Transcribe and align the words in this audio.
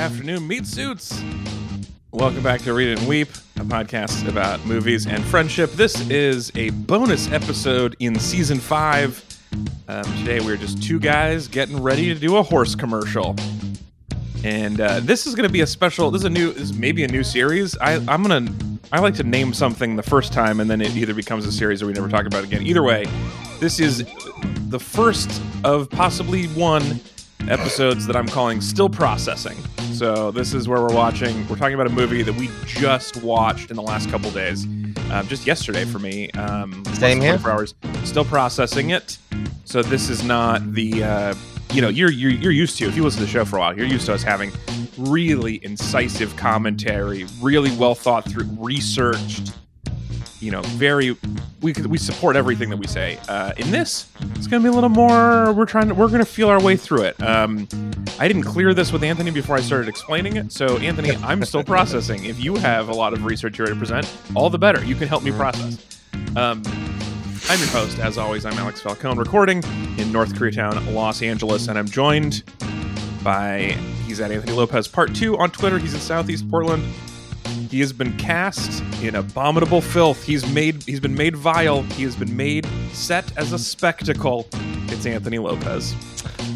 afternoon, 0.00 0.48
meat 0.48 0.66
suits. 0.66 1.22
Welcome 2.10 2.42
back 2.42 2.62
to 2.62 2.72
Read 2.72 2.96
and 2.96 3.06
Weep, 3.06 3.28
a 3.56 3.64
podcast 3.64 4.26
about 4.26 4.64
movies 4.64 5.06
and 5.06 5.22
friendship. 5.22 5.72
This 5.72 6.08
is 6.08 6.50
a 6.54 6.70
bonus 6.70 7.30
episode 7.30 7.96
in 7.98 8.18
season 8.18 8.60
five. 8.60 9.22
Um, 9.88 10.04
today 10.16 10.40
we're 10.40 10.56
just 10.56 10.82
two 10.82 10.98
guys 10.98 11.48
getting 11.48 11.82
ready 11.82 12.06
to 12.14 12.18
do 12.18 12.38
a 12.38 12.42
horse 12.42 12.74
commercial, 12.74 13.36
and 14.42 14.80
uh, 14.80 15.00
this 15.00 15.26
is 15.26 15.34
going 15.34 15.46
to 15.46 15.52
be 15.52 15.60
a 15.60 15.66
special. 15.66 16.10
This 16.10 16.22
is 16.22 16.26
a 16.26 16.30
new. 16.30 16.50
This 16.50 16.62
is 16.62 16.72
maybe 16.72 17.04
a 17.04 17.08
new 17.08 17.22
series. 17.22 17.76
I, 17.76 17.96
I'm 18.08 18.22
gonna. 18.22 18.50
I 18.92 19.00
like 19.00 19.16
to 19.16 19.22
name 19.22 19.52
something 19.52 19.96
the 19.96 20.02
first 20.02 20.32
time, 20.32 20.60
and 20.60 20.70
then 20.70 20.80
it 20.80 20.96
either 20.96 21.12
becomes 21.12 21.44
a 21.44 21.52
series 21.52 21.82
or 21.82 21.86
we 21.86 21.92
never 21.92 22.08
talk 22.08 22.24
about 22.24 22.42
it 22.42 22.46
again. 22.46 22.66
Either 22.66 22.82
way, 22.82 23.04
this 23.58 23.78
is 23.78 24.06
the 24.70 24.80
first 24.80 25.42
of 25.62 25.90
possibly 25.90 26.46
one 26.46 27.00
episodes 27.48 28.06
that 28.06 28.16
I'm 28.16 28.28
calling 28.28 28.60
Still 28.60 28.88
Processing. 28.88 29.56
So 29.92 30.30
this 30.30 30.54
is 30.54 30.68
where 30.68 30.80
we're 30.80 30.94
watching. 30.94 31.46
We're 31.48 31.56
talking 31.56 31.74
about 31.74 31.86
a 31.86 31.90
movie 31.90 32.22
that 32.22 32.34
we 32.34 32.50
just 32.66 33.22
watched 33.22 33.70
in 33.70 33.76
the 33.76 33.82
last 33.82 34.10
couple 34.10 34.30
days, 34.30 34.64
um, 35.10 35.26
just 35.28 35.46
yesterday 35.46 35.84
for 35.84 35.98
me. 35.98 36.30
Um, 36.32 36.84
Same 36.94 37.20
here. 37.20 37.38
Hours. 37.44 37.74
Still 38.04 38.24
processing 38.24 38.90
it. 38.90 39.18
So 39.64 39.82
this 39.82 40.08
is 40.08 40.22
not 40.22 40.72
the. 40.72 41.04
Uh, 41.04 41.34
you 41.72 41.80
know, 41.80 41.88
you're, 41.88 42.10
you're 42.10 42.32
you're 42.32 42.52
used 42.52 42.78
to 42.78 42.86
if 42.86 42.96
you 42.96 43.04
listen 43.04 43.20
to 43.20 43.26
the 43.26 43.30
show 43.30 43.44
for 43.44 43.56
a 43.56 43.60
while, 43.60 43.76
you're 43.76 43.86
used 43.86 44.06
to 44.06 44.14
us 44.14 44.24
having 44.24 44.50
really 44.98 45.64
incisive 45.64 46.34
commentary, 46.36 47.26
really 47.40 47.74
well 47.76 47.94
thought 47.94 48.28
through, 48.28 48.48
researched 48.58 49.52
you 50.40 50.50
know, 50.50 50.62
very 50.62 51.16
we 51.60 51.72
we 51.72 51.98
support 51.98 52.34
everything 52.34 52.70
that 52.70 52.78
we 52.78 52.86
say. 52.86 53.18
Uh, 53.28 53.52
in 53.58 53.70
this, 53.70 54.08
it's 54.34 54.46
going 54.46 54.62
to 54.62 54.68
be 54.68 54.68
a 54.68 54.74
little 54.74 54.88
more. 54.88 55.52
We're 55.52 55.66
trying 55.66 55.88
to 55.88 55.94
we're 55.94 56.08
going 56.08 56.20
to 56.20 56.24
feel 56.24 56.48
our 56.48 56.60
way 56.60 56.76
through 56.76 57.02
it. 57.02 57.22
Um, 57.22 57.68
I 58.18 58.26
didn't 58.26 58.44
clear 58.44 58.72
this 58.72 58.92
with 58.92 59.04
Anthony 59.04 59.30
before 59.30 59.56
I 59.56 59.60
started 59.60 59.88
explaining 59.88 60.36
it, 60.36 60.52
so 60.52 60.78
Anthony, 60.78 61.14
I'm 61.22 61.44
still 61.44 61.62
processing. 61.62 62.24
If 62.24 62.42
you 62.42 62.56
have 62.56 62.88
a 62.88 62.94
lot 62.94 63.12
of 63.12 63.24
research 63.24 63.58
you're 63.58 63.66
ready 63.66 63.76
to 63.76 63.78
present, 63.78 64.10
all 64.34 64.50
the 64.50 64.58
better. 64.58 64.84
You 64.84 64.94
can 64.94 65.08
help 65.08 65.22
me 65.22 65.30
process. 65.32 66.00
Um, 66.36 66.62
I'm 67.48 67.58
your 67.58 67.68
host, 67.68 67.98
as 67.98 68.16
always. 68.16 68.46
I'm 68.46 68.54
Alex 68.54 68.80
Falcone, 68.80 69.18
recording 69.18 69.62
in 69.98 70.10
North 70.10 70.34
Koreatown, 70.34 70.94
Los 70.94 71.22
Angeles, 71.22 71.68
and 71.68 71.78
I'm 71.78 71.88
joined 71.88 72.42
by 73.22 73.76
he's 74.06 74.20
at 74.20 74.30
Anthony 74.30 74.52
Lopez 74.52 74.88
Part 74.88 75.14
Two 75.14 75.36
on 75.36 75.50
Twitter. 75.50 75.78
He's 75.78 75.92
in 75.92 76.00
Southeast 76.00 76.48
Portland. 76.48 76.82
He 77.70 77.78
has 77.80 77.92
been 77.92 78.16
cast 78.18 78.82
in 79.02 79.14
abominable 79.14 79.80
filth. 79.80 80.24
He's 80.24 80.44
made 80.52 80.82
he's 80.82 80.98
been 81.00 81.14
made 81.14 81.36
vile. 81.36 81.82
He 81.82 82.02
has 82.02 82.16
been 82.16 82.36
made 82.36 82.66
set 82.92 83.36
as 83.38 83.52
a 83.52 83.58
spectacle. 83.58 84.48
It's 84.88 85.06
Anthony 85.06 85.38
Lopez. 85.38 85.94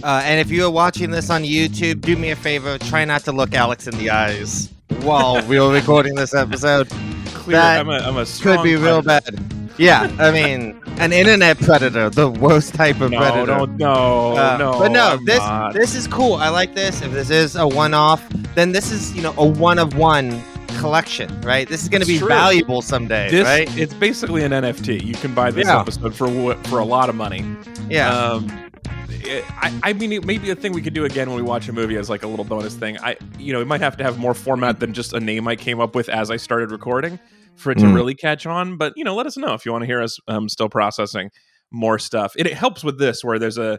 Uh, 0.03 0.23
and 0.25 0.41
if 0.41 0.51
you 0.51 0.65
are 0.67 0.71
watching 0.71 1.11
this 1.13 1.31
on 1.31 1.43
YouTube, 1.45 2.01
do 2.01 2.17
me 2.17 2.31
a 2.31 2.37
favor. 2.37 2.79
Try 2.79 3.05
not 3.05 3.23
to 3.25 3.33
look 3.33 3.55
Alex 3.55 3.87
in 3.87 3.97
the 3.97 4.11
eyes 4.11 4.71
while 5.03 5.41
we 5.47 5.57
are 5.59 5.71
recording 5.73 6.17
this 6.17 6.35
episode. 6.35 6.89
Clear. 7.27 7.59
That 7.59 7.81
I'm 7.81 7.89
a, 7.89 7.99
I'm 7.99 8.17
a 8.17 8.27
Could 8.27 8.63
be 8.65 8.75
real 8.75 9.01
predator. 9.03 9.37
bad. 9.37 9.71
Yeah, 9.79 10.15
I 10.21 10.31
mean, 10.31 10.81
an 10.99 11.13
internet 11.13 11.59
predator, 11.59 12.09
the 12.11 12.29
worst 12.31 12.75
type 12.75 13.01
of 13.01 13.11
No, 13.11 13.19
predator. 13.19 13.47
no, 13.47 13.65
no, 13.67 14.37
Uh, 14.37 14.57
no. 14.57 14.79
but 14.79 14.91
no, 14.93 15.09
I'm 15.11 15.25
this 15.25 15.39
not. 15.41 15.73
this 15.75 15.95
is 15.95 16.07
cool. 16.09 16.35
I 16.35 16.49
like 16.49 16.75
this. 16.75 17.03
If 17.03 17.13
this 17.13 17.31
is 17.31 17.55
a 17.57 17.67
one-off, 17.67 18.25
then 18.55 18.73
this 18.73 18.91
is 18.93 19.15
you 19.15 19.23
know 19.23 19.35
a 19.37 19.45
one 19.45 19.79
of 19.81 19.97
one 19.97 20.43
collection, 20.79 21.41
right? 21.43 21.69
This 21.69 21.83
is 21.83 21.89
going 21.89 22.01
to 22.03 22.07
be 22.07 22.19
true. 22.19 22.29
valuable 22.29 22.83
someday, 22.83 23.31
This, 23.31 23.45
right? 23.45 23.79
It's 23.79 23.95
basically 23.95 24.45
an 24.45 24.53
NFT. 24.53 25.03
You 25.05 25.15
can 25.15 25.35
buy 25.35 25.51
this 25.51 25.67
Yeah. 25.67 25.81
episode 25.81 26.15
for 26.15 26.55
for 26.69 26.79
a 26.79 26.85
lot 26.85 27.09
of 27.09 27.15
money. 27.15 27.45
Yeah, 27.89 28.11
Um, 28.13 28.71
it- 29.09 29.45
I, 29.61 29.73
I 29.83 29.93
mean, 29.93 30.13
it 30.13 30.25
may 30.25 30.39
be 30.39 30.51
a 30.51 30.55
thing 30.55 30.73
we 30.73 30.83
could 30.83 30.95
do 30.95 31.05
again 31.05 31.29
when 31.29 31.37
we 31.37 31.43
watch 31.43 31.69
a 31.69 31.73
movie 31.73 31.97
as 31.97 32.09
like 32.11 32.23
a 32.23 32.27
little 32.27 32.45
bonus 32.45 32.75
thing. 32.75 32.99
I, 32.99 33.17
you 33.39 33.53
know, 33.53 33.61
it 33.61 33.67
might 33.67 33.81
have 33.81 33.97
to 33.99 34.05
have 34.05 34.19
more 34.19 34.35
format 34.35 34.81
than 34.81 34.93
just 34.93 35.13
a 35.13 35.21
name 35.21 35.49
I 35.49 35.57
came 35.57 35.81
up 35.81 35.95
with 35.95 36.09
as 36.09 36.31
I 36.31 36.37
started 36.37 36.71
recording 36.71 37.19
for 37.57 37.71
it 37.73 37.79
to 37.79 37.85
Mm. 37.85 37.95
really 37.95 38.15
catch 38.15 38.47
on. 38.47 38.77
But 38.77 38.93
you 38.97 39.05
know, 39.05 39.15
let 39.15 39.27
us 39.27 39.37
know 39.37 39.55
if 39.55 39.65
you 39.65 39.73
want 39.73 39.83
to 39.83 39.87
hear 39.87 40.03
us 40.03 40.19
um, 40.29 40.49
still 40.49 40.69
processing 40.69 41.31
more 41.71 41.99
stuff. 41.99 42.35
It, 42.37 42.47
it 42.47 42.55
helps 42.55 42.85
with 42.85 42.99
this 42.99 43.23
where 43.25 43.39
there's 43.39 43.59
a. 43.59 43.79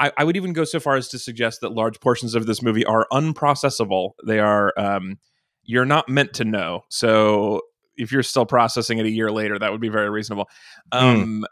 I, 0.00 0.12
I 0.16 0.22
would 0.22 0.36
even 0.36 0.52
go 0.52 0.62
so 0.62 0.78
far 0.78 0.94
as 0.94 1.08
to 1.08 1.18
suggest 1.18 1.60
that 1.62 1.72
large 1.72 1.98
portions 1.98 2.36
of 2.36 2.46
this 2.46 2.62
movie 2.62 2.84
are 2.84 3.04
unprocessable. 3.12 4.10
They 4.24 4.38
are. 4.38 4.72
Um, 4.76 5.18
you're 5.68 5.84
not 5.84 6.08
meant 6.08 6.32
to 6.32 6.44
know. 6.44 6.84
So 6.88 7.60
if 7.96 8.10
you're 8.10 8.22
still 8.24 8.46
processing 8.46 8.98
it 8.98 9.06
a 9.06 9.10
year 9.10 9.30
later, 9.30 9.58
that 9.58 9.70
would 9.70 9.82
be 9.82 9.90
very 9.90 10.08
reasonable. 10.08 10.48
Um, 10.90 11.44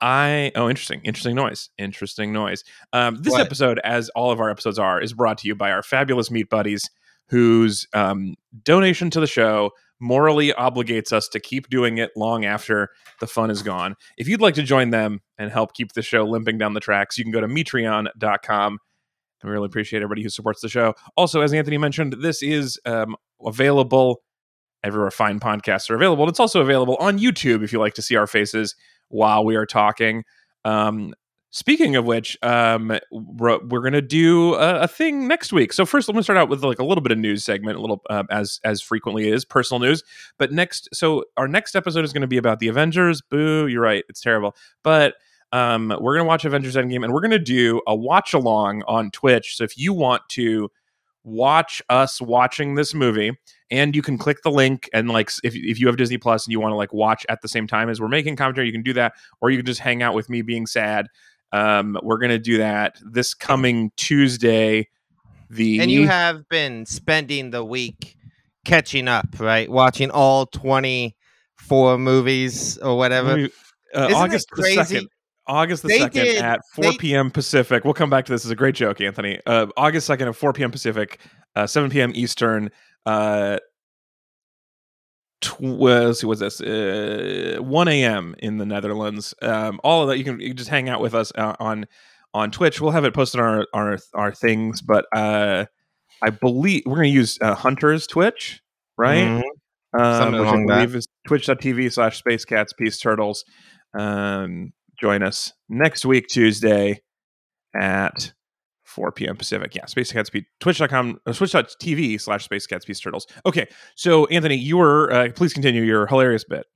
I 0.00 0.52
oh, 0.54 0.70
interesting, 0.70 1.02
interesting 1.04 1.34
noise, 1.34 1.68
interesting 1.76 2.32
noise. 2.32 2.64
Um, 2.92 3.16
this 3.16 3.32
What? 3.32 3.42
episode, 3.42 3.80
as 3.84 4.08
all 4.10 4.30
of 4.30 4.40
our 4.40 4.48
episodes 4.48 4.78
are, 4.78 5.00
is 5.00 5.12
brought 5.12 5.36
to 5.38 5.48
you 5.48 5.54
by 5.54 5.72
our 5.72 5.82
fabulous 5.82 6.30
meat 6.30 6.48
buddies, 6.48 6.88
whose 7.26 7.86
um, 7.92 8.36
donation 8.62 9.10
to 9.10 9.20
the 9.20 9.26
show 9.26 9.72
morally 9.98 10.52
obligates 10.52 11.12
us 11.12 11.28
to 11.28 11.40
keep 11.40 11.68
doing 11.68 11.98
it 11.98 12.10
long 12.16 12.44
after 12.44 12.88
the 13.18 13.26
fun 13.26 13.50
is 13.50 13.62
gone. 13.62 13.96
If 14.16 14.28
you'd 14.28 14.40
like 14.40 14.54
to 14.54 14.62
join 14.62 14.90
them 14.90 15.20
and 15.36 15.50
help 15.50 15.74
keep 15.74 15.92
the 15.92 16.02
show 16.02 16.24
limping 16.24 16.56
down 16.56 16.72
the 16.72 16.80
tracks, 16.80 17.18
you 17.18 17.24
can 17.24 17.32
go 17.32 17.40
to 17.40 17.48
metreon.com. 17.48 18.78
And 19.42 19.48
we 19.48 19.52
really 19.52 19.66
appreciate 19.66 20.02
everybody 20.02 20.22
who 20.22 20.28
supports 20.28 20.60
the 20.60 20.68
show. 20.68 20.94
Also, 21.16 21.40
as 21.40 21.52
Anthony 21.52 21.78
mentioned, 21.78 22.16
this 22.20 22.42
is 22.42 22.78
um, 22.84 23.16
available 23.44 24.22
everywhere 24.82 25.10
fine 25.10 25.40
podcasts 25.40 25.90
are 25.90 25.94
available. 25.94 26.28
It's 26.28 26.40
also 26.40 26.60
available 26.60 26.96
on 27.00 27.18
YouTube 27.18 27.62
if 27.62 27.72
you 27.72 27.78
like 27.78 27.94
to 27.94 28.02
see 28.02 28.16
our 28.16 28.26
faces 28.26 28.74
while 29.08 29.44
we 29.44 29.56
are 29.56 29.66
talking. 29.66 30.24
Um, 30.64 31.14
speaking 31.50 31.96
of 31.96 32.04
which, 32.04 32.38
um, 32.42 32.98
we're, 33.10 33.58
we're 33.66 33.80
going 33.80 33.92
to 33.92 34.02
do 34.02 34.54
a, 34.54 34.80
a 34.80 34.88
thing 34.88 35.28
next 35.28 35.52
week. 35.52 35.72
So 35.72 35.84
first, 35.84 36.08
let 36.08 36.16
me 36.16 36.22
start 36.22 36.38
out 36.38 36.48
with 36.48 36.62
like 36.64 36.78
a 36.78 36.84
little 36.84 37.02
bit 37.02 37.12
of 37.12 37.18
news 37.18 37.44
segment, 37.44 37.76
a 37.76 37.80
little 37.80 38.02
um, 38.08 38.26
as 38.30 38.60
as 38.64 38.80
frequently 38.80 39.28
is 39.28 39.44
personal 39.44 39.80
news. 39.80 40.02
But 40.38 40.52
next, 40.52 40.88
so 40.92 41.24
our 41.36 41.48
next 41.48 41.74
episode 41.76 42.04
is 42.04 42.12
going 42.12 42.22
to 42.22 42.28
be 42.28 42.38
about 42.38 42.58
the 42.58 42.68
Avengers. 42.68 43.20
Boo! 43.20 43.66
You're 43.66 43.82
right, 43.82 44.04
it's 44.08 44.20
terrible. 44.20 44.56
But 44.82 45.14
um, 45.52 45.88
we're 46.00 46.14
going 46.14 46.24
to 46.24 46.28
watch 46.28 46.44
Avengers 46.44 46.76
Endgame, 46.76 47.04
and 47.04 47.12
we're 47.12 47.20
going 47.20 47.30
to 47.32 47.38
do 47.38 47.80
a 47.86 47.94
watch 47.94 48.34
along 48.34 48.82
on 48.86 49.10
Twitch. 49.10 49.56
So 49.56 49.64
if 49.64 49.76
you 49.76 49.92
want 49.92 50.22
to 50.30 50.70
watch 51.22 51.82
us 51.90 52.20
watching 52.20 52.76
this 52.76 52.94
movie 52.94 53.30
and 53.70 53.94
you 53.94 54.00
can 54.00 54.16
click 54.16 54.38
the 54.42 54.50
link 54.50 54.88
and 54.94 55.10
like 55.10 55.30
if, 55.44 55.54
if 55.54 55.78
you 55.78 55.86
have 55.86 55.98
disney 55.98 56.16
plus 56.16 56.46
and 56.46 56.52
you 56.52 56.58
want 56.58 56.72
to 56.72 56.76
like 56.76 56.94
watch 56.94 57.26
at 57.28 57.42
the 57.42 57.46
same 57.46 57.66
time 57.66 57.90
as 57.90 58.00
we're 58.00 58.08
making 58.08 58.34
commentary 58.34 58.66
you 58.66 58.72
can 58.72 58.82
do 58.82 58.94
that 58.94 59.12
or 59.42 59.50
you 59.50 59.58
can 59.58 59.66
just 59.66 59.80
hang 59.80 60.02
out 60.02 60.14
with 60.14 60.30
me 60.30 60.40
being 60.40 60.66
sad 60.66 61.08
um 61.52 61.98
we're 62.02 62.16
gonna 62.16 62.38
do 62.38 62.56
that 62.56 62.98
this 63.04 63.34
coming 63.34 63.92
tuesday 63.98 64.88
the 65.50 65.80
and 65.80 65.90
you 65.90 66.06
have 66.06 66.48
been 66.48 66.86
spending 66.86 67.50
the 67.50 67.64
week 67.64 68.16
catching 68.64 69.08
up, 69.08 69.26
right? 69.38 69.68
Watching 69.68 70.10
all 70.10 70.46
twenty-four 70.46 71.98
movies 71.98 72.78
or 72.78 72.96
whatever. 72.96 73.32
uh, 73.32 73.34
Isn't 73.34 73.50
it 74.10 74.14
august 74.14 74.48
the 74.50 74.62
crazy? 74.62 75.08
2nd 75.50 75.54
august 75.54 75.82
the 75.82 75.88
They 75.88 75.98
2nd 76.00 76.12
did- 76.12 76.42
at 76.42 76.60
4 76.74 76.84
they- 76.84 76.96
p.m 76.98 77.30
pacific. 77.30 77.84
We'll 77.84 77.94
come 77.94 78.10
back 78.10 78.24
to 78.26 78.32
this. 78.32 78.44
As 78.44 78.50
a 78.50 78.56
great 78.56 78.74
joke 78.74 79.00
anthony. 79.00 79.40
Uh 79.46 79.66
august 79.76 80.08
2nd 80.08 80.28
at 80.28 80.36
4 80.36 80.52
p.m 80.52 80.70
pacific 80.70 81.18
uh 81.56 81.66
7 81.66 81.90
p.m 81.90 82.12
eastern 82.14 82.70
uh 83.06 83.58
tw- 85.40 85.60
uh, 85.62 85.66
let's 86.06 86.20
see 86.20 86.26
what's 86.26 86.40
this? 86.40 86.60
Uh 86.60 87.58
1 87.60 87.88
a.m 87.88 88.34
in 88.38 88.58
the 88.58 88.66
netherlands. 88.66 89.34
Um 89.42 89.80
all 89.84 90.02
of 90.02 90.08
that 90.08 90.18
you 90.18 90.24
can, 90.24 90.40
you 90.40 90.48
can 90.48 90.56
just 90.56 90.70
hang 90.70 90.88
out 90.88 91.00
with 91.00 91.14
us 91.14 91.32
uh, 91.36 91.54
on 91.58 91.86
on 92.34 92.50
twitch. 92.50 92.80
We'll 92.80 92.92
have 92.92 93.04
it 93.04 93.14
posted 93.14 93.40
on 93.40 93.46
our 93.46 93.66
our, 93.74 93.98
our 94.14 94.32
things 94.32 94.82
but 94.82 95.04
uh 95.14 95.64
i 96.22 96.30
believe 96.30 96.82
we're 96.86 96.96
gonna 96.96 97.08
use 97.08 97.38
uh, 97.40 97.54
hunter's 97.54 98.06
twitch 98.06 98.60
right? 98.98 99.24
Mhm. 99.26 99.42
um, 99.98 100.14
Something 100.22 100.40
which 100.40 100.48
I 100.48 100.50
along 100.52 100.66
that. 100.66 100.74
believe 100.74 100.94
is 100.94 101.08
twitch.tv 101.26 101.90
slash 101.92 102.18
space 102.18 102.44
cats 102.44 102.72
peace 102.74 102.98
turtles. 103.00 103.44
Um 103.98 104.72
join 105.00 105.22
us 105.22 105.52
next 105.68 106.04
week 106.04 106.26
tuesday 106.28 107.00
at 107.74 108.32
4 108.90 109.12
p.m. 109.12 109.36
Pacific. 109.36 109.74
Yeah, 109.74 109.86
Space 109.86 110.12
Cats 110.12 110.30
Peace, 110.30 110.44
twitch.com, 110.58 111.20
uh, 111.24 111.32
twitch.tv 111.32 112.20
slash 112.20 112.44
Space 112.44 112.66
Cats 112.66 112.84
Peace 112.84 113.00
Turtles. 113.00 113.26
Okay, 113.46 113.68
so 113.94 114.26
Anthony, 114.26 114.56
you 114.56 114.76
were, 114.76 115.12
uh, 115.12 115.28
please 115.34 115.52
continue 115.52 115.82
your 115.82 116.06
hilarious 116.06 116.44
bit. 116.44 116.66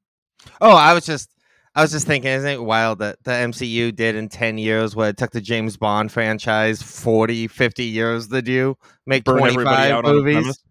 Oh, 0.61 0.75
I 0.75 0.95
was 0.95 1.05
just, 1.05 1.31
I 1.75 1.83
was 1.83 1.91
just 1.91 2.07
thinking, 2.07 2.31
isn't 2.31 2.49
it 2.49 2.63
wild 2.63 3.01
that 3.01 3.23
the 3.25 3.33
MCU 3.33 3.95
did 3.95 4.15
in 4.15 4.29
ten 4.29 4.59
years 4.59 4.95
what 4.95 5.09
it 5.09 5.17
took 5.17 5.33
the 5.33 5.41
James 5.41 5.77
Bond 5.77 6.13
franchise 6.13 6.81
40, 6.81 7.49
50 7.49 7.85
years 7.85 8.29
to 8.29 8.43
do, 8.43 8.77
make 9.07 9.25
Burn 9.25 9.39
twenty-five 9.39 9.91
out 9.91 10.05
on 10.05 10.15
the 10.17 10.23
movies. 10.23 10.63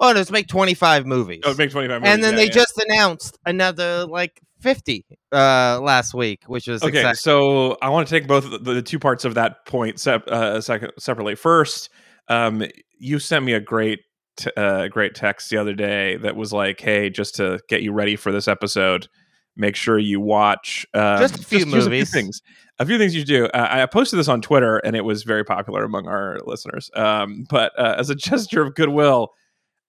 Oh, 0.00 0.12
no, 0.12 0.20
it's 0.20 0.30
make 0.30 0.48
twenty-five 0.48 1.06
movies. 1.06 1.40
Oh, 1.44 1.54
make 1.54 1.70
25 1.70 2.02
and 2.02 2.04
then 2.04 2.20
movies, 2.20 2.32
they 2.32 2.42
yeah, 2.42 2.46
yeah. 2.46 2.52
just 2.52 2.78
announced 2.78 3.38
another 3.46 4.06
like 4.06 4.40
fifty 4.60 5.04
uh 5.32 5.80
last 5.82 6.14
week, 6.14 6.42
which 6.46 6.66
was 6.68 6.82
Okay, 6.82 6.98
exciting. 6.98 7.14
so 7.16 7.76
I 7.82 7.88
want 7.88 8.06
to 8.08 8.14
take 8.14 8.28
both 8.28 8.50
the, 8.50 8.58
the 8.58 8.82
two 8.82 8.98
parts 8.98 9.24
of 9.24 9.34
that 9.34 9.64
point 9.66 9.98
sep- 10.00 10.26
uh, 10.28 10.60
second, 10.60 10.92
separately. 10.98 11.34
First, 11.34 11.90
um, 12.28 12.62
you 12.98 13.18
sent 13.18 13.44
me 13.44 13.52
a 13.54 13.60
great, 13.60 14.00
t- 14.36 14.50
uh, 14.56 14.88
great 14.88 15.14
text 15.14 15.50
the 15.50 15.56
other 15.56 15.74
day 15.74 16.16
that 16.18 16.36
was 16.36 16.52
like, 16.52 16.80
"Hey, 16.80 17.10
just 17.10 17.34
to 17.36 17.58
get 17.68 17.82
you 17.82 17.92
ready 17.92 18.16
for 18.16 18.30
this 18.32 18.46
episode, 18.48 19.08
make 19.56 19.74
sure 19.76 19.98
you 19.98 20.20
watch 20.20 20.86
uh, 20.94 21.18
Just 21.18 21.38
a 21.38 21.42
few 21.44 21.58
here's 21.66 21.84
movies. 21.86 22.10
things. 22.12 22.40
A 22.78 22.86
few 22.86 22.96
things 22.98 23.14
you 23.14 23.24
do. 23.24 23.44
Uh, 23.46 23.68
I 23.70 23.84
posted 23.86 24.18
this 24.18 24.28
on 24.28 24.40
Twitter, 24.40 24.78
and 24.78 24.96
it 24.96 25.04
was 25.04 25.22
very 25.22 25.44
popular 25.44 25.84
among 25.84 26.06
our 26.08 26.38
listeners. 26.46 26.90
Um, 26.94 27.44
but 27.50 27.72
uh, 27.78 27.96
as 27.98 28.08
a 28.10 28.14
gesture 28.16 28.62
of 28.62 28.74
goodwill, 28.74 29.28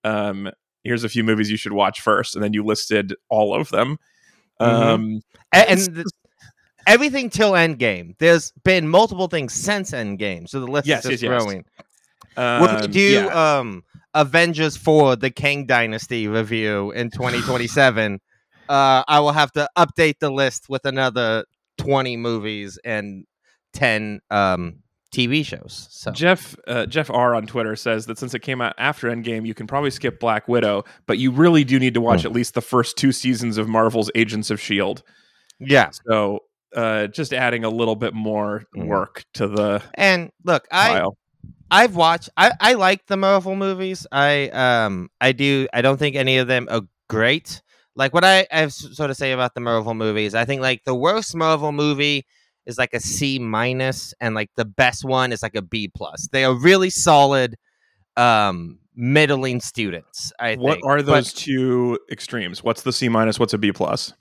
um, 0.04 0.50
here's 0.84 1.04
a 1.04 1.10
few 1.10 1.24
movies 1.24 1.50
you 1.52 1.58
should 1.58 1.74
watch 1.74 2.02
first, 2.02 2.36
and 2.36 2.44
then 2.44 2.54
you 2.54 2.66
listed 2.66 3.14
all 3.30 3.54
of 3.56 3.70
them. 3.70 3.98
Mhm. 4.62 4.82
Um, 4.94 5.22
A- 5.54 5.70
and, 5.70 5.96
th- 5.96 6.06
everything 6.88 7.30
till 7.30 7.52
Endgame. 7.54 8.16
There's 8.20 8.52
been 8.64 8.88
multiple 8.88 9.28
things 9.28 9.54
since 9.54 9.92
Endgame, 9.92 10.48
so 10.48 10.60
the 10.60 10.68
list 10.68 10.88
Yes, 10.88 11.06
is 11.06 11.12
just 11.12 11.24
yes, 11.24 11.32
yes. 11.32 11.44
growing. 11.44 11.66
when 12.36 12.76
we 12.76 12.82
um, 12.86 12.92
do 12.92 13.12
yeah. 13.26 13.58
um, 13.60 13.84
Avengers 14.14 14.78
for 14.78 15.16
the 15.16 15.30
Kang 15.32 15.66
Dynasty 15.66 16.28
review 16.28 16.92
in 16.92 17.10
2027, 17.12 18.20
uh, 18.70 19.04
I 19.08 19.20
will 19.20 19.32
have 19.32 19.52
to 19.54 19.70
update 19.78 20.20
the 20.20 20.30
list 20.32 20.70
with 20.70 20.86
another 20.86 21.46
20 21.78 22.18
movies 22.18 22.80
and 22.84 23.26
10 23.74 24.22
um, 24.30 24.80
TV 25.12 25.46
shows. 25.46 25.88
So 25.92 26.12
Jeff 26.12 26.56
uh, 26.68 26.86
Jeff 26.86 27.10
R 27.10 27.36
on 27.36 27.46
Twitter 27.48 27.76
says 27.76 28.06
that 28.06 28.18
since 28.18 28.34
it 28.34 28.40
came 28.40 28.62
out 28.62 28.74
after 28.78 29.10
Endgame, 29.10 29.46
you 29.46 29.54
can 29.54 29.68
probably 29.68 29.92
skip 29.92 30.20
Black 30.20 30.48
Widow, 30.48 30.84
but 31.06 31.18
you 31.18 31.32
really 31.32 31.64
do 31.64 31.80
need 31.80 31.94
to 31.96 32.02
watch 32.02 32.22
Hmm. 32.22 32.28
at 32.28 32.34
least 32.34 32.54
the 32.54 32.62
first 32.62 32.98
two 32.98 33.12
seasons 33.12 33.58
of 33.58 33.68
Marvel's 33.68 34.10
Agents 34.16 34.50
of 34.50 34.60
Shield. 34.62 35.04
yeah. 35.60 35.90
So 36.08 36.40
uh, 36.76 37.08
just 37.08 37.34
adding 37.34 37.64
a 37.66 37.70
little 37.70 37.96
bit 37.98 38.14
more 38.14 38.64
Mm. 38.78 38.88
work 38.88 39.26
to 39.34 39.48
the 39.48 39.82
And 39.96 40.32
look, 40.46 40.66
I 40.72 40.88
pile. 40.90 41.18
I've 41.70 41.96
watched. 41.96 42.30
I 42.38 42.52
I 42.60 42.74
like 42.74 43.06
the 43.08 43.18
Marvel 43.18 43.56
movies. 43.56 44.08
I 44.12 44.50
um 44.50 45.10
I 45.20 45.32
do. 45.34 45.68
I 45.74 45.82
don't 45.82 45.98
think 45.98 46.16
any 46.16 46.38
of 46.38 46.48
them 46.48 46.68
are 46.72 46.82
great. 47.10 47.62
Like 47.96 48.14
what 48.14 48.24
I 48.24 48.48
I 48.52 48.60
have 48.60 48.72
sort 48.74 49.10
of 49.10 49.18
say 49.18 49.34
about 49.34 49.54
the 49.54 49.60
Marvel 49.62 49.94
movies. 49.94 50.34
I 50.34 50.46
think 50.46 50.62
like 50.62 50.84
the 50.86 50.96
worst 50.96 51.36
Marvel 51.36 51.72
movie 51.74 52.26
is 52.66 52.78
like 52.78 52.94
a 52.94 53.00
C 53.00 53.40
minus, 53.40 54.14
and 54.20 54.36
like 54.36 54.50
the 54.56 54.66
best 54.66 55.04
one 55.04 55.32
is 55.32 55.42
like 55.42 55.56
a 55.56 55.62
B 55.62 55.90
plus. 55.94 56.28
They 56.32 56.44
are 56.44 56.54
really 56.54 56.90
solid, 56.90 57.56
um, 58.18 58.80
middling 58.96 59.62
students. 59.62 60.32
I 60.40 60.56
What 60.56 60.74
think. 60.76 60.86
are 60.86 60.98
But, 60.98 61.06
those 61.06 61.34
two 61.34 62.00
extremes? 62.12 62.64
What's 62.64 62.84
the 62.84 62.94
C 62.94 63.10
minus? 63.10 63.40
What's 63.40 63.54
a 63.54 63.58
B 63.58 63.72
plus? 63.72 64.14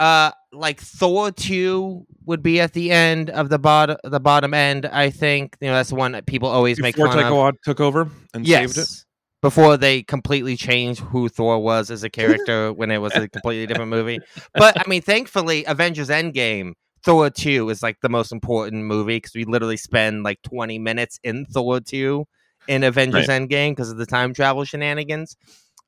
uh, 0.00 0.30
like 0.52 0.80
Thor 0.80 1.30
two 1.32 2.06
would 2.24 2.42
be 2.42 2.60
at 2.60 2.72
the 2.72 2.90
end 2.90 3.30
of 3.30 3.48
the 3.48 3.58
bottom 3.58 3.96
the 4.04 4.20
bottom 4.20 4.54
end. 4.54 4.86
I 4.86 5.10
think 5.10 5.56
you 5.60 5.68
know 5.68 5.74
that's 5.74 5.90
the 5.90 5.96
one 5.96 6.12
that 6.12 6.26
people 6.26 6.48
always 6.48 6.80
make 6.80 6.94
Before 6.94 7.08
fun 7.12 7.18
of. 7.18 7.32
Taika 7.32 7.52
took 7.64 7.80
over 7.80 8.08
and 8.34 8.46
yes. 8.46 8.74
saved 8.74 8.78
it. 8.78 9.04
Before 9.40 9.76
they 9.76 10.02
completely 10.02 10.56
changed 10.56 11.00
who 11.00 11.28
Thor 11.28 11.60
was 11.60 11.90
as 11.90 12.02
a 12.02 12.10
character 12.20 12.72
when 12.72 12.90
it 12.90 12.98
was 12.98 13.14
a 13.14 13.28
completely 13.28 13.66
different 13.66 13.90
movie. 13.90 14.18
But 14.54 14.80
I 14.80 14.88
mean, 14.88 15.02
thankfully, 15.02 15.64
Avengers 15.64 16.08
Endgame, 16.08 16.72
Thor 17.08 17.30
2 17.30 17.70
is 17.70 17.82
like 17.82 17.96
the 18.02 18.10
most 18.10 18.32
important 18.32 18.84
movie 18.84 19.16
because 19.16 19.34
we 19.34 19.46
literally 19.46 19.78
spend 19.78 20.24
like 20.24 20.42
20 20.42 20.78
minutes 20.78 21.18
in 21.24 21.46
Thor 21.46 21.80
2 21.80 22.26
in 22.68 22.84
Avengers 22.84 23.28
Endgame 23.28 23.70
because 23.70 23.90
of 23.90 23.96
the 23.96 24.04
time 24.04 24.34
travel 24.34 24.62
shenanigans. 24.66 25.34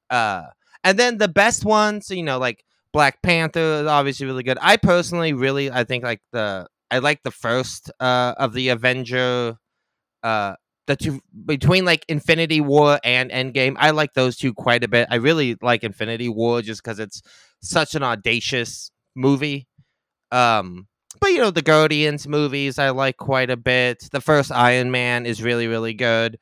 Uh, 0.08 0.44
and 0.82 0.98
then 0.98 1.18
the 1.18 1.28
best 1.28 1.62
ones, 1.62 2.08
you 2.08 2.22
know, 2.22 2.38
like 2.38 2.64
Black 2.94 3.20
Panther 3.20 3.82
is 3.82 3.86
obviously 3.86 4.24
really 4.24 4.42
good. 4.42 4.56
I 4.62 4.78
personally 4.78 5.34
really, 5.34 5.70
I 5.70 5.84
think 5.84 6.04
like 6.04 6.22
the, 6.32 6.66
I 6.90 7.00
like 7.00 7.22
the 7.22 7.30
first 7.30 7.90
uh, 8.00 8.32
of 8.38 8.54
the 8.54 8.70
Avenger 8.70 9.58
uh 10.22 10.54
the 10.86 10.96
two 10.96 11.20
between 11.44 11.84
like 11.84 12.04
Infinity 12.08 12.62
War 12.62 12.98
and 13.04 13.30
Endgame. 13.30 13.76
I 13.78 13.90
like 13.90 14.14
those 14.14 14.38
two 14.38 14.54
quite 14.54 14.84
a 14.84 14.88
bit. 14.88 15.06
I 15.10 15.16
really 15.16 15.56
like 15.60 15.84
Infinity 15.84 16.30
War 16.30 16.62
just 16.62 16.82
because 16.82 16.98
it's 16.98 17.20
such 17.62 17.94
an 17.94 18.02
audacious 18.02 18.90
movie. 19.14 19.68
Um, 20.32 20.88
but 21.20 21.28
you 21.32 21.38
know 21.38 21.50
the 21.50 21.62
Guardians 21.62 22.28
movies 22.28 22.78
I 22.78 22.90
like 22.90 23.16
quite 23.16 23.50
a 23.50 23.56
bit. 23.56 24.08
The 24.12 24.20
first 24.20 24.52
Iron 24.52 24.90
Man 24.90 25.26
is 25.26 25.42
really 25.42 25.66
really 25.66 25.94
good. 25.94 26.38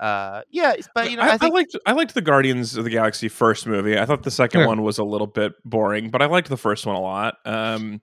Uh, 0.00 0.42
yeah, 0.50 0.74
but 0.96 1.10
you 1.12 1.16
know 1.16 1.22
I, 1.22 1.32
I, 1.34 1.38
I 1.42 1.48
liked 1.48 1.76
I 1.86 1.92
liked 1.92 2.14
the 2.14 2.22
Guardians 2.22 2.76
of 2.76 2.82
the 2.84 2.90
Galaxy 2.90 3.28
first 3.28 3.66
movie. 3.66 3.96
I 3.98 4.04
thought 4.04 4.24
the 4.24 4.30
second 4.32 4.60
Yeah. 4.62 4.66
one 4.66 4.82
was 4.82 4.98
a 4.98 5.04
little 5.04 5.28
bit 5.28 5.52
boring, 5.64 6.10
but 6.10 6.20
I 6.22 6.26
liked 6.26 6.48
the 6.48 6.56
first 6.56 6.84
one 6.86 6.96
a 6.96 7.00
lot. 7.00 7.36
Um, 7.44 8.00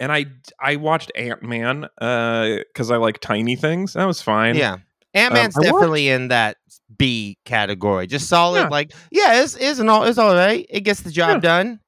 and 0.00 0.12
I 0.12 0.26
I 0.60 0.76
watched 0.76 1.10
Ant 1.16 1.42
Man 1.42 1.86
because 1.98 2.90
I 2.90 2.96
like 2.98 3.18
tiny 3.20 3.56
things. 3.56 3.94
That 3.94 4.04
was 4.06 4.22
fine. 4.22 4.54
yeah, 4.54 4.76
Ant 5.12 5.34
Man's 5.34 5.56
watched- 5.56 5.64
definitely 5.72 6.08
in 6.08 6.28
that 6.28 6.56
B 6.96 7.36
category. 7.44 8.06
Just 8.06 8.28
solid, 8.28 8.60
Yeah. 8.62 8.68
like 8.68 8.92
yeah, 9.10 9.42
it's 9.42 9.56
it's 9.56 9.80
an 9.80 9.88
all 9.88 10.04
it's 10.04 10.18
all 10.18 10.34
right. 10.34 10.64
It 10.70 10.80
gets 10.82 11.00
the 11.00 11.10
job 11.10 11.36
Yeah. 11.36 11.40
done. 11.40 11.80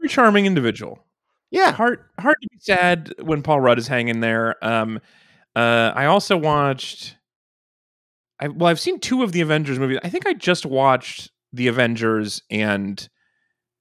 very 0.00 0.08
charming 0.08 0.46
individual. 0.46 1.04
Yeah, 1.50 1.72
hard 1.72 2.04
hard 2.18 2.36
to 2.42 2.48
be 2.50 2.58
sad 2.60 3.12
when 3.22 3.42
Paul 3.42 3.60
Rudd 3.60 3.78
is 3.78 3.88
hanging 3.88 4.20
there. 4.20 4.62
Um, 4.64 5.00
uh, 5.56 5.92
I 5.94 6.04
also 6.06 6.36
watched. 6.36 7.16
I 8.40 8.48
well, 8.48 8.68
I've 8.68 8.80
seen 8.80 9.00
two 9.00 9.22
of 9.22 9.32
the 9.32 9.40
Avengers 9.40 9.78
movies. 9.78 9.98
I 10.04 10.08
think 10.10 10.26
I 10.26 10.34
just 10.34 10.66
watched 10.66 11.30
the 11.52 11.66
Avengers 11.68 12.42
and 12.50 13.08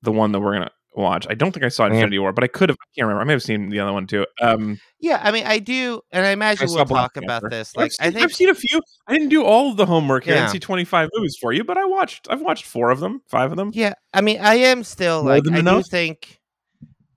the 0.01 0.11
one 0.11 0.31
that 0.31 0.39
we're 0.39 0.53
gonna 0.53 0.71
watch. 0.95 1.27
I 1.29 1.35
don't 1.35 1.51
think 1.51 1.63
I 1.65 1.69
saw 1.69 1.85
Yeah. 1.85 1.93
Infinity 1.93 2.19
War, 2.19 2.31
but 2.31 2.43
I 2.43 2.47
could 2.47 2.69
have. 2.69 2.77
I 2.81 2.87
can't 2.95 3.05
remember. 3.05 3.21
I 3.21 3.25
may 3.25 3.33
have 3.33 3.43
seen 3.43 3.69
the 3.69 3.79
other 3.81 3.93
one 3.93 4.07
too. 4.07 4.25
Um, 4.41 4.79
Yeah, 4.99 5.19
I 5.23 5.29
mean, 5.31 5.45
I 5.45 5.59
do, 5.59 6.01
and 6.11 6.25
I 6.25 6.29
imagine 6.29 6.63
I 6.63 6.65
we'll 6.71 6.77
saw 6.77 6.83
Black 6.85 7.13
talk 7.13 7.17
about 7.23 7.41
Panther. 7.43 7.49
this. 7.49 7.73
I've 7.75 7.81
Like, 7.81 7.91
seen, 7.91 8.07
I 8.07 8.11
think, 8.11 8.23
I've 8.23 8.33
seen 8.33 8.49
a 8.49 8.55
few. 8.55 8.81
I 9.07 9.13
didn't 9.13 9.29
do 9.29 9.43
all 9.43 9.69
of 9.69 9.77
the 9.77 9.85
homework 9.85 10.23
here. 10.23 10.33
I 10.33 10.37
didn't 10.37 10.51
see 10.51 10.59
twenty 10.59 10.85
five 10.85 11.09
movies 11.13 11.37
for 11.39 11.53
you, 11.53 11.63
but 11.63 11.77
I 11.77 11.85
watched. 11.85 12.27
I've 12.31 12.41
watched 12.41 12.65
four 12.65 12.89
of 12.89 12.99
them, 13.01 13.21
five 13.27 13.51
of 13.51 13.57
them. 13.57 13.71
yeah, 13.75 13.93
I 14.13 14.21
mean, 14.21 14.39
I 14.39 14.55
am 14.55 14.83
still 14.83 15.21
More 15.23 15.33
like, 15.33 15.43
than 15.43 15.53
I 15.53 15.57
do 15.57 15.59
enough? 15.59 15.87
think, 15.91 16.36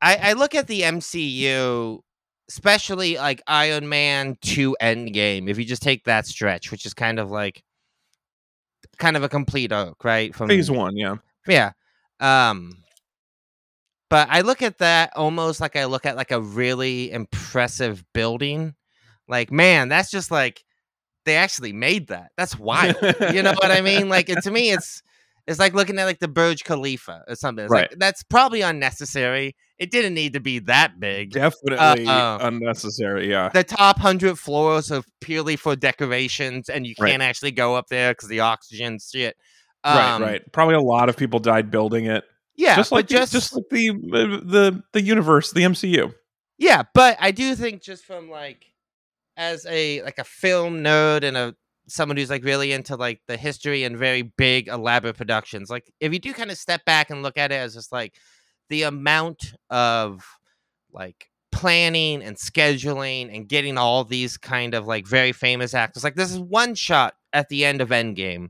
I, 0.03 0.17
I 0.17 0.33
look 0.33 0.55
at 0.55 0.67
the 0.67 0.83
MCU, 0.83 2.01
especially 2.49 3.17
like 3.17 3.43
Iron 3.47 3.89
Man 3.89 4.37
to 4.43 4.77
Endgame. 4.81 5.49
If 5.49 5.59
you 5.59 5.65
just 5.65 5.83
take 5.83 6.05
that 6.05 6.27
stretch, 6.27 6.71
which 6.71 6.87
is 6.87 6.95
kind 6.95 7.19
of 7.19 7.31
like, 7.31 7.63
kind 8.99 9.17
of 9.17 9.23
a 9.23 9.29
complete 9.29 9.73
arc, 9.73 10.05
right? 10.05 10.35
From 10.35 10.49
Phase 10.49 10.71
one, 10.71 10.97
yeah. 10.97 11.17
Yeah. 11.47 11.73
Um 12.21 12.77
but 14.11 14.29
I 14.29 14.41
look 14.41 14.61
at 14.61 14.79
that 14.79 15.13
almost 15.17 15.61
like 15.61 15.77
I 15.77 15.85
look 15.85 16.05
at 16.05 16.17
like 16.17 16.33
a 16.33 16.41
really 16.41 17.13
impressive 17.13 18.05
building. 18.13 18.75
Like, 19.29 19.53
man, 19.53 19.89
that's 19.89 20.11
just 20.11 20.33
like 20.33 20.65
they 21.25 21.37
actually 21.37 21.73
made 21.73 22.09
that. 22.09 22.33
That's 22.37 22.59
wild. 22.59 22.97
you 23.33 23.43
know 23.43 23.53
what 23.53 23.71
I 23.71 23.81
mean? 23.81 24.09
Like 24.09 24.29
it, 24.29 24.43
to 24.43 24.51
me 24.51 24.73
it's 24.73 25.03
it's 25.51 25.59
like 25.59 25.75
looking 25.75 25.99
at 25.99 26.05
like 26.05 26.19
the 26.21 26.29
Burj 26.29 26.65
Khalifa 26.65 27.25
or 27.29 27.35
something. 27.35 27.65
It's 27.65 27.73
like 27.73 27.91
Right. 27.91 27.99
that's 27.99 28.23
probably 28.23 28.61
unnecessary. 28.63 29.55
It 29.79 29.91
didn't 29.91 30.15
need 30.15 30.35
to 30.35 30.41
be 30.41 30.59
that 30.61 31.01
big. 31.01 31.33
Definitely 31.33 32.07
Uh, 32.07 32.39
unnecessary. 32.41 33.31
Yeah. 33.31 33.49
The 33.49 33.65
top 33.65 33.99
hundred 33.99 34.39
floors 34.39 34.91
are 34.93 35.03
purely 35.21 35.57
for 35.57 35.75
decorations, 35.77 36.69
and 36.69 36.87
you 36.87 36.95
can't 36.95 37.23
actually 37.23 37.51
go 37.53 37.75
up 37.77 37.89
there 37.89 38.13
because 38.13 38.29
the 38.29 38.41
oxygen 38.41 38.99
shit. 38.99 39.37
right, 39.85 40.15
Um, 40.15 40.23
right. 40.23 40.43
Probably 40.53 40.75
a 40.75 40.81
lot 40.81 41.09
of 41.09 41.17
people 41.17 41.39
died 41.39 41.71
building 41.71 42.07
it. 42.07 42.25
Yeah, 42.57 42.77
just 42.77 42.93
like 42.93 43.07
just, 43.09 43.33
just 43.33 43.55
like 43.55 43.65
the 43.71 43.89
uh, 43.91 44.41
the 44.45 44.83
the 44.93 45.01
universe, 45.01 45.51
the 45.53 45.63
MCU. 45.63 46.13
Yeah, 46.59 46.83
but 46.93 47.17
I 47.19 47.31
do 47.31 47.55
think 47.55 47.83
just 47.83 48.05
from 48.05 48.29
like 48.29 48.67
as 49.39 49.65
a 49.67 50.03
like 50.03 50.19
a 50.19 50.25
film 50.25 50.81
nerd 50.85 51.23
and 51.25 51.39
a 51.39 51.55
someone 51.91 52.17
who's 52.17 52.31
like 52.31 52.45
really 52.45 52.73
into 52.73 52.97
like 52.97 53.21
the 53.27 53.37
history 53.37 53.85
and 53.85 53.99
very 53.99 54.23
big 54.23 54.69
elaborate 54.69 55.17
productions, 55.17 55.71
like 55.71 55.93
if 56.01 56.13
you 56.13 56.19
do 56.19 56.33
kind 56.33 56.51
of 56.51 56.57
step 56.59 56.85
back 56.85 57.11
and 57.11 57.23
look 57.23 57.37
at 57.37 57.53
it 57.53 57.57
as 57.57 57.75
just 57.75 57.93
like 57.93 58.15
the 58.69 58.83
amount 58.85 59.55
of 59.69 60.25
like 60.93 61.27
planning 61.53 62.23
and 62.23 62.37
scheduling 62.37 63.35
and 63.35 63.49
getting 63.49 63.77
all 63.77 64.05
these 64.05 64.37
kind 64.37 64.75
of 64.75 64.87
like 64.87 65.07
very 65.07 65.33
famous 65.33 65.75
actors. 65.75 66.05
Like 66.05 66.15
this 66.15 66.31
is 66.31 66.39
one 66.39 66.75
shot 66.75 67.15
at 67.33 67.49
the 67.49 67.65
end 67.65 67.81
of 67.81 67.89
Endgame. 67.91 68.49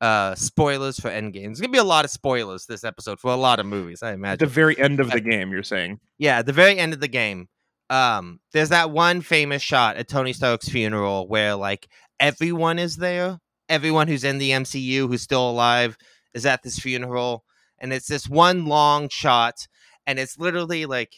Uh 0.00 0.36
spoilers 0.36 1.00
for 1.00 1.10
Endgame. 1.10 1.46
There's 1.46 1.60
gonna 1.60 1.72
be 1.72 1.78
a 1.78 1.84
lot 1.84 2.04
of 2.04 2.10
spoilers 2.12 2.66
this 2.66 2.84
episode 2.84 3.18
for 3.18 3.32
a 3.32 3.36
lot 3.36 3.58
of 3.58 3.66
movies, 3.66 4.00
I 4.02 4.12
imagine 4.12 4.34
At 4.34 4.38
the 4.38 4.46
very 4.46 4.78
end 4.78 5.00
of 5.00 5.10
the 5.10 5.20
game, 5.20 5.50
you're 5.50 5.64
saying. 5.64 5.98
yeah, 6.18 6.38
at 6.38 6.46
the 6.46 6.52
very 6.52 6.78
end 6.78 6.92
of 6.92 7.00
the 7.00 7.08
game, 7.08 7.48
um, 7.90 8.40
there's 8.52 8.68
that 8.70 8.90
one 8.90 9.20
famous 9.20 9.62
shot 9.62 9.96
at 9.96 10.08
Tony 10.08 10.32
Stark's 10.32 10.68
funeral 10.68 11.26
where 11.28 11.54
like 11.54 11.88
everyone 12.20 12.78
is 12.78 12.96
there. 12.96 13.38
Everyone 13.68 14.08
who's 14.08 14.24
in 14.24 14.38
the 14.38 14.50
MCU 14.50 15.08
who's 15.08 15.22
still 15.22 15.50
alive 15.50 15.96
is 16.34 16.46
at 16.46 16.62
this 16.62 16.78
funeral, 16.78 17.44
and 17.78 17.92
it's 17.92 18.08
this 18.08 18.28
one 18.28 18.66
long 18.66 19.08
shot, 19.10 19.66
and 20.06 20.18
it's 20.18 20.38
literally 20.38 20.86
like 20.86 21.12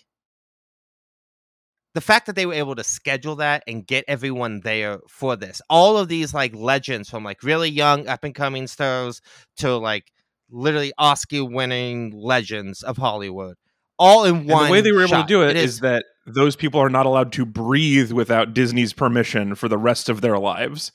the 1.94 2.00
fact 2.00 2.26
that 2.26 2.36
they 2.36 2.46
were 2.46 2.54
able 2.54 2.76
to 2.76 2.84
schedule 2.84 3.36
that 3.36 3.64
and 3.66 3.86
get 3.86 4.04
everyone 4.06 4.60
there 4.60 4.98
for 5.08 5.36
this. 5.36 5.60
All 5.68 5.96
of 5.96 6.08
these 6.08 6.32
like 6.32 6.54
legends 6.54 7.10
from 7.10 7.24
like 7.24 7.42
really 7.42 7.68
young 7.70 8.06
up 8.08 8.22
and 8.24 8.34
coming 8.34 8.66
stars 8.68 9.20
to 9.58 9.76
like 9.76 10.12
literally 10.50 10.92
Oscar 10.98 11.44
winning 11.44 12.12
legends 12.12 12.82
of 12.82 12.96
Hollywood. 12.96 13.56
All 13.98 14.24
in 14.24 14.36
And 14.36 14.48
one. 14.48 14.66
the 14.66 14.72
way 14.72 14.80
they 14.80 14.92
were 14.92 15.00
able 15.00 15.08
shot. 15.08 15.28
to 15.28 15.34
do 15.34 15.42
it 15.42 15.56
is 15.56 15.74
is 15.74 15.80
that 15.80 16.04
those 16.26 16.56
people 16.56 16.80
are 16.80 16.90
not 16.90 17.06
allowed 17.06 17.32
to 17.32 17.44
breathe 17.44 18.12
without 18.12 18.54
Disney's 18.54 18.92
permission 18.92 19.54
for 19.54 19.68
the 19.68 19.78
rest 19.78 20.08
of 20.08 20.20
their 20.20 20.38
lives. 20.38 20.92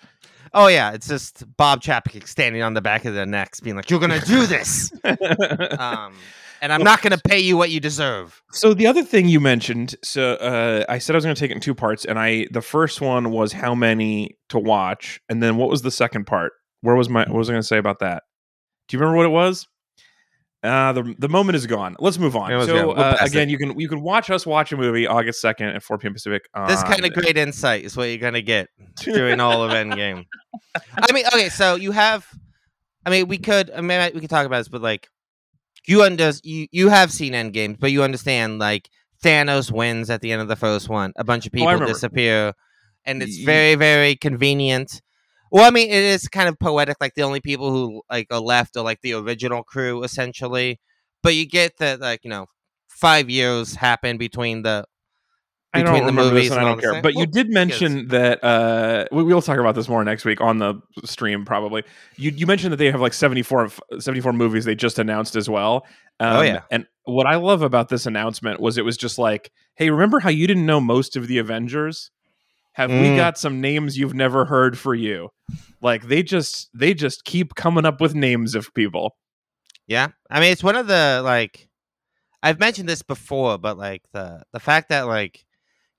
Oh 0.53 0.67
yeah, 0.67 0.91
it's 0.91 1.07
just 1.07 1.43
Bob 1.57 1.81
Chapek 1.81 2.27
standing 2.27 2.61
on 2.61 2.73
the 2.73 2.81
back 2.81 3.05
of 3.05 3.13
their 3.13 3.25
necks, 3.25 3.59
being 3.59 3.75
like, 3.75 3.89
"You're 3.89 3.99
gonna 3.99 4.21
do 4.21 4.45
this." 4.45 4.91
um, 5.79 6.13
and 6.61 6.73
I'm 6.73 6.83
not 6.83 7.01
going 7.01 7.11
to 7.11 7.21
pay 7.21 7.39
you 7.39 7.57
what 7.57 7.69
you 7.69 7.79
deserve. 7.79 8.41
So 8.51 8.73
the 8.73 8.87
other 8.87 9.03
thing 9.03 9.27
you 9.27 9.39
mentioned, 9.39 9.95
so 10.03 10.33
uh, 10.35 10.83
I 10.89 10.97
said 10.97 11.15
I 11.15 11.17
was 11.17 11.25
going 11.25 11.35
to 11.35 11.39
take 11.39 11.51
it 11.51 11.53
in 11.55 11.59
two 11.59 11.75
parts, 11.75 12.05
and 12.05 12.17
I 12.17 12.47
the 12.51 12.61
first 12.61 13.01
one 13.01 13.31
was 13.31 13.53
how 13.53 13.75
many 13.75 14.37
to 14.49 14.57
watch, 14.59 15.19
and 15.29 15.43
then 15.43 15.57
what 15.57 15.69
was 15.69 15.81
the 15.81 15.91
second 15.91 16.25
part? 16.25 16.53
Where 16.81 16.95
was 16.95 17.09
my 17.09 17.21
what 17.21 17.35
was 17.35 17.49
I 17.49 17.53
going 17.53 17.61
to 17.61 17.67
say 17.67 17.77
about 17.77 17.99
that? 17.99 18.23
Do 18.87 18.97
you 18.97 18.99
remember 18.99 19.17
what 19.17 19.25
it 19.25 19.29
was? 19.29 19.67
Uh, 20.65 20.91
the 20.93 21.15
the 21.19 21.29
moment 21.29 21.55
is 21.55 21.67
gone. 21.67 21.95
Let's 21.99 22.17
move 22.17 22.35
on. 22.35 22.51
It 22.51 22.55
was 22.55 22.67
So 22.67 22.91
uh, 22.91 23.17
pass 23.17 23.29
again, 23.29 23.49
you 23.49 23.57
can 23.57 23.79
you 23.79 23.87
can 23.87 24.01
watch 24.01 24.29
us 24.29 24.45
watch 24.45 24.71
a 24.71 24.77
movie 24.77 25.05
August 25.07 25.39
second 25.41 25.69
at 25.69 25.83
four 25.83 25.97
p.m. 25.97 26.13
Pacific. 26.13 26.43
This 26.67 26.81
kind 26.83 27.05
of 27.05 27.13
great 27.13 27.37
insight 27.37 27.83
is 27.85 27.95
what 27.95 28.05
you're 28.05 28.17
going 28.17 28.33
to 28.33 28.41
get 28.41 28.67
during 29.03 29.39
all 29.39 29.63
of 29.63 29.71
Endgame. 29.81 30.25
I 30.97 31.11
mean, 31.13 31.25
okay, 31.27 31.49
so 31.49 31.75
you 31.75 31.91
have, 31.91 32.25
I 33.05 33.09
mean, 33.09 33.27
we 33.27 33.37
could, 33.37 33.71
I 33.71 33.81
mean, 33.81 34.11
we 34.13 34.19
could 34.21 34.29
talk 34.29 34.45
about 34.45 34.59
this, 34.59 34.69
but 34.69 34.81
like, 34.81 35.07
you 35.87 36.03
under 36.03 36.31
you 36.43 36.67
you 36.71 36.89
have 36.89 37.11
seen 37.11 37.33
Endgame, 37.33 37.79
but 37.79 37.91
you 37.91 38.03
understand 38.03 38.59
like 38.59 38.89
Thanos 39.23 39.71
wins 39.71 40.09
at 40.09 40.21
the 40.21 40.31
end 40.31 40.41
of 40.41 40.47
the 40.47 40.55
first 40.55 40.89
one. 40.89 41.13
A 41.15 41.23
bunch 41.23 41.45
of 41.45 41.51
Oh, 41.53 41.57
people 41.57 41.67
remember. 41.67 41.93
disappear, 41.93 42.53
and 43.05 43.21
it's 43.21 43.37
very 43.43 43.75
very 43.75 44.15
convenient. 44.15 45.01
Well, 45.55 45.63
I 45.63 45.69
mean, 45.69 45.87
it 45.89 46.03
is 46.03 46.27
kind 46.27 46.49
of 46.49 46.59
poetic. 46.59 46.97
Like 46.99 47.13
the 47.15 47.21
only 47.21 47.39
people 47.39 47.71
who 47.71 48.01
like 48.11 48.27
are 48.29 48.41
left 48.41 48.75
are 48.75 48.83
like 48.83 48.99
the 48.99 49.13
original 49.13 49.63
crew, 49.63 50.03
essentially. 50.03 50.81
But 51.23 51.35
you 51.35 51.47
get 51.47 51.77
that, 51.77 52.01
like 52.01 52.25
you 52.25 52.29
know, 52.29 52.47
five 52.89 53.29
years 53.29 53.73
happen 53.73 54.17
between 54.17 54.63
the 54.63 54.83
I 55.73 55.81
don't 55.81 55.93
between 55.93 56.07
the 56.07 56.11
movies 56.11 56.49
this, 56.49 56.51
and 56.51 56.59
I 56.59 56.63
don't 56.69 56.81
care. 56.81 56.91
same- 56.91 57.01
But 57.01 57.13
you 57.15 57.25
did 57.25 57.49
mention 57.51 58.09
that 58.09 58.43
uh, 58.43 59.05
we, 59.13 59.23
we'll 59.23 59.41
talk 59.41 59.57
about 59.57 59.75
this 59.75 59.87
more 59.87 60.03
next 60.03 60.25
week 60.25 60.41
on 60.41 60.57
the 60.59 60.75
stream, 61.05 61.45
probably. 61.45 61.83
You 62.17 62.31
you 62.31 62.45
mentioned 62.47 62.73
that 62.73 62.77
they 62.77 62.91
have 62.91 62.99
like 62.99 63.13
74, 63.13 63.69
74 63.99 64.33
movies 64.33 64.65
they 64.65 64.75
just 64.75 64.99
announced 64.99 65.37
as 65.37 65.49
well. 65.49 65.85
Um, 66.19 66.35
Oh, 66.37 66.41
yeah. 66.41 66.63
And 66.69 66.85
what 67.05 67.27
I 67.27 67.35
love 67.37 67.61
about 67.61 67.87
this 67.87 68.05
announcement 68.05 68.59
was 68.59 68.77
it 68.77 68.83
was 68.83 68.97
just 68.97 69.17
like, 69.17 69.51
hey, 69.77 69.89
remember 69.89 70.19
how 70.19 70.29
you 70.29 70.47
didn't 70.47 70.65
know 70.65 70.81
most 70.81 71.15
of 71.15 71.27
the 71.27 71.37
Avengers? 71.37 72.11
Have 72.75 72.89
we 72.91 73.07
Mm. 73.07 73.15
got 73.17 73.37
some 73.37 73.61
names 73.61 73.97
you've 73.97 74.13
never 74.13 74.45
heard 74.45 74.77
for 74.77 74.93
you? 74.93 75.29
Like 75.81 76.07
they 76.07 76.23
just 76.23 76.69
they 76.73 76.93
just 76.93 77.23
keep 77.25 77.55
coming 77.55 77.85
up 77.85 78.01
with 78.01 78.13
names 78.15 78.53
of 78.55 78.73
people. 78.73 79.15
Yeah, 79.87 80.09
I 80.29 80.39
mean 80.39 80.51
it's 80.51 80.63
one 80.63 80.75
of 80.75 80.87
the 80.87 81.21
like 81.23 81.67
I've 82.43 82.59
mentioned 82.59 82.87
this 82.89 83.01
before, 83.01 83.57
but 83.57 83.77
like 83.77 84.01
the 84.13 84.43
the 84.53 84.59
fact 84.59 84.89
that 84.89 85.07
like 85.07 85.45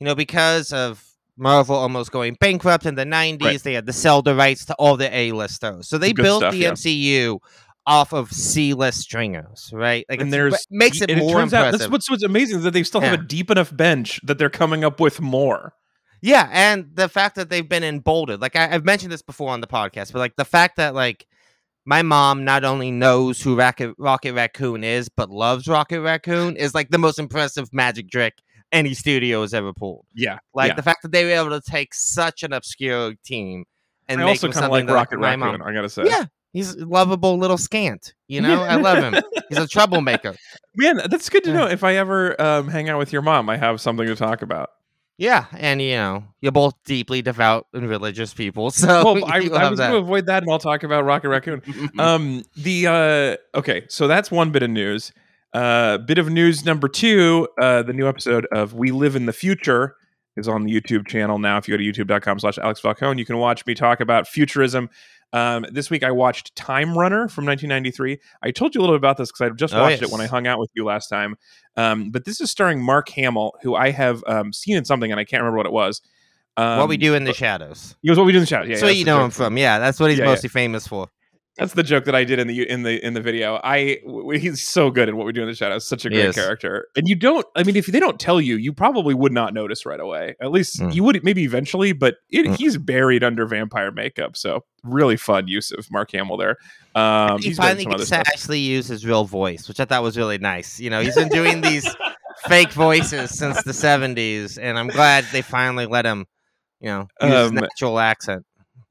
you 0.00 0.04
know 0.04 0.14
because 0.14 0.72
of 0.72 1.02
Marvel 1.38 1.76
almost 1.76 2.12
going 2.12 2.36
bankrupt 2.40 2.86
in 2.86 2.94
the 2.94 3.04
'90s, 3.04 3.42
Right. 3.44 3.62
they 3.62 3.74
had 3.74 3.86
to 3.86 3.92
sell 3.92 4.22
the 4.22 4.34
rights 4.34 4.64
to 4.66 4.74
all 4.74 4.96
the 4.96 5.14
A-listers, 5.14 5.88
so 5.88 5.98
they 5.98 6.12
Good 6.12 6.22
built 6.22 6.40
stuff, 6.42 6.52
the 6.52 6.58
yeah. 6.58 6.70
MCU 6.72 7.38
off 7.86 8.12
of 8.12 8.32
C-list 8.32 8.98
stringers, 9.00 9.70
right? 9.72 10.04
Like 10.10 10.20
And 10.20 10.32
there's- 10.32 10.66
makes 10.70 11.00
it 11.00 11.16
more 11.16 11.38
turns 11.40 11.54
out 11.54 11.66
impressive. 11.66 11.78
that's 11.80 11.90
what's 11.92 12.10
what's 12.10 12.22
amazing 12.24 12.58
is 12.58 12.64
that 12.64 12.72
they 12.72 12.82
still 12.82 13.00
have 13.00 13.12
a 13.20 13.22
deep 13.22 13.48
enough 13.50 13.74
bench 13.74 14.18
that 14.24 14.38
they're 14.38 14.50
coming 14.50 14.82
up 14.82 14.98
with 14.98 15.20
more. 15.20 15.72
Yeah, 16.26 16.48
and 16.50 16.90
the 16.92 17.08
fact 17.08 17.36
that 17.36 17.50
they've 17.50 17.68
been 17.68 17.84
emboldened. 17.84 18.42
Like 18.42 18.56
I, 18.56 18.74
I've 18.74 18.84
mentioned 18.84 19.12
this 19.12 19.22
before 19.22 19.50
on 19.50 19.60
the 19.60 19.68
podcast, 19.68 20.12
but 20.12 20.18
like 20.18 20.34
the 20.34 20.44
fact 20.44 20.76
that 20.76 20.92
like 20.92 21.24
my 21.84 22.02
mom 22.02 22.44
not 22.44 22.64
only 22.64 22.90
knows 22.90 23.40
who 23.40 23.54
Rocket, 23.54 23.94
Rocket 23.96 24.34
Raccoon 24.34 24.82
is, 24.82 25.08
but 25.08 25.30
loves 25.30 25.68
Rocket 25.68 26.00
Raccoon 26.00 26.56
is 26.56 26.74
like 26.74 26.90
the 26.90 26.98
most 26.98 27.20
impressive 27.20 27.72
magic 27.72 28.10
trick 28.10 28.34
any 28.72 28.92
studio 28.92 29.42
has 29.42 29.54
ever 29.54 29.72
pulled. 29.72 30.04
Yeah. 30.16 30.38
Like 30.52 30.70
yeah. 30.70 30.74
the 30.74 30.82
fact 30.82 31.02
that 31.02 31.12
they 31.12 31.24
were 31.24 31.30
able 31.30 31.50
to 31.50 31.60
take 31.60 31.94
such 31.94 32.42
an 32.42 32.52
obscure 32.52 33.14
team 33.24 33.64
and 34.08 34.20
I 34.20 34.24
make 34.24 34.30
also 34.30 34.50
kind 34.50 34.64
of 34.64 34.72
like 34.72 34.86
that, 34.88 34.94
Rocket 34.94 35.20
my 35.20 35.36
Raccoon. 35.36 35.62
I 35.62 35.72
gotta 35.72 35.88
say, 35.88 36.06
Yeah, 36.06 36.24
he's 36.52 36.74
a 36.74 36.86
lovable 36.86 37.38
little 37.38 37.56
scant. 37.56 38.14
You 38.26 38.40
know, 38.40 38.62
I 38.64 38.74
love 38.74 38.98
him. 38.98 39.22
He's 39.48 39.58
a 39.58 39.68
troublemaker. 39.68 40.34
man, 40.74 41.02
that's 41.08 41.28
good 41.28 41.44
to 41.44 41.52
know. 41.52 41.68
If 41.68 41.84
I 41.84 41.94
ever 41.94 42.40
um, 42.42 42.66
hang 42.66 42.88
out 42.88 42.98
with 42.98 43.12
your 43.12 43.22
mom, 43.22 43.48
I 43.48 43.56
have 43.58 43.80
something 43.80 44.08
to 44.08 44.16
talk 44.16 44.42
about. 44.42 44.70
Yeah, 45.18 45.46
and 45.52 45.80
you 45.80 45.94
know, 45.94 46.24
you're 46.40 46.52
both 46.52 46.74
deeply 46.84 47.22
devout 47.22 47.66
and 47.72 47.88
religious 47.88 48.34
people, 48.34 48.70
so 48.72 49.14
Well, 49.14 49.24
I, 49.24 49.48
I 49.52 49.70
was 49.70 49.78
going 49.78 49.92
to 49.92 49.96
avoid 49.96 50.26
that, 50.26 50.42
and 50.42 50.52
I'll 50.52 50.58
talk 50.58 50.82
about 50.82 51.04
Rocket 51.04 51.28
Raccoon. 51.28 51.62
um, 51.98 52.42
the 52.56 52.86
uh, 53.54 53.58
okay, 53.58 53.86
so 53.88 54.06
that's 54.08 54.30
one 54.30 54.50
bit 54.50 54.62
of 54.62 54.70
news. 54.70 55.12
Uh, 55.54 55.98
bit 55.98 56.18
of 56.18 56.28
news 56.28 56.64
number 56.64 56.88
two: 56.88 57.48
uh, 57.60 57.82
the 57.82 57.94
new 57.94 58.06
episode 58.06 58.46
of 58.52 58.74
We 58.74 58.90
Live 58.90 59.16
in 59.16 59.26
the 59.26 59.32
Future 59.32 59.96
is 60.36 60.48
on 60.48 60.64
the 60.64 60.80
YouTube 60.80 61.06
channel 61.06 61.38
now. 61.38 61.56
If 61.56 61.66
you 61.66 61.72
go 61.72 61.82
to 61.82 62.04
youtube.com/slash 62.04 62.58
Alex 62.58 62.80
Falcone, 62.80 63.18
you 63.18 63.24
can 63.24 63.38
watch 63.38 63.64
me 63.64 63.74
talk 63.74 64.00
about 64.00 64.28
futurism. 64.28 64.90
Um, 65.32 65.66
this 65.70 65.90
week 65.90 66.02
I 66.02 66.10
watched 66.10 66.54
Time 66.56 66.96
Runner 66.96 67.28
from 67.28 67.44
1993. 67.46 68.18
I 68.42 68.50
told 68.50 68.74
you 68.74 68.80
a 68.80 68.82
little 68.82 68.94
bit 68.94 69.00
about 69.00 69.16
this 69.16 69.30
because 69.30 69.50
I 69.50 69.54
just 69.54 69.74
Oh, 69.74 69.80
watched 69.80 70.00
yes. 70.00 70.08
it 70.08 70.12
when 70.12 70.20
I 70.20 70.26
hung 70.26 70.46
out 70.46 70.58
with 70.58 70.70
you 70.74 70.84
last 70.84 71.08
time. 71.08 71.36
Um, 71.76 72.10
but 72.10 72.24
this 72.24 72.40
is 72.40 72.50
starring 72.50 72.82
Mark 72.82 73.08
Hamill, 73.10 73.52
who 73.62 73.74
I 73.74 73.90
have 73.90 74.22
um, 74.26 74.52
seen 74.52 74.76
in 74.76 74.84
something 74.84 75.10
and 75.10 75.20
I 75.20 75.24
can't 75.24 75.42
remember 75.42 75.58
what 75.58 75.66
it 75.66 75.72
was. 75.72 76.00
Um, 76.56 76.78
what 76.78 76.88
we 76.88 76.96
do 76.96 77.14
in 77.14 77.24
the 77.24 77.34
shadows. 77.34 77.96
He 78.02 78.08
was 78.08 78.18
what 78.18 78.24
we 78.24 78.32
do 78.32 78.38
in 78.38 78.42
the 78.42 78.46
shadows. 78.46 78.68
Yeah, 78.68 78.76
that's 78.76 78.84
yeah, 78.84 78.90
you 78.90 79.04
know 79.04 79.22
him 79.22 79.30
from. 79.30 79.58
Yeah, 79.58 79.78
that's 79.78 80.00
what 80.00 80.08
he's 80.10 80.18
yeah. 80.18 80.24
mostly 80.24 80.48
famous 80.48 80.86
for. 80.86 81.08
That's 81.58 81.72
the 81.72 81.82
joke 81.82 82.04
that 82.04 82.14
I 82.14 82.24
did 82.24 82.38
in 82.38 82.48
the 82.48 82.68
in 82.68 82.82
the 82.82 83.02
in 83.04 83.14
the 83.14 83.20
video. 83.22 83.58
I 83.64 83.98
w- 84.04 84.38
he's 84.38 84.62
so 84.66 84.90
good 84.90 85.08
at 85.08 85.14
what 85.14 85.24
we 85.24 85.32
do 85.32 85.40
in 85.40 85.48
the 85.48 85.54
shadows. 85.54 85.88
Such 85.88 86.04
a 86.04 86.10
great 86.10 86.34
character. 86.34 86.88
And 86.96 87.08
you 87.08 87.14
don't. 87.14 87.46
I 87.56 87.62
mean, 87.62 87.76
if 87.76 87.86
they 87.86 87.98
don't 87.98 88.20
tell 88.20 88.40
you, 88.42 88.56
you 88.56 88.74
probably 88.74 89.14
would 89.14 89.32
not 89.32 89.54
notice 89.54 89.86
right 89.86 89.98
away. 89.98 90.34
At 90.40 90.50
least 90.50 90.78
Mm. 90.80 90.94
you 90.94 91.02
would 91.04 91.24
maybe 91.24 91.44
eventually, 91.44 91.92
but 91.94 92.16
it, 92.30 92.44
Mm. 92.46 92.56
he's 92.56 92.76
buried 92.76 93.24
under 93.24 93.46
vampire 93.46 93.90
makeup. 93.90 94.36
So 94.36 94.64
really 94.84 95.16
fun 95.16 95.48
use 95.48 95.72
of 95.72 95.90
Mark 95.90 96.12
Hamill 96.12 96.36
there. 96.36 96.56
Um, 96.94 97.38
he 97.38 97.48
he's 97.48 97.56
finally 97.56 97.86
gets 97.86 98.10
to 98.10 98.16
actually 98.18 98.60
use 98.60 98.88
his 98.88 99.06
real 99.06 99.24
voice, 99.24 99.66
which 99.66 99.80
I 99.80 99.86
thought 99.86 100.02
was 100.02 100.18
really 100.18 100.38
nice. 100.38 100.78
You 100.78 100.90
know, 100.90 101.00
he's 101.00 101.14
been 101.14 101.28
doing 101.30 101.62
these 101.62 101.88
fake 102.48 102.72
voices 102.72 103.30
since 103.36 103.62
the 103.64 103.72
'70s, 103.72 104.58
and 104.60 104.78
I'm 104.78 104.88
glad 104.88 105.24
they 105.32 105.40
finally 105.42 105.86
let 105.86 106.04
him, 106.04 106.26
you 106.80 106.88
know, 106.88 107.08
use 107.22 107.32
his 107.32 107.48
Um, 107.50 107.54
natural 107.54 107.98
accent. 107.98 108.44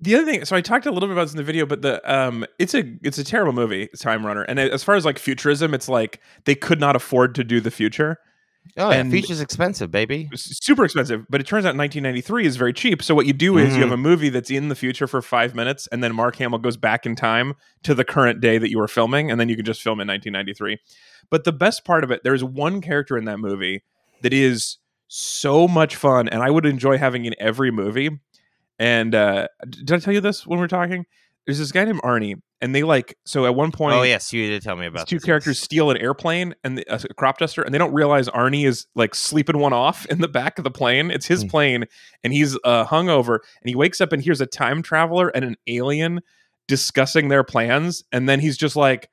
The 0.05 0.15
other 0.15 0.25
thing, 0.25 0.45
so 0.45 0.55
I 0.55 0.61
talked 0.61 0.85
a 0.85 0.91
little 0.91 1.09
bit 1.09 1.13
about 1.13 1.23
this 1.23 1.31
in 1.31 1.37
the 1.37 1.43
video, 1.43 1.65
but 1.65 1.81
the 1.81 1.99
um, 2.11 2.45
it's 2.59 2.75
a 2.75 2.83
it's 3.01 3.17
a 3.17 3.23
terrible 3.23 3.53
movie, 3.53 3.89
Time 3.99 4.23
Runner. 4.23 4.43
And 4.43 4.59
as 4.59 4.83
far 4.83 4.93
as 4.93 5.03
like 5.03 5.17
futurism, 5.17 5.73
it's 5.73 5.89
like 5.89 6.21
they 6.45 6.53
could 6.53 6.79
not 6.79 6.95
afford 6.95 7.33
to 7.35 7.43
do 7.43 7.59
the 7.59 7.71
future. 7.71 8.19
Oh, 8.77 8.91
yeah, 8.91 8.97
and- 8.97 9.11
future's 9.11 9.41
expensive, 9.41 9.89
baby. 9.91 10.29
super 10.35 10.85
expensive, 10.85 11.25
but 11.29 11.41
it 11.41 11.47
turns 11.47 11.65
out 11.65 11.75
1993 11.75 12.45
is 12.45 12.55
very 12.55 12.73
cheap. 12.73 13.01
So 13.01 13.15
what 13.15 13.25
you 13.25 13.33
do 13.33 13.57
is 13.57 13.75
you 13.75 13.81
have 13.81 13.91
a 13.91 13.97
movie 13.97 14.29
that's 14.29 14.49
in 14.51 14.69
the 14.69 14.75
future 14.75 15.07
for 15.07 15.21
five 15.21 15.55
minutes, 15.55 15.87
and 15.91 16.03
then 16.03 16.13
Mark 16.15 16.35
Hamill 16.37 16.59
goes 16.59 16.77
back 16.77 17.05
in 17.05 17.15
time 17.15 17.53
to 17.83 17.95
the 17.95 18.03
current 18.03 18.41
day 18.41 18.57
that 18.59 18.69
you 18.69 18.77
were 18.77 18.87
filming, 18.87 19.31
and 19.31 19.39
then 19.39 19.49
you 19.49 19.55
can 19.55 19.65
just 19.65 19.81
film 19.81 19.99
in 19.99 20.07
1993. 20.07 20.77
But 21.29 21.45
the 21.45 21.51
best 21.51 21.83
part 21.83 22.03
of 22.03 22.11
it, 22.11 22.23
there's 22.23 22.43
one 22.43 22.81
character 22.81 23.17
in 23.17 23.25
that 23.25 23.39
movie 23.39 23.83
that 24.21 24.33
is 24.33 24.77
so 25.07 25.67
much 25.67 25.95
fun, 25.95 26.27
and 26.29 26.43
I 26.43 26.49
would 26.51 26.65
enjoy 26.65 26.97
having 26.97 27.25
in 27.25 27.35
every 27.39 27.71
movie. 27.71 28.19
And 28.79 29.15
uh, 29.15 29.47
did 29.69 29.91
I 29.93 29.99
tell 29.99 30.13
you 30.13 30.21
this 30.21 30.45
when 30.45 30.59
we 30.59 30.65
are 30.65 30.69
talking? 30.69 31.05
There's 31.45 31.59
this 31.59 31.71
guy 31.71 31.85
named 31.85 32.01
Arnie, 32.01 32.41
and 32.59 32.73
they 32.73 32.81
like 32.81 33.15
so 33.23 33.45
at 33.45 33.53
one 33.53 33.71
point 33.71 33.93
Oh 33.95 34.01
yes, 34.01 34.33
you 34.33 34.47
did 34.49 34.63
tell 34.63 34.75
me 34.75 34.87
about 34.87 35.07
two 35.07 35.17
this, 35.17 35.23
characters 35.25 35.59
steal 35.59 35.91
an 35.91 35.97
airplane 35.97 36.55
and 36.63 36.79
the, 36.79 36.85
a 36.91 37.13
crop 37.13 37.37
duster, 37.37 37.61
and 37.61 37.71
they 37.71 37.77
don't 37.77 37.93
realize 37.93 38.27
Arnie 38.29 38.65
is 38.67 38.87
like 38.95 39.13
sleeping 39.13 39.59
one 39.59 39.71
off 39.71 40.07
in 40.07 40.21
the 40.21 40.27
back 40.27 40.57
of 40.57 40.63
the 40.63 40.71
plane. 40.71 41.11
It's 41.11 41.27
his 41.27 41.43
Hmm. 41.43 41.49
plane, 41.49 41.85
and 42.23 42.33
he's 42.33 42.57
uh, 42.63 42.85
hungover, 42.85 43.39
and 43.61 43.69
he 43.69 43.75
wakes 43.75 44.01
up 44.01 44.11
and 44.11 44.23
hears 44.23 44.41
a 44.41 44.47
time 44.47 44.81
traveler 44.81 45.27
and 45.29 45.45
an 45.45 45.55
alien 45.67 46.21
discussing 46.67 47.27
their 47.27 47.43
plans, 47.43 48.03
and 48.11 48.27
then 48.27 48.39
he's 48.39 48.57
just 48.57 48.75
like, 48.75 49.07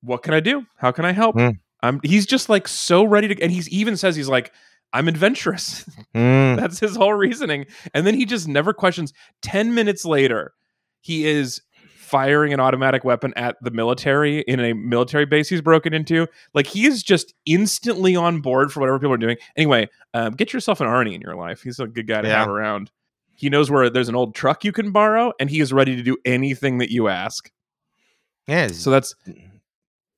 "What 0.00 0.22
can 0.22 0.32
I 0.34 0.40
do? 0.40 0.64
How 0.78 0.92
can 0.92 1.04
I 1.04 1.12
help?" 1.12 1.36
Hmm. 1.36 1.50
I'm. 1.82 2.00
He's 2.02 2.24
just 2.26 2.48
like 2.48 2.66
so 2.66 3.04
ready 3.04 3.28
to, 3.28 3.42
and 3.42 3.52
he's 3.52 3.68
even 3.68 3.96
says 3.96 4.16
he's 4.16 4.28
like. 4.28 4.50
I'm 4.92 5.08
adventurous. 5.08 5.84
Mm. 6.14 6.56
That's 6.60 6.80
his 6.80 6.96
whole 6.96 7.14
reasoning. 7.14 7.66
And 7.94 8.06
then 8.06 8.14
he 8.14 8.24
just 8.24 8.48
never 8.48 8.72
questions. 8.72 9.12
10 9.42 9.74
minutes 9.74 10.04
later, 10.04 10.52
he 11.00 11.26
is 11.26 11.60
firing 11.98 12.54
an 12.54 12.60
automatic 12.60 13.04
weapon 13.04 13.34
at 13.36 13.56
the 13.60 13.70
military 13.70 14.40
in 14.40 14.58
a 14.60 14.72
military 14.72 15.26
base 15.26 15.48
he's 15.50 15.60
broken 15.60 15.92
into. 15.92 16.26
Like 16.54 16.66
he 16.66 16.86
is 16.86 17.02
just 17.02 17.34
instantly 17.44 18.16
on 18.16 18.40
board 18.40 18.72
for 18.72 18.80
whatever 18.80 18.98
people 18.98 19.12
are 19.12 19.18
doing. 19.18 19.36
Anyway, 19.58 19.90
um, 20.14 20.32
get 20.32 20.54
yourself 20.54 20.80
an 20.80 20.86
Arnie 20.86 21.14
in 21.14 21.20
your 21.20 21.34
life. 21.36 21.62
He's 21.62 21.78
a 21.78 21.86
good 21.86 22.06
guy 22.06 22.22
to 22.22 22.28
Yeah. 22.28 22.38
have 22.38 22.48
around. 22.48 22.90
He 23.34 23.50
knows 23.50 23.70
where 23.70 23.90
there's 23.90 24.08
an 24.08 24.14
old 24.16 24.34
truck 24.34 24.64
you 24.64 24.72
can 24.72 24.90
borrow, 24.90 25.32
and 25.38 25.48
he 25.50 25.60
is 25.60 25.70
ready 25.72 25.94
to 25.96 26.02
do 26.02 26.16
anything 26.24 26.78
that 26.78 26.90
you 26.90 27.08
ask. 27.08 27.52
Yeah, 28.48 28.68
So 28.68 28.90
that's 28.90 29.14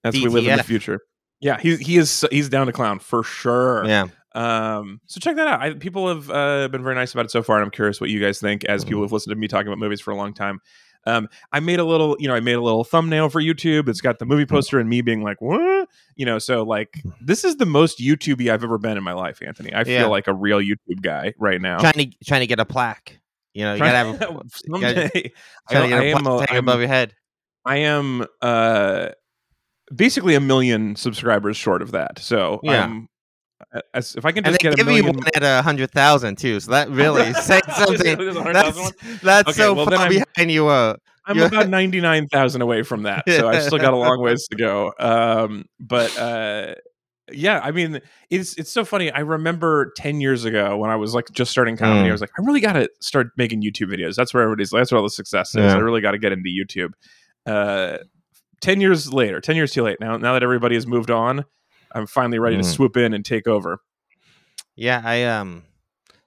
that's 0.05 0.17
we 0.17 0.29
live 0.29 0.47
in 0.47 0.57
the 0.57 0.63
future. 0.63 1.01
Yeah, 1.41 1.59
he 1.59 1.77
he 1.77 1.97
is 1.97 2.25
he's 2.31 2.49
down 2.49 2.67
to 2.69 2.73
clown 2.73 2.99
for 3.01 3.23
sure. 3.25 3.85
yeah. 3.85 4.07
Um, 4.35 5.01
so 5.07 5.19
check 5.21 5.37
that 5.37 5.47
out. 5.47 5.61
I, 5.61 5.75
people 5.75 6.09
have 6.09 6.31
uh, 6.31 6.69
been 6.69 6.83
very 6.83 6.95
nice 6.95 7.13
about 7.13 7.25
it 7.27 7.31
so 7.31 7.43
far, 7.43 7.57
and 7.57 7.65
I'm 7.65 7.71
curious 7.71 8.01
what 8.01 8.11
you 8.11 8.21
guys 8.21 8.39
think 8.41 8.65
as 8.65 8.83
Mm-hmm. 8.83 8.89
people 8.89 9.03
have 9.03 9.13
listened 9.13 9.33
to 9.33 9.37
me 9.37 9.49
talking 9.49 9.67
about 9.69 9.79
movies 9.79 10.01
for 10.01 10.11
a 10.13 10.17
long 10.17 10.35
time. 10.35 10.61
Um, 11.07 11.29
I 11.51 11.61
made 11.61 11.81
a 11.81 11.85
little, 11.85 12.15
you 12.21 12.29
know, 12.29 12.35
I 12.35 12.41
made 12.41 12.53
a 12.57 12.61
little 12.61 12.85
thumbnail 12.85 13.31
for 13.31 13.41
YouTube. 13.41 13.89
It's 13.89 14.03
got 14.03 14.19
the 14.19 14.27
movie 14.27 14.45
Mm-hmm. 14.45 14.55
poster 14.55 14.79
and 14.79 14.89
me 14.89 15.01
being 15.01 15.23
like, 15.23 15.41
"What?" 15.41 15.89
You 16.15 16.27
know, 16.27 16.39
so 16.39 16.63
like 16.63 17.03
this 17.23 17.43
is 17.43 17.57
the 17.57 17.65
most 17.67 17.99
YouTubey 18.01 18.53
I've 18.53 18.63
ever 18.63 18.77
been 18.77 18.99
in 18.99 19.03
my 19.03 19.15
life, 19.15 19.41
Anthony. 19.45 19.73
I 19.73 19.79
Yeah. 19.79 20.01
feel 20.03 20.11
like 20.11 20.29
a 20.29 20.35
real 20.35 20.59
YouTube 20.59 21.01
guy 21.01 21.33
right 21.39 21.61
now. 21.61 21.79
Trying 21.79 21.95
to 21.95 22.07
trying 22.27 22.41
to 22.41 22.47
get 22.47 22.61
a 22.61 22.67
plaque. 22.67 23.19
You 23.55 23.65
know, 23.65 23.73
you 23.73 23.79
gotta 23.81 23.97
have 23.97 24.21
a, 24.21 24.43
Someday. 24.71 25.33
trying 25.71 25.89
to 25.91 25.97
I, 25.97 26.01
get 26.01 26.01
I 26.01 26.05
a 26.05 26.17
am 26.17 26.23
plaque 26.23 26.51
a- 26.51 26.53
I'm- 26.55 26.65
above 26.65 26.81
your 26.81 26.89
head. 26.89 27.15
I 27.65 27.77
am 27.79 28.27
uh 28.43 29.09
basically 29.95 30.35
a 30.35 30.41
million 30.41 30.97
subscribers 30.97 31.57
short 31.57 31.83
of 31.83 31.93
that. 31.93 32.19
So 32.19 32.61
Yeah. 32.63 32.85
um, 32.85 33.09
as, 33.95 34.15
if 34.17 34.25
I 34.25 34.33
can 34.33 34.45
And 34.45 34.53
just 34.55 34.63
they 34.63 34.71
get 34.71 34.73
a 34.75 34.77
give 34.77 34.87
you 34.87 35.03
million, 35.03 35.17
one 35.17 35.29
at 35.37 35.43
a 35.43 35.63
hundred 35.63 35.91
thousand 35.93 36.39
too, 36.39 36.61
so 36.61 36.71
that 36.73 36.89
really 36.91 37.33
says 37.35 37.63
something. 37.77 38.21
A 38.21 38.53
That's 38.53 38.93
that's 39.23 39.49
Okay, 39.51 39.59
so 39.59 39.75
well, 39.75 39.87
far 39.87 39.95
I'm- 39.99 40.11
behind 40.35 40.51
you. 40.51 40.69
Uh, 40.69 40.95
I'm 41.27 41.37
Yeah. 41.37 41.45
about 41.47 41.69
ninety 41.79 42.01
nine 42.01 42.27
thousand 42.29 42.63
away 42.63 42.83
from 42.83 43.03
that, 43.05 43.25
so 43.29 43.49
I've 43.49 43.63
still 43.63 43.79
got 43.79 43.93
a 43.93 43.97
long 43.97 44.21
ways 44.21 44.47
to 44.49 44.57
go. 44.57 44.93
Um, 44.99 45.67
but 45.79 46.17
uh, 46.19 46.75
yeah, 47.33 47.61
I 47.63 47.71
mean, 47.71 48.01
it's 48.31 48.55
it's 48.57 48.71
so 48.73 48.85
funny. 48.85 49.11
I 49.13 49.21
remember 49.21 49.93
ten 49.97 50.21
years 50.21 50.45
ago 50.45 50.77
when 50.79 50.91
I 50.91 50.97
was 50.97 51.15
like 51.15 51.31
just 51.31 51.51
starting 51.51 51.77
comedy, 51.77 52.07
Mm. 52.07 52.09
I 52.09 52.13
was 52.13 52.21
like, 52.21 52.33
I 52.39 52.43
really 52.43 52.61
got 52.61 52.73
to 52.73 52.89
start 53.01 53.29
making 53.37 53.63
YouTube 53.63 53.93
videos. 53.95 54.17
That's 54.17 54.35
where 54.35 54.43
everybody's. 54.43 54.71
That's 54.71 54.91
where 54.91 54.97
all 54.97 55.05
the 55.05 55.11
success 55.11 55.51
is. 55.51 55.57
Yeah. 55.57 55.75
I 55.75 55.79
really 55.79 56.01
got 56.01 56.13
to 56.13 56.19
get 56.19 56.33
into 56.33 56.49
YouTube. 56.51 56.93
Uh, 57.47 57.99
ten 58.61 58.81
years 58.81 59.13
later, 59.13 59.41
ten 59.41 59.55
years 59.55 59.73
too 59.73 59.83
late. 59.83 59.99
Now, 60.01 60.17
now 60.17 60.33
that 60.33 60.43
everybody 60.43 60.75
has 60.75 60.87
moved 60.87 61.11
on, 61.11 61.45
I'm 61.95 62.07
finally 62.07 62.39
ready 62.39 62.57
to 62.57 62.63
Mm. 62.63 62.75
swoop 62.75 62.97
in 62.97 63.13
and 63.15 63.25
take 63.25 63.47
over. 63.49 63.81
Yeah, 64.77 65.01
I 65.05 65.25
um 65.25 65.65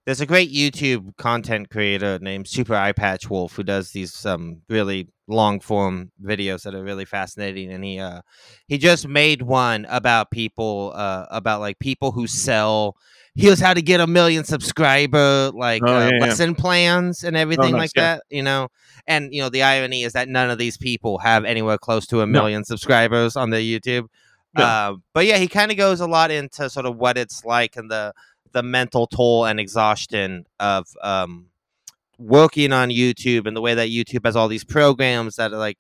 there's 0.06 0.20
a 0.22 0.26
great 0.26 0.52
YouTube 0.54 1.16
content 1.18 1.70
creator 1.70 2.20
named 2.22 2.48
Super 2.48 2.74
Eyepatch 2.74 3.30
Wolf 3.30 3.56
who 3.56 3.64
does 3.64 3.92
these 3.92 4.26
um 4.26 4.62
really 4.70 5.08
long 5.28 5.62
form 5.62 6.12
videos 6.22 6.64
that 6.64 6.76
are 6.76 6.84
really 6.84 7.06
fascinating 7.06 7.72
and 7.72 7.82
he 7.84 7.98
uh 8.00 8.22
he 8.68 8.78
just 8.78 9.08
made 9.08 9.42
one 9.42 9.86
about 9.90 10.30
people 10.32 10.92
uh 10.96 11.26
about 11.32 11.62
like 11.62 11.80
people 11.80 12.12
who 12.12 12.28
sell 12.28 12.98
here's 13.34 13.62
how 13.62 13.74
to 13.74 13.82
get 13.82 14.02
a 14.02 14.06
million 14.06 14.44
subscriber 14.44 15.50
like 15.56 15.82
Oh, 15.86 15.96
uh, 15.96 16.00
yeah, 16.00 16.10
yeah. 16.20 16.26
lesson 16.26 16.54
plans 16.56 17.24
and 17.24 17.38
everything 17.38 17.72
nice, 17.72 17.80
like 17.80 17.92
yeah. 17.96 18.16
that 18.16 18.24
you 18.30 18.44
know 18.44 18.68
and 19.08 19.34
you 19.34 19.42
know 19.42 19.48
the 19.50 19.64
irony 19.64 20.04
is 20.04 20.12
that 20.12 20.28
none 20.28 20.50
of 20.50 20.58
these 20.58 20.76
people 20.78 21.20
have 21.20 21.46
anywhere 21.46 21.78
close 21.78 22.06
to 22.08 22.20
a 22.20 22.28
No. 22.28 22.42
million 22.42 22.66
subscribers 22.66 23.38
on 23.38 23.50
their 23.50 23.62
YouTube 23.62 24.08
No. 24.56 24.64
uh, 24.64 24.96
but 25.14 25.26
yeah, 25.26 25.38
he 25.38 25.48
kind 25.48 25.72
of 25.72 25.78
goes 25.78 26.00
a 26.00 26.08
lot 26.08 26.32
into 26.32 26.70
sort 26.70 26.86
of 26.86 26.98
what 26.98 27.18
it's 27.18 27.44
like 27.44 27.76
and 27.76 27.90
the 27.90 28.14
the 28.52 28.64
mental 28.64 29.08
toll 29.08 29.46
and 29.46 29.60
exhaustion 29.60 30.46
of 30.60 30.88
um, 31.02 31.48
working 32.20 32.72
on 32.72 32.90
YouTube 32.90 33.48
and 33.48 33.58
the 33.58 33.62
way 33.62 33.74
that 33.74 33.90
YouTube 33.90 34.26
has 34.26 34.36
all 34.36 34.48
these 34.48 34.64
programs 34.64 35.36
that 35.36 35.52
are 35.52 35.58
like 35.58 35.80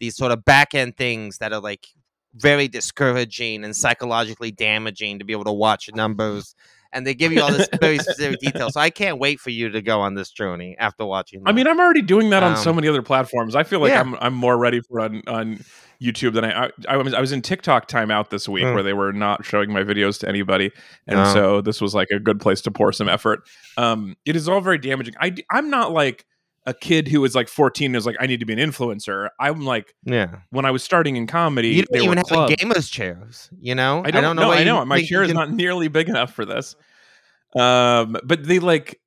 these 0.00 0.16
sort 0.16 0.32
of 0.32 0.44
back 0.44 0.74
end 0.74 0.96
things 0.96 1.38
that 1.38 1.52
are 1.52 1.60
like 1.60 1.86
very 2.34 2.66
discouraging 2.66 3.62
and 3.62 3.76
psychologically 3.76 4.50
damaging 4.50 5.18
to 5.18 5.24
be 5.24 5.32
able 5.32 5.44
to 5.44 5.52
watch 5.52 5.88
numbers. 5.94 6.54
And 6.94 7.06
they 7.06 7.12
give 7.14 7.32
you 7.32 7.42
all 7.42 7.50
this 7.52 7.68
very 7.80 7.98
specific 8.06 8.38
detail. 8.40 8.70
So 8.70 8.80
I 8.80 8.88
can't 8.88 9.18
wait 9.18 9.40
for 9.40 9.50
you 9.50 9.68
to 9.68 9.82
go 9.82 10.00
on 10.00 10.14
this 10.14 10.30
journey 10.30 10.76
after 10.78 11.04
watching. 11.04 11.42
I 11.44 11.52
mean, 11.52 11.66
I'm 11.66 11.78
already 11.80 12.02
doing 12.02 12.30
that 12.30 12.42
on 12.44 12.56
so 12.56 12.70
Um, 12.70 12.76
many 12.76 12.88
other 12.88 13.02
platforms. 13.02 13.54
I 13.56 13.64
feel 13.64 13.80
like 13.80 13.90
yeah. 13.90 14.00
I'm 14.00 14.14
I'm 14.20 14.34
more 14.34 14.56
ready 14.56 14.80
for 14.80 15.00
on 15.00 15.22
on 15.26 15.58
YouTube 16.00 16.34
than 16.34 16.44
I 16.44 16.66
I, 16.66 16.70
I 16.90 16.96
was 16.96 17.12
I 17.12 17.20
was 17.20 17.32
in 17.32 17.42
TikTok 17.42 17.88
timeout 17.88 18.28
this 18.30 18.48
week 18.48 18.64
Mm. 18.64 18.74
where 18.74 18.82
they 18.84 18.92
were 18.92 19.12
not 19.12 19.44
showing 19.44 19.72
my 19.72 19.82
videos 19.82 20.18
to 20.20 20.28
anybody, 20.28 20.70
and 21.06 21.18
Oh. 21.18 21.32
so 21.34 21.60
this 21.60 21.80
was 21.80 21.94
like 21.94 22.08
a 22.14 22.18
good 22.20 22.40
place 22.40 22.60
to 22.62 22.70
pour 22.70 22.92
some 22.92 23.08
effort. 23.08 23.40
Um, 23.76 24.16
it 24.24 24.36
is 24.36 24.48
all 24.48 24.60
very 24.60 24.78
damaging. 24.78 25.14
I 25.20 25.34
I'm 25.50 25.70
not 25.70 25.92
like 25.92 26.24
a 26.66 26.72
kid 26.74 27.08
who 27.08 27.20
was 27.20 27.34
like 27.34 27.48
14 27.48 27.86
and 27.86 27.96
is 27.96 28.06
like 28.06 28.16
I 28.20 28.26
need 28.26 28.40
to 28.40 28.46
be 28.46 28.52
an 28.54 28.58
influencer. 28.58 29.28
I'm 29.38 29.64
like 29.64 29.94
yeah, 30.04 30.36
when 30.50 30.64
I 30.64 30.70
was 30.70 30.82
starting 30.82 31.16
in 31.16 31.26
comedy, 31.26 31.68
you 31.68 31.82
don't 31.84 32.02
even 32.02 32.16
have 32.18 32.26
clubs. 32.26 32.50
like 32.50 32.58
gamers 32.58 32.90
chairs. 32.90 33.50
You 33.60 33.74
know, 33.74 34.02
I 34.04 34.10
don't, 34.10 34.36
know. 34.36 34.48
why 34.48 34.56
I 34.56 34.58
you 34.60 34.64
know. 34.64 34.84
My 34.84 35.02
chair 35.02 35.22
is 35.22 35.28
can- 35.28 35.36
not 35.36 35.50
nearly 35.50 35.88
big 35.88 36.08
enough 36.08 36.32
for 36.32 36.44
this. 36.44 36.74
Um, 37.56 38.16
but 38.24 38.44
they 38.44 38.58
like, 38.58 39.00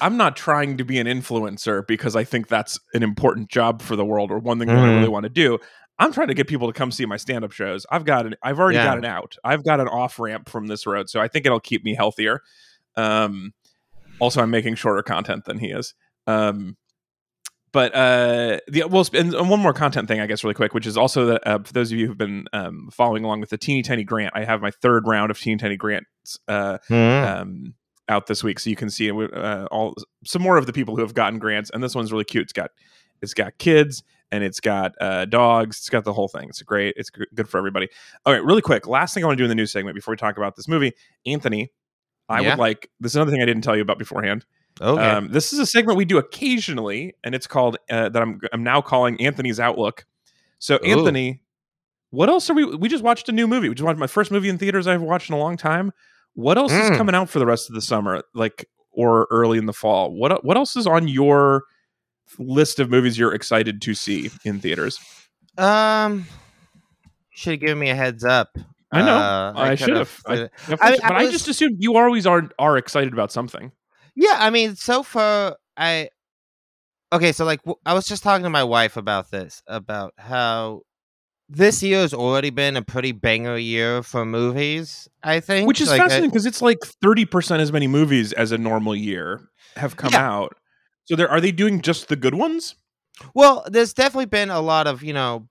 I'm 0.00 0.16
not 0.16 0.36
trying 0.36 0.78
to 0.78 0.84
be 0.84 0.98
an 0.98 1.06
influencer 1.06 1.86
because 1.86 2.16
I 2.16 2.24
think 2.24 2.48
that's 2.48 2.78
an 2.94 3.02
important 3.02 3.48
job 3.50 3.82
for 3.82 3.94
the 3.94 4.04
world 4.04 4.30
or 4.32 4.38
one 4.38 4.58
thing 4.58 4.68
that 4.68 4.76
I 4.78 4.94
really 4.96 5.08
want 5.08 5.24
to 5.24 5.28
do. 5.30 5.58
I'm 6.00 6.12
trying 6.12 6.28
to 6.28 6.34
get 6.34 6.48
people 6.48 6.66
to 6.68 6.72
come 6.72 6.90
see 6.90 7.06
my 7.06 7.16
stand-up 7.16 7.52
shows. 7.52 7.84
I've 7.90 8.04
got 8.04 8.26
an, 8.26 8.34
I've 8.42 8.58
already 8.58 8.78
Yeah. 8.78 8.84
got 8.86 8.98
an 8.98 9.04
out. 9.04 9.36
I've 9.44 9.64
got 9.64 9.78
an 9.80 9.88
off 9.88 10.18
ramp 10.18 10.48
from 10.48 10.66
this 10.68 10.86
road, 10.86 11.08
so 11.10 11.20
I 11.20 11.28
think 11.28 11.44
it'll 11.46 11.60
keep 11.60 11.84
me 11.84 11.94
healthier. 11.94 12.40
Um, 12.96 13.52
also, 14.20 14.40
I'm 14.42 14.50
making 14.50 14.74
shorter 14.76 15.02
content 15.02 15.44
than 15.44 15.58
he 15.58 15.68
is. 15.68 15.94
Um, 16.28 16.76
but 17.72 17.94
uh, 17.94 18.58
the 18.68 18.84
well, 18.88 19.04
and, 19.12 19.32
one 19.48 19.60
more 19.60 19.72
content 19.74 20.08
thing, 20.08 20.20
I 20.20 20.26
guess, 20.26 20.42
really 20.42 20.54
quick, 20.54 20.72
which 20.72 20.86
is 20.86 20.96
also 20.96 21.26
that 21.26 21.46
uh, 21.46 21.58
for 21.62 21.72
those 21.72 21.92
of 21.92 21.98
you 21.98 22.06
who've 22.06 22.16
been 22.16 22.46
um, 22.52 22.88
following 22.92 23.24
along 23.24 23.40
with 23.40 23.50
the 23.50 23.58
Teeny 23.58 23.82
Tiny 23.82 24.04
Grant, 24.04 24.32
I 24.34 24.44
have 24.44 24.62
my 24.62 24.70
third 24.70 25.06
round 25.06 25.30
of 25.30 25.38
Teeny 25.38 25.58
Tiny 25.58 25.76
Grants 25.76 26.38
uh, 26.48 26.78
Mhm. 26.88 27.26
um, 27.40 27.74
out 28.08 28.26
this 28.26 28.42
week, 28.42 28.58
so 28.58 28.70
you 28.70 28.76
can 28.76 28.88
see 28.88 29.10
uh, 29.10 29.66
all 29.70 29.94
some 30.24 30.40
more 30.40 30.56
of 30.56 30.64
the 30.66 30.72
people 30.72 30.96
who 30.96 31.02
have 31.02 31.12
gotten 31.12 31.38
grants. 31.38 31.70
And 31.70 31.82
this 31.82 31.94
one's 31.94 32.10
really 32.10 32.24
cute. 32.24 32.44
It's 32.44 32.52
got 32.54 32.70
it's 33.20 33.34
got 33.34 33.58
kids 33.58 34.02
and 34.32 34.42
it's 34.42 34.60
got 34.60 34.92
uh, 35.00 35.26
dogs. 35.26 35.76
It's 35.78 35.90
got 35.90 36.04
the 36.04 36.12
whole 36.14 36.28
thing. 36.28 36.48
It's 36.48 36.62
great. 36.62 36.94
It's 36.96 37.10
good 37.10 37.48
for 37.50 37.58
everybody. 37.58 37.88
All 38.24 38.32
right, 38.32 38.42
really 38.42 38.62
quick. 38.62 38.86
Last 38.86 39.12
thing 39.12 39.24
I 39.24 39.26
want 39.26 39.36
to 39.36 39.40
do 39.42 39.44
in 39.44 39.50
the 39.50 39.54
news 39.54 39.72
segment 39.72 39.94
before 39.94 40.12
we 40.12 40.16
talk 40.16 40.38
about 40.38 40.56
this 40.56 40.68
movie, 40.68 40.92
Anthony. 41.26 41.70
I 42.30 42.40
Yeah. 42.40 42.50
would 42.50 42.58
like 42.58 42.90
this 43.00 43.12
is 43.12 43.16
another 43.16 43.30
thing 43.30 43.42
I 43.42 43.46
didn't 43.46 43.62
tell 43.62 43.76
you 43.76 43.82
about 43.82 43.98
beforehand. 43.98 44.46
Okay. 44.80 45.02
Um, 45.02 45.28
this 45.28 45.52
is 45.52 45.58
a 45.58 45.66
segment 45.66 45.96
we 45.98 46.04
do 46.04 46.18
occasionally, 46.18 47.14
and 47.24 47.34
it's 47.34 47.46
called 47.46 47.76
uh, 47.90 48.08
that 48.08 48.20
I'm 48.22 48.40
I'm 48.52 48.62
now 48.62 48.80
calling 48.80 49.20
Anthony's 49.20 49.58
Outlook. 49.60 50.04
So 50.58 50.76
Ooh. 50.76 50.86
Anthony, 50.86 51.40
what 52.10 52.28
else 52.28 52.48
are 52.50 52.54
we? 52.54 52.64
We 52.64 52.88
just 52.88 53.04
watched 53.04 53.28
a 53.28 53.32
new 53.32 53.46
movie. 53.46 53.68
We 53.68 53.74
just 53.74 53.84
watched 53.86 53.98
my 53.98 54.06
first 54.06 54.30
movie 54.30 54.48
in 54.48 54.58
theaters 54.58 54.86
I've 54.86 55.02
watched 55.02 55.30
in 55.30 55.34
a 55.34 55.38
long 55.38 55.56
time. 55.56 55.92
What 56.34 56.56
else 56.58 56.72
is 56.72 56.90
Mm. 56.90 56.96
coming 56.96 57.14
out 57.14 57.28
for 57.30 57.38
the 57.38 57.46
rest 57.46 57.68
of 57.68 57.74
the 57.74 57.82
summer, 57.82 58.22
like 58.34 58.68
or 58.92 59.26
early 59.30 59.58
in 59.58 59.66
the 59.66 59.72
fall? 59.72 60.12
What 60.12 60.44
what 60.44 60.56
else 60.56 60.76
is 60.76 60.86
on 60.86 61.08
your 61.08 61.64
list 62.38 62.78
of 62.78 62.90
movies 62.90 63.18
you're 63.18 63.34
excited 63.34 63.80
to 63.82 63.94
see 63.94 64.30
in 64.44 64.60
theaters? 64.60 64.98
Um, 65.56 66.26
should 67.30 67.52
have 67.54 67.60
given 67.60 67.78
me 67.78 67.90
a 67.90 67.94
heads 67.94 68.24
up. 68.24 68.56
I 68.92 69.02
know. 69.02 69.16
Uh, 69.16 69.52
I 69.56 69.74
should 69.74 69.86
could've- 69.88 70.22
have. 70.26 70.38
I, 70.40 70.48
but 70.68 70.82
I- 70.82 70.98
I, 71.14 71.16
I 71.26 71.30
just 71.30 71.46
assumed 71.48 71.76
you 71.80 71.96
always 71.96 72.26
are 72.26 72.48
are 72.58 72.76
excited 72.78 73.12
about 73.12 73.32
something. 73.32 73.72
Yeah, 74.18 74.34
I 74.38 74.50
mean, 74.50 74.74
so 74.74 75.04
far, 75.04 75.56
I. 75.76 76.10
Okay, 77.12 77.32
so 77.32 77.44
like, 77.44 77.62
w- 77.62 77.78
I 77.86 77.94
was 77.94 78.06
just 78.06 78.22
talking 78.22 78.42
to 78.44 78.50
my 78.50 78.64
wife 78.64 78.96
about 78.96 79.30
this, 79.30 79.62
about 79.66 80.12
how 80.18 80.82
this 81.48 81.82
year 81.82 82.00
has 82.00 82.14
already 82.14 82.50
been 82.50 82.76
a 82.76 82.82
pretty 82.82 83.12
banger 83.12 83.56
year 83.56 84.02
for 84.02 84.24
movies. 84.26 85.08
I 85.22 85.40
think, 85.40 85.66
which 85.68 85.80
is 85.80 85.88
Like, 85.88 86.02
fascinating 86.02 86.30
because 86.30 86.46
it's 86.46 86.60
like 86.62 86.78
30% 87.02 87.62
as 87.62 87.72
many 87.72 87.86
movies 87.86 88.32
as 88.34 88.52
a 88.52 88.58
normal 88.58 88.94
year 88.94 89.48
have 89.76 89.96
come 89.96 90.12
Yeah. 90.12 90.28
out 90.30 90.56
so 91.04 91.16
there 91.16 91.30
are 91.30 91.40
they 91.40 91.52
doing 91.52 91.80
just 91.80 92.08
the 92.08 92.16
good 92.16 92.34
ones 92.34 92.74
Well, 93.34 93.64
there's 93.70 93.94
definitely 93.94 94.26
been 94.26 94.50
a 94.50 94.60
lot 94.60 94.86
of 94.86 95.02
you 95.02 95.12
know 95.12 95.48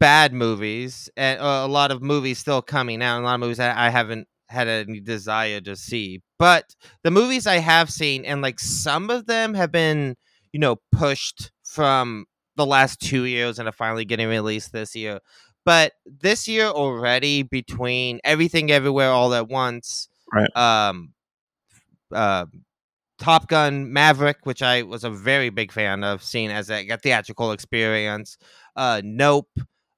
bad 0.00 0.32
movies 0.32 1.08
and 1.16 1.40
uh, 1.40 1.62
a 1.64 1.68
lot 1.68 1.90
of 1.90 2.02
movies 2.02 2.38
still 2.38 2.62
coming 2.62 3.02
out. 3.02 3.16
and 3.16 3.24
A 3.24 3.28
lot 3.28 3.34
of 3.34 3.40
movies 3.40 3.58
that 3.58 3.76
I 3.76 3.90
haven't 3.90 4.28
had 4.48 4.68
any 4.68 5.00
desire 5.00 5.60
to 5.62 5.76
see, 5.76 6.22
but 6.38 6.74
the 7.02 7.10
movies 7.10 7.46
I 7.46 7.56
have 7.58 7.90
seen, 7.90 8.24
and 8.24 8.42
like 8.42 8.60
some 8.60 9.10
of 9.10 9.26
them 9.26 9.54
have 9.54 9.72
been 9.72 10.16
you 10.52 10.60
know 10.60 10.76
pushed 10.92 11.50
from 11.64 12.26
the 12.56 12.66
last 12.66 13.00
two 13.00 13.24
years 13.24 13.58
and 13.58 13.68
are 13.68 13.72
finally 13.72 14.04
getting 14.04 14.28
released 14.28 14.72
this 14.72 14.94
year. 14.96 15.20
But 15.64 15.92
this 16.06 16.46
year 16.46 16.66
already, 16.66 17.42
between 17.42 18.20
everything, 18.24 18.70
everywhere, 18.70 19.10
all 19.10 19.34
at 19.34 19.48
once, 19.48 20.08
Right. 20.32 20.54
Um, 20.56 21.12
uh, 22.12 22.46
Top 23.18 23.48
Gun 23.48 23.92
Maverick, 23.92 24.38
which 24.44 24.62
I 24.62 24.82
was 24.82 25.04
a 25.04 25.10
very 25.10 25.50
big 25.50 25.72
fan 25.72 26.04
of, 26.04 26.22
seeing 26.22 26.50
as 26.50 26.70
a, 26.70 26.88
a 26.88 26.98
theatrical 26.98 27.52
experience. 27.52 28.38
Uh, 28.76 29.02
nope. 29.04 29.48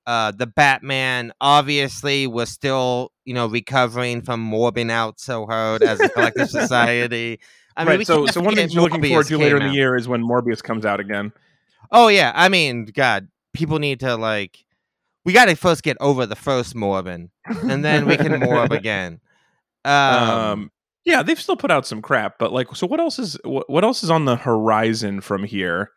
Uh, 0.09 0.31
the 0.31 0.47
Batman 0.47 1.35
obviously 1.39 2.27
was 2.27 2.49
still, 2.49 3.13
you 3.27 3.35
know, 3.35 3.47
recovering 3.47 4.23
from 4.23 4.51
morbing 4.51 4.91
out 4.91 5.21
so 5.21 5.45
hard 5.45 5.83
as 5.83 6.01
a 6.01 6.09
collective 6.09 6.49
society. 6.63 7.41
I 7.77 7.85
mean, 7.85 7.99
right 7.99 8.07
so 8.07 8.25
so 8.25 8.41
one 8.41 8.49
of 8.49 8.55
the 8.55 8.63
things 8.63 8.75
you're 8.75 8.83
looking 8.83 9.05
forward 9.05 9.27
to 9.27 9.37
later 9.37 9.59
in 9.59 9.69
the 9.69 9.75
year 9.75 9.97
is 9.97 10.09
when 10.09 10.25
morbius 10.25 10.63
comes 10.63 10.87
out 10.87 10.99
again 10.99 11.31
Oh 11.91 12.09
yeah, 12.09 12.33
I 12.35 12.49
mean, 12.49 12.87
God, 12.87 13.29
people 13.53 13.79
need 13.79 14.01
to 14.01 14.17
like, 14.17 14.65
we 15.25 15.33
got 15.33 15.47
to 15.47 15.55
first 15.55 15.83
get 15.83 15.97
over 16.01 16.27
the 16.27 16.37
first 16.37 16.75
Morbin, 16.75 17.31
and 17.47 17.85
then 17.85 18.07
we 18.07 18.17
can 18.17 18.33
morb 18.33 18.71
again. 18.77 19.21
Um, 19.85 20.31
um 20.31 20.71
yeah 21.05 21.23
they've 21.23 21.41
still 21.41 21.57
put 21.57 21.71
out 21.71 21.87
some 21.87 22.03
crap 22.03 22.39
but 22.39 22.53
like 22.53 22.75
so 22.75 22.87
what 22.87 23.01
else 23.01 23.19
is 23.19 23.39
what, 23.45 23.71
what 23.71 23.85
else 23.85 24.03
is 24.03 24.11
on 24.11 24.27
the 24.27 24.37
horizon 24.37 25.21
from 25.21 25.45
here 25.45 25.93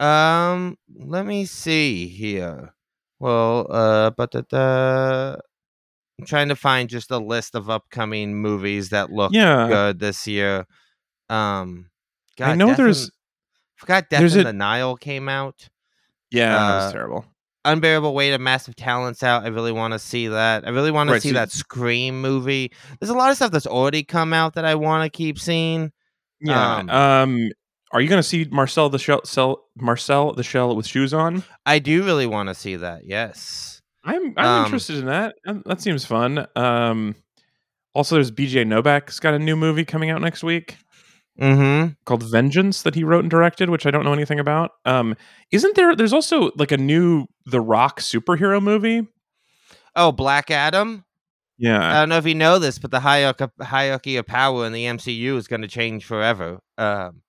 Um, 0.00 0.76
let 0.98 1.26
me 1.26 1.44
see 1.44 2.08
here. 2.08 2.74
Well, 3.18 3.66
uh, 3.70 4.10
but 4.10 4.30
the, 4.32 5.38
I'm 6.18 6.26
trying 6.26 6.48
to 6.48 6.56
find 6.56 6.88
just 6.88 7.10
a 7.10 7.18
list 7.18 7.54
of 7.54 7.68
upcoming 7.68 8.34
movies 8.34 8.88
that 8.90 9.12
look 9.12 9.32
yeah 9.32 9.68
good 9.68 9.98
this 10.00 10.26
year. 10.26 10.66
Um, 11.28 11.90
God, 12.38 12.48
i 12.50 12.54
know 12.54 12.68
Death 12.68 12.76
there's 12.78 13.04
in- 13.04 13.10
forgot 13.76 14.08
Death 14.10 14.20
there's 14.20 14.34
in 14.34 14.40
a- 14.40 14.44
the 14.44 14.52
Nile 14.54 14.96
came 14.96 15.28
out. 15.28 15.68
yeah 16.30 16.52
that 16.52 16.58
uh, 16.58 16.84
was 16.84 16.92
terrible 16.92 17.24
Unbearable 17.66 18.14
Weight 18.14 18.32
of 18.32 18.40
Massive 18.40 18.74
Talents 18.74 19.22
out. 19.22 19.44
I 19.44 19.48
really 19.48 19.70
want 19.72 19.92
to 19.92 19.98
see 19.98 20.28
that. 20.28 20.66
I 20.66 20.70
really 20.70 20.90
want 20.90 21.10
to 21.10 21.20
see 21.20 21.28
so- 21.28 21.34
that 21.34 21.52
Scream 21.52 22.22
movie. 22.22 22.72
There's 22.98 23.10
a 23.10 23.14
lot 23.14 23.30
of 23.30 23.36
stuff 23.36 23.50
that's 23.52 23.66
already 23.66 24.02
come 24.02 24.32
out 24.32 24.54
that 24.54 24.64
I 24.64 24.74
want 24.76 25.04
to 25.04 25.14
keep 25.14 25.38
seeing. 25.38 25.92
yeah 26.40 26.76
um, 26.76 26.88
um, 26.90 27.50
are 27.92 28.00
you 28.00 28.08
gonna 28.08 28.22
see 28.22 28.46
marcel 28.50 28.88
the 28.88 28.98
shell 28.98 29.20
Sel- 29.24 29.64
marcel 29.76 30.32
the 30.32 30.42
shell 30.42 30.74
with 30.76 30.86
shoes 30.86 31.12
on 31.14 31.42
I 31.66 31.78
do 31.78 32.04
really 32.04 32.26
want 32.26 32.48
to 32.48 32.54
see 32.54 32.76
that. 32.76 33.02
Yes. 33.06 33.80
I'm 34.04 34.32
I'm 34.36 34.46
Um, 34.46 34.64
interested 34.64 34.96
in 34.96 35.06
that. 35.06 35.34
That 35.66 35.80
seems 35.80 36.04
fun. 36.04 36.46
Um, 36.56 37.14
also, 37.94 38.14
there's 38.14 38.30
BJ 38.30 38.64
Novak's 38.66 39.18
got 39.20 39.34
a 39.34 39.38
new 39.38 39.56
movie 39.56 39.84
coming 39.84 40.10
out 40.10 40.20
next 40.20 40.42
week 40.42 40.76
Mm-hmm. 41.40 41.92
called 42.04 42.22
Vengeance 42.30 42.82
that 42.82 42.94
he 42.94 43.02
wrote 43.02 43.20
and 43.20 43.30
directed, 43.30 43.70
which 43.70 43.86
I 43.86 43.90
don't 43.90 44.04
know 44.04 44.12
anything 44.12 44.38
about. 44.40 44.72
Um, 44.84 45.16
isn't 45.50 45.74
there? 45.74 45.96
There's 45.96 46.12
also 46.12 46.50
like 46.56 46.70
a 46.70 46.76
new 46.76 47.26
The 47.46 47.60
Rock 47.62 48.00
superhero 48.00 48.60
movie. 48.62 49.06
Oh, 49.96 50.12
Black 50.12 50.50
Adam. 50.50 51.04
Yeah, 51.56 51.78
I 51.82 52.00
don't 52.00 52.08
know 52.10 52.16
if 52.18 52.26
you 52.26 52.34
know 52.34 52.58
this, 52.58 52.78
but 52.78 52.90
the 52.90 53.00
hierarchy, 53.00 53.46
hierarchy 53.60 54.16
of 54.16 54.26
power 54.26 54.66
in 54.66 54.72
the 54.72 54.84
MCU 54.84 55.36
is 55.36 55.46
going 55.48 55.62
to 55.62 55.68
change 55.68 56.04
forever. 56.04 56.58
Um, 56.78 57.22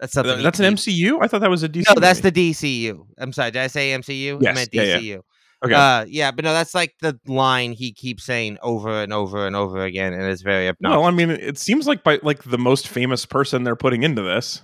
that's 0.00 0.12
something. 0.12 0.42
That's 0.42 0.60
an 0.60 0.74
MCU. 0.74 1.18
I 1.22 1.28
thought 1.28 1.40
that 1.40 1.50
was 1.50 1.62
a 1.62 1.68
DC. 1.68 1.84
No, 1.88 2.00
that's 2.00 2.22
movie. 2.22 2.30
the 2.52 2.52
DCU. 2.52 3.06
I'm 3.18 3.32
sorry, 3.32 3.50
did 3.50 3.62
I 3.62 3.66
say 3.68 3.90
MCU? 3.92 4.36
I 4.36 4.38
Yes, 4.40 4.54
meant 4.54 4.68
yeah, 4.72 4.82
yeah. 4.82 4.98
DCU. 4.98 5.20
Okay. 5.64 5.74
Uh, 5.74 6.04
yeah, 6.06 6.30
but 6.32 6.44
no, 6.44 6.52
that's 6.52 6.74
like 6.74 6.94
the 7.00 7.18
line 7.26 7.72
he 7.72 7.92
keeps 7.92 8.24
saying 8.24 8.58
over 8.62 9.02
and 9.02 9.12
over 9.12 9.46
and 9.46 9.56
over 9.56 9.80
again, 9.80 10.12
and 10.12 10.22
it's 10.24 10.42
very 10.42 10.68
obnoxious. 10.68 10.96
well, 10.98 11.04
I 11.06 11.10
mean, 11.10 11.30
it 11.30 11.56
seems 11.58 11.86
like 11.86 12.04
by 12.04 12.20
like 12.22 12.42
the 12.44 12.58
most 12.58 12.88
famous 12.88 13.24
person 13.24 13.64
they're 13.64 13.74
putting 13.74 14.02
into 14.02 14.20
this. 14.22 14.60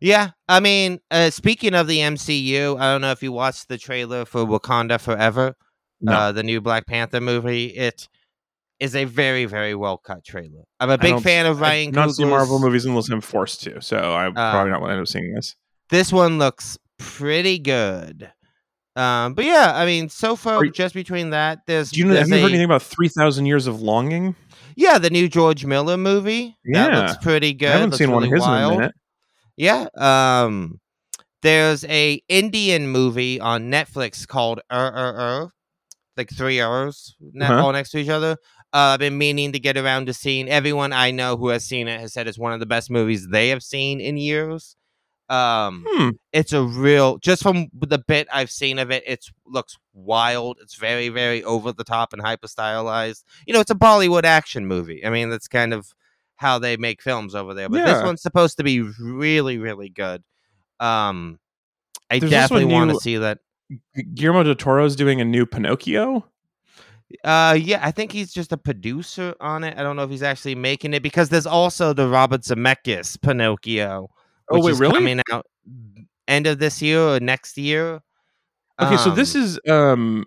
Yeah, 0.00 0.30
I 0.48 0.60
mean, 0.60 1.00
uh, 1.10 1.30
speaking 1.30 1.74
of 1.74 1.88
the 1.88 1.98
MCU, 1.98 2.78
I 2.78 2.92
don't 2.92 3.00
know 3.00 3.10
if 3.12 3.22
you 3.22 3.32
watched 3.32 3.68
the 3.68 3.78
trailer 3.78 4.24
for 4.24 4.44
Wakanda 4.46 5.00
Forever, 5.00 5.54
No. 6.00 6.12
uh, 6.12 6.32
the 6.32 6.42
new 6.44 6.60
Black 6.60 6.86
Panther 6.86 7.20
movie. 7.20 7.66
It 7.66 8.06
is 8.80 8.94
a 8.94 9.04
very, 9.04 9.44
very 9.46 9.74
well 9.74 9.96
cut 9.98 10.24
trailer. 10.24 10.64
I'm 10.80 10.90
a 10.90 10.98
big 10.98 11.20
fan 11.20 11.46
of 11.46 11.62
I 11.62 11.66
Ryan 11.68 11.92
not 11.92 12.10
see 12.14 12.24
Marvel 12.24 12.58
movies 12.58 12.84
unless 12.84 13.08
I'm 13.08 13.20
forced 13.20 13.62
to, 13.62 13.80
so 13.80 13.96
I 13.96 14.30
probably 14.30 14.70
not 14.70 14.78
going 14.80 14.88
to 14.90 14.92
end 14.94 15.00
up 15.02 15.08
seeing 15.08 15.32
this. 15.34 15.56
This 15.90 16.12
one 16.12 16.38
looks 16.38 16.78
pretty 16.98 17.58
good. 17.58 18.30
Um, 18.96 19.34
but 19.34 19.44
yeah, 19.44 19.72
I 19.74 19.84
mean, 19.86 20.08
so 20.08 20.36
far, 20.36 20.64
you- 20.64 20.70
just 20.70 20.94
between 20.94 21.30
that, 21.30 21.60
there's, 21.66 21.90
Do 21.90 22.00
you 22.00 22.06
know? 22.06 22.16
Have 22.16 22.28
you 22.28 22.34
heard 22.34 22.42
a- 22.44 22.48
anything 22.48 22.64
about 22.64 22.82
Three 22.82 23.08
Thousand 23.08 23.46
Years 23.46 23.66
of 23.66 23.80
Longing? 23.82 24.34
yeah, 24.74 24.98
the 24.98 25.10
new 25.10 25.28
George 25.28 25.64
Miller 25.66 25.96
movie. 25.96 26.56
that 26.72 26.90
Yeah. 26.92 26.98
looks 27.00 27.16
pretty 27.22 27.52
good. 27.54 27.68
I 27.68 27.72
haven't 27.72 27.90
looks 27.90 27.98
seen 27.98 28.10
one 28.10 28.24
of 28.24 28.30
really 28.30 28.40
his 28.42 28.46
in 28.48 28.52
a 28.64 28.70
minute. 28.78 28.94
Yeah. 29.56 29.86
Um 29.96 30.80
there's 31.42 31.84
a 31.84 32.20
Indian 32.28 32.88
movie 32.88 33.38
on 33.40 33.70
Netflix 33.70 34.26
called 34.26 34.60
Er 34.72 34.92
Er 34.94 35.14
Er. 35.18 35.50
Like 36.16 36.30
three 36.30 36.60
hours 36.60 37.14
Uh-huh. 37.40 37.54
all 37.64 37.72
next 37.72 37.90
to 37.90 37.98
each 37.98 38.08
other. 38.08 38.36
Uh, 38.76 38.92
I've 38.92 38.98
been 39.00 39.16
meaning 39.16 39.52
to 39.52 39.58
get 39.58 39.78
around 39.78 40.04
to 40.04 40.12
seeing. 40.12 40.50
Everyone 40.50 40.92
I 40.92 41.10
know 41.10 41.38
who 41.38 41.48
has 41.48 41.64
seen 41.64 41.88
it 41.88 41.98
has 41.98 42.12
said 42.12 42.28
it's 42.28 42.38
one 42.38 42.52
of 42.52 42.60
the 42.60 42.66
best 42.66 42.90
movies 42.90 43.26
they 43.26 43.48
have 43.48 43.62
seen 43.62 44.02
in 44.02 44.18
years. 44.18 44.76
Um, 45.30 45.86
Hmm. 45.88 46.10
it's 46.30 46.52
a 46.52 46.62
real. 46.62 47.16
Just 47.16 47.42
from 47.42 47.68
the 47.72 47.96
bit 47.96 48.28
I've 48.30 48.50
seen 48.50 48.78
of 48.78 48.90
it, 48.90 49.02
it 49.06 49.24
looks 49.46 49.78
wild. 49.94 50.58
It's 50.60 50.74
very, 50.74 51.08
very 51.08 51.42
over 51.42 51.72
the 51.72 51.84
top 51.84 52.12
and 52.12 52.20
hyper 52.20 52.48
stylized. 52.48 53.24
You 53.46 53.54
know, 53.54 53.60
it's 53.60 53.70
a 53.70 53.74
Bollywood 53.74 54.24
action 54.24 54.66
movie. 54.66 55.06
I 55.06 55.08
mean, 55.08 55.30
that's 55.30 55.48
kind 55.48 55.72
of 55.72 55.94
how 56.36 56.58
they 56.58 56.76
make 56.76 57.00
films 57.00 57.34
over 57.34 57.54
there. 57.54 57.70
But 57.70 57.78
this 57.86 58.02
one's 58.04 58.20
supposed 58.20 58.58
to 58.58 58.62
be 58.62 58.82
really, 59.00 59.56
really 59.56 59.88
good. 59.88 60.22
Um, 60.80 61.40
I 62.10 62.18
There's 62.18 62.30
definitely 62.30 62.66
want 62.66 62.90
to 62.90 63.00
see 63.00 63.16
that. 63.16 63.38
Guillermo 64.14 64.42
del 64.42 64.54
Toro's 64.54 64.96
doing 64.96 65.22
a 65.22 65.24
new 65.24 65.46
Pinocchio. 65.46 66.26
Uh, 67.24 67.56
yeah, 67.60 67.80
I 67.82 67.90
think 67.90 68.12
he's 68.12 68.32
just 68.32 68.52
a 68.52 68.56
producer 68.56 69.34
on 69.40 69.64
it. 69.64 69.78
I 69.78 69.82
don't 69.82 69.96
know 69.96 70.02
if 70.02 70.10
he's 70.10 70.22
actually 70.22 70.54
making 70.54 70.94
it 70.94 71.02
because 71.02 71.28
there's 71.28 71.46
also 71.46 71.92
the 71.92 72.08
Robert 72.08 72.42
Zemeckis 72.42 73.20
Pinocchio. 73.20 74.08
Oh, 74.50 74.56
which 74.56 74.64
wait, 74.64 74.72
is 74.72 74.80
really? 74.80 74.94
Coming 74.94 75.20
out 75.32 75.46
end 76.28 76.46
of 76.46 76.58
this 76.58 76.80
year 76.82 77.00
or 77.00 77.20
next 77.20 77.56
year. 77.58 78.00
Okay, 78.80 78.96
so 78.98 79.10
this 79.10 79.34
Um, 79.34 79.42
is 79.42 79.60
um 79.68 80.24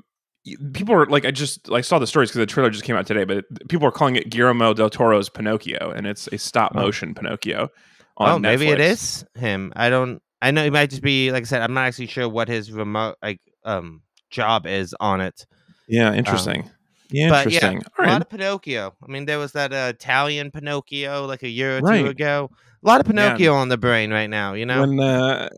people 0.73 0.95
are 0.95 1.05
like 1.05 1.25
I 1.25 1.31
just 1.31 1.69
I 1.71 1.81
saw 1.81 1.99
the 1.99 2.07
stories 2.07 2.29
because 2.29 2.39
the 2.39 2.45
trailer 2.45 2.69
just 2.69 2.83
came 2.83 2.95
out 2.95 3.05
today, 3.05 3.23
but 3.23 3.45
people 3.69 3.87
are 3.87 3.91
calling 3.91 4.15
it 4.15 4.29
Guillermo 4.29 4.73
del 4.73 4.89
Toro's 4.89 5.29
Pinocchio, 5.29 5.91
and 5.95 6.07
it's 6.07 6.27
a 6.31 6.37
stop 6.37 6.71
Oh. 6.75 6.81
motion 6.81 7.13
Pinocchio. 7.13 7.69
On 8.17 8.29
Oh, 8.31 8.39
maybe 8.39 8.67
it 8.69 8.79
is 8.81 9.23
him. 9.35 9.71
I 9.75 9.89
don't. 9.89 10.21
I 10.41 10.51
know 10.51 10.63
it 10.63 10.73
might 10.73 10.89
just 10.89 11.01
be 11.01 11.31
like 11.31 11.43
I 11.43 11.45
said. 11.45 11.61
I'm 11.61 11.73
not 11.73 11.85
actually 11.85 12.07
sure 12.07 12.27
what 12.27 12.47
his 12.47 12.71
remote 12.71 13.15
like 13.21 13.39
um 13.63 14.01
job 14.31 14.65
is 14.65 14.95
on 14.99 15.21
it. 15.21 15.45
Yeah, 15.87 16.13
interesting. 16.13 16.63
yeah, 16.63 16.69
Um, 17.11 17.29
but 17.29 17.51
yeah, 17.51 17.71
interesting. 17.71 17.81
A 17.99 18.03
lot 18.07 18.21
of 18.21 18.29
Pinocchio. 18.29 18.93
I 19.03 19.11
mean, 19.11 19.25
there 19.25 19.39
was 19.39 19.51
that 19.53 19.73
uh, 19.73 19.91
Italian 19.95 20.51
Pinocchio 20.51 21.25
like 21.25 21.43
a 21.43 21.49
year 21.49 21.77
or 21.77 21.81
Right. 21.81 22.01
two 22.03 22.07
ago. 22.07 22.49
A 22.83 22.87
lot 22.87 23.01
of 23.01 23.07
Yeah. 23.07 23.11
Pinocchio 23.29 23.53
on 23.53 23.69
the 23.69 23.77
brain 23.77 24.11
right 24.11 24.29
now. 24.29 24.53
You 24.53 24.65
know. 24.65 24.81
When 24.81 24.99
uh, 24.99 25.49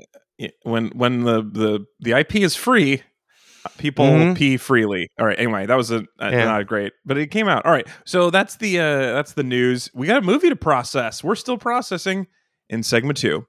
when 0.64 0.88
when 0.90 1.24
the 1.24 1.42
the 1.44 1.86
the 2.00 2.14
IP 2.18 2.38
is 2.38 2.56
free, 2.56 3.04
uh, 3.66 3.70
people 3.78 4.06
Mhm. 4.06 4.36
pee 4.38 4.58
freely. 4.58 5.10
All 5.20 5.26
right. 5.26 5.38
Anyway, 5.38 5.66
that 5.66 5.76
was 5.76 5.92
a, 5.92 6.06
a 6.20 6.32
Yeah. 6.32 6.46
not 6.46 6.68
great, 6.68 6.94
but 7.06 7.18
it 7.18 7.28
came 7.32 7.48
out. 7.48 7.66
All 7.66 7.72
right. 7.72 7.88
So 8.06 8.30
that's 8.30 8.56
the 8.58 8.80
uh 8.80 9.14
that's 9.14 9.34
the 9.34 9.44
news. 9.44 9.90
We 9.94 10.08
got 10.08 10.18
a 10.18 10.22
movie 10.22 10.50
to 10.50 10.56
process. 10.56 11.24
We're 11.24 11.36
still 11.36 11.58
processing 11.58 12.28
in 12.70 12.82
segment 12.84 13.18
two. 13.18 13.46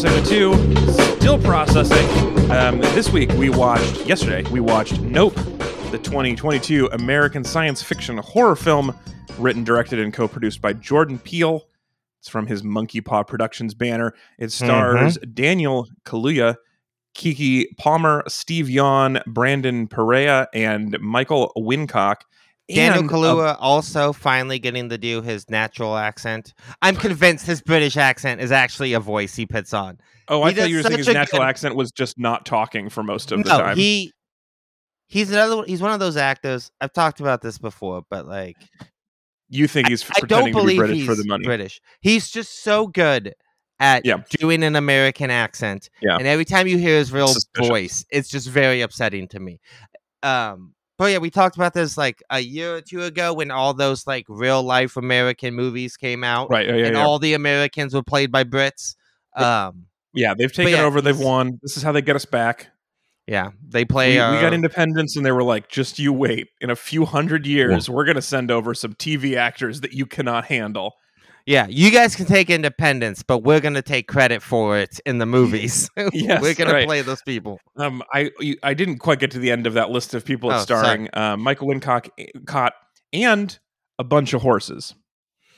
It's 0.00 0.04
time 0.04 0.22
for 0.22 0.28
segment 0.28 0.86
two. 0.86 1.16
Still 1.18 1.38
processing. 1.42 2.52
Um, 2.52 2.78
this 2.78 3.10
week 3.10 3.32
we 3.32 3.50
watched, 3.50 4.06
yesterday, 4.06 4.48
we 4.48 4.60
watched 4.60 5.00
Nope, 5.00 5.34
the 5.90 5.98
2022 6.00 6.86
American 6.92 7.42
science 7.42 7.82
fiction 7.82 8.16
horror 8.18 8.54
film, 8.54 8.96
written, 9.38 9.64
directed, 9.64 9.98
and 9.98 10.14
co 10.14 10.28
produced 10.28 10.62
by 10.62 10.72
Jordan 10.72 11.18
Peele. 11.18 11.66
It's 12.20 12.28
from 12.28 12.46
his 12.46 12.62
Monkey 12.62 13.00
Paw 13.00 13.24
Productions 13.24 13.74
banner. 13.74 14.14
It 14.38 14.52
stars 14.52 15.18
Daniel 15.34 15.88
Kaluuya, 16.04 16.54
Keke 17.16 17.64
Palmer, 17.76 18.22
Steve 18.28 18.66
Yeun, 18.66 19.20
Brandon 19.26 19.88
Perea, 19.88 20.46
and 20.54 20.96
Michael 21.00 21.50
Wincock. 21.56 22.18
Daniel 22.68 23.00
And 23.00 23.08
Kaluuya 23.10 23.56
also 23.60 24.12
finally 24.12 24.58
getting 24.58 24.88
to 24.90 24.98
do 24.98 25.22
his 25.22 25.48
natural 25.48 25.96
accent. 25.96 26.52
I'm 26.82 26.96
convinced 26.96 27.46
his 27.46 27.62
British 27.62 27.96
accent 27.96 28.40
is 28.40 28.52
actually 28.52 28.92
a 28.92 29.00
voice 29.00 29.34
he 29.34 29.46
puts 29.46 29.72
on. 29.72 29.98
oh, 30.28 30.42
I 30.42 30.50
he 30.50 30.56
thought 30.56 30.68
you 30.70 30.76
were 30.76 30.82
saying 30.82 30.98
his 30.98 31.08
natural 31.08 31.40
good- 31.40 31.48
accent 31.48 31.76
was 31.76 31.90
just 31.90 32.18
not 32.18 32.44
talking 32.44 32.88
for 32.90 33.02
most 33.02 33.32
of 33.32 33.42
the 33.42 33.48
no, 33.48 33.58
time. 33.58 33.76
he 33.76 34.12
he's 35.06 35.30
another 35.30 35.56
one- 35.56 35.66
he's 35.66 35.80
one 35.80 35.92
of 35.92 36.00
those 36.00 36.16
actors. 36.18 36.70
I've 36.80 36.92
talked 36.92 37.20
about 37.20 37.40
this 37.40 37.56
before, 37.58 38.02
but 38.10 38.26
like 38.26 38.56
you 39.48 39.66
think 39.66 39.88
he's 39.88 40.02
I 40.04 40.20
pretending 40.20 40.28
don't 40.28 40.40
to 40.52 40.52
be 40.52 40.52
believe 40.60 40.76
British 40.78 40.96
he's 40.98 41.06
for 41.06 41.14
the 41.14 41.24
money? 41.24 41.44
British. 41.46 41.80
He's 42.02 42.30
just 42.30 42.62
so 42.62 42.86
good 42.86 43.32
at 43.80 44.04
Yeah. 44.04 44.18
doing 44.38 44.62
an 44.62 44.76
American 44.76 45.30
accent. 45.30 45.88
Yeah. 46.02 46.16
And 46.18 46.26
every 46.26 46.44
time 46.44 46.66
you 46.66 46.76
hear 46.76 46.98
his 46.98 47.12
real 47.12 47.28
Suspicious. 47.28 47.68
voice, 47.68 48.04
it's 48.10 48.28
just 48.28 48.48
very 48.50 48.82
upsetting 48.82 49.26
to 49.28 49.40
me. 49.40 49.58
Um 50.22 50.74
but 50.98 51.12
yeah, 51.12 51.18
we 51.18 51.30
talked 51.30 51.56
about 51.56 51.72
this 51.72 51.96
like 51.96 52.22
a 52.28 52.40
year 52.40 52.76
or 52.76 52.80
two 52.80 53.02
ago 53.02 53.32
when 53.32 53.50
all 53.50 53.72
those 53.72 54.06
like 54.06 54.26
real 54.28 54.62
life 54.62 54.96
American 54.96 55.54
movies 55.54 55.96
came 55.96 56.24
out. 56.24 56.50
Right. 56.50 56.66
Yeah, 56.66 56.74
yeah, 56.74 56.86
and 56.86 56.96
yeah. 56.96 57.04
all 57.04 57.18
the 57.18 57.34
Americans 57.34 57.94
were 57.94 58.02
played 58.02 58.30
by 58.30 58.44
Brits. 58.44 58.96
Um 59.36 59.86
yeah, 60.14 60.34
they've 60.34 60.52
taken 60.52 60.74
over. 60.74 61.00
They've 61.00 61.18
won. 61.18 61.58
This 61.62 61.76
is 61.76 61.82
how 61.82 61.92
they 61.92 62.02
get 62.02 62.16
us 62.16 62.24
back. 62.24 62.68
yeah, 63.26 63.50
they 63.66 63.84
play 63.84 64.14
we 64.14 64.18
uh, 64.18 64.40
got 64.40 64.54
independence, 64.54 65.16
and 65.16 65.24
they 65.24 65.32
were 65.32 65.44
like, 65.44 65.68
"Just 65.68 65.98
you 65.98 66.12
wait. 66.12 66.48
In 66.60 66.70
a 66.70 66.76
few 66.76 67.04
hundred 67.04 67.46
years, 67.46 67.88
we're 67.88 68.04
going 68.04 68.16
to 68.16 68.22
send 68.22 68.50
over 68.50 68.74
some 68.74 68.94
TV 68.94 69.36
actors 69.36 69.82
that 69.82 69.92
you 69.92 70.06
cannot 70.06 70.46
handle." 70.46 70.94
Yeah, 71.48 71.66
you 71.66 71.90
guys 71.90 72.14
can 72.14 72.26
take 72.26 72.50
independence, 72.50 73.22
but 73.22 73.38
we're 73.38 73.60
gonna 73.60 73.80
take 73.80 74.06
credit 74.06 74.42
for 74.42 74.76
it 74.76 75.00
in 75.06 75.16
the 75.16 75.24
movies. 75.24 75.88
Yes, 76.12 76.42
we're 76.42 76.52
gonna 76.52 76.74
right. 76.74 76.86
play 76.86 77.00
those 77.00 77.22
people. 77.22 77.58
Um, 77.76 78.02
I 78.12 78.30
I 78.62 78.74
didn't 78.74 78.98
quite 78.98 79.18
get 79.18 79.30
to 79.30 79.38
the 79.38 79.50
end 79.50 79.66
of 79.66 79.72
that 79.72 79.88
list 79.88 80.12
of 80.12 80.26
people 80.26 80.52
Oh, 80.52 80.58
starring. 80.58 81.08
Uh, 81.14 81.38
Michael 81.38 81.68
Wincock, 81.68 82.10
Cott, 82.46 82.74
and 83.14 83.58
a 83.98 84.04
bunch 84.04 84.34
of 84.34 84.42
horses. 84.42 84.94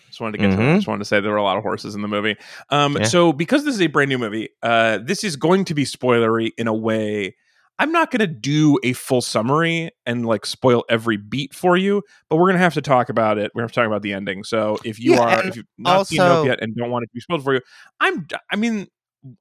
Just 0.07 0.20
wanted 0.20 0.38
to 0.38 0.46
get 0.48 0.57
to. 0.57 0.62
Mhm. 0.62 0.76
Just 0.76 0.87
wanted 0.87 1.00
to 1.00 1.05
say 1.07 1.18
there 1.20 1.33
were 1.33 1.37
a 1.38 1.42
lot 1.42 1.57
of 1.57 1.64
horses 1.64 1.96
in 1.96 2.03
the 2.03 2.09
movie. 2.09 2.37
Um, 2.70 2.96
Yeah. 2.96 3.03
so 3.07 3.33
because 3.33 3.64
this 3.64 3.74
is 3.74 3.83
a 3.83 3.88
brand 3.88 4.11
new 4.11 4.18
movie, 4.18 4.50
uh, 4.62 4.98
this 5.03 5.24
is 5.24 5.35
going 5.35 5.64
to 5.64 5.74
be 5.74 5.85
spoilery 5.85 6.50
in 6.57 6.68
a 6.68 6.74
way. 6.74 7.35
I'm 7.81 7.90
not 7.93 8.11
going 8.11 8.21
to 8.21 8.27
do 8.27 8.79
a 8.85 8.93
full 8.93 9.23
summary 9.23 9.90
and 10.07 10.27
like 10.27 10.45
spoil 10.45 10.85
every 10.88 11.16
beat 11.16 11.55
for 11.55 11.77
you, 11.77 12.03
but 12.29 12.37
we're 12.37 12.47
going 12.47 12.59
to 12.59 12.62
have 12.62 12.75
to 12.75 12.83
talk 12.83 13.09
about 13.09 13.38
it. 13.38 13.51
We're 13.55 13.62
going 13.62 13.69
to 13.71 13.75
talk 13.75 13.87
about 13.87 14.03
the 14.03 14.12
ending. 14.12 14.45
So 14.45 14.77
if 14.85 15.01
you 15.01 15.14
Yeah, 15.14 15.21
are, 15.21 15.47
if 15.49 15.57
you've 15.57 15.66
not 15.79 16.07
seen 16.07 16.19
Nope 16.19 16.47
yet 16.47 16.61
and 16.62 16.77
don't 16.77 16.90
want 16.90 17.05
it 17.05 17.07
to 17.07 17.14
be 17.14 17.21
spoiled 17.21 17.43
for 17.43 17.55
you, 17.55 17.61
I'm. 17.99 18.27
I 18.53 18.57
mean, 18.57 18.87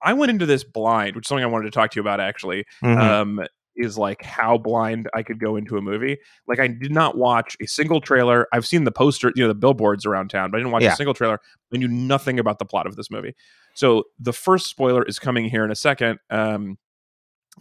I 0.01 0.13
went 0.13 0.29
into 0.29 0.45
this 0.45 0.63
blind, 0.63 1.15
which 1.15 1.25
is 1.25 1.27
something 1.29 1.43
I 1.43 1.47
wanted 1.47 1.65
to 1.65 1.71
talk 1.71 1.91
to 1.91 1.95
you 1.97 2.01
about 2.01 2.19
actually 2.19 2.65
Mhm. 2.81 3.01
um, 3.01 3.41
is 3.75 3.97
like 3.97 4.21
how 4.23 4.57
blind 4.57 5.09
I 5.13 5.23
could 5.23 5.39
go 5.39 5.55
into 5.55 5.77
a 5.77 5.81
movie. 5.81 6.17
Like 6.47 6.59
I 6.59 6.67
did 6.67 6.91
not 6.91 7.17
watch 7.17 7.55
a 7.61 7.65
single 7.67 8.01
trailer. 8.01 8.47
I've 8.53 8.65
seen 8.67 8.83
the 8.85 8.91
poster, 8.91 9.31
you 9.35 9.43
know, 9.43 9.47
the 9.49 9.55
billboards 9.55 10.05
around 10.05 10.29
town, 10.29 10.49
but 10.51 10.57
I 10.57 10.59
didn't 10.61 10.71
watch 10.73 10.83
Yeah. 10.83 10.93
a 10.93 10.95
single 10.97 11.13
trailer. 11.13 11.39
I 11.73 11.77
knew 11.77 11.87
nothing 11.87 12.39
about 12.39 12.59
the 12.59 12.65
plot 12.65 12.87
of 12.87 12.95
this 12.95 13.09
movie. 13.11 13.35
So 13.75 14.05
the 14.19 14.33
first 14.33 14.67
spoiler 14.67 15.03
is 15.03 15.17
coming 15.19 15.49
here 15.49 15.63
in 15.63 15.71
a 15.71 15.75
second, 15.75 16.19
um, 16.29 16.77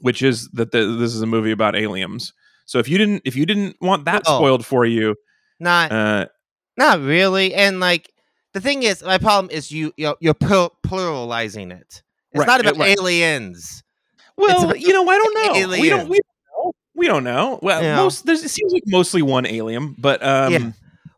which 0.00 0.22
is 0.22 0.48
that 0.52 0.72
the, 0.72 0.84
this 0.98 1.14
is 1.14 1.22
a 1.22 1.26
movie 1.26 1.50
about 1.50 1.76
aliens. 1.76 2.32
So 2.66 2.78
if 2.78 2.88
you 2.88 2.98
didn't, 2.98 3.22
if 3.24 3.36
you 3.36 3.46
didn't 3.46 3.76
want 3.80 4.04
that 4.06 4.22
Well- 4.26 4.38
spoiled 4.38 4.66
for 4.66 4.84
you, 4.84 5.14
not 5.60 5.90
uh, 5.92 6.26
not 6.76 7.00
really. 7.00 7.54
And 7.54 7.80
like 7.80 8.12
the 8.52 8.60
thing 8.60 8.82
is, 8.82 9.02
my 9.02 9.18
problem 9.18 9.50
is 9.50 9.70
you 9.72 9.92
you're, 9.96 10.16
you're 10.20 10.34
plur- 10.34 10.70
pluralizing 10.86 11.72
it. 11.72 12.02
It's 12.32 12.40
Right, 12.40 12.46
not 12.46 12.60
about 12.60 12.76
right. 12.76 12.96
aliens. 12.98 13.82
Well, 14.36 14.64
about 14.64 14.80
you 14.80 14.92
know, 14.92 15.08
I 15.08 15.16
don't 15.18 15.34
know. 15.34 15.78
We 15.78 15.88
don't. 15.88 16.08
We 16.08 16.18
don't 16.20 16.34
know. 16.64 16.72
We 16.94 17.06
don't 17.06 17.24
know. 17.24 17.58
Well, 17.62 17.96
most 18.04 18.26
there's, 18.26 18.42
it 18.44 18.50
seems 18.50 18.72
like 18.72 18.82
mostly 18.86 19.22
one 19.22 19.46
alien, 19.46 19.94
but 19.98 20.22
um, 20.22 20.52
Yeah. 20.52 20.70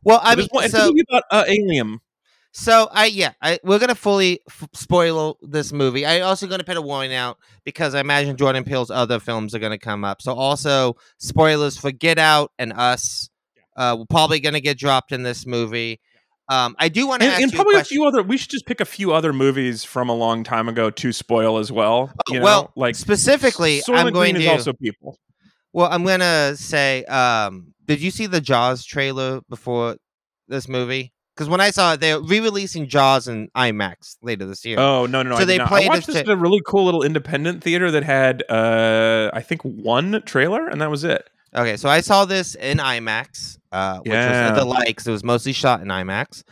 Well, 0.05 0.21
I 0.23 0.35
mean, 0.37 0.49
one, 0.51 0.65
it's 0.65 0.73
a 0.75 0.79
so 0.79 0.89
movie 0.89 1.05
about 1.09 1.25
uh, 1.31 1.45
alien. 1.47 2.01
So 2.53 2.89
I 2.91 3.07
yeah, 3.07 3.33
I 3.41 3.59
we're 3.63 3.79
gonna 3.79 3.95
fully 3.95 4.41
f- 4.49 4.69
spoil 4.75 5.39
this 5.43 5.73
movie. 5.73 6.05
I 6.05 6.21
also 6.21 6.47
gonna 6.47 6.65
put 6.65 6.77
a 6.77 6.83
warning 6.83 7.15
out 7.15 7.39
because 7.65 7.95
I 7.95 8.01
imagine 8.01 8.37
Jordan 8.37 8.65
Peele's 8.65 8.91
other 8.91 9.21
films 9.21 9.55
are 9.55 9.59
gonna 9.59 9.79
come 9.79 10.05
up. 10.05 10.21
So 10.23 10.35
also 10.35 10.97
spoilers 11.19 11.77
for 11.77 11.93
Get 11.93 12.19
Out 12.19 12.53
and 12.59 12.73
Us. 12.73 13.31
Uh, 13.77 13.97
we're 13.99 14.07
probably 14.07 14.41
gonna 14.41 14.61
get 14.61 14.79
dropped 14.79 15.13
in 15.13 15.23
this 15.23 15.47
movie. 15.47 16.01
Um, 16.51 16.75
I 16.81 16.89
do 16.89 17.07
want 17.07 17.23
to 17.23 17.29
And, 17.29 17.41
you 17.53 17.57
probably 17.57 17.77
a 17.77 17.81
a 17.81 17.85
few 17.85 18.05
other. 18.05 18.25
We 18.25 18.37
should 18.37 18.51
just 18.51 18.67
pick 18.67 18.81
a 18.81 18.85
few 18.85 19.13
other 19.13 19.33
movies 19.33 19.85
from 19.85 20.09
a 20.09 20.15
long 20.15 20.43
time 20.43 20.69
ago 20.69 20.91
to 20.91 21.13
spoil 21.13 21.59
as 21.59 21.71
well. 21.71 22.13
You 22.29 22.35
know? 22.35 22.41
Oh, 22.41 22.45
well, 22.45 22.73
like 22.75 22.97
specifically, 22.97 23.83
Soylent 23.83 23.95
I'm 23.95 24.13
going 24.13 24.35
Green 24.35 24.47
to 24.47 24.53
also 24.53 24.73
people. 24.73 25.17
Well, 25.73 25.89
I'm 25.89 26.05
gonna 26.05 26.57
say, 26.57 27.05
um, 27.05 27.73
did 27.87 28.01
you 28.01 28.11
see 28.11 28.27
the 28.27 28.41
Jaws 28.41 28.85
trailer 28.85 29.43
before 29.49 29.97
this 30.49 30.69
movie? 30.69 31.13
Because 31.37 31.49
when 31.49 31.61
I 31.61 31.71
saw 31.71 31.95
it, 31.95 32.01
they're 32.01 32.21
re-releasing 32.21 32.87
Jaws 32.89 33.27
in 33.29 33.49
IMAX 33.57 34.17
later 34.23 34.45
this 34.47 34.65
year. 34.65 34.79
Oh 34.79 35.07
no 35.07 35.23
no 35.23 35.31
no! 35.31 35.37
So 35.37 35.43
I, 35.43 35.45
they 35.47 35.59
played 35.59 35.87
I 35.87 35.95
watched 35.95 36.07
this 36.07 36.17
at 36.17 36.29
a 36.29 36.37
really 36.37 36.61
cool 36.67 36.85
little 36.85 37.03
independent 37.03 37.63
theater 37.63 37.91
that 37.93 38.03
had 38.05 38.43
uh 38.51 39.31
I 39.33 39.41
think 39.41 39.63
one 39.63 40.23
trailer 40.27 40.67
and 40.69 40.81
that 40.81 40.91
was 40.91 41.05
it. 41.05 41.29
Okay, 41.55 41.77
so 41.77 41.89
I 41.89 42.01
saw 42.01 42.25
this 42.27 42.55
in 42.55 42.79
IMAX, 42.79 43.59
uh, 43.73 43.99
which 43.99 44.11
was 44.11 44.15
Yeah. 44.15 44.49
at 44.51 44.55
the 44.55 44.65
likes. 44.65 45.07
it 45.07 45.11
was 45.11 45.25
mostly 45.25 45.53
shot 45.53 45.81
in 45.81 45.89
IMAX. 45.89 46.43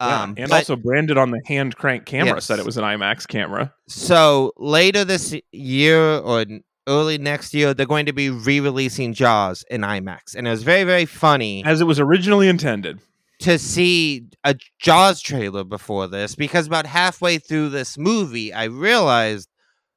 Yeah, 0.00 0.22
Um, 0.22 0.34
and 0.38 0.48
but- 0.48 0.56
also 0.56 0.76
branded 0.76 1.18
on 1.18 1.30
the 1.30 1.40
hand 1.46 1.76
crank 1.76 2.06
camera 2.06 2.40
said 2.40 2.58
it 2.58 2.64
was 2.64 2.76
an 2.76 2.84
IMAX 2.84 3.26
camera. 3.28 3.72
so 3.88 4.52
later 4.56 5.04
this 5.04 5.34
year 5.52 6.00
or 6.18 6.44
early 6.88 7.18
next 7.18 7.52
year, 7.52 7.74
they're 7.74 7.84
going 7.86 8.06
to 8.06 8.12
be 8.14 8.30
re-releasing 8.30 9.12
Jaws 9.12 9.62
in 9.70 9.82
IMAX, 9.82 10.34
and 10.34 10.46
it 10.48 10.50
was 10.50 10.62
very 10.62 10.84
very 10.84 11.04
funny. 11.04 11.62
As 11.64 11.80
it 11.80 11.84
was 11.84 12.00
originally 12.00 12.48
intended. 12.48 12.98
To 13.40 13.58
see 13.58 14.26
a 14.44 14.56
Jaws 14.80 15.20
trailer 15.20 15.64
before 15.64 16.08
this 16.08 16.34
because 16.34 16.66
about 16.66 16.86
halfway 16.86 17.38
through 17.38 17.68
this 17.70 17.96
movie, 17.96 18.52
I 18.52 18.64
realized 18.64 19.48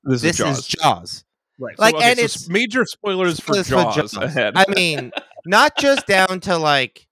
This, 0.04 0.22
this 0.22 0.40
is 0.40 0.46
Jaws. 0.46 0.60
is 0.60 0.68
Jaws. 0.68 1.26
right. 1.60 1.80
like, 1.80 1.92
so, 1.94 1.98
okay, 1.98 2.10
and 2.12 2.20
so 2.20 2.24
it's- 2.26 2.50
major 2.50 2.86
spoilers, 2.86 3.38
Spoilers 3.38 3.68
for, 3.68 3.74
Jaws 3.92 4.16
ahead. 4.16 4.54
I 4.56 4.66
mean, 4.76 5.12
not 5.46 5.76
just 5.78 6.06
down 6.08 6.40
to 6.42 6.58
like 6.58 7.08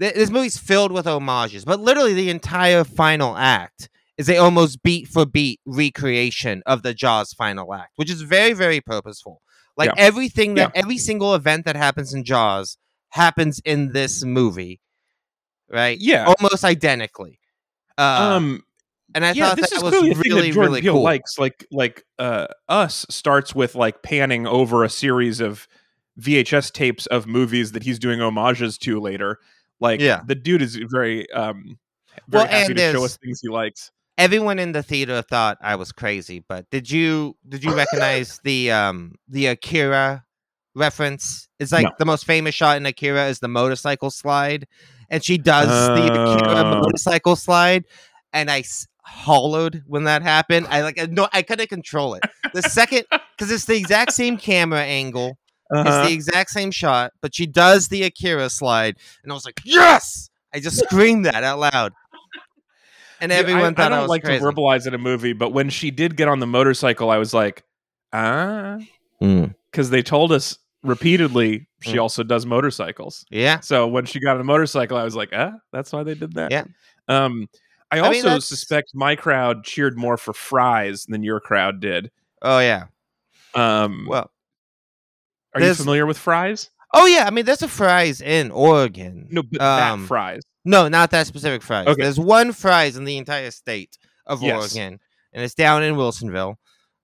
th- 0.00 0.14
this 0.14 0.30
movie's 0.30 0.58
filled 0.58 0.92
with 0.92 1.06
homages, 1.06 1.64
but 1.64 1.78
literally 1.80 2.14
the 2.14 2.30
entire 2.30 2.82
final 2.84 3.36
act 3.36 3.88
is 4.18 4.28
a 4.28 4.36
almost 4.38 4.82
beat 4.82 5.06
for 5.08 5.24
beat 5.24 5.60
recreation 5.64 6.62
of 6.66 6.82
the 6.82 6.92
Jaws 6.94 7.32
final 7.32 7.72
act, 7.74 7.92
which 7.96 8.10
is 8.10 8.22
very 8.22 8.52
very 8.52 8.80
purposeful. 8.80 9.40
Like 9.76 9.88
Yeah. 9.88 9.94
everything 10.04 10.54
that 10.54 10.72
every 10.74 10.98
single 10.98 11.34
event 11.34 11.64
that 11.64 11.76
happens 11.76 12.12
in 12.12 12.24
Jaws 12.24 12.76
happens 13.10 13.60
in 13.64 13.92
this 13.92 14.22
movie, 14.24 14.80
right? 15.70 15.98
yeah. 16.00 16.26
almost 16.38 16.64
identically. 16.64 17.38
Uh, 17.98 18.32
um 18.36 18.62
and 19.14 19.24
I 19.24 19.32
yeah, 19.32 19.48
thought 19.48 19.56
this 19.56 19.70
that 19.70 19.76
is 19.78 19.82
was 19.82 19.92
thing 19.92 20.02
really, 20.18 20.48
that 20.48 20.54
Jordan 20.54 20.70
really 20.72 20.80
Peele 20.82 20.92
cool. 20.94 21.02
likes. 21.02 21.38
Like, 21.38 21.66
like 21.72 22.04
uh, 22.18 22.46
us 22.68 23.04
starts 23.10 23.54
with 23.54 23.74
like 23.74 24.02
panning 24.02 24.46
over 24.46 24.84
a 24.84 24.88
series 24.88 25.40
of 25.40 25.66
VHS 26.20 26.70
tapes 26.72 27.06
of 27.06 27.26
movies 27.26 27.72
that 27.72 27.82
he's 27.82 27.98
doing 27.98 28.20
homages 28.20 28.78
to 28.78 29.00
later. 29.00 29.38
Like, 29.80 30.00
Yeah. 30.00 30.20
the 30.26 30.36
dude 30.36 30.62
is 30.62 30.76
very, 30.90 31.28
um, 31.32 31.76
very 32.28 32.44
Well, 32.44 32.52
happy 32.52 32.74
to 32.74 32.92
show 32.92 33.04
us 33.04 33.16
things 33.16 33.40
he 33.40 33.48
likes. 33.48 33.90
Everyone 34.16 34.58
in 34.60 34.72
the 34.72 34.82
theater 34.82 35.22
thought 35.22 35.58
I 35.60 35.74
was 35.76 35.90
crazy, 35.92 36.44
but 36.46 36.68
did 36.70 36.88
you 36.90 37.36
did 37.48 37.64
you 37.64 37.74
recognize 37.76 38.38
the 38.44 38.70
um 38.70 39.14
the 39.28 39.46
Akira 39.46 40.24
reference? 40.76 41.48
It's 41.58 41.72
like 41.72 41.84
No. 41.84 41.90
the 41.98 42.04
most 42.04 42.26
famous 42.26 42.54
shot 42.54 42.76
in 42.76 42.86
Akira 42.86 43.26
is 43.26 43.40
the 43.40 43.48
motorcycle 43.48 44.10
slide, 44.10 44.68
and 45.10 45.22
she 45.24 45.36
does 45.38 45.68
the 45.68 46.06
Akira 46.06 46.62
Oh. 46.64 46.80
motorcycle 46.80 47.36
slide, 47.36 47.84
and 48.32 48.50
I 48.50 48.60
s- 48.60 48.86
hollowed 49.02 49.82
when 49.86 50.04
that 50.04 50.22
happened. 50.22 50.66
I 50.70 50.82
like 50.82 50.96
no, 51.10 51.28
I 51.32 51.42
couldn't 51.42 51.68
control 51.68 52.14
it. 52.14 52.22
The 52.54 52.62
second 52.62 53.04
because 53.36 53.50
it's 53.50 53.64
the 53.66 53.76
exact 53.76 54.12
same 54.12 54.36
camera 54.36 54.82
angle. 54.82 55.36
Uh-huh. 55.72 55.84
It's 55.86 56.08
the 56.08 56.14
exact 56.14 56.50
same 56.50 56.70
shot, 56.72 57.12
but 57.20 57.32
she 57.34 57.46
does 57.46 57.88
the 57.88 58.02
Akira 58.02 58.50
slide, 58.50 58.96
and 59.22 59.30
I 59.30 59.34
was 59.34 59.44
like, 59.44 59.60
"Yes!" 59.64 60.28
I 60.52 60.58
just 60.60 60.78
screamed 60.84 61.26
that 61.26 61.44
out 61.44 61.58
loud, 61.60 61.92
and 63.20 63.30
Yeah, 63.30 63.38
everyone 63.38 63.62
I, 63.64 63.70
thought 63.74 63.78
I 63.78 63.86
I, 63.86 63.88
don't 63.90 64.00
was 64.02 64.08
like 64.08 64.24
crazy. 64.24 64.40
to 64.40 64.44
verbalize 64.46 64.86
in 64.88 64.94
a 64.94 64.98
movie, 64.98 65.32
but 65.32 65.50
when 65.52 65.70
she 65.70 65.90
did 65.92 66.16
get 66.16 66.26
on 66.28 66.40
the 66.40 66.46
motorcycle, 66.46 67.10
I 67.10 67.18
was 67.18 67.32
like, 67.34 67.62
ah, 68.12 68.78
Mm. 69.22 69.54
because 69.70 69.90
they 69.90 70.02
told 70.02 70.32
us 70.32 70.58
repeatedly 70.82 71.68
she 71.82 71.94
Mm. 71.94 72.02
also 72.02 72.22
does 72.22 72.46
motorcycles. 72.46 73.24
Yeah, 73.30 73.60
So 73.60 73.86
when 73.86 74.04
she 74.06 74.20
got 74.20 74.34
on 74.36 74.40
a 74.40 74.44
motorcycle, 74.44 74.96
I 74.96 75.04
was 75.04 75.14
like, 75.16 75.30
ah, 75.32 75.52
that's 75.72 75.92
why 75.92 76.02
they 76.02 76.14
did 76.14 76.34
that. 76.34 76.50
Yeah. 76.50 76.64
Um, 77.08 77.48
I 77.90 77.96
I 77.96 78.00
also 78.00 78.22
that's- 78.22 78.44
suspect 78.46 78.90
my 78.94 79.16
crowd 79.16 79.64
cheered 79.64 79.98
more 79.98 80.16
for 80.16 80.32
Fry's 80.32 81.04
than 81.06 81.22
your 81.22 81.40
crowd 81.40 81.80
did. 81.80 82.10
oh 82.42 82.58
yeah. 82.60 82.84
Um, 83.54 84.06
Well, 84.08 84.30
are 85.54 85.60
you 85.60 85.74
familiar 85.74 86.06
with 86.06 86.16
Fry's? 86.18 86.70
oh 86.94 87.06
yeah. 87.06 87.24
I 87.26 87.30
mean, 87.30 87.44
there's 87.44 87.62
a 87.62 87.68
Fry's 87.68 88.20
in 88.20 88.50
Oregon. 88.50 89.26
No, 89.30 89.42
but 89.42 89.60
Um, 89.60 90.02
that 90.02 90.06
Fry's. 90.08 90.42
No, 90.64 90.88
not 90.88 91.10
that 91.10 91.26
specific 91.26 91.62
Fry's. 91.62 91.86
Okay. 91.88 92.02
There's 92.02 92.18
one 92.20 92.52
Fry's 92.52 92.96
in 92.96 93.04
the 93.04 93.16
entire 93.18 93.50
state 93.50 93.98
of 94.26 94.42
Yes. 94.42 94.56
Oregon, 94.76 95.00
and 95.32 95.42
it's 95.44 95.54
down 95.54 95.82
in 95.82 95.94
Wilsonville. 95.96 96.56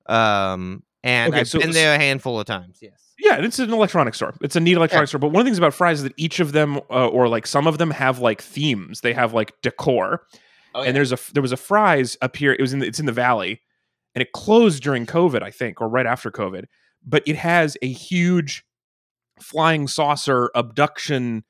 Um, 0.07 0.83
and 1.03 1.33
Okay, 1.33 1.41
I've 1.41 1.49
so- 1.49 1.59
been 1.59 1.73
there 1.73 1.95
a 1.95 1.99
handful 1.99 2.39
of 2.39 2.47
times. 2.47 2.79
Yes. 2.81 3.03
Yeah, 3.19 3.37
it's 3.39 3.59
an 3.59 3.73
electronic 3.73 4.15
store. 4.15 4.35
It's 4.43 4.57
a 4.57 4.61
neat 4.61 4.77
electronic 4.77 5.07
Yeah. 5.07 5.11
store. 5.11 5.21
But 5.21 5.29
one 5.29 5.41
of 5.41 5.45
the 5.45 5.49
things 5.51 5.59
about 5.59 5.75
Fry's 5.75 5.99
is 5.99 6.03
that 6.05 6.15
each 6.17 6.39
of 6.41 6.53
them, 6.53 6.79
uh, 6.91 7.09
or 7.09 7.29
like 7.29 7.47
some 7.47 7.67
of 7.67 7.79
them, 7.79 7.91
have 7.91 8.19
like 8.19 8.43
themes. 8.43 9.01
They 9.01 9.13
have 9.15 9.33
like 9.33 9.53
decor. 9.63 10.23
Oh, 10.75 10.83
yeah. 10.83 10.89
and 10.89 10.97
there's 10.97 11.13
a 11.13 11.19
there 11.33 11.43
was 11.43 11.53
a 11.53 11.57
Fry's 11.57 12.17
up 12.21 12.37
here. 12.37 12.53
It 12.53 12.61
was 12.61 12.73
in 12.75 12.81
the, 12.81 12.87
it's 12.87 13.01
in 13.01 13.07
the 13.07 13.13
valley, 13.13 13.61
and 14.15 14.21
it 14.23 14.33
closed 14.33 14.83
during 14.83 15.07
COVID, 15.07 15.43
I 15.43 15.51
think, 15.51 15.81
or 15.81 15.89
right 15.89 16.05
after 16.07 16.31
COVID. 16.31 16.65
But 17.05 17.23
it 17.27 17.37
has 17.37 17.77
a 17.81 17.89
huge 17.91 18.65
flying 19.41 19.89
saucer 19.89 20.51
abduction 20.55 21.45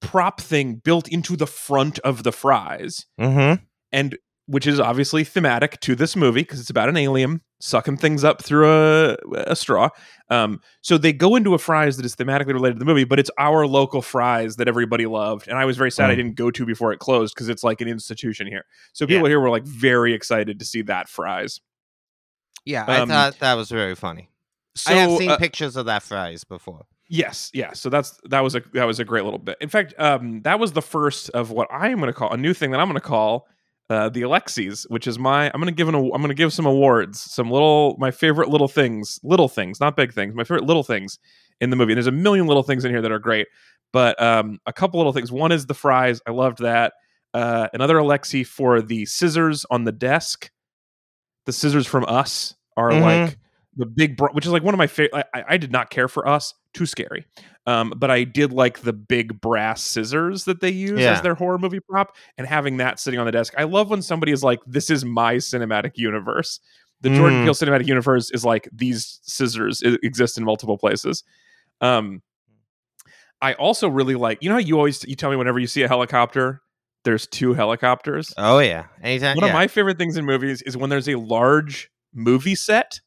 prop 0.00 0.40
thing 0.40 0.76
built 0.76 1.08
into 1.08 1.36
the 1.36 1.46
front 1.46 1.98
of 2.00 2.22
the 2.22 2.32
Fry's, 2.32 3.06
Mm-hmm. 3.20 3.62
and 3.92 4.18
which 4.46 4.66
is 4.66 4.78
obviously 4.78 5.24
thematic 5.24 5.80
to 5.80 5.94
this 5.94 6.14
movie 6.14 6.42
because 6.42 6.60
it's 6.60 6.70
about 6.70 6.88
an 6.88 6.96
alien 6.96 7.40
sucking 7.60 7.96
things 7.96 8.22
up 8.24 8.42
through 8.42 8.68
a, 8.68 9.16
a 9.34 9.56
straw. 9.56 9.88
Um, 10.30 10.60
so 10.82 10.98
they 10.98 11.12
go 11.12 11.36
into 11.36 11.54
a 11.54 11.58
Fry's 11.58 11.96
that 11.96 12.04
is 12.04 12.14
thematically 12.16 12.52
related 12.52 12.74
to 12.74 12.78
the 12.80 12.84
movie, 12.84 13.04
but 13.04 13.18
it's 13.18 13.30
our 13.38 13.66
local 13.66 14.02
Fry's 14.02 14.56
that 14.56 14.68
everybody 14.68 15.06
loved, 15.06 15.48
and 15.48 15.56
I 15.58 15.64
was 15.64 15.76
very 15.76 15.90
sad 15.90 16.10
I 16.10 16.14
Mm. 16.14 16.16
didn't 16.16 16.34
go 16.34 16.50
to 16.50 16.66
before 16.66 16.92
it 16.92 16.98
closed 16.98 17.34
because 17.34 17.48
it's 17.48 17.64
like 17.64 17.80
an 17.80 17.88
institution 17.88 18.46
here. 18.46 18.64
So 18.92 19.04
Yeah. 19.04 19.16
people 19.16 19.28
here 19.28 19.40
were 19.40 19.50
like 19.50 19.64
very 19.64 20.12
excited 20.14 20.58
to 20.58 20.64
see 20.64 20.82
that 20.82 21.08
Fry's. 21.08 21.60
Yeah, 22.64 22.84
I 22.86 22.98
Um, 22.98 23.08
thought 23.08 23.38
that 23.38 23.54
was 23.54 23.70
very 23.70 23.94
funny. 23.94 24.28
So, 24.74 24.92
I 24.92 24.96
have 24.96 25.10
seen 25.18 25.30
uh, 25.30 25.38
pictures 25.38 25.76
of 25.76 25.86
that 25.86 26.02
Fry's 26.02 26.44
before. 26.44 26.84
Yes, 27.08 27.50
yeah. 27.54 27.72
So 27.72 27.88
that's 27.88 28.18
that 28.24 28.40
was 28.40 28.56
a 28.56 28.62
that 28.74 28.84
was 28.84 28.98
a 28.98 29.04
great 29.04 29.22
little 29.24 29.38
bit. 29.38 29.56
In 29.60 29.68
fact, 29.68 29.94
um, 29.98 30.42
that 30.42 30.58
was 30.58 30.72
the 30.72 30.82
first 30.82 31.30
of 31.30 31.52
what 31.52 31.68
I 31.72 31.88
am 31.88 31.98
going 31.98 32.08
to 32.08 32.12
call 32.12 32.32
a 32.32 32.36
new 32.36 32.52
thing 32.52 32.72
that 32.72 32.80
I'm 32.80 32.88
going 32.88 32.96
to 33.00 33.00
call 33.00 33.46
uh, 33.88 34.08
the 34.08 34.22
Alexis, 34.22 34.84
which 34.88 35.06
is 35.06 35.18
my 35.18 35.50
I'm 35.52 35.60
to 35.62 35.72
give 35.72 35.88
an 35.88 35.94
I'm 35.94 36.08
going 36.10 36.28
to 36.28 36.34
give 36.34 36.52
some 36.52 36.66
awards, 36.66 37.20
some 37.20 37.50
little 37.50 37.96
my 37.98 38.10
favorite 38.10 38.48
little 38.48 38.68
things, 38.68 39.20
little 39.22 39.48
things, 39.48 39.80
not 39.80 39.96
big 39.96 40.12
things, 40.12 40.34
my 40.34 40.44
favorite 40.44 40.64
little 40.64 40.82
things 40.82 41.18
in 41.60 41.70
the 41.70 41.76
movie. 41.76 41.92
And 41.92 41.96
there's 41.98 42.06
a 42.06 42.12
million 42.12 42.46
little 42.46 42.62
things 42.62 42.84
in 42.84 42.90
here 42.90 43.00
that 43.02 43.12
are 43.12 43.18
great, 43.18 43.46
but 43.92 44.20
um, 44.20 44.58
a 44.66 44.72
couple 44.72 44.98
little 44.98 45.12
things. 45.12 45.30
One 45.32 45.52
is 45.52 45.66
the 45.66 45.74
Fry's. 45.74 46.20
I 46.26 46.32
loved 46.32 46.58
that. 46.58 46.94
Uh, 47.32 47.68
another 47.74 47.96
Alexi 47.96 48.46
for 48.46 48.80
the 48.82 49.06
scissors 49.06 49.64
on 49.70 49.84
the 49.84 49.92
desk. 49.92 50.50
The 51.46 51.52
scissors 51.52 51.86
from 51.86 52.04
Us 52.06 52.54
are 52.76 52.90
Mhm. 52.90 53.00
like 53.02 53.38
the 53.76 53.86
big, 53.86 54.16
br- 54.16 54.28
which 54.32 54.46
is 54.46 54.52
like 54.52 54.62
one 54.62 54.74
of 54.74 54.78
my 54.78 54.86
favorite. 54.86 55.26
I, 55.34 55.44
I 55.50 55.56
did 55.56 55.70
not 55.72 55.90
care 55.90 56.08
for 56.08 56.26
Us, 56.26 56.54
too 56.74 56.86
scary. 56.86 57.26
Um, 57.66 57.92
but 57.96 58.10
I 58.10 58.24
did 58.24 58.52
like 58.52 58.80
the 58.80 58.92
big 58.92 59.40
brass 59.40 59.82
scissors 59.82 60.44
that 60.44 60.60
they 60.60 60.70
use 60.70 61.00
Yeah. 61.00 61.12
as 61.12 61.22
their 61.22 61.34
horror 61.34 61.58
movie 61.58 61.80
prop, 61.80 62.14
and 62.38 62.46
having 62.46 62.76
that 62.78 63.00
sitting 63.00 63.18
on 63.20 63.26
the 63.26 63.32
desk. 63.32 63.54
I 63.58 63.64
love 63.64 63.90
when 63.90 64.02
somebody 64.02 64.32
is 64.32 64.42
like, 64.44 64.60
"This 64.66 64.88
is 64.88 65.04
my 65.04 65.36
cinematic 65.36 65.92
universe." 65.96 66.60
The 67.02 67.10
Jordan 67.10 67.40
Mm. 67.42 67.44
Peele 67.44 67.54
cinematic 67.54 67.86
universe 67.86 68.30
is 68.30 68.44
like 68.44 68.68
these 68.72 69.20
scissors 69.22 69.82
exist 69.82 70.38
in 70.38 70.44
multiple 70.44 70.78
places. 70.78 71.22
Um, 71.82 72.22
I 73.42 73.52
also 73.54 73.88
really 73.88 74.14
like, 74.14 74.38
you 74.42 74.48
know, 74.48 74.54
how 74.54 74.60
you 74.60 74.76
always 74.76 75.04
you 75.04 75.14
tell 75.14 75.30
me 75.30 75.36
whenever 75.36 75.58
you 75.58 75.66
see 75.66 75.82
a 75.82 75.88
helicopter, 75.88 76.62
there's 77.04 77.26
two 77.26 77.52
helicopters. 77.52 78.32
Oh 78.38 78.58
yeah, 78.60 78.86
anytime. 79.02 79.36
One 79.36 79.44
yeah. 79.44 79.50
of 79.50 79.54
my 79.54 79.66
favorite 79.66 79.98
things 79.98 80.16
in 80.16 80.24
movies 80.24 80.62
is 80.62 80.76
when 80.76 80.88
there's 80.88 81.08
a 81.08 81.16
large 81.16 81.90
movie 82.14 82.54
set, 82.54 83.00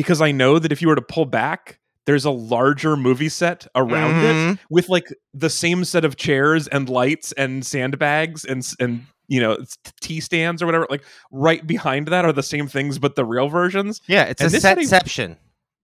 because 0.00 0.22
I 0.22 0.32
know 0.32 0.58
that 0.58 0.72
if 0.72 0.80
you 0.80 0.88
were 0.88 0.94
to 0.94 1.02
pull 1.02 1.26
back, 1.26 1.78
there's 2.06 2.24
a 2.24 2.30
larger 2.30 2.96
movie 2.96 3.28
set 3.28 3.66
around 3.76 4.24
it 4.24 4.34
Mhm. 4.34 4.58
with 4.70 4.88
like 4.88 5.06
the 5.34 5.50
same 5.50 5.84
set 5.84 6.04
of 6.06 6.16
chairs 6.16 6.66
and 6.68 6.88
lights 6.88 7.32
and 7.32 7.64
sandbags 7.66 8.44
and 8.46 8.66
and 8.80 9.04
you 9.28 9.40
know 9.40 9.58
tea 10.00 10.20
stands 10.20 10.62
or 10.62 10.66
whatever. 10.66 10.86
Like 10.88 11.04
right 11.30 11.64
behind 11.66 12.08
that 12.08 12.24
are 12.24 12.32
the 12.32 12.42
same 12.42 12.66
things, 12.66 12.98
but 12.98 13.14
the 13.14 13.24
real 13.24 13.48
versions. 13.48 14.00
Yeah, 14.06 14.24
it's 14.24 14.40
And 14.40 14.48
a 14.48 14.52
this 14.52 14.62
had 14.62 14.78
a- 14.78 14.80
setception. 14.82 15.36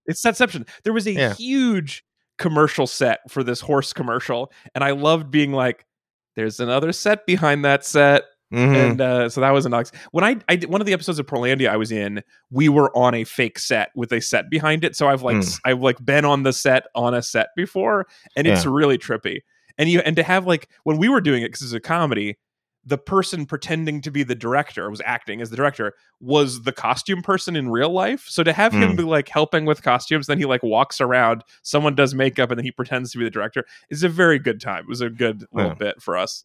It's 0.07 0.23
Setception. 0.23 0.67
There 0.85 0.93
was 0.95 1.07
a 1.07 1.13
Yeah. 1.13 1.35
huge 1.35 2.03
commercial 2.39 2.87
set 2.87 3.21
for 3.31 3.43
this 3.45 3.61
horse 3.61 3.93
commercial, 3.93 4.51
and 4.75 4.83
I 4.83 4.93
loved 4.93 5.31
being 5.31 5.53
like, 5.53 5.85
"There's 6.37 6.61
another 6.61 6.93
set 6.93 7.27
behind 7.27 7.65
that 7.65 7.85
set." 7.85 8.23
Mhm. 8.53 8.75
and 8.91 9.01
uh, 9.01 9.29
so 9.29 9.41
that 9.41 9.51
was 9.51 9.67
an 9.67 9.75
ox. 9.75 9.91
When 10.13 10.23
I, 10.25 10.37
I 10.49 10.57
did 10.57 10.71
one 10.71 10.81
of 10.81 10.87
the 10.87 10.93
episodes 10.93 11.19
of 11.19 11.27
Portlandia 11.27 11.69
I 11.69 11.77
was 11.77 11.91
in, 11.91 12.23
we 12.51 12.69
were 12.69 12.97
on 12.97 13.13
a 13.15 13.25
fake 13.25 13.59
set 13.59 13.91
with 13.97 14.13
a 14.13 14.21
set 14.21 14.49
behind 14.51 14.85
it. 14.85 14.95
So 14.95 15.09
I've 15.09 15.23
like 15.23 15.37
Mm. 15.39 15.61
I've 15.65 15.81
like 15.81 16.05
been 16.05 16.25
on 16.25 16.45
the 16.45 16.53
set 16.53 16.85
on 16.95 17.13
a 17.15 17.23
set 17.23 17.49
before, 17.57 18.07
and 18.37 18.47
it's 18.47 18.65
really 18.65 18.99
trippy. 18.99 19.41
And 19.79 19.89
you 19.91 19.99
and 20.01 20.15
to 20.17 20.23
have 20.23 20.47
like 20.47 20.69
when 20.85 20.97
we 20.97 21.09
were 21.09 21.21
doing 21.21 21.43
it 21.43 21.49
because 21.49 21.63
it's 21.63 21.73
a 21.73 21.81
comedy, 21.81 22.37
the 22.85 22.97
person 22.97 23.47
pretending 23.47 24.01
to 24.03 24.13
be 24.13 24.23
the 24.23 24.37
director 24.37 24.89
was 24.89 25.03
acting 25.05 25.41
as 25.41 25.51
the 25.51 25.57
director 25.57 25.93
was 26.21 26.63
the 26.63 26.71
costume 26.73 27.21
person 27.21 27.57
in 27.57 27.69
real 27.69 27.91
life. 27.91 28.27
So 28.29 28.45
to 28.45 28.53
have 28.53 28.73
him 28.73 28.93
Mm. 28.93 28.97
be 28.99 29.03
like 29.03 29.29
helping 29.29 29.65
with 29.65 29.83
costumes, 29.83 30.29
then 30.29 30.39
he 30.39 30.45
like 30.45 30.63
walks 30.63 31.01
around, 31.01 31.43
someone 31.63 31.97
does 31.97 32.15
makeup, 32.15 32.51
and 32.53 32.59
then 32.59 32.65
he 32.65 32.71
pretends 32.71 33.11
to 33.11 33.19
be 33.19 33.25
the 33.25 33.31
director 33.31 33.65
is 33.91 34.05
a 34.05 34.09
very 34.09 34.39
good 34.39 34.61
time. 34.61 34.85
It 34.85 34.89
was 34.89 35.01
a 35.01 35.11
good 35.11 35.45
little 35.53 35.73
Yeah. 35.73 35.75
bit 35.79 36.01
for 36.01 36.17
us. 36.17 36.45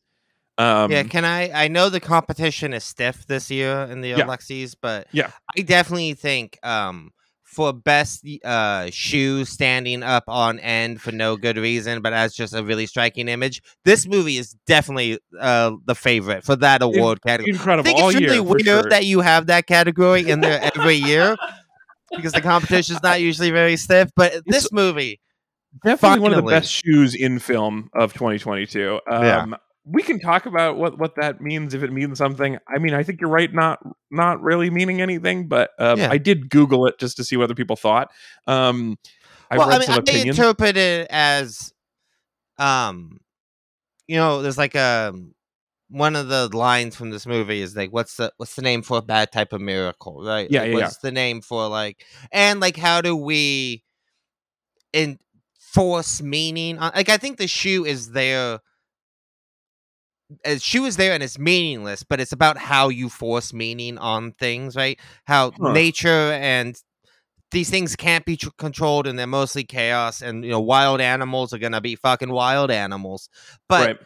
Um, 0.57 0.91
yeah, 0.91 1.03
can 1.03 1.25
I? 1.25 1.65
I 1.65 1.67
know 1.67 1.89
the 1.89 1.99
competition 1.99 2.73
is 2.73 2.83
stiff 2.83 3.25
this 3.27 3.49
year 3.49 3.87
in 3.89 4.01
the 4.01 4.09
Yeah. 4.09 4.25
Alexies, 4.25 4.75
but 4.75 5.07
Yeah. 5.11 5.31
I 5.57 5.61
definitely 5.61 6.13
think 6.13 6.59
um, 6.63 7.11
for 7.43 7.73
best 7.73 8.25
uh, 8.45 8.89
shoe 8.91 9.43
standing 9.45 10.03
up 10.03 10.23
on 10.27 10.59
end 10.59 11.01
for 11.01 11.11
no 11.11 11.35
good 11.35 11.57
reason, 11.57 12.01
but 12.01 12.13
as 12.13 12.33
just 12.33 12.53
a 12.53 12.63
really 12.63 12.85
striking 12.85 13.27
image, 13.27 13.61
this 13.85 14.07
movie 14.07 14.37
is 14.37 14.55
definitely 14.67 15.19
uh, 15.39 15.71
the 15.85 15.95
favorite 15.95 16.43
for 16.43 16.55
that 16.57 16.81
award 16.81 17.21
category. 17.23 17.51
I 17.51 17.55
incredible 17.55 17.83
think 17.83 17.99
all 17.99 18.09
it's 18.09 18.19
really 18.19 18.33
year. 18.35 18.43
weird 18.43 18.65
sure. 18.65 18.89
that 18.89 19.05
you 19.05 19.21
have 19.21 19.47
that 19.47 19.67
category 19.67 20.29
in 20.29 20.41
there 20.41 20.61
every 20.75 20.95
year 20.95 21.35
because 22.15 22.33
the 22.33 22.41
competition 22.41 22.95
is 22.95 23.03
not 23.03 23.19
usually 23.21 23.51
very 23.51 23.77
stiff. 23.77 24.09
But 24.15 24.43
this 24.45 24.71
movie, 24.71 25.19
definitely 25.83 26.19
one 26.19 26.33
of 26.33 26.43
the 26.43 26.49
best 26.49 26.71
shoes 26.71 27.15
in 27.15 27.39
film 27.39 27.89
of 27.95 28.13
2022. 28.13 28.99
Um, 29.09 29.23
Yeah. 29.23 29.45
We 29.83 30.03
can 30.03 30.19
talk 30.19 30.45
about 30.45 30.77
what, 30.77 30.99
what 30.99 31.15
that 31.15 31.41
means 31.41 31.73
if 31.73 31.81
it 31.81 31.91
means 31.91 32.17
something. 32.17 32.57
I 32.73 32.77
mean, 32.77 32.93
I 32.93 33.03
think 33.03 33.19
you're 33.19 33.29
right, 33.29 33.51
not 33.51 33.79
not 34.11 34.41
really 34.41 34.69
meaning 34.69 35.01
anything, 35.01 35.47
but 35.47 35.71
um, 35.79 35.97
Yeah. 35.99 36.09
I 36.11 36.17
did 36.17 36.49
Google 36.49 36.85
it 36.85 36.99
just 36.99 37.17
to 37.17 37.23
see 37.23 37.35
what 37.35 37.45
other 37.45 37.55
people 37.55 37.75
thought. 37.75 38.11
Um, 38.45 38.97
I've 39.49 39.57
well, 39.59 39.69
read 39.69 39.75
I 39.75 39.79
mean, 39.79 39.85
some 39.87 39.95
I 39.95 39.99
opinions. 39.99 40.37
interpret 40.37 40.77
it 40.77 41.07
as, 41.09 41.73
um, 42.59 43.19
you 44.07 44.17
know, 44.17 44.41
there's 44.41 44.57
like 44.57 44.75
a 44.75 45.13
one 45.89 46.15
of 46.15 46.29
the 46.29 46.47
lines 46.55 46.95
from 46.95 47.09
this 47.09 47.27
movie 47.27 47.61
is 47.61 47.75
like, 47.75 47.91
"What's 47.91 48.15
the 48.15 48.31
what's 48.37 48.55
the 48.55 48.61
name 48.61 48.81
for 48.81 48.97
a 48.97 49.01
bad 49.01 49.31
type 49.31 49.51
of 49.51 49.61
miracle?" 49.61 50.23
Right? 50.23 50.49
Yeah, 50.49 50.61
Like, 50.61 50.67
yeah, 50.69 50.77
yeah. 50.77 50.83
What's 50.85 50.97
the 50.97 51.11
name 51.11 51.41
for 51.41 51.67
like, 51.67 52.05
and 52.31 52.59
like, 52.59 52.77
how 52.77 53.01
do 53.01 53.15
we 53.15 53.83
enforce 54.93 56.21
meaning? 56.21 56.77
on 56.77 56.91
Like, 56.95 57.09
I 57.09 57.17
think 57.17 57.37
the 57.37 57.47
shoe 57.47 57.83
is 57.85 58.11
there. 58.11 58.59
A 60.45 60.59
shoe 60.59 60.85
is 60.85 60.97
there 60.97 61.13
and 61.13 61.23
it's 61.23 61.39
meaningless, 61.39 62.03
but 62.03 62.19
it's 62.19 62.31
about 62.31 62.57
how 62.57 62.89
you 62.89 63.09
force 63.09 63.53
meaning 63.53 63.97
on 63.97 64.33
things, 64.33 64.75
right? 64.75 64.99
How 65.25 65.51
Huh. 65.59 65.73
nature 65.73 66.07
and 66.33 66.75
these 67.51 67.69
things 67.69 67.95
can't 67.95 68.25
be 68.25 68.37
tr- 68.37 68.49
controlled 68.57 69.07
and 69.07 69.17
they're 69.19 69.27
mostly 69.27 69.63
chaos 69.63 70.21
and 70.21 70.43
you 70.43 70.51
know 70.51 70.59
wild 70.59 71.01
animals 71.01 71.53
are 71.53 71.57
going 71.59 71.73
to 71.73 71.81
be 71.81 71.95
fucking 71.95 72.31
wild 72.31 72.71
animals 72.71 73.29
but 73.67 73.87
right. 73.87 73.97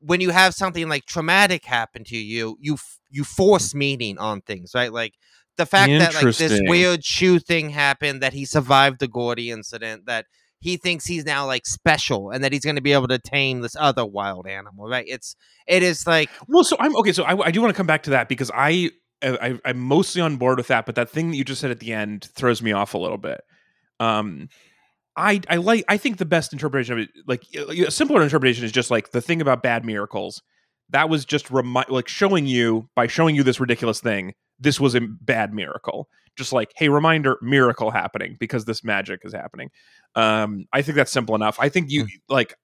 when 0.00 0.20
you 0.20 0.30
have 0.30 0.54
something 0.54 0.88
like 0.88 1.04
traumatic 1.06 1.64
happen 1.64 2.04
to 2.04 2.16
you 2.16 2.56
you 2.60 2.74
f- 2.74 2.98
you 3.10 3.24
force 3.24 3.74
meaning 3.74 4.18
on 4.18 4.40
things 4.42 4.72
right 4.74 4.92
like 4.92 5.14
the 5.56 5.66
fact 5.66 5.98
that 5.98 6.14
like 6.14 6.36
this 6.36 6.60
weird 6.62 7.04
shoe 7.04 7.38
thing 7.38 7.70
happened 7.70 8.22
that 8.22 8.32
he 8.34 8.44
survived 8.44 9.00
the 9.00 9.08
gordy 9.08 9.50
incident 9.50 10.06
that 10.06 10.26
he 10.60 10.76
thinks 10.76 11.06
he's 11.06 11.24
now 11.24 11.46
like 11.46 11.66
special 11.66 12.30
and 12.30 12.42
that 12.42 12.52
he's 12.52 12.64
going 12.64 12.76
to 12.76 12.82
be 12.82 12.92
able 12.92 13.08
to 13.08 13.18
tame 13.18 13.60
this 13.60 13.76
other 13.78 14.04
wild 14.04 14.46
animal 14.46 14.88
right 14.88 15.04
it's 15.08 15.36
it 15.66 15.82
is 15.82 16.06
like 16.06 16.30
Well, 16.48 16.64
so 16.64 16.76
I'm 16.78 16.96
okay. 16.96 17.12
So 17.12 17.24
I, 17.24 17.46
I 17.46 17.50
do 17.50 17.60
want 17.60 17.72
to 17.72 17.76
come 17.76 17.86
back 17.86 18.04
to 18.04 18.10
that 18.10 18.28
because 18.28 18.50
I, 18.54 18.90
I 19.22 19.58
I'm 19.64 19.78
mostly 19.78 20.22
on 20.22 20.36
board 20.36 20.58
with 20.58 20.68
that, 20.68 20.86
but 20.86 20.94
that 20.94 21.10
thing 21.10 21.30
that 21.30 21.36
you 21.36 21.44
just 21.44 21.60
said 21.60 21.70
at 21.70 21.80
the 21.80 21.92
end 21.92 22.28
throws 22.34 22.62
me 22.62 22.72
off 22.72 22.94
a 22.94 22.98
little 22.98 23.18
bit. 23.18 23.42
Um, 23.98 24.48
I 25.16 25.40
I 25.48 25.56
like 25.56 25.84
I 25.88 25.96
think 25.96 26.18
the 26.18 26.24
best 26.24 26.52
interpretation 26.52 26.92
of 26.92 26.98
it, 27.00 27.10
like 27.26 27.42
a 27.54 27.90
simpler 27.90 28.22
interpretation, 28.22 28.64
is 28.64 28.72
just 28.72 28.90
like 28.90 29.10
the 29.10 29.20
thing 29.20 29.40
about 29.40 29.62
bad 29.62 29.84
miracles. 29.84 30.42
That 30.90 31.08
was 31.08 31.24
just 31.24 31.50
remi- 31.50 31.84
like 31.88 32.06
showing 32.06 32.46
you 32.46 32.88
by 32.94 33.08
showing 33.08 33.34
you 33.34 33.42
this 33.42 33.58
ridiculous 33.58 34.00
thing. 34.00 34.34
This 34.58 34.78
was 34.78 34.94
a 34.94 35.00
bad 35.00 35.52
miracle. 35.52 36.08
Just 36.36 36.52
like, 36.52 36.72
hey, 36.76 36.88
reminder, 36.88 37.38
miracle 37.42 37.90
happening 37.90 38.36
because 38.38 38.64
this 38.66 38.84
magic 38.84 39.20
is 39.24 39.32
happening. 39.32 39.70
Um, 40.14 40.66
I 40.72 40.82
think 40.82 40.96
that's 40.96 41.12
simple 41.12 41.34
enough. 41.34 41.56
I 41.58 41.68
think 41.68 41.90
you 41.90 42.06
like 42.28 42.54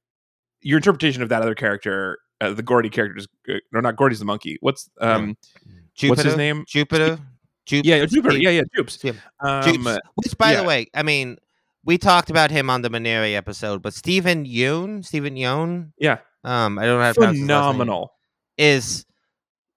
your 0.60 0.78
interpretation 0.78 1.22
of 1.22 1.28
that 1.30 1.42
other 1.42 1.54
character, 1.54 2.18
uh, 2.40 2.52
the 2.52 2.62
Gordy 2.62 2.90
character, 2.90 3.18
is 3.18 3.28
uh, 3.48 3.54
no, 3.72 3.80
not 3.80 3.96
Gordy's 3.96 4.18
the 4.18 4.24
monkey. 4.24 4.58
What's 4.60 4.90
um, 5.00 5.36
Jupiter, 5.94 6.10
what's 6.10 6.22
his 6.22 6.36
name? 6.36 6.64
Jupiter. 6.66 7.18
Jup- 7.66 7.84
Yeah, 7.84 8.04
Jupiter. 8.06 8.36
Yeah, 8.38 8.50
yeah, 8.50 8.62
Jupes. 8.74 8.98
Yeah. 9.02 9.12
Um, 9.40 9.62
Jupes. 9.62 9.98
Which, 10.16 10.36
by 10.36 10.52
yeah. 10.52 10.60
the 10.62 10.66
way, 10.66 10.86
I 10.94 11.02
mean, 11.02 11.38
we 11.84 11.96
talked 11.98 12.28
about 12.30 12.50
him 12.50 12.68
on 12.70 12.82
the 12.82 12.90
Minari 12.90 13.34
episode, 13.34 13.82
but 13.82 13.94
Steven 13.94 14.44
Yeun, 14.44 15.04
Steven 15.04 15.34
Yeun, 15.36 15.92
yeah, 15.98 16.18
um, 16.44 16.78
I 16.78 16.84
don't 16.86 16.98
know 16.98 17.04
how 17.04 17.12
to 17.12 17.20
last 17.20 17.34
name, 17.34 17.42
phenomenal. 17.44 18.12
is 18.58 19.06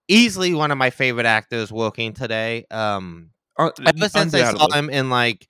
easily 0.08 0.54
one 0.54 0.72
of 0.72 0.78
my 0.78 0.90
favorite 0.90 1.26
actors 1.26 1.72
working 1.72 2.14
today. 2.14 2.66
Um, 2.72 3.30
Uh, 3.30 3.35
ever 3.60 4.10
since 4.10 4.34
I 4.34 4.52
saw 4.54 4.72
him 4.72 4.90
in 4.90 5.10
like 5.10 5.48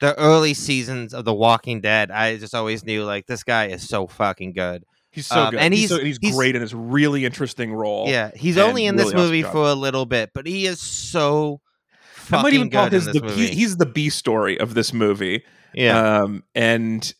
the 0.00 0.18
early 0.18 0.54
seasons 0.54 1.12
of 1.14 1.24
The 1.24 1.34
Walking 1.34 1.80
Dead, 1.80 2.10
I 2.10 2.36
just 2.38 2.54
always 2.54 2.84
knew 2.84 3.04
like 3.04 3.26
this 3.26 3.42
guy 3.42 3.66
is 3.68 3.88
so 3.88 4.06
fucking 4.06 4.52
good. 4.52 4.84
He's 5.12 5.26
so 5.26 5.40
um, 5.40 5.50
good, 5.50 5.60
and 5.60 5.74
he's, 5.74 5.88
he's- 5.88 6.00
so, 6.00 6.04
he's, 6.04 6.18
he's- 6.20 6.34
great 6.36 6.54
in 6.54 6.62
his 6.62 6.74
really 6.74 7.24
interesting 7.24 7.72
role. 7.74 8.08
Yeah, 8.08 8.30
he's 8.34 8.56
only 8.58 8.86
in 8.86 8.96
this 8.96 9.06
really 9.06 9.14
awesome 9.16 9.26
movie 9.26 9.42
job. 9.42 9.52
for 9.52 9.64
a 9.64 9.74
little 9.74 10.06
bit, 10.06 10.30
but 10.34 10.46
he 10.46 10.66
is 10.66 10.80
so 10.80 11.60
I 11.92 11.98
fucking 12.20 12.42
might 12.42 12.52
even 12.54 12.70
call 12.70 12.84
good 12.86 12.92
his 12.92 13.06
the 13.06 13.20
this 13.20 13.50
he's 13.50 13.76
the 13.76 13.86
B 13.86 14.08
story 14.08 14.58
of 14.60 14.74
this 14.74 14.92
movie. 14.92 15.42
yeah, 15.74 16.20
Um, 16.22 16.44
and 16.54 17.12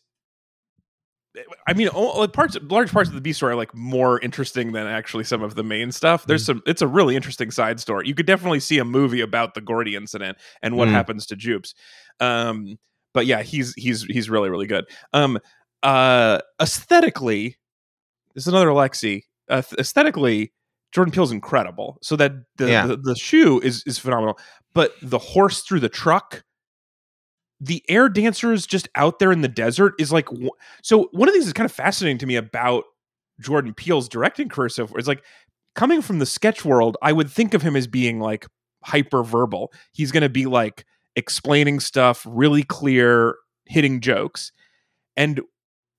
I 1.65 1.73
mean, 1.73 1.87
like 1.93 2.33
parts, 2.33 2.57
large 2.63 2.91
parts 2.91 3.07
of 3.09 3.15
the 3.15 3.21
B 3.21 3.31
story 3.31 3.53
are 3.53 3.55
like 3.55 3.73
more 3.73 4.19
interesting 4.19 4.73
than 4.73 4.85
actually 4.87 5.23
some 5.23 5.41
of 5.41 5.55
the 5.55 5.63
main 5.63 5.91
stuff. 5.91 6.23
Mm. 6.23 6.27
There's 6.27 6.45
some, 6.45 6.61
it's 6.65 6.81
a 6.81 6.87
really 6.87 7.15
interesting 7.15 7.51
side 7.51 7.79
story. 7.79 8.07
You 8.07 8.13
could 8.15 8.25
definitely 8.25 8.59
see 8.59 8.79
a 8.79 8.85
movie 8.85 9.21
about 9.21 9.53
the 9.53 9.61
Gordy 9.61 9.95
incident 9.95 10.37
and 10.61 10.75
what 10.75 10.89
Mm. 10.89 10.91
happens 10.91 11.25
to 11.27 11.35
Jupes. 11.37 11.73
Um, 12.19 12.77
but 13.13 13.25
yeah, 13.25 13.43
he's 13.43 13.73
he's 13.75 14.03
he's 14.03 14.29
really 14.29 14.49
really 14.49 14.67
good. 14.67 14.85
Um, 15.13 15.39
uh, 15.83 16.39
aesthetically, 16.61 17.57
this 18.35 18.43
is 18.43 18.47
another 18.47 18.67
Alexi. 18.67 19.23
Uh, 19.49 19.61
aesthetically, 19.79 20.53
Jordan 20.91 21.11
Peele's 21.11 21.31
incredible. 21.31 21.97
So 22.01 22.15
that 22.17 22.31
the, 22.57 22.69
Yeah. 22.69 22.87
the 22.87 22.97
the 22.97 23.15
shoe 23.15 23.59
is 23.61 23.83
is 23.85 23.97
phenomenal, 23.97 24.37
but 24.73 24.93
the 25.01 25.17
horse 25.19 25.61
through 25.61 25.79
the 25.81 25.89
truck 25.89 26.43
the 27.63 27.83
air 27.87 28.09
dancers 28.09 28.65
just 28.65 28.89
out 28.95 29.19
there 29.19 29.31
in 29.31 29.41
the 29.41 29.47
desert 29.47 29.93
is 29.99 30.11
like 30.11 30.27
so 30.81 31.07
one 31.11 31.29
of 31.29 31.33
the 31.33 31.37
things 31.39 31.45
that's 31.45 31.53
kind 31.53 31.65
of 31.69 31.71
fascinating 31.71 32.17
to 32.17 32.25
me 32.25 32.35
about 32.35 32.83
jordan 33.39 33.73
peele's 33.73 34.09
directing 34.09 34.49
career 34.49 34.67
so 34.67 34.87
far 34.87 34.99
is 34.99 35.07
like 35.07 35.23
coming 35.75 36.01
from 36.01 36.19
the 36.19 36.25
sketch 36.25 36.65
world 36.65 36.97
i 37.01 37.13
would 37.13 37.29
think 37.29 37.53
of 37.53 37.61
him 37.61 37.75
as 37.75 37.87
being 37.87 38.19
like 38.19 38.47
hyper 38.83 39.23
verbal 39.23 39.71
he's 39.93 40.11
going 40.11 40.23
to 40.23 40.29
be 40.29 40.45
like 40.47 40.85
explaining 41.15 41.79
stuff 41.79 42.25
really 42.27 42.63
clear 42.63 43.35
hitting 43.65 43.99
jokes 44.01 44.51
and 45.15 45.39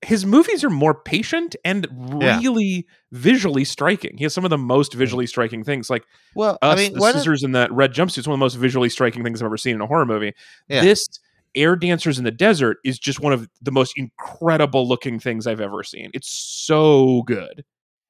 his 0.05 0.27
movies 0.27 0.64
are 0.64 0.70
more 0.70 0.95
patient 0.95 1.55
and 1.64 1.86
Yeah. 2.20 2.41
really 2.41 2.89
visually 3.12 3.64
striking 3.64 4.16
he 4.16 4.24
has 4.24 4.34
some 4.34 4.45
of 4.45 4.51
the 4.51 4.59
most 4.59 4.95
visually 4.95 5.28
striking 5.28 5.62
things 5.62 5.89
like 5.89 6.03
well, 6.34 6.59
us, 6.61 6.76
I 6.78 6.82
mean, 6.82 6.95
the 6.95 7.12
scissors 7.12 7.45
in 7.45 7.53
that 7.53 7.70
red 7.70 7.93
jumpsuit 7.95 8.18
is 8.18 8.26
one 8.26 8.34
of 8.34 8.39
the 8.41 8.45
most 8.45 8.55
visually 8.57 8.89
striking 8.89 9.22
things 9.22 9.41
I've 9.41 9.47
ever 9.47 9.57
seen 9.57 9.76
in 9.76 9.80
a 9.80 9.86
horror 9.86 10.07
movie. 10.07 10.32
Yeah. 10.68 10.82
This 10.82 11.07
Air 11.55 11.76
Dancers 11.76 12.18
in 12.18 12.24
the 12.24 12.30
Desert 12.30 12.78
is 12.84 12.98
just 12.98 13.20
one 13.20 13.32
of 13.32 13.48
the 13.61 13.72
most 13.72 13.94
incredible 13.96 14.88
looking 14.88 15.18
things 15.18 15.46
I've 15.46 15.61
ever 15.61 15.82
seen. 15.82 16.11
It's 16.14 16.30
so 16.30 17.22
good. 17.26 17.64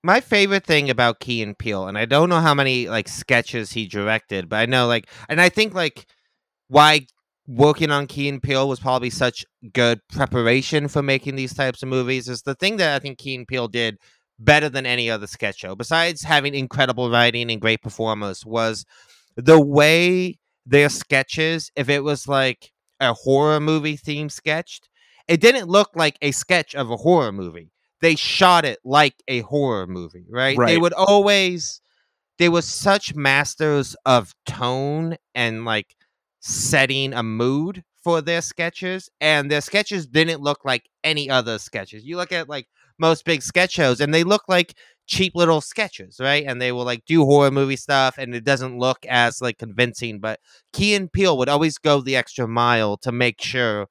my 0.05 0.20
favorite 0.20 0.64
thing 0.64 0.90
about 0.90 1.20
Key 1.20 1.43
and 1.43 1.57
Peele, 1.57 1.86
and 1.86 1.97
I 1.97 2.07
don't 2.07 2.28
know 2.28 2.40
how 2.40 2.55
many 2.55 2.88
like 2.88 3.09
sketches 3.09 3.72
he 3.72 3.86
directed, 3.86 4.49
but 4.49 4.57
I 4.57 4.66
know 4.66 4.86
like, 4.86 5.09
and 5.28 5.40
I 5.40 5.49
think 5.49 5.74
like 5.74 6.07
why 6.68 7.07
working 7.47 7.90
on 7.90 8.07
Key 8.07 8.28
and 8.28 8.43
Peele 8.43 8.68
was 8.68 8.80
probably 8.80 9.11
such 9.11 9.45
good 9.72 10.01
preparation 10.12 10.88
for 10.88 11.03
making 11.03 11.36
these 11.36 11.55
types 11.55 11.82
of 11.82 11.88
movies 11.88 12.28
is 12.28 12.43
the 12.43 12.55
thing 12.55 12.76
that 12.78 12.95
I 12.97 12.99
think 12.99 13.18
Key 13.18 13.34
and 13.36 13.47
Peele 13.47 13.68
did 13.68 13.99
better 14.38 14.68
than 14.68 14.86
any 14.86 15.09
other 15.11 15.26
sketch 15.26 15.59
show, 15.59 15.76
besides 15.76 16.22
having 16.22 16.55
incredible 16.55 17.11
writing 17.11 17.51
and 17.51 17.61
great 17.61 17.82
performers, 17.82 18.45
was 18.45 18.84
the 19.36 19.61
way 19.61 20.36
their 20.66 20.88
sketches, 20.88 21.70
if 21.76 21.88
it 21.88 22.03
was 22.03 22.26
like 22.26 22.72
a 23.03 23.14
horror 23.14 23.61
movie 23.61 23.96
theme 23.96 24.28
sketched, 24.30 24.88
it 25.28 25.40
didn't 25.40 25.68
look 25.68 25.90
like 25.94 26.16
a 26.22 26.30
sketch 26.32 26.74
of 26.74 26.90
a 26.90 26.96
horror 26.96 27.32
movie. 27.32 27.70
They 28.00 28.16
shot 28.16 28.64
it 28.64 28.80
like 28.84 29.14
a 29.28 29.40
horror 29.42 29.86
movie, 29.86 30.26
right? 30.30 30.59
They 30.68 30.78
would 30.78 30.92
always 30.94 31.80
they 32.38 32.48
were 32.48 32.62
such 32.62 33.14
masters 33.14 33.94
of 34.07 34.34
tone 34.46 35.16
and 35.34 35.64
like 35.64 35.94
setting 36.40 37.12
a 37.14 37.22
mood 37.22 37.84
for 38.03 38.20
their 38.20 38.40
sketches 38.42 39.09
and 39.20 39.50
their 39.50 39.61
sketches 39.61 40.07
didn't 40.09 40.40
look 40.40 40.64
like 40.64 40.88
any 41.05 41.30
other 41.30 41.59
sketches 41.59 42.05
you 42.05 42.16
look 42.16 42.32
at 42.32 42.48
like 42.48 42.66
most 42.98 43.24
big 43.24 43.42
sketch 43.42 43.72
shows 43.72 44.00
and 44.00 44.12
they 44.12 44.24
look 44.24 44.42
like 44.48 44.74
cheap 45.07 45.32
little 45.34 45.61
sketches 45.61 46.18
right? 46.20 46.44
And 46.46 46.61
they 46.61 46.72
will 46.72 46.84
like 46.84 47.05
do 47.07 47.24
horror 47.24 47.50
movie 47.50 47.76
stuff 47.76 48.16
and 48.18 48.34
it 48.34 48.44
doesn't 48.44 48.78
look 48.78 49.05
as 49.07 49.40
like 49.42 49.59
convincing 49.59 50.20
but 50.20 50.40
key 50.72 50.94
and 50.94 51.12
peele 51.12 51.36
would 51.38 51.48
always 51.48 51.78
go 51.78 52.00
the 52.00 52.16
extra 52.16 52.46
mile 52.48 52.96
to 52.98 53.12
make 53.12 53.40
sure 53.42 53.88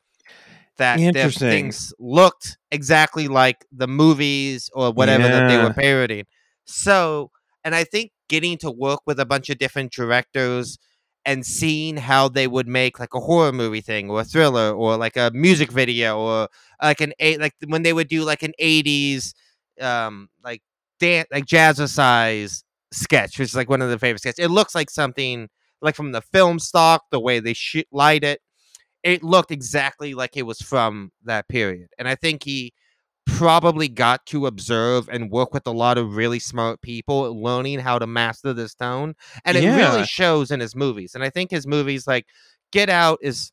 that 0.77 0.97
their 1.13 1.29
things 1.51 1.93
looked 1.99 2.57
exactly 2.71 3.27
like 3.27 3.65
the 3.71 3.87
movies 3.87 4.69
or 4.73 4.91
whatever 4.91 5.27
that 5.27 5.47
they 5.47 5.57
were 5.57 5.73
parodying 5.73 6.25
so 6.65 7.29
and 7.63 7.75
i 7.75 7.83
think 7.83 8.11
getting 8.29 8.57
to 8.57 8.71
work 8.71 9.01
with 9.05 9.19
a 9.19 9.25
bunch 9.25 9.49
of 9.49 9.57
different 9.57 9.91
directors 9.91 10.79
and 11.25 11.45
seeing 11.45 11.97
how 11.97 12.27
they 12.27 12.47
would 12.47 12.67
make 12.67 12.99
like 12.99 13.13
a 13.13 13.19
horror 13.19 13.51
movie 13.51 13.81
thing 13.81 14.09
or 14.09 14.21
a 14.21 14.23
thriller 14.23 14.71
or 14.71 14.97
like 14.97 15.17
a 15.17 15.29
music 15.33 15.71
video 15.71 16.17
or 16.19 16.47
like 16.81 17.01
an 17.01 17.13
eight 17.19 17.39
like 17.39 17.53
when 17.67 17.83
they 17.83 17.93
would 17.93 18.07
do 18.07 18.23
like 18.23 18.41
an 18.41 18.53
80s 18.59 19.33
um 19.81 20.29
like 20.43 20.61
dance 21.01 21.27
like 21.31 21.45
jazzercise 21.45 22.63
sketch 22.93 23.39
which 23.39 23.49
is 23.49 23.55
like 23.55 23.69
one 23.69 23.81
of 23.81 23.89
the 23.89 23.97
favorite 23.99 24.19
sketches 24.19 24.43
it 24.43 24.51
looks 24.51 24.75
like 24.75 24.89
something 24.89 25.49
like 25.81 25.95
from 25.95 26.11
the 26.11 26.21
film 26.21 26.59
stock 26.59 27.03
the 27.11 27.19
way 27.19 27.39
they 27.39 27.53
shoot 27.53 27.87
light 27.91 28.23
it 28.23 28.39
it 29.03 29.23
looked 29.23 29.51
exactly 29.51 30.13
like 30.13 30.37
it 30.37 30.43
was 30.43 30.59
from 30.61 31.11
that 31.23 31.47
period 31.47 31.87
and 31.97 32.07
i 32.07 32.15
think 32.15 32.43
he 32.43 32.71
probably 33.25 33.87
got 33.87 34.25
to 34.25 34.45
observe 34.45 35.07
and 35.09 35.31
work 35.31 35.53
with 35.53 35.65
a 35.67 35.71
lot 35.71 35.97
of 35.97 36.15
really 36.15 36.39
smart 36.39 36.81
people 36.81 37.41
learning 37.41 37.79
how 37.79 37.97
to 37.97 38.05
master 38.07 38.53
this 38.53 38.75
tone 38.75 39.13
and 39.45 39.55
it 39.57 39.63
Yeah. 39.63 39.77
really 39.77 40.05
shows 40.05 40.51
in 40.51 40.59
his 40.59 40.75
movies 40.75 41.15
and 41.15 41.23
i 41.23 41.29
think 41.29 41.49
his 41.51 41.65
movies 41.65 42.05
like 42.07 42.25
get 42.71 42.89
out 42.89 43.19
is 43.21 43.51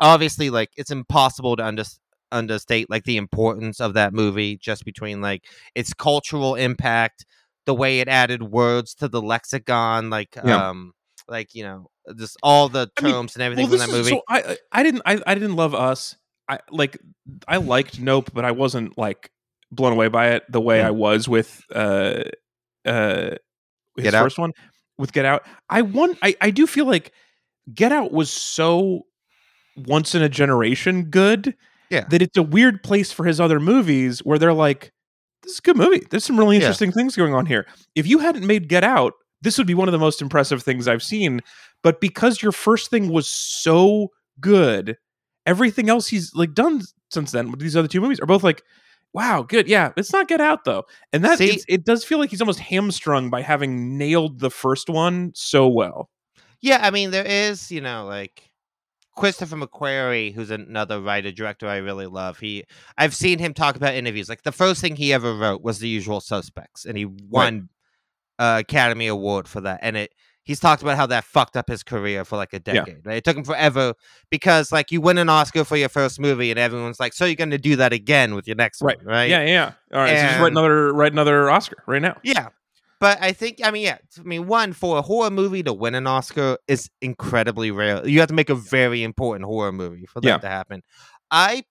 obviously 0.00 0.50
like 0.50 0.70
it's 0.76 0.90
impossible 0.90 1.56
to 1.56 1.64
under- 1.64 1.84
understate 2.32 2.88
like 2.90 3.04
the 3.04 3.16
importance 3.16 3.80
of 3.80 3.94
that 3.94 4.12
movie 4.12 4.56
just 4.56 4.84
between 4.84 5.20
like 5.20 5.44
its 5.74 5.92
cultural 5.94 6.54
impact 6.54 7.24
the 7.66 7.74
way 7.74 8.00
it 8.00 8.08
added 8.08 8.42
words 8.42 8.94
to 8.94 9.06
the 9.08 9.22
lexicon 9.22 10.10
like 10.10 10.34
Yeah. 10.44 10.70
um 10.70 10.92
like 11.28 11.54
you 11.54 11.62
know 11.62 11.88
just 12.18 12.36
all 12.42 12.68
the 12.68 12.90
I 12.98 13.02
mean, 13.04 13.12
terms 13.12 13.36
and 13.36 13.42
everything 13.42 13.68
well, 13.70 13.78
from 13.78 13.78
this 13.78 13.86
that 13.86 13.98
is- 14.00 14.10
movie 14.10 14.16
So 14.16 14.22
I 14.28 14.56
I 14.72 14.82
didn't 14.82 15.02
I, 15.06 15.20
I 15.26 15.34
didn't 15.34 15.54
love 15.56 15.74
Us. 15.74 16.16
I 16.48 16.58
like 16.70 16.98
I 17.46 17.58
liked 17.58 18.00
Nope, 18.00 18.30
but 18.34 18.44
I 18.44 18.50
wasn't 18.50 18.98
like 18.98 19.30
blown 19.70 19.92
away 19.92 20.08
by 20.08 20.30
it 20.30 20.42
the 20.50 20.60
way. 20.60 20.82
I 20.82 20.90
was 20.90 21.28
with 21.28 21.62
uh 21.72 22.24
uh 22.84 23.30
his 23.96 24.04
Get 24.04 24.14
Out? 24.14 24.24
first 24.24 24.38
one 24.38 24.52
with 24.98 25.12
Get 25.12 25.24
Out. 25.24 25.44
I 25.70 25.82
want 25.82 26.18
I 26.22 26.34
I 26.40 26.50
do 26.50 26.66
feel 26.66 26.86
like 26.86 27.12
Get 27.72 27.92
Out 27.92 28.10
was 28.10 28.30
so 28.30 29.02
once 29.76 30.14
in 30.16 30.22
a 30.22 30.28
generation 30.28 31.04
good. 31.04 31.54
Yeah. 31.92 32.04
That 32.10 32.22
it's 32.22 32.36
a 32.36 32.42
weird 32.42 32.82
place 32.82 33.12
for 33.12 33.24
his 33.24 33.38
other 33.40 33.60
movies 33.60 34.20
where 34.20 34.38
they're 34.38 34.52
like 34.52 34.90
this 35.42 35.52
is 35.54 35.58
a 35.58 35.62
good 35.62 35.76
movie. 35.76 36.02
There's 36.10 36.24
some 36.24 36.38
really 36.38 36.56
Yeah. 36.56 36.62
interesting 36.62 36.92
things 36.92 37.14
going 37.16 37.34
on 37.34 37.46
here. 37.46 37.66
If 37.96 38.06
you 38.06 38.18
hadn't 38.20 38.46
made 38.46 38.68
Get 38.68 38.84
Out, 38.84 39.12
this 39.42 39.58
would 39.58 39.66
be 39.66 39.74
one 39.74 39.88
of 39.88 39.92
the 39.92 39.98
most 39.98 40.22
impressive 40.22 40.62
things 40.62 40.86
I've 40.88 41.02
seen. 41.02 41.40
But 41.82 42.00
because 42.00 42.40
your 42.42 42.52
first 42.52 42.90
thing 42.90 43.08
was 43.08 43.28
so 43.28 44.08
good, 44.40 44.96
everything 45.44 45.90
else 45.90 46.06
he's 46.08 46.32
like 46.34 46.54
done 46.54 46.82
since 47.10 47.32
then 47.32 47.50
with 47.50 47.60
these 47.60 47.76
other 47.76 47.88
two 47.88 48.00
movies 48.00 48.20
are 48.20 48.26
both 48.26 48.44
like, 48.44 48.62
wow, 49.12 49.42
good. 49.42 49.66
Yeah, 49.68 49.90
it's 49.96 50.12
not 50.12 50.28
Get 50.28 50.40
Out 50.40 50.64
though, 50.64 50.84
and 51.12 51.24
that 51.24 51.38
See- 51.38 51.60
it 51.68 51.84
does 51.84 52.04
feel 52.04 52.18
like 52.18 52.30
he's 52.30 52.40
almost 52.40 52.60
hamstrung 52.60 53.28
by 53.28 53.42
having 53.42 53.98
nailed 53.98 54.38
the 54.38 54.50
first 54.50 54.88
one 54.88 55.32
so 55.34 55.66
well. 55.68 56.08
Yeah, 56.60 56.78
I 56.80 56.90
mean 56.92 57.10
there 57.10 57.26
is, 57.26 57.72
you 57.72 57.80
know, 57.80 58.06
like 58.06 58.48
Christopher 59.16 59.56
McQuarrie, 59.56 60.34
who's 60.34 60.50
another 60.50 61.00
writer 61.00 61.30
director 61.32 61.68
I 61.68 61.76
really 61.78 62.06
love. 62.06 62.38
He 62.38 62.64
I've 62.96 63.14
seen 63.14 63.38
him 63.38 63.52
talk 63.54 63.76
about 63.76 63.94
interviews. 63.94 64.28
Like 64.28 64.42
the 64.42 64.52
first 64.52 64.80
thing 64.80 64.96
he 64.96 65.12
ever 65.12 65.34
wrote 65.34 65.62
was 65.62 65.78
The 65.78 65.88
Usual 65.88 66.20
Suspects, 66.20 66.84
and 66.84 66.96
he 66.96 67.04
won 67.04 67.68
uh, 68.38 68.58
Academy 68.60 69.06
Award 69.08 69.46
for 69.48 69.60
that. 69.60 69.80
And 69.82 69.96
it 69.96 70.12
he's 70.44 70.58
talked 70.58 70.82
about 70.82 70.96
how 70.96 71.06
that 71.06 71.22
fucked 71.24 71.56
up 71.56 71.68
his 71.68 71.82
career 71.84 72.24
for 72.24 72.36
like 72.36 72.52
a 72.52 72.56
Yeah. 72.66 72.84
decade. 72.84 73.06
Right? 73.06 73.18
It 73.18 73.24
took 73.24 73.36
him 73.36 73.44
forever 73.44 73.94
because 74.30 74.72
like 74.72 74.90
you 74.90 75.00
win 75.00 75.18
an 75.18 75.28
Oscar 75.28 75.64
for 75.64 75.76
your 75.76 75.88
first 75.90 76.18
movie, 76.18 76.50
and 76.50 76.58
everyone's 76.58 76.98
like, 76.98 77.12
"So 77.12 77.24
you're 77.26 77.36
going 77.36 77.50
to 77.50 77.58
do 77.58 77.76
that 77.76 77.92
again 77.92 78.34
with 78.34 78.46
your 78.46 78.56
next 78.56 78.80
Right. 78.82 78.96
one, 78.96 79.06
right?" 79.06 79.28
Yeah, 79.30 79.42
yeah. 79.42 79.46
yeah. 79.50 79.72
All 79.92 80.00
right, 80.00 80.16
so 80.18 80.26
just 80.26 80.40
write 80.40 80.52
another 80.52 80.92
write 80.92 81.12
another 81.12 81.50
Oscar 81.50 81.82
right 81.86 82.02
now. 82.02 82.16
Yeah. 82.22 82.48
But 83.02 83.18
I 83.20 83.32
think, 83.32 83.58
I 83.64 83.72
mean, 83.72 83.82
yeah, 83.82 83.98
I 84.16 84.22
mean, 84.22 84.46
one, 84.46 84.72
for 84.72 84.96
a 84.96 85.02
horror 85.02 85.28
movie 85.28 85.64
to 85.64 85.72
win 85.72 85.96
an 85.96 86.06
Oscar 86.06 86.56
is 86.68 86.88
incredibly 87.00 87.72
rare. 87.72 88.06
You 88.06 88.20
have 88.20 88.28
to 88.28 88.34
make 88.34 88.48
a 88.48 88.54
very 88.54 89.02
important 89.02 89.44
horror 89.44 89.72
movie 89.72 90.06
for 90.06 90.20
that 90.20 90.28
Yeah. 90.28 90.38
to 90.38 90.46
happen. 90.46 90.82
I, 91.28 91.64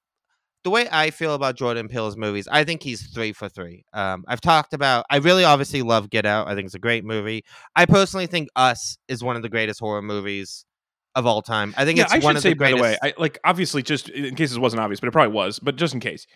the 0.65 0.71
way 0.71 0.89
I 0.91 1.09
feel 1.09 1.33
about 1.33 1.55
Jordan 1.55 1.87
Peele's 1.87 2.17
movies, 2.17 2.49
I 2.51 2.65
think 2.65 2.83
he's 2.83 3.13
three 3.13 3.31
for 3.31 3.47
three. 3.47 3.85
Um, 3.93 4.25
I've 4.27 4.41
talked 4.41 4.73
about, 4.73 5.05
I 5.09 5.19
really 5.19 5.45
obviously 5.45 5.83
love 5.83 6.09
Get 6.09 6.25
Out. 6.25 6.49
I 6.49 6.53
think 6.53 6.65
it's 6.65 6.75
a 6.75 6.79
great 6.79 7.05
movie. 7.05 7.45
I 7.77 7.85
personally 7.85 8.27
think 8.27 8.49
Us 8.57 8.97
is 9.07 9.23
one 9.23 9.37
of 9.37 9.41
the 9.41 9.47
greatest 9.47 9.79
horror 9.79 10.01
movies 10.01 10.65
of 11.15 11.25
all 11.25 11.41
time. 11.41 11.73
I 11.77 11.85
think 11.85 11.97
yeah, 11.97 12.03
it's 12.03 12.13
I 12.13 12.19
one 12.19 12.33
should 12.33 12.37
of 12.39 12.43
say 12.43 12.49
the 12.49 12.55
by 12.55 12.71
the 12.71 12.75
way, 12.81 12.97
I 13.01 13.13
like 13.17 13.39
obviously 13.45 13.83
just 13.83 14.09
in 14.09 14.35
case 14.35 14.51
it 14.53 14.59
wasn't 14.59 14.81
obvious, 14.81 14.99
but 14.99 15.07
it 15.07 15.11
probably 15.13 15.33
was, 15.33 15.59
but 15.59 15.77
just 15.77 15.93
in 15.93 16.01
case, 16.01 16.27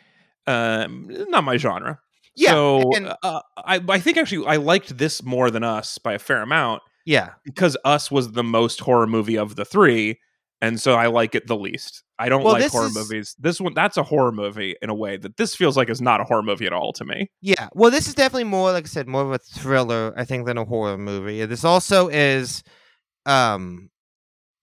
um, 0.48 1.08
not 1.28 1.44
my 1.44 1.58
genre. 1.58 2.00
Yeah. 2.36 2.52
so 2.52 2.92
and- 2.96 3.14
uh, 3.24 3.42
I 3.58 3.82
I 3.88 4.00
think 4.00 4.18
actually 4.18 4.46
I 4.48 4.58
liked 4.58 4.98
this 4.98 5.24
more 5.24 5.50
than 5.52 5.64
Us 5.64 5.98
by 5.98 6.14
a 6.14 6.20
fair 6.20 6.42
amount 6.42 6.82
yeah. 7.06 7.30
because 7.44 7.78
Us 7.86 8.10
was 8.12 8.32
the 8.32 8.44
most 8.44 8.80
horror 8.82 9.08
movie 9.08 9.38
of 9.38 9.56
the 9.56 9.66
three, 9.66 10.20
and 10.62 10.80
so 10.80 10.94
I 10.96 11.08
like 11.08 11.36
it 11.36 11.48
the 11.48 11.56
least. 11.56 12.04
I 12.18 12.30
don't 12.30 12.44
Well, 12.44 12.54
like 12.54 12.72
horror 12.72 12.88
is- 12.88 12.96
movies. 12.96 13.36
This 13.40 13.60
one 13.60 13.74
that's 13.74 13.98
a 13.98 14.04
horror 14.04 14.32
movie 14.32 14.76
in 14.82 14.90
a 14.90 14.96
way 14.96 15.18
that 15.18 15.36
this 15.38 15.56
feels 15.56 15.76
like 15.76 15.90
is 15.90 16.02
not 16.02 16.22
a 16.22 16.24
horror 16.24 16.44
movie 16.44 16.66
at 16.66 16.72
all 16.74 16.94
to 16.94 17.04
me. 17.06 17.30
Yeah. 17.42 17.68
Well, 17.74 17.92
this 17.92 18.08
is 18.08 18.14
definitely 18.16 18.46
more, 18.46 18.72
like 18.72 18.86
I 18.86 18.88
said, 18.88 19.08
more 19.08 19.22
of 19.24 19.32
a 19.32 19.38
thriller, 19.38 20.14
I 20.16 20.24
think, 20.26 20.46
than 20.46 20.58
a 20.58 20.64
horror 20.66 20.98
movie. 20.98 21.46
This 21.46 21.64
also 21.66 22.08
is 22.08 22.64
um 23.26 23.90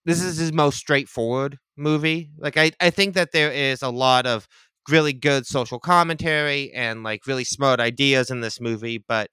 this 0.05 0.21
is 0.21 0.37
his 0.37 0.51
most 0.51 0.77
straightforward 0.77 1.57
movie. 1.77 2.31
Like 2.37 2.57
I, 2.57 2.71
I 2.81 2.89
think 2.89 3.13
that 3.15 3.31
there 3.31 3.51
is 3.51 3.81
a 3.81 3.89
lot 3.89 4.25
of 4.25 4.47
really 4.89 5.13
good 5.13 5.45
social 5.45 5.79
commentary 5.79 6.71
and 6.73 7.03
like 7.03 7.25
really 7.27 7.43
smart 7.43 7.79
ideas 7.79 8.29
in 8.29 8.41
this 8.41 8.59
movie, 8.59 8.97
but 9.07 9.29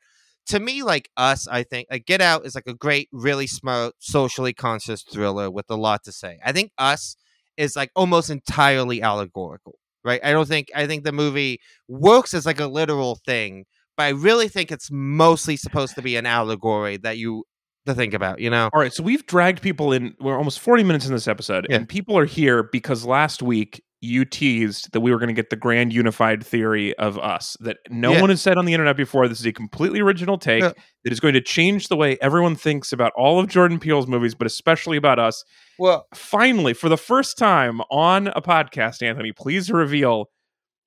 to 0.47 0.59
me, 0.59 0.83
like 0.83 1.11
us, 1.17 1.47
I 1.47 1.63
think 1.63 1.89
like 1.91 2.07
Get 2.07 2.21
Out 2.21 2.45
is 2.47 2.55
like 2.55 2.67
a 2.67 2.75
great, 2.75 3.09
really 3.13 3.47
smart, 3.47 3.95
socially 4.01 4.53
conscious 4.53 5.03
thriller 5.03 5.51
with 5.51 5.67
a 5.71 5.77
lot 5.77 6.03
to 6.05 6.13
say. 6.13 6.39
I 6.45 6.53
think 6.53 6.73
Us 6.79 7.17
is 7.57 7.77
like 7.77 7.91
almost 7.95 8.31
entirely 8.31 9.03
allegorical, 9.03 9.75
right? 10.05 10.21
I 10.25 10.33
don't 10.33 10.49
think 10.49 10.69
I 10.75 10.87
think 10.87 11.05
the 11.05 11.13
movie 11.13 11.61
works 11.89 12.35
as 12.35 12.47
like 12.47 12.59
a 12.59 12.67
literal 12.67 13.17
thing, 13.27 13.65
but 13.97 14.05
I 14.05 14.09
really 14.11 14.49
think 14.49 14.73
it's 14.73 14.91
mostly 14.91 15.57
supposed 15.57 15.95
to 15.97 16.03
be 16.03 16.17
an 16.17 16.27
allegory 16.27 16.97
that 16.99 17.19
you 17.19 17.45
to 17.87 17.95
think 17.95 18.13
about, 18.15 18.41
you 18.41 18.51
know? 18.51 18.69
All 18.73 18.81
right, 18.81 18.93
so 18.93 19.03
we've 19.03 19.25
dragged 19.27 19.63
people 19.63 19.93
in. 19.93 20.15
We're 20.21 20.37
almost 20.37 20.61
40 20.61 20.85
minutes 20.85 21.07
in 21.07 21.13
this 21.13 21.29
episode, 21.29 21.67
Yeah. 21.69 21.77
and 21.77 21.89
people 21.89 22.17
are 22.19 22.27
here 22.27 22.63
because 22.63 23.07
last 23.07 23.43
week 23.43 23.83
you 24.03 24.25
teased 24.25 24.93
that 24.93 25.01
we 25.01 25.11
were 25.11 25.19
going 25.19 25.29
to 25.29 25.35
get 25.35 25.51
the 25.51 25.57
grand 25.57 25.93
unified 25.93 26.43
theory 26.45 26.97
of 26.97 27.19
us 27.19 27.57
that 27.61 27.77
no 27.91 28.13
Yeah. 28.13 28.21
one 28.23 28.31
has 28.31 28.41
said 28.41 28.57
on 28.57 28.65
the 28.65 28.73
internet 28.73 28.97
before. 28.97 29.29
This 29.29 29.41
is 29.41 29.47
a 29.47 29.53
completely 29.53 30.01
original 30.01 30.39
take 30.39 30.63
Yeah. 30.63 30.73
that 31.05 31.13
is 31.13 31.21
going 31.21 31.35
to 31.35 31.41
change 31.43 31.89
the 31.89 31.97
way 31.97 32.17
everyone 32.23 32.57
thinks 32.57 32.93
about 32.93 33.13
all 33.15 33.39
of 33.39 33.47
Jordan 33.49 33.79
Peele's 33.79 34.07
movies, 34.07 34.35
but 34.35 34.47
especially 34.47 34.97
about 34.97 35.19
us. 35.19 35.45
Well, 35.79 36.07
Finally, 36.15 36.75
for 36.75 36.89
the 36.89 36.97
first 36.97 37.37
time 37.37 37.81
on 37.91 38.29
a 38.29 38.41
podcast, 38.41 39.03
Anthony, 39.03 39.33
please 39.33 39.71
reveal 39.71 40.31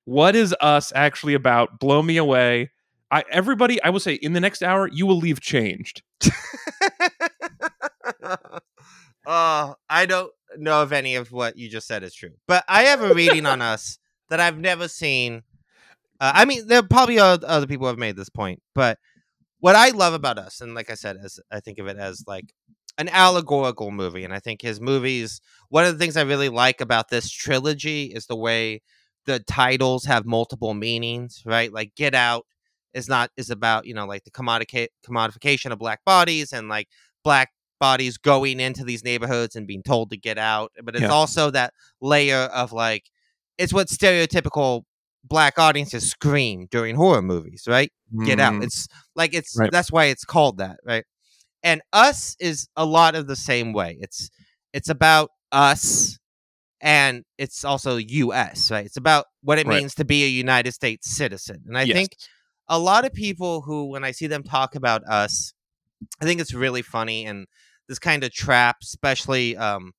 what 0.06 0.34
is 0.34 0.54
us 0.60 0.92
actually 0.96 1.34
about. 1.34 1.78
Blow 1.78 2.02
me 2.02 2.16
away. 2.16 2.70
I, 3.12 3.22
everybody, 3.30 3.80
I 3.82 3.90
will 3.90 4.00
say, 4.00 4.14
in 4.14 4.32
the 4.32 4.40
next 4.40 4.60
hour, 4.62 4.88
you 4.88 5.06
will 5.06 5.18
leave 5.18 5.40
changed. 5.40 6.02
uh, 9.26 9.74
I 9.88 10.06
don't 10.06 10.32
know 10.58 10.82
if 10.82 10.92
any 10.92 11.16
of 11.16 11.32
what 11.32 11.56
you 11.56 11.68
just 11.68 11.86
said 11.86 12.02
is 12.02 12.14
true, 12.14 12.32
but 12.46 12.64
I 12.68 12.84
have 12.84 13.02
a 13.02 13.14
reading 13.14 13.46
on 13.46 13.62
us 13.74 13.98
that 14.30 14.40
I've 14.40 14.58
never 14.58 14.88
seen. 14.88 15.42
Uh, 16.20 16.32
I 16.34 16.44
mean, 16.44 16.66
there 16.66 16.82
probably 16.82 17.18
are 17.18 17.38
other 17.44 17.66
people 17.66 17.84
who 17.84 17.88
have 17.88 17.98
made 17.98 18.16
this 18.16 18.28
point, 18.28 18.62
but 18.74 18.98
what 19.60 19.76
I 19.76 19.90
love 19.90 20.14
about 20.14 20.38
us, 20.38 20.60
and 20.60 20.74
like 20.74 20.90
I 20.90 20.94
said, 20.94 21.16
as 21.22 21.40
I 21.50 21.60
think 21.60 21.78
of 21.78 21.86
it 21.86 21.96
as 21.96 22.24
like 22.26 22.52
an 22.98 23.08
allegorical 23.08 23.90
movie, 23.90 24.24
and 24.24 24.32
I 24.32 24.38
think 24.38 24.62
his 24.62 24.80
movies. 24.80 25.40
One 25.68 25.84
of 25.84 25.92
the 25.92 25.98
things 25.98 26.16
I 26.16 26.22
really 26.22 26.48
like 26.48 26.80
about 26.80 27.08
this 27.08 27.30
trilogy 27.30 28.04
is 28.04 28.26
the 28.26 28.36
way 28.36 28.82
the 29.26 29.40
titles 29.40 30.04
have 30.04 30.26
multiple 30.26 30.74
meanings. 30.74 31.42
Right, 31.44 31.72
like 31.72 31.94
Get 31.96 32.14
Out 32.14 32.46
is 32.92 33.08
not 33.08 33.30
is 33.36 33.50
about 33.50 33.86
you 33.86 33.94
know 33.94 34.06
like 34.06 34.24
the 34.24 34.30
commodica- 34.30 34.88
commodification 35.06 35.72
of 35.72 35.78
black 35.78 36.04
bodies 36.04 36.52
and 36.52 36.68
like 36.68 36.88
black 37.24 37.50
bodies 37.80 38.16
going 38.18 38.60
into 38.60 38.84
these 38.84 39.04
neighborhoods 39.04 39.56
and 39.56 39.66
being 39.66 39.82
told 39.82 40.10
to 40.10 40.16
get 40.16 40.38
out 40.38 40.72
but 40.82 40.94
it's 40.96 41.04
Yeah. 41.04 41.12
also 41.12 41.50
that 41.50 41.72
layer 42.00 42.48
of 42.54 42.72
like 42.72 43.04
it's 43.58 43.72
what 43.72 43.88
stereotypical 43.88 44.82
black 45.24 45.58
audiences 45.58 46.08
scream 46.10 46.66
during 46.70 46.94
horror 46.96 47.22
movies 47.22 47.64
right 47.68 47.92
get 48.24 48.38
out 48.40 48.54
Mm, 48.54 48.64
it's 48.64 48.86
like 49.16 49.34
it's 49.34 49.58
Right. 49.58 49.70
that's 49.70 49.90
why 49.92 50.04
it's 50.06 50.24
called 50.24 50.58
that 50.58 50.78
right 50.84 51.04
And 51.62 51.82
us 51.92 52.36
is 52.40 52.68
a 52.76 52.84
lot 52.84 53.14
of 53.16 53.26
the 53.26 53.36
same 53.36 53.72
way. 53.72 53.96
It's 54.00 54.30
it's 54.72 54.88
about 54.90 55.30
us 55.52 56.18
and 56.80 57.24
it's 57.38 57.64
also 57.64 57.96
US, 57.96 58.70
right? 58.70 58.84
It's 58.86 58.96
about 58.98 59.26
what 59.42 59.58
it 59.58 59.66
Right. 59.66 59.78
means 59.78 59.94
to 59.96 60.04
be 60.04 60.24
a 60.24 60.28
United 60.28 60.72
States 60.72 61.10
citizen. 61.16 61.62
And 61.66 61.78
I 61.78 61.86
Yes. 61.86 61.96
think 61.96 62.16
a 62.68 62.78
lot 62.78 63.04
of 63.06 63.12
people 63.14 63.62
who 63.62 63.86
when 63.86 64.04
I 64.04 64.12
see 64.12 64.26
them 64.26 64.42
talk 64.42 64.74
about 64.74 65.02
us, 65.04 65.54
I 66.20 66.24
think 66.26 66.40
it's 66.40 66.54
really 66.54 66.82
funny 66.82 67.26
and 67.26 67.46
this 67.88 67.98
kind 67.98 68.24
of 68.24 68.32
trap, 68.32 68.76
especially 68.82 69.56
um 69.56 69.92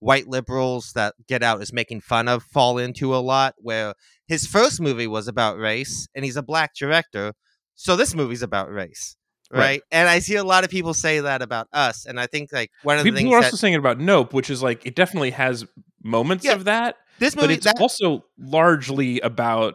white 0.00 0.28
liberals 0.28 0.92
that 0.94 1.14
Get 1.26 1.42
Out 1.42 1.60
is 1.60 1.72
making 1.72 2.02
fun 2.02 2.28
of 2.28 2.44
fall 2.44 2.78
into 2.78 3.14
a 3.14 3.18
lot 3.18 3.54
where 3.58 3.94
his 4.28 4.46
first 4.46 4.80
movie 4.80 5.08
was 5.08 5.26
about 5.26 5.58
race 5.58 6.06
and 6.14 6.24
he's 6.24 6.36
a 6.36 6.42
black 6.42 6.70
director 6.78 7.32
so 7.74 7.96
this 7.96 8.14
movie's 8.14 8.42
about 8.42 8.70
race 8.70 9.16
right, 9.50 9.58
Right. 9.58 9.82
and 9.90 10.08
i 10.08 10.20
see 10.20 10.36
a 10.36 10.44
lot 10.44 10.62
of 10.62 10.70
people 10.70 10.94
say 10.94 11.18
that 11.18 11.42
about 11.42 11.66
us 11.72 12.06
and 12.06 12.20
i 12.20 12.26
think 12.28 12.52
like 12.52 12.70
one 12.84 12.96
of 12.98 13.02
the 13.02 13.10
People 13.10 13.18
things 13.22 13.34
are 13.34 13.40
that 13.40 13.46
also 13.46 13.56
saying 13.56 13.74
it 13.74 13.78
about 13.78 13.98
Nope, 13.98 14.32
which 14.32 14.50
is 14.50 14.62
like 14.62 14.86
it 14.86 14.94
definitely 14.94 15.30
has 15.32 15.64
moments 16.04 16.44
Yeah, 16.44 16.52
of 16.52 16.64
that, 16.66 16.94
this 17.18 17.34
movie, 17.34 17.48
but 17.48 17.54
it's 17.56 17.64
that 17.66 17.80
also 17.80 18.24
largely 18.38 19.18
about 19.20 19.74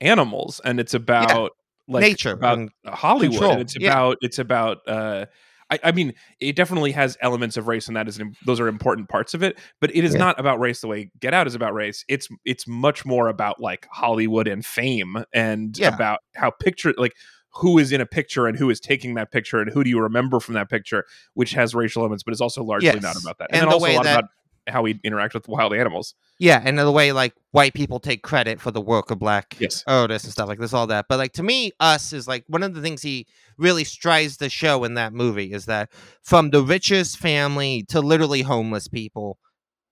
animals 0.00 0.60
and 0.64 0.80
it's 0.80 0.94
about 0.94 1.52
like 1.86 2.02
nature 2.02 2.32
about 2.32 2.68
Hollywood 2.86 3.32
control, 3.34 3.52
and 3.52 3.60
it's 3.60 3.76
yeah. 3.78 3.90
about 3.92 4.16
it's 4.20 4.38
about 4.40 4.78
uh 4.88 5.26
I, 5.70 5.78
I 5.84 5.92
mean 5.92 6.14
it 6.40 6.56
definitely 6.56 6.92
has 6.92 7.16
elements 7.20 7.56
of 7.56 7.68
race 7.68 7.86
and 7.88 7.96
that 7.96 8.08
is 8.08 8.18
an, 8.18 8.34
those 8.44 8.58
are 8.60 8.68
important 8.68 9.08
parts 9.08 9.34
of 9.34 9.42
it 9.42 9.58
but 9.80 9.94
it 9.94 10.04
is 10.04 10.12
Yeah. 10.14 10.18
not 10.20 10.40
about 10.40 10.58
race 10.60 10.80
the 10.80 10.88
way 10.88 11.10
Get 11.20 11.32
Out 11.34 11.46
is 11.46 11.54
about 11.54 11.74
race 11.74 12.04
it's 12.08 12.28
it's 12.44 12.66
much 12.66 13.04
more 13.06 13.28
about 13.28 13.60
like 13.60 13.86
Hollywood 13.90 14.48
and 14.48 14.64
fame 14.64 15.24
and 15.32 15.76
Yeah. 15.78 15.94
about 15.94 16.20
how 16.34 16.50
picture 16.50 16.92
like 16.98 17.14
who 17.52 17.78
is 17.78 17.90
in 17.92 18.00
a 18.00 18.06
picture 18.06 18.46
and 18.46 18.56
who 18.56 18.70
is 18.70 18.78
taking 18.80 19.14
that 19.14 19.32
picture 19.32 19.60
and 19.60 19.70
who 19.72 19.82
do 19.82 19.90
you 19.90 20.00
remember 20.00 20.38
from 20.40 20.54
that 20.54 20.68
picture 20.70 21.04
which 21.34 21.52
has 21.52 21.74
racial 21.74 22.02
elements 22.02 22.22
but 22.22 22.32
it's 22.32 22.40
also 22.40 22.62
largely 22.62 22.86
Yes. 22.88 23.02
not 23.02 23.16
about 23.20 23.38
that 23.38 23.48
And 23.50 23.62
and, 23.62 23.70
the 23.70 23.74
also 23.74 23.84
way 23.84 23.94
a 23.94 23.96
lot 23.96 24.04
that- 24.04 24.18
about 24.20 24.30
how 24.68 24.82
we 24.82 25.00
interact 25.02 25.34
with 25.34 25.48
wild 25.48 25.74
animals. 25.74 26.14
Yeah 26.38 26.62
and 26.64 26.78
the 26.78 26.90
way 26.90 27.12
like 27.12 27.34
white 27.50 27.74
people 27.74 28.00
take 28.00 28.22
credit 28.22 28.60
for 28.60 28.70
the 28.70 28.80
work 28.80 29.10
of 29.10 29.18
black 29.18 29.56
yes. 29.58 29.82
Artists 29.86 30.26
and 30.26 30.32
stuff 30.32 30.48
like 30.48 30.58
this 30.58 30.72
all 30.72 30.86
that. 30.88 31.06
But 31.08 31.18
like 31.18 31.32
to 31.34 31.42
me 31.42 31.72
us 31.80 32.12
is 32.12 32.28
like 32.28 32.44
one 32.46 32.62
of 32.62 32.74
the 32.74 32.80
things 32.80 33.02
he 33.02 33.26
really 33.58 33.84
strives 33.84 34.36
to 34.38 34.48
show 34.48 34.84
in 34.84 34.94
that 34.94 35.12
movie 35.12 35.52
is 35.52 35.66
that 35.66 35.90
from 36.22 36.50
the 36.50 36.62
richest 36.62 37.18
family 37.18 37.84
to 37.88 38.00
literally 38.00 38.42
homeless 38.42 38.88
people 38.88 39.38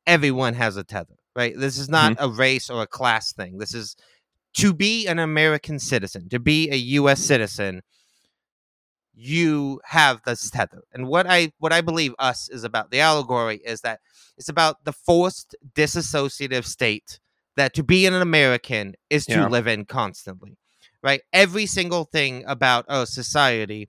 everyone 0.07 0.55
has 0.55 0.77
a 0.77 0.85
tether 0.85 1.15
right? 1.37 1.57
This 1.57 1.79
is 1.79 1.89
not 1.89 2.15
mm-hmm. 2.15 2.25
a 2.25 2.29
race 2.29 2.69
or 2.69 2.83
a 2.83 2.87
class 2.87 3.33
thing. 3.33 3.59
This 3.59 3.73
is 3.73 3.95
to 4.55 4.73
be 4.73 5.07
an 5.07 5.19
american 5.19 5.79
citizen 5.79 6.29
to 6.29 6.39
be 6.39 6.69
a 6.71 6.79
us 6.99 7.21
citizen 7.21 7.83
you 9.21 9.81
have 9.85 10.21
this 10.25 10.49
tether. 10.49 10.83
And 10.93 11.09
what 11.09 11.27
i 11.29 11.51
what 11.59 11.73
i 11.73 11.81
believe 11.81 12.15
us 12.21 12.49
is 12.49 12.63
about 12.63 12.91
the 12.93 13.01
allegory 13.01 13.57
is 13.65 13.81
that 13.81 13.99
it's 14.37 14.49
about 14.49 14.85
the 14.85 14.93
forced 14.93 15.57
disassociative 15.75 16.65
state 16.65 17.19
that 17.57 17.75
to 17.75 17.83
be 17.83 18.07
an 18.07 18.15
american 18.15 18.95
is 19.11 19.27
to 19.27 19.33
Yeah. 19.33 19.49
live 19.49 19.67
in 19.67 19.85
constantly 19.87 20.57
right? 21.03 21.21
Every 21.33 21.67
single 21.67 22.05
thing 22.05 22.45
about 22.47 22.85
our 22.89 23.07
society 23.07 23.89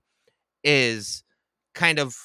is 0.64 1.22
kind 1.74 1.98
of 1.98 2.16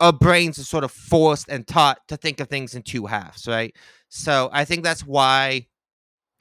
our 0.00 0.12
brains 0.12 0.58
are 0.58 0.64
sort 0.64 0.84
of 0.84 0.90
forced 0.90 1.48
and 1.48 1.66
taught 1.66 1.98
to 2.08 2.16
think 2.16 2.40
of 2.40 2.48
things 2.48 2.74
in 2.74 2.82
two 2.82 3.06
halves 3.06 3.46
right? 3.46 3.74
So 4.08 4.48
i 4.52 4.64
think 4.64 4.84
that's 4.84 5.04
why 5.06 5.66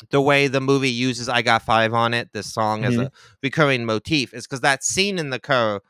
the 0.09 0.21
way 0.21 0.47
the 0.47 0.61
movie 0.61 0.89
uses 0.89 1.29
i 1.29 1.41
got 1.41 1.61
five 1.61 1.93
on 1.93 2.13
it 2.13 2.29
this 2.33 2.51
song 2.51 2.83
as 2.83 2.93
mm-hmm. 2.93 3.03
a 3.03 3.11
recurring 3.43 3.85
motif 3.85 4.33
is 4.33 4.47
because 4.47 4.61
that 4.61 4.83
scene 4.83 5.19
in 5.19 5.29
the 5.29 5.39
car 5.39 5.81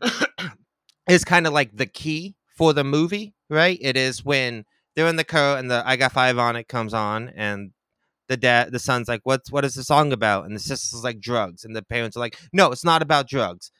is 1.08 1.24
kind 1.24 1.46
of 1.46 1.52
like 1.52 1.76
the 1.76 1.86
key 1.86 2.34
for 2.56 2.72
the 2.72 2.84
movie 2.84 3.34
right? 3.50 3.78
It 3.82 3.96
is 3.96 4.24
when 4.24 4.64
they're 4.96 5.08
in 5.08 5.16
the 5.16 5.24
car 5.24 5.58
and 5.58 5.70
the 5.70 5.82
i 5.86 5.96
got 5.96 6.12
five 6.12 6.38
on 6.38 6.56
it 6.56 6.68
comes 6.68 6.94
on 6.94 7.32
and 7.36 7.72
the 8.28 8.36
dad 8.36 8.72
the 8.72 8.78
son's 8.78 9.08
like 9.08 9.20
what's 9.24 9.50
what 9.52 9.64
is 9.64 9.74
the 9.74 9.84
song 9.84 10.12
about? 10.12 10.46
And 10.46 10.54
the 10.54 10.60
sister's 10.60 11.04
like 11.04 11.20
drugs. 11.20 11.64
And 11.64 11.76
the 11.76 11.82
parents 11.82 12.16
are 12.16 12.20
like 12.20 12.38
no 12.52 12.70
it's 12.70 12.84
not 12.84 13.02
about 13.02 13.28
drugs. 13.28 13.70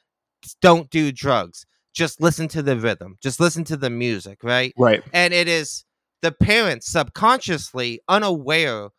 Just 0.42 0.60
don't 0.60 0.90
do 0.90 1.12
drugs. 1.12 1.64
Just 1.94 2.20
listen 2.20 2.48
to 2.48 2.62
the 2.62 2.76
rhythm. 2.76 3.16
Just 3.22 3.40
listen 3.40 3.64
to 3.64 3.76
the 3.76 3.90
music 3.90 4.42
right? 4.42 4.74
Right. 4.76 5.02
And 5.12 5.32
it 5.32 5.48
is 5.48 5.84
the 6.20 6.32
parents 6.32 6.90
subconsciously 6.90 8.00
unaware 8.08 8.90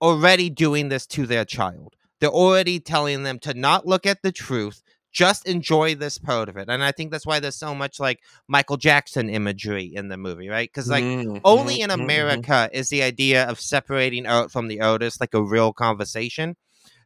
already 0.00 0.50
doing 0.50 0.88
this 0.88 1.06
to 1.06 1.26
their 1.26 1.44
child 1.44 1.94
they're 2.20 2.30
already 2.30 2.80
telling 2.80 3.22
them 3.22 3.38
to 3.38 3.54
not 3.54 3.86
look 3.86 4.06
at 4.06 4.22
the 4.22 4.32
truth 4.32 4.82
just 5.12 5.46
enjoy 5.48 5.94
this 5.94 6.18
part 6.18 6.48
of 6.48 6.56
it 6.56 6.68
and 6.68 6.82
i 6.84 6.92
think 6.92 7.10
that's 7.10 7.26
why 7.26 7.40
there's 7.40 7.56
so 7.56 7.74
much 7.74 7.98
like 7.98 8.20
michael 8.48 8.76
jackson 8.76 9.30
imagery 9.30 9.84
in 9.94 10.08
the 10.08 10.16
movie 10.16 10.48
right 10.48 10.68
because 10.68 10.90
like 10.90 11.06
Mhm, 11.06 11.40
only 11.44 11.80
in 11.80 11.90
mhm, 11.94 12.10
mhm. 12.16 12.46
America 12.46 12.68
is 12.72 12.88
the 12.88 13.02
idea 13.02 13.44
of 13.44 13.60
separating 13.60 14.26
art 14.26 14.50
from 14.50 14.68
the 14.68 14.80
artist 14.80 15.20
like 15.20 15.32
a 15.34 15.42
real 15.42 15.72
conversation 15.72 16.56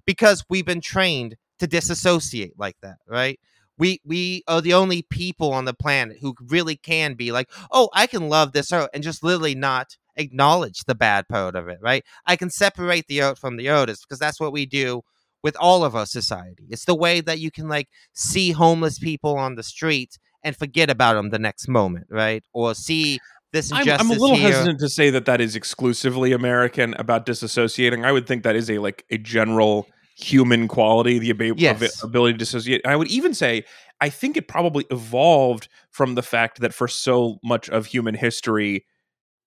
because 0.06 0.44
we've 0.48 0.64
been 0.66 0.80
trained 0.80 1.36
to 1.58 1.66
disassociate 1.66 2.58
like 2.58 2.76
that, 2.82 2.96
right? 3.06 3.38
We 3.78 4.00
we 4.04 4.42
are 4.46 4.60
the 4.60 4.74
only 4.74 5.02
people 5.02 5.52
on 5.52 5.64
the 5.64 5.74
planet 5.74 6.18
who 6.20 6.34
really 6.48 6.76
can 6.76 7.14
be 7.14 7.32
like, 7.32 7.48
"Oh, 7.70 7.88
I 7.94 8.06
can 8.06 8.28
love 8.28 8.52
this 8.52 8.72
art 8.72 8.90
and 8.92 9.02
just 9.02 9.22
literally 9.22 9.54
not 9.54 9.96
acknowledge 10.20 10.84
the 10.86 10.94
bad 10.94 11.26
part 11.28 11.56
of 11.56 11.68
it, 11.68 11.78
right? 11.80 12.04
I 12.26 12.36
can 12.36 12.50
separate 12.50 13.06
the 13.08 13.22
art 13.22 13.38
from 13.38 13.56
the 13.56 13.68
artist 13.68 14.04
because 14.06 14.18
that's 14.18 14.40
what 14.40 14.52
we 14.52 14.66
do 14.66 15.02
with 15.42 15.56
all 15.58 15.84
of 15.84 15.96
our 15.96 16.06
society. 16.06 16.66
It's 16.70 16.84
the 16.84 16.94
way 16.94 17.20
that 17.20 17.38
you 17.40 17.50
can 17.50 17.68
like 17.68 17.88
see 18.12 18.52
homeless 18.52 18.98
people 18.98 19.36
on 19.36 19.54
the 19.54 19.62
street 19.62 20.18
and 20.44 20.56
forget 20.56 20.90
about 20.90 21.14
them 21.14 21.30
the 21.30 21.38
next 21.38 21.68
moment, 21.68 22.06
right? 22.10 22.44
Or 22.52 22.74
see 22.74 23.18
this 23.52 23.72
I'm, 23.72 23.80
injustice 23.80 24.10
I'm 24.10 24.16
a 24.16 24.20
little 24.20 24.36
here. 24.36 24.50
hesitant 24.52 24.80
to 24.80 24.88
say 24.88 25.10
that 25.10 25.24
that 25.24 25.40
is 25.40 25.56
exclusively 25.56 26.32
American 26.32 26.94
about 26.94 27.26
disassociating. 27.26 28.04
I 28.04 28.12
would 28.12 28.26
think 28.26 28.42
that 28.44 28.56
is 28.56 28.70
a 28.70 28.78
like 28.78 29.04
a 29.10 29.18
general 29.18 29.86
human 30.16 30.68
quality, 30.68 31.18
the 31.18 31.30
ab- 31.30 31.58
Yes. 31.58 32.02
ability 32.02 32.34
to 32.34 32.38
dissociate. 32.38 32.82
I 32.86 32.96
would 32.96 33.08
even 33.08 33.32
say 33.34 33.64
I 34.02 34.08
think 34.08 34.36
it 34.36 34.48
probably 34.48 34.86
evolved 34.90 35.68
from 35.90 36.14
the 36.14 36.22
fact 36.22 36.60
that 36.60 36.72
for 36.72 36.88
so 36.88 37.38
much 37.42 37.68
of 37.68 37.86
human 37.86 38.14
history, 38.14 38.86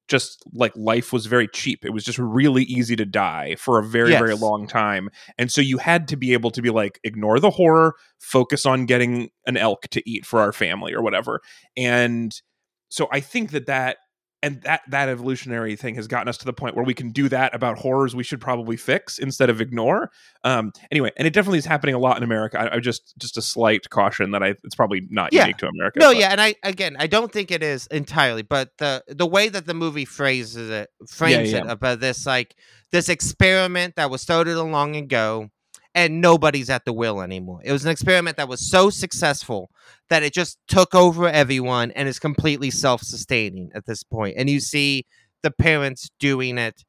just 0.07 0.43
like 0.53 0.73
life 0.75 1.13
was 1.13 1.25
very 1.25 1.47
cheap. 1.47 1.85
It 1.85 1.91
was 1.91 2.03
just 2.03 2.19
really 2.19 2.63
easy 2.63 2.95
to 2.95 3.05
die 3.05 3.55
for 3.55 3.79
a 3.79 3.83
very 3.83 4.11
very 4.11 4.35
long 4.35 4.67
time, 4.67 5.09
and 5.37 5.51
so 5.51 5.61
you 5.61 5.77
had 5.77 6.07
to 6.09 6.17
be 6.17 6.33
able 6.33 6.51
to 6.51 6.61
be 6.61 6.69
like 6.69 6.99
ignore 7.03 7.39
the 7.39 7.49
horror, 7.49 7.95
focus 8.19 8.65
on 8.65 8.85
getting 8.85 9.29
an 9.47 9.57
elk 9.57 9.83
to 9.89 10.07
eat 10.09 10.25
for 10.25 10.39
our 10.39 10.51
family 10.51 10.93
or 10.93 11.01
whatever, 11.01 11.41
and 11.77 12.41
so 12.89 13.07
I 13.11 13.21
think 13.21 13.51
that 13.51 13.65
that 13.65 13.97
and 14.43 14.61
that 14.61 14.81
that 14.89 15.09
evolutionary 15.09 15.75
thing 15.75 15.95
has 15.95 16.05
gotten 16.07 16.27
us 16.27 16.37
to 16.37 16.45
the 16.45 16.53
point 16.53 16.75
where 16.75 16.85
we 16.85 16.93
can 16.93 17.09
do 17.11 17.29
that 17.29 17.55
about 17.55 17.79
horrors 17.79 18.15
we 18.15 18.23
should 18.23 18.39
probably 18.41 18.77
fix 18.77 19.17
instead 19.17 19.49
of 19.49 19.59
ignore. 19.61 20.11
Um, 20.43 20.71
anyway, 20.91 21.11
and 21.17 21.25
it 21.25 21.33
definitely 21.33 21.59
is 21.59 21.65
happening 21.65 21.95
a 21.95 21.99
lot 21.99 22.17
in 22.17 22.23
America. 22.23 22.59
I, 22.59 22.75
I 22.75 22.79
just 22.79 23.17
just 23.17 23.37
a 23.37 23.41
slight 23.41 23.89
caution 23.89 24.31
that 24.31 24.43
I 24.43 24.49
it's 24.63 24.75
probably 24.75 25.07
not 25.09 25.33
Yeah. 25.33 25.43
unique 25.43 25.57
to 25.57 25.67
America. 25.67 25.99
No, 25.99 26.09
but- 26.09 26.17
yeah, 26.17 26.29
and 26.29 26.39
I 26.41 26.55
again, 26.61 26.95
I 26.99 27.07
don't 27.07 27.31
think 27.31 27.49
it 27.49 27.63
is 27.63 27.87
entirely, 27.87 28.43
but 28.43 28.77
the 28.77 29.03
the 29.07 29.25
way 29.25 29.49
that 29.49 29.65
the 29.65 29.73
movie 29.73 30.05
phrases 30.05 30.69
it, 30.69 30.89
frames 31.09 31.53
it 31.53 31.65
yeah. 31.65 31.71
about 31.71 32.01
this 32.01 32.25
like 32.25 32.55
this 32.91 33.09
experiment 33.09 33.95
that 33.95 34.11
was 34.11 34.21
started 34.21 34.55
a 34.55 34.63
long 34.63 34.95
ago, 34.95 35.49
and 35.95 36.21
nobody's 36.21 36.69
at 36.69 36.85
the 36.85 36.93
wheel 36.93 37.21
anymore. 37.21 37.61
It 37.63 37.71
was 37.71 37.85
an 37.85 37.91
experiment 37.91 38.37
that 38.37 38.47
was 38.49 38.67
so 38.69 38.89
successful 38.89 39.69
that 40.09 40.23
it 40.23 40.33
just 40.33 40.57
took 40.67 40.95
over 40.95 41.27
everyone 41.27 41.91
and 41.91 42.07
is 42.07 42.19
completely 42.19 42.71
self-sustaining 42.71 43.71
at 43.75 43.85
this 43.85 44.03
point. 44.03 44.35
And 44.37 44.49
you 44.49 44.59
see 44.59 45.05
the 45.43 45.51
parents 45.51 46.09
doing 46.19 46.57
it 46.57 46.83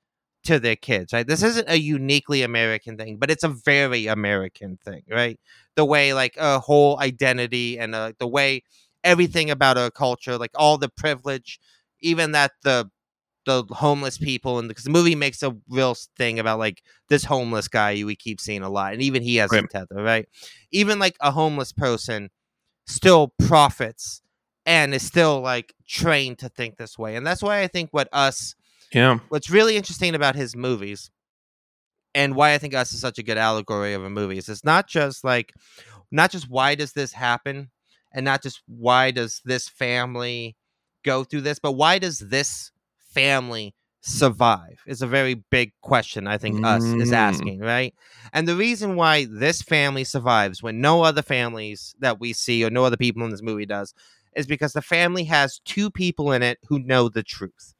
to 0.44 0.58
their 0.58 0.76
kids. 0.76 1.12
Right, 1.12 1.26
this 1.26 1.42
isn't 1.42 1.68
a 1.68 1.78
uniquely 1.78 2.42
American 2.42 2.96
thing, 2.96 3.16
but 3.18 3.30
it's 3.30 3.44
a 3.44 3.48
very 3.48 4.06
American 4.06 4.78
thing, 4.84 5.02
right? 5.10 5.38
The 5.76 5.84
way 5.84 6.14
like 6.14 6.36
a 6.38 6.58
whole 6.60 6.98
identity 7.00 7.78
and 7.78 7.94
uh, 7.94 8.12
the 8.18 8.28
way 8.28 8.62
everything 9.02 9.50
about 9.50 9.76
our 9.78 9.90
culture, 9.90 10.38
like 10.38 10.52
all 10.54 10.78
the 10.78 10.88
privilege, 10.88 11.58
even 12.00 12.32
that 12.32 12.52
the 12.62 12.90
the 13.46 13.64
homeless 13.70 14.18
people 14.18 14.58
and 14.58 14.68
because 14.68 14.84
the 14.84 14.90
movie 14.90 15.14
makes 15.14 15.42
a 15.42 15.56
real 15.68 15.94
thing 16.16 16.38
about 16.38 16.58
like 16.58 16.82
this 17.08 17.24
homeless 17.24 17.68
guy 17.68 18.02
we 18.04 18.16
keep 18.16 18.40
seeing 18.40 18.62
a 18.62 18.70
lot, 18.70 18.92
and 18.92 19.02
even 19.02 19.22
he 19.22 19.36
has 19.36 19.52
a 19.52 19.56
Right. 19.56 19.70
tether, 19.70 20.02
right? 20.02 20.28
Even 20.72 20.98
like 20.98 21.16
a 21.20 21.30
homeless 21.30 21.72
person 21.72 22.30
still 22.86 23.34
profits 23.46 24.22
and 24.66 24.94
is 24.94 25.02
still 25.06 25.40
like 25.40 25.74
trained 25.88 26.38
to 26.40 26.48
think 26.48 26.76
this 26.76 26.98
way, 26.98 27.16
and 27.16 27.26
that's 27.26 27.42
why 27.42 27.62
I 27.62 27.68
think 27.68 27.90
what 27.92 28.08
us 28.12 28.54
yeah, 28.92 29.18
what's 29.28 29.50
really 29.50 29.76
interesting 29.76 30.14
about 30.14 30.36
his 30.36 30.56
movies 30.56 31.10
and 32.14 32.34
why 32.36 32.54
I 32.54 32.58
think 32.58 32.74
Us 32.74 32.92
is 32.92 33.00
such 33.00 33.18
a 33.18 33.22
good 33.22 33.38
allegory 33.38 33.94
of 33.94 34.04
a 34.04 34.10
movie 34.10 34.38
is 34.38 34.48
it's 34.48 34.64
not 34.64 34.86
just 34.88 35.24
like 35.24 35.52
not 36.10 36.30
just 36.30 36.48
why 36.48 36.74
does 36.74 36.92
this 36.92 37.12
happen 37.12 37.70
and 38.12 38.24
not 38.24 38.42
just 38.42 38.62
why 38.66 39.10
does 39.10 39.40
this 39.44 39.68
family 39.68 40.56
go 41.04 41.24
through 41.24 41.42
this, 41.42 41.58
but 41.58 41.72
why 41.72 41.98
does 41.98 42.18
this 42.20 42.70
family 43.14 43.74
survive? 44.00 44.80
Is 44.86 45.00
a 45.02 45.06
very 45.06 45.34
big 45.34 45.72
question 45.80 46.26
I 46.26 46.36
think 46.38 46.64
us 46.64 46.82
is 46.84 47.10
Mm. 47.10 47.14
asking, 47.16 47.60
right? 47.60 47.94
And 48.32 48.46
the 48.46 48.56
reason 48.56 48.96
why 48.96 49.26
this 49.30 49.62
family 49.62 50.04
survives 50.04 50.62
when 50.62 50.80
no 50.80 51.02
other 51.02 51.22
families 51.22 51.94
that 52.00 52.20
we 52.20 52.32
see 52.34 52.64
or 52.64 52.70
no 52.70 52.84
other 52.84 52.96
people 52.98 53.22
in 53.24 53.30
this 53.30 53.42
movie 53.42 53.66
does 53.66 53.94
is 54.36 54.46
because 54.46 54.72
the 54.74 54.82
family 54.82 55.24
has 55.24 55.60
two 55.64 55.90
people 55.90 56.32
in 56.32 56.42
it 56.42 56.58
who 56.68 56.78
know 56.80 57.08
the 57.08 57.22
truth, 57.22 57.74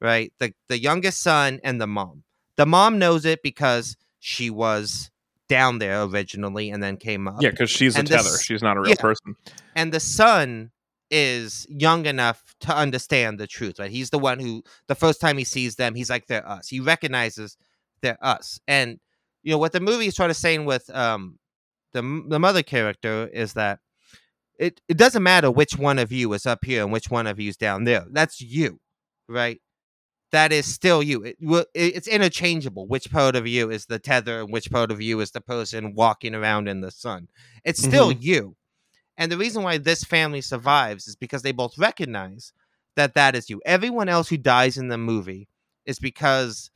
right? 0.00 0.32
The 0.38 0.52
the 0.68 0.80
youngest 0.80 1.20
son 1.22 1.60
and 1.62 1.80
the 1.80 1.86
mom. 1.86 2.24
The 2.56 2.66
mom 2.66 2.98
knows 2.98 3.24
it 3.24 3.40
because 3.42 3.96
she 4.18 4.50
was 4.50 5.10
down 5.48 5.78
there 5.78 6.02
originally 6.02 6.70
and 6.70 6.82
then 6.82 6.96
came 6.96 7.28
up. 7.28 7.36
Yeah, 7.40 7.50
because 7.50 7.70
she's 7.70 7.96
a 7.96 8.02
tether. 8.02 8.22
this- 8.24 8.42
she's 8.42 8.62
not 8.62 8.76
a 8.76 8.80
real 8.80 8.90
yeah. 8.90 9.00
person. 9.00 9.36
and 9.76 9.92
the 9.92 10.00
son 10.00 10.72
is 11.10 11.66
young 11.68 12.06
enough 12.06 12.54
to 12.60 12.74
understand 12.74 13.38
the 13.38 13.46
truth 13.46 13.78
right? 13.78 13.90
He's 13.90 14.10
the 14.10 14.18
one 14.18 14.38
who 14.38 14.62
the 14.86 14.94
first 14.94 15.20
time 15.20 15.38
he 15.38 15.44
sees 15.44 15.76
them 15.76 15.94
he's 15.94 16.10
like 16.10 16.26
they're 16.26 16.48
us. 16.48 16.68
He 16.68 16.80
recognizes 16.80 17.56
they're 18.02 18.18
us. 18.20 18.60
And 18.68 18.98
you 19.42 19.52
know 19.52 19.58
what 19.58 19.72
the 19.72 19.80
movie 19.80 20.06
is 20.06 20.16
sort 20.16 20.30
of 20.30 20.36
saying 20.36 20.64
with 20.64 20.88
um 20.94 21.38
the, 21.92 22.02
the 22.28 22.38
mother 22.38 22.62
character 22.62 23.28
is 23.32 23.54
that 23.54 23.80
it, 24.58 24.80
it 24.88 24.96
doesn't 24.96 25.22
matter 25.22 25.50
which 25.50 25.78
one 25.78 25.98
of 25.98 26.10
you 26.12 26.32
is 26.32 26.44
up 26.44 26.64
here 26.64 26.82
and 26.82 26.92
which 26.92 27.10
one 27.10 27.26
of 27.26 27.38
you 27.38 27.48
is 27.48 27.56
down 27.56 27.84
there. 27.84 28.04
That's 28.10 28.40
you 28.40 28.80
right? 29.28 29.60
That 30.30 30.52
is 30.52 30.72
still 30.72 31.02
you. 31.02 31.24
It, 31.24 31.36
it's 31.74 32.08
interchangeable 32.08 32.86
which 32.86 33.10
part 33.10 33.34
of 33.34 33.46
you 33.46 33.70
is 33.70 33.86
the 33.86 33.98
tether 33.98 34.40
and 34.40 34.52
which 34.52 34.70
part 34.70 34.90
of 34.90 35.00
you 35.00 35.20
is 35.20 35.30
the 35.30 35.40
person 35.40 35.94
walking 35.94 36.34
around 36.34 36.68
in 36.68 36.80
the 36.80 36.90
sun. 36.90 37.28
It's 37.64 37.82
still 37.82 38.12
you 38.12 38.56
and 39.18 39.30
the 39.30 39.36
reason 39.36 39.62
why 39.62 39.76
this 39.76 40.04
family 40.04 40.40
survives 40.40 41.08
is 41.08 41.16
because 41.16 41.42
they 41.42 41.52
both 41.52 41.76
recognize 41.76 42.52
that 42.96 43.14
that 43.14 43.34
is 43.36 43.50
you. 43.50 43.60
Everyone 43.66 44.08
else 44.08 44.28
who 44.28 44.38
dies 44.38 44.78
in 44.78 44.88
the 44.88 44.96
movie 44.96 45.48
is 45.84 45.98
because 45.98 46.70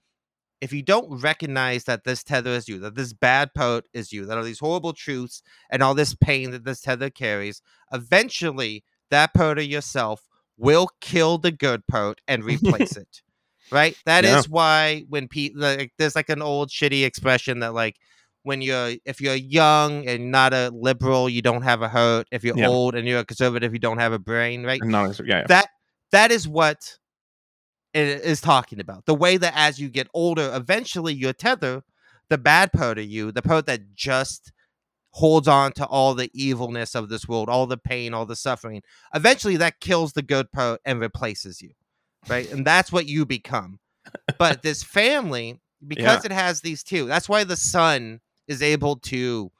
if 0.60 0.72
you 0.72 0.82
don't 0.82 1.20
recognize 1.20 1.84
that 1.84 2.04
this 2.04 2.22
tether 2.22 2.50
is 2.50 2.68
you, 2.68 2.78
that 2.80 2.94
this 2.94 3.12
bad 3.12 3.54
part 3.54 3.84
is 3.94 4.12
you, 4.12 4.26
that 4.26 4.36
all 4.38 4.44
these 4.44 4.60
horrible 4.60 4.92
truths 4.92 5.42
and 5.70 5.82
all 5.82 5.94
this 5.94 6.14
pain 6.14 6.50
that 6.50 6.64
this 6.64 6.80
tether 6.80 7.10
carries, 7.10 7.62
eventually 7.92 8.84
that 9.10 9.34
part 9.34 9.58
of 9.58 9.64
yourself 9.64 10.28
will 10.56 10.88
kill 11.00 11.38
the 11.38 11.50
good 11.52 11.86
part 11.86 12.20
and 12.28 12.44
replace 12.44 12.96
it. 12.96 13.22
Right? 13.70 13.96
That 14.04 14.24
is 14.24 14.48
Yeah. 14.48 14.52
why 14.52 15.04
when 15.08 15.28
people 15.28 15.62
like 15.62 15.92
there's 15.98 16.14
like 16.16 16.28
an 16.28 16.42
old 16.42 16.68
shitty 16.70 17.04
expression 17.04 17.60
that 17.60 17.72
like 17.72 17.96
when 18.42 18.60
you're 18.60 18.92
if 19.04 19.20
you're 19.20 19.34
young 19.34 20.06
and 20.06 20.30
not 20.30 20.52
a 20.52 20.70
liberal, 20.74 21.28
you 21.28 21.42
don't 21.42 21.62
have 21.62 21.82
a 21.82 21.88
heart. 21.88 22.26
If 22.30 22.44
you're 22.44 22.58
Yeah. 22.58 22.68
old 22.68 22.94
and 22.94 23.06
you're 23.06 23.20
a 23.20 23.24
conservative, 23.24 23.72
you 23.72 23.78
don't 23.78 23.98
have 23.98 24.12
a 24.12 24.18
brain, 24.18 24.64
right? 24.64 24.82
Not, 24.82 25.18
yeah, 25.20 25.38
yeah. 25.38 25.46
That 25.48 25.68
that 26.10 26.30
is 26.30 26.46
what 26.48 26.98
it 27.94 28.06
is 28.22 28.40
talking 28.40 28.80
about. 28.80 29.06
The 29.06 29.14
way 29.14 29.36
that 29.36 29.52
as 29.56 29.78
you 29.78 29.88
get 29.88 30.08
older, 30.14 30.50
eventually 30.54 31.14
your 31.14 31.32
tether, 31.32 31.82
the 32.28 32.38
bad 32.38 32.72
part 32.72 32.98
of 32.98 33.04
you, 33.04 33.32
the 33.32 33.42
part 33.42 33.66
that 33.66 33.94
just 33.94 34.52
holds 35.10 35.46
on 35.46 35.72
to 35.72 35.84
all 35.86 36.14
the 36.14 36.30
evilness 36.32 36.94
of 36.94 37.10
this 37.10 37.28
world, 37.28 37.48
all 37.48 37.66
the 37.66 37.76
pain, 37.76 38.14
all 38.14 38.24
the 38.24 38.36
suffering, 38.36 38.82
eventually 39.14 39.58
that 39.58 39.80
kills 39.80 40.14
the 40.14 40.22
good 40.22 40.50
part 40.52 40.80
and 40.84 41.00
replaces 41.00 41.60
you. 41.60 41.70
Right? 42.28 42.50
And 42.50 42.66
that's 42.66 42.90
what 42.90 43.06
you 43.06 43.26
become. 43.26 43.78
But 44.38 44.62
this 44.62 44.82
family, 44.82 45.60
because 45.86 46.24
it 46.24 46.32
has 46.32 46.60
these 46.60 46.82
two, 46.82 47.06
that's 47.06 47.28
why 47.28 47.44
the 47.44 47.56
son 47.56 48.20
is 48.52 48.62
able 48.62 48.96
to 48.96 49.50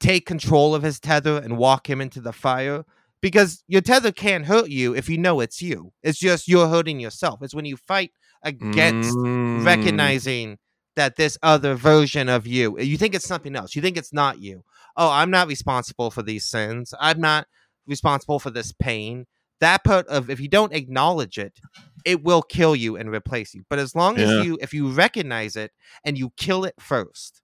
take 0.00 0.26
control 0.26 0.74
of 0.74 0.82
his 0.82 1.00
tether 1.00 1.36
and 1.38 1.56
walk 1.58 1.88
him 1.88 2.00
into 2.00 2.20
the 2.20 2.32
fire 2.32 2.84
because 3.20 3.62
your 3.68 3.80
tether 3.80 4.12
can't 4.12 4.46
hurt 4.46 4.68
you 4.68 4.94
if 4.94 5.08
you 5.08 5.16
know 5.18 5.40
it's 5.40 5.62
you. 5.62 5.92
It's 6.02 6.18
just 6.18 6.48
you're 6.48 6.68
hurting 6.68 7.00
yourself. 7.00 7.42
It's 7.42 7.54
when 7.54 7.64
you 7.64 7.76
fight 7.76 8.12
against 8.42 9.16
Mm. 9.16 9.64
recognizing 9.64 10.58
that 10.96 11.16
this 11.16 11.38
other 11.42 11.74
version 11.74 12.28
of 12.28 12.46
you, 12.46 12.78
you 12.78 12.96
think 12.96 13.14
it's 13.14 13.26
something 13.26 13.56
else. 13.56 13.74
You 13.74 13.82
think 13.82 13.96
it's 13.96 14.12
not 14.12 14.40
you. 14.40 14.62
Oh, 14.96 15.10
I'm 15.10 15.30
not 15.30 15.48
responsible 15.48 16.10
for 16.10 16.22
these 16.22 16.44
sins. 16.44 16.94
I'm 17.00 17.20
not 17.20 17.46
responsible 17.86 18.38
for 18.38 18.50
this 18.50 18.72
pain. 18.72 19.26
That 19.60 19.84
part 19.84 20.06
of 20.08 20.28
if 20.30 20.38
you 20.40 20.48
don't 20.48 20.72
acknowledge 20.74 21.38
it, 21.38 21.58
it 22.04 22.22
will 22.22 22.42
kill 22.42 22.76
you 22.76 22.96
and 22.96 23.10
replace 23.10 23.54
you. 23.54 23.64
But 23.70 23.78
as 23.78 23.94
long 23.94 24.18
Yeah. 24.18 24.24
as 24.24 24.44
you 24.44 24.58
if 24.60 24.74
you 24.74 24.88
recognize 24.90 25.56
it 25.56 25.72
and 26.04 26.18
you 26.18 26.30
kill 26.36 26.64
it 26.64 26.74
first, 26.78 27.40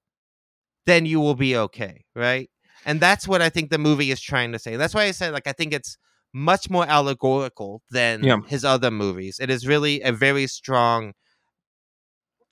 then 0.86 1.06
you 1.06 1.20
will 1.20 1.34
be 1.34 1.56
okay, 1.56 2.04
right? 2.14 2.50
And 2.86 3.00
that's 3.00 3.28
what 3.28 3.42
I 3.42 3.48
think 3.50 3.70
the 3.70 3.78
movie 3.78 4.10
is 4.10 4.20
trying 4.20 4.52
to 4.52 4.58
say. 4.58 4.76
That's 4.76 4.94
why 4.94 5.04
I 5.04 5.10
said 5.12 5.32
like 5.32 5.46
I 5.46 5.52
think 5.52 5.72
it's 5.72 5.96
much 6.32 6.70
more 6.70 6.86
allegorical 6.86 7.82
than 7.90 8.22
Yeah. 8.24 8.40
his 8.46 8.64
other 8.64 8.90
movies. 8.90 9.38
It 9.40 9.50
is 9.50 9.66
really 9.66 10.00
a 10.02 10.12
very 10.12 10.46
strong 10.46 11.12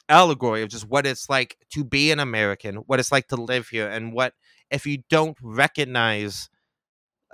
allegory 0.08 0.62
of 0.62 0.68
just 0.70 0.88
what 0.88 1.06
it's 1.06 1.28
like 1.28 1.56
to 1.72 1.84
be 1.84 2.10
an 2.10 2.20
American, 2.20 2.76
what 2.76 2.98
it's 3.00 3.12
like 3.12 3.28
to 3.28 3.36
live 3.36 3.68
here, 3.68 3.88
and 3.88 4.12
what 4.12 4.32
if 4.70 4.86
you 4.86 4.98
don't 5.10 5.36
recognize 5.42 6.48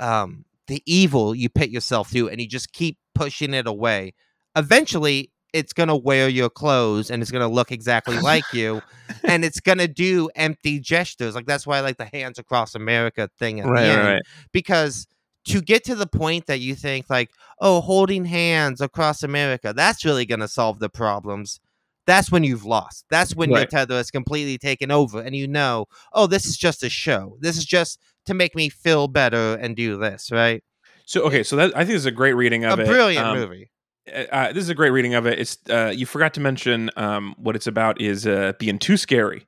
um, 0.01 0.47
the 0.68 0.82
evil 0.86 1.34
you 1.34 1.49
put 1.51 1.70
yourself 1.70 2.11
through 2.11 2.28
and 2.28 2.40
you 2.40 2.49
just 2.49 2.72
keep 2.72 2.99
pushing 3.14 3.55
it 3.55 3.66
away, 3.68 4.14
eventually 4.57 5.32
it's 5.55 5.72
gonna 5.72 5.96
wear 5.96 6.28
your 6.28 6.50
clothes 6.50 7.11
and 7.11 7.22
it's 7.22 7.30
gonna 7.30 7.48
look 7.48 7.72
exactly 7.72 8.18
like 8.18 8.44
you, 8.52 8.82
and 9.22 9.44
it's 9.44 9.61
gonna 9.61 9.88
do 9.88 10.28
empty 10.34 10.80
gestures. 10.80 11.34
Like 11.34 11.46
that's 11.46 11.66
why 11.66 11.78
I 11.78 11.80
like 11.80 11.96
the 11.96 12.11
hands 12.12 12.38
across 12.38 12.74
America 12.74 13.30
thing 13.38 13.61
at 13.61 13.66
Right, 13.66 13.82
the 13.84 13.88
end 13.88 14.07
right. 14.07 14.22
because 14.52 15.07
to 15.46 15.61
get 15.61 15.84
to 15.84 15.94
the 15.94 16.07
point 16.07 16.46
that 16.46 16.61
you 16.61 16.74
think 16.74 17.11
like 17.11 17.30
oh 17.61 17.80
holding 17.82 18.24
hands 18.24 18.80
across 18.80 19.22
america 19.22 19.74
that's 19.76 20.02
really 20.02 20.24
going 20.24 20.40
to 20.40 20.48
solve 20.48 20.78
the 20.78 20.88
problems 20.88 21.61
that's 22.07 22.32
when 22.32 22.44
you've 22.44 22.64
lost 22.64 23.05
that's 23.11 23.36
when 23.36 23.50
your 23.50 23.66
tether 23.66 23.96
is 23.96 24.11
completely 24.11 24.57
taken 24.57 24.90
over 24.90 25.20
and 25.20 25.36
you 25.36 25.46
know 25.46 25.84
oh 26.14 26.26
this 26.26 26.46
is 26.46 26.57
just 26.57 26.82
a 26.82 26.88
show 26.88 27.36
this 27.40 27.59
is 27.59 27.64
just 27.66 28.00
to 28.24 28.32
make 28.32 28.55
me 28.57 28.70
feel 28.70 29.07
better 29.07 29.55
and 29.61 29.76
do 29.76 29.98
this 29.98 30.32
right 30.32 30.64
So 31.05 31.20
okay, 31.24 31.42
so 31.42 31.57
that 31.57 31.72
I 31.76 31.80
think 31.80 31.90
this 31.90 31.96
is 32.02 32.07
a 32.07 32.11
great 32.11 32.32
reading 32.32 32.64
a 32.64 32.72
of 32.72 32.80
it. 32.80 32.86
brilliant 32.86 33.26
Um, 33.26 33.36
movie 33.38 33.70
Uh, 34.12 34.52
this 34.52 34.62
is 34.62 34.68
a 34.68 34.74
great 34.74 34.90
reading 34.90 35.14
of 35.14 35.26
it. 35.26 35.38
It's 35.38 35.57
uh, 35.70 35.92
you 35.94 36.05
forgot 36.07 36.34
to 36.34 36.40
mention 36.40 36.90
um, 36.96 37.34
what 37.38 37.57
it's 37.57 37.66
about 37.66 38.00
is 38.00 38.26
uh, 38.26 38.52
being 38.59 38.78
too 38.78 38.96
scary. 38.96 39.46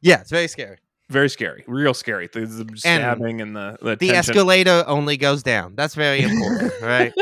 yeah 0.00 0.20
it's 0.20 0.30
very 0.30 0.46
scary 0.48 0.78
Very 1.10 1.28
scary, 1.28 1.64
real 1.66 1.94
scary. 1.94 2.28
The, 2.32 2.40
the 2.46 2.76
stabbing 2.76 3.40
and 3.40 3.56
the 3.56 3.76
the, 3.82 3.96
the 3.96 4.10
escalator 4.10 4.84
only 4.86 5.16
goes 5.16 5.42
down 5.42 5.74
that's 5.74 5.94
very 5.96 6.20
important 6.20 6.72
right 6.82 7.12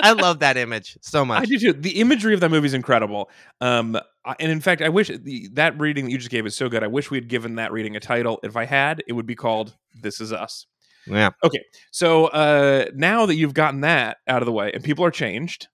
i 0.00 0.12
love 0.12 0.38
that 0.38 0.56
image 0.56 0.96
so 1.02 1.24
much 1.24 1.42
I 1.42 1.44
do 1.46 1.58
too. 1.58 1.72
The 1.72 1.98
imagery 2.00 2.32
of 2.34 2.40
that 2.40 2.50
movie 2.50 2.66
is 2.66 2.74
incredible. 2.74 3.28
Um, 3.60 3.96
I- 4.24 4.36
and 4.38 4.52
in 4.52 4.60
fact, 4.60 4.82
I 4.82 4.88
wish 4.90 5.08
the, 5.08 5.48
that 5.54 5.78
reading 5.80 6.04
that 6.04 6.10
you 6.12 6.18
just 6.18 6.30
gave 6.30 6.46
is 6.46 6.54
so 6.54 6.68
good. 6.68 6.84
I 6.84 6.86
wish 6.86 7.10
we 7.10 7.16
had 7.16 7.28
given 7.28 7.56
that 7.56 7.72
reading 7.72 7.96
a 7.96 8.00
title. 8.00 8.38
If 8.44 8.56
I 8.56 8.64
had, 8.66 9.02
it 9.08 9.14
would 9.14 9.26
be 9.26 9.34
called 9.34 9.74
"This 10.00 10.20
Is 10.20 10.32
Us." 10.32 10.66
yeah 11.06 11.30
Okay. 11.42 11.62
So 11.90 12.26
uh, 12.26 12.86
now 12.94 13.26
that 13.26 13.34
you've 13.36 13.54
gotten 13.54 13.80
that 13.80 14.18
out 14.28 14.42
of 14.42 14.46
the 14.46 14.52
way, 14.52 14.70
and 14.72 14.84
people 14.84 15.04
are 15.04 15.10
changed, 15.10 15.66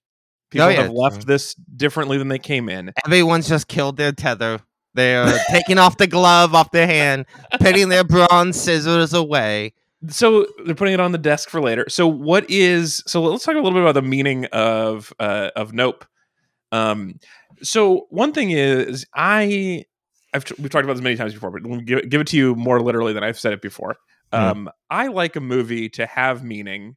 people 0.55 0.66
Oh, 0.68 0.70
yeah. 0.70 0.82
have 0.82 0.90
left 0.92 1.26
this 1.26 1.55
differently 1.55 2.16
than 2.18 2.28
they 2.28 2.38
came 2.38 2.68
in. 2.68 2.92
Everyone's 3.05 3.48
just 3.48 3.68
killed 3.68 3.96
their 3.96 4.12
tether. 4.12 4.61
They're 4.94 5.38
taking 5.50 5.78
off 5.78 5.96
the 5.96 6.07
glove 6.07 6.55
off 6.55 6.70
their 6.70 6.86
hand, 6.86 7.26
putting 7.61 7.88
their 7.88 8.05
bronze 8.05 8.61
scissors 8.61 9.12
away. 9.12 9.74
So 10.09 10.46
they're 10.64 10.74
putting 10.74 10.94
it 10.94 11.00
on 11.00 11.12
the 11.12 11.18
desk 11.18 11.48
for 11.48 11.61
later. 11.61 11.86
So 11.88 12.07
what 12.07 12.48
is? 12.48 13.02
So 13.07 13.22
let's 13.22 13.44
talk 13.44 13.55
a 13.55 13.59
little 13.59 13.72
bit 13.72 13.80
about 13.82 13.94
the 13.94 14.02
meaning 14.02 14.44
of 14.46 15.12
uh, 15.18 15.50
of 15.57 15.72
Nope. 15.72 16.05
Um, 16.72 17.18
so 17.62 18.07
one 18.11 18.32
thing 18.32 18.50
is, 18.50 19.05
I 19.14 19.84
I've 20.32 20.44
we've 20.59 20.70
talked 20.70 20.84
about 20.84 20.94
this 20.94 21.02
many 21.02 21.16
times 21.16 21.32
before, 21.34 21.50
but 21.50 21.62
let 21.62 21.78
me 21.78 21.84
give, 21.84 22.09
give 22.09 22.20
it 22.20 22.26
to 22.28 22.36
you 22.36 22.55
more 22.55 22.80
literally 22.80 23.12
than 23.12 23.24
I've 23.24 23.38
said 23.38 23.52
it 23.52 23.62
before. 23.62 23.96
Hmm. 24.32 24.38
Um, 24.40 24.70
I 24.90 25.09
like 25.09 25.36
a 25.36 25.40
movie 25.40 25.88
to 25.90 26.07
have 26.07 26.44
meaning, 26.44 26.96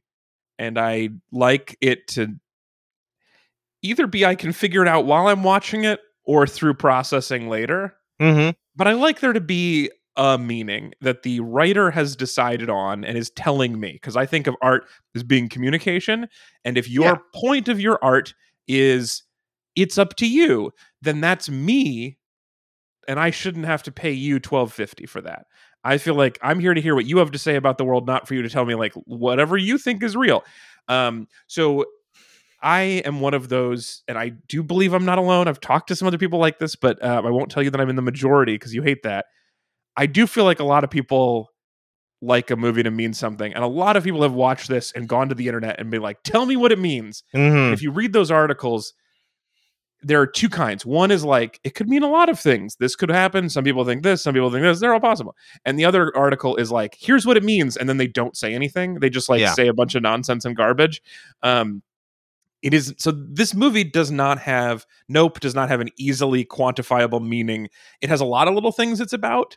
and 0.58 0.78
I 0.78 1.10
like 1.32 1.76
it 1.80 2.06
to 2.08 2.34
either 3.82 4.06
be 4.06 4.24
I 4.24 4.34
can 4.34 4.52
figure 4.52 4.82
it 4.82 4.88
out 4.88 5.06
while 5.06 5.26
I'm 5.28 5.42
watching 5.42 5.84
it 5.84 6.00
or 6.24 6.46
through 6.46 6.74
processing 6.74 7.48
later 7.48 7.94
Mm-hmm. 8.20 8.50
but 8.74 8.88
I 8.88 8.94
like 8.94 9.20
there 9.20 9.32
to 9.32 9.40
be 9.40 9.90
a 10.16 10.36
meaning 10.36 10.92
that 11.00 11.22
the 11.22 11.38
writer 11.38 11.92
has 11.92 12.16
decided 12.16 12.68
on 12.68 13.04
and 13.04 13.16
is 13.16 13.30
telling 13.30 13.78
me 13.78 13.92
because 13.92 14.16
I 14.16 14.26
think 14.26 14.48
of 14.48 14.56
art 14.60 14.84
as 15.14 15.22
being 15.22 15.48
communication. 15.48 16.26
And 16.64 16.76
if 16.76 16.90
your 16.90 17.04
Yeah. 17.04 17.16
point 17.34 17.68
of 17.68 17.78
your 17.80 18.00
art 18.02 18.34
is 18.66 19.22
it's 19.76 19.96
up 19.96 20.16
to 20.16 20.26
you, 20.26 20.72
then 21.00 21.20
that's 21.20 21.48
me, 21.48 22.18
and 23.06 23.20
I 23.20 23.30
shouldn't 23.30 23.66
have 23.66 23.84
to 23.84 23.92
pay 23.92 24.10
you 24.10 24.40
twelve 24.40 24.72
fifty 24.72 25.06
for 25.06 25.20
that. 25.20 25.46
I 25.84 25.98
feel 25.98 26.16
like 26.16 26.36
I'm 26.42 26.58
here 26.58 26.74
to 26.74 26.80
hear 26.80 26.96
what 26.96 27.06
you 27.06 27.18
have 27.18 27.30
to 27.30 27.38
say 27.38 27.54
about 27.54 27.78
the 27.78 27.84
world, 27.84 28.08
not 28.08 28.26
for 28.26 28.34
you 28.34 28.42
to 28.42 28.48
tell 28.50 28.64
me 28.64 28.74
like 28.74 28.94
whatever 29.04 29.56
you 29.56 29.78
think 29.78 30.02
is 30.02 30.16
real. 30.16 30.42
Um, 30.88 31.28
so 31.46 31.84
I 32.60 32.80
am 33.04 33.20
one 33.20 33.34
of 33.34 33.48
those, 33.48 34.02
and 34.08 34.18
I 34.18 34.30
do 34.48 34.62
believe 34.62 34.92
I'm 34.92 35.04
not 35.04 35.18
alone. 35.18 35.46
I've 35.46 35.60
talked 35.60 35.88
to 35.88 35.96
some 35.96 36.08
other 36.08 36.18
people 36.18 36.38
like 36.40 36.58
this, 36.58 36.74
but 36.74 37.02
uh, 37.02 37.22
I 37.24 37.30
won't 37.30 37.50
tell 37.50 37.62
you 37.62 37.70
that 37.70 37.80
I'm 37.80 37.88
in 37.88 37.96
the 37.96 38.02
majority 38.02 38.54
because 38.54 38.74
you 38.74 38.82
hate 38.82 39.02
that. 39.04 39.26
I 39.96 40.06
do 40.06 40.26
feel 40.26 40.44
like 40.44 40.58
a 40.60 40.64
lot 40.64 40.82
of 40.84 40.90
people 40.90 41.50
like 42.20 42.50
a 42.50 42.56
movie 42.56 42.82
to 42.82 42.90
mean 42.90 43.12
something, 43.14 43.54
and 43.54 43.62
a 43.62 43.68
lot 43.68 43.96
of 43.96 44.02
people 44.02 44.22
have 44.22 44.32
watched 44.32 44.68
this 44.68 44.90
and 44.92 45.08
gone 45.08 45.28
to 45.28 45.34
the 45.36 45.46
internet 45.46 45.78
and 45.78 45.88
been 45.90 46.02
like, 46.02 46.18
"Tell 46.24 46.46
me 46.46 46.56
what 46.56 46.72
it 46.72 46.78
means." 46.80 47.22
Mm-hmm. 47.34 47.72
If 47.72 47.80
you 47.82 47.92
read 47.92 48.12
those 48.12 48.30
articles, 48.32 48.92
there 50.02 50.20
are 50.20 50.26
two 50.26 50.48
kinds. 50.48 50.84
One 50.84 51.12
is 51.12 51.24
like 51.24 51.60
it 51.62 51.76
could 51.76 51.88
mean 51.88 52.02
a 52.02 52.10
lot 52.10 52.28
of 52.28 52.40
things. 52.40 52.74
This 52.80 52.96
could 52.96 53.08
happen. 53.10 53.48
Some 53.48 53.62
people 53.62 53.84
think 53.84 54.02
this. 54.02 54.20
Some 54.22 54.34
people 54.34 54.50
think 54.50 54.62
this. 54.62 54.80
They're 54.80 54.92
all 54.94 55.00
possible. 55.00 55.36
And 55.64 55.78
the 55.78 55.84
other 55.84 56.16
article 56.16 56.56
is 56.56 56.72
like, 56.72 56.96
here's 56.98 57.24
what 57.24 57.36
it 57.36 57.44
means, 57.44 57.76
and 57.76 57.88
then 57.88 57.98
they 57.98 58.08
don't 58.08 58.36
say 58.36 58.52
anything. 58.54 58.94
They 58.94 59.10
just 59.10 59.28
like 59.28 59.40
Yeah. 59.40 59.52
say 59.54 59.68
a 59.68 59.72
bunch 59.74 59.94
of 59.94 60.02
nonsense 60.02 60.44
and 60.44 60.56
garbage. 60.56 61.00
Um, 61.44 61.82
it 62.62 62.74
is 62.74 62.94
so. 62.98 63.12
This 63.12 63.54
movie 63.54 63.84
does 63.84 64.10
not 64.10 64.38
have. 64.38 64.86
Nope 65.08 65.40
does 65.40 65.54
not 65.54 65.68
have 65.68 65.80
an 65.80 65.90
easily 65.98 66.44
quantifiable 66.44 67.26
meaning. 67.26 67.68
It 68.00 68.08
has 68.08 68.20
a 68.20 68.24
lot 68.24 68.48
of 68.48 68.54
little 68.54 68.72
things 68.72 69.00
it's 69.00 69.12
about, 69.12 69.56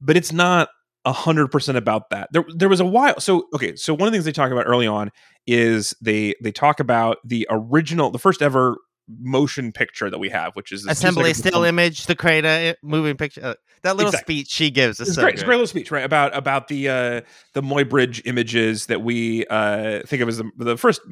but 0.00 0.16
it's 0.16 0.32
not 0.32 0.68
a 1.04 1.12
hundred 1.12 1.48
percent 1.48 1.76
about 1.76 2.10
that. 2.10 2.30
There, 2.32 2.44
there 2.54 2.68
was 2.68 2.80
a 2.80 2.84
while. 2.84 3.20
So 3.20 3.46
okay, 3.54 3.76
so 3.76 3.92
one 3.92 4.08
of 4.08 4.12
the 4.12 4.16
things 4.16 4.24
they 4.24 4.32
talk 4.32 4.50
about 4.50 4.66
early 4.66 4.86
on 4.86 5.10
is 5.46 5.94
they 6.00 6.34
they 6.42 6.52
talk 6.52 6.80
about 6.80 7.18
the 7.24 7.46
original, 7.50 8.10
the 8.10 8.18
first 8.18 8.40
ever 8.40 8.78
motion 9.08 9.70
picture 9.72 10.08
that 10.08 10.18
we 10.18 10.30
have, 10.30 10.54
which 10.56 10.72
is 10.72 10.84
this 10.84 10.92
Assembly 10.98 11.34
still 11.34 11.52
film. 11.52 11.64
image 11.66 12.06
to 12.06 12.14
create 12.14 12.44
a 12.44 12.70
i- 12.70 12.76
moving 12.82 13.16
picture. 13.16 13.40
Uh, 13.44 13.54
that 13.82 13.96
little 13.96 14.08
Exactly. 14.10 14.36
speech 14.36 14.48
she 14.50 14.70
gives 14.70 14.98
is 14.98 15.08
It's 15.08 15.16
so 15.16 15.22
great. 15.22 15.34
It's 15.34 15.42
a 15.42 15.44
great 15.44 15.56
little 15.56 15.66
speech, 15.66 15.90
right? 15.90 16.04
About 16.04 16.34
about 16.34 16.68
the 16.68 16.88
uh, 16.88 17.20
the 17.52 17.60
Muybridge 17.62 18.22
images 18.24 18.86
that 18.86 19.02
we 19.02 19.44
uh, 19.46 20.00
think 20.06 20.22
of 20.22 20.28
as 20.28 20.38
the, 20.38 20.50
the 20.56 20.76
first 20.78 21.02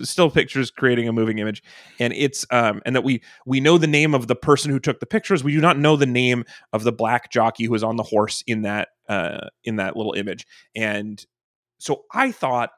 still 0.00 0.30
pictures 0.30 0.70
creating 0.70 1.08
a 1.08 1.12
moving 1.12 1.38
image, 1.38 1.62
and 2.00 2.14
it's 2.14 2.46
um, 2.50 2.80
and 2.86 2.96
that 2.96 3.04
we 3.04 3.22
we 3.44 3.60
know 3.60 3.76
the 3.76 3.86
name 3.86 4.14
of 4.14 4.28
the 4.28 4.36
person 4.36 4.70
who 4.70 4.80
took 4.80 4.98
the 5.00 5.06
pictures. 5.06 5.44
We 5.44 5.52
do 5.52 5.60
not 5.60 5.78
know 5.78 5.96
the 5.96 6.06
name 6.06 6.44
of 6.72 6.84
the 6.84 6.92
black 6.92 7.30
jockey 7.30 7.64
who 7.64 7.72
was 7.72 7.82
on 7.84 7.96
the 7.96 8.02
horse 8.02 8.42
in 8.46 8.62
that 8.62 8.88
uh, 9.10 9.48
in 9.64 9.76
that 9.76 9.94
little 9.94 10.14
image. 10.14 10.46
And 10.74 11.22
so 11.78 12.04
I 12.14 12.32
thought 12.32 12.70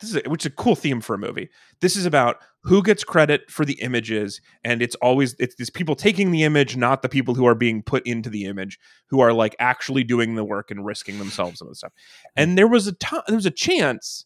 this 0.00 0.10
is 0.10 0.16
a, 0.16 0.28
which 0.28 0.42
is 0.42 0.52
a 0.52 0.54
cool 0.54 0.76
theme 0.76 1.00
for 1.00 1.14
a 1.14 1.18
movie. 1.18 1.48
This 1.80 1.96
is 1.96 2.06
about 2.06 2.36
who 2.62 2.82
gets 2.82 3.04
credit 3.04 3.50
for 3.50 3.64
the 3.64 3.80
images, 3.80 4.40
and 4.64 4.82
it's 4.82 4.94
always 4.96 5.34
it's 5.38 5.56
these 5.56 5.70
people 5.70 5.94
taking 5.94 6.30
the 6.30 6.44
image, 6.44 6.76
not 6.76 7.02
the 7.02 7.08
people 7.08 7.34
who 7.34 7.46
are 7.46 7.54
being 7.54 7.82
put 7.82 8.06
into 8.06 8.30
the 8.30 8.44
image 8.44 8.78
who 9.08 9.20
are 9.20 9.32
like 9.32 9.56
actually 9.58 10.04
doing 10.04 10.34
the 10.34 10.44
work 10.44 10.70
and 10.70 10.84
risking 10.84 11.18
themselves 11.18 11.60
and 11.60 11.76
stuff. 11.76 11.92
Hmm. 12.36 12.42
And 12.42 12.58
there 12.58 12.68
was 12.68 12.86
a 12.86 12.92
time, 12.92 13.22
there 13.26 13.36
was 13.36 13.46
a 13.46 13.50
chance 13.50 14.24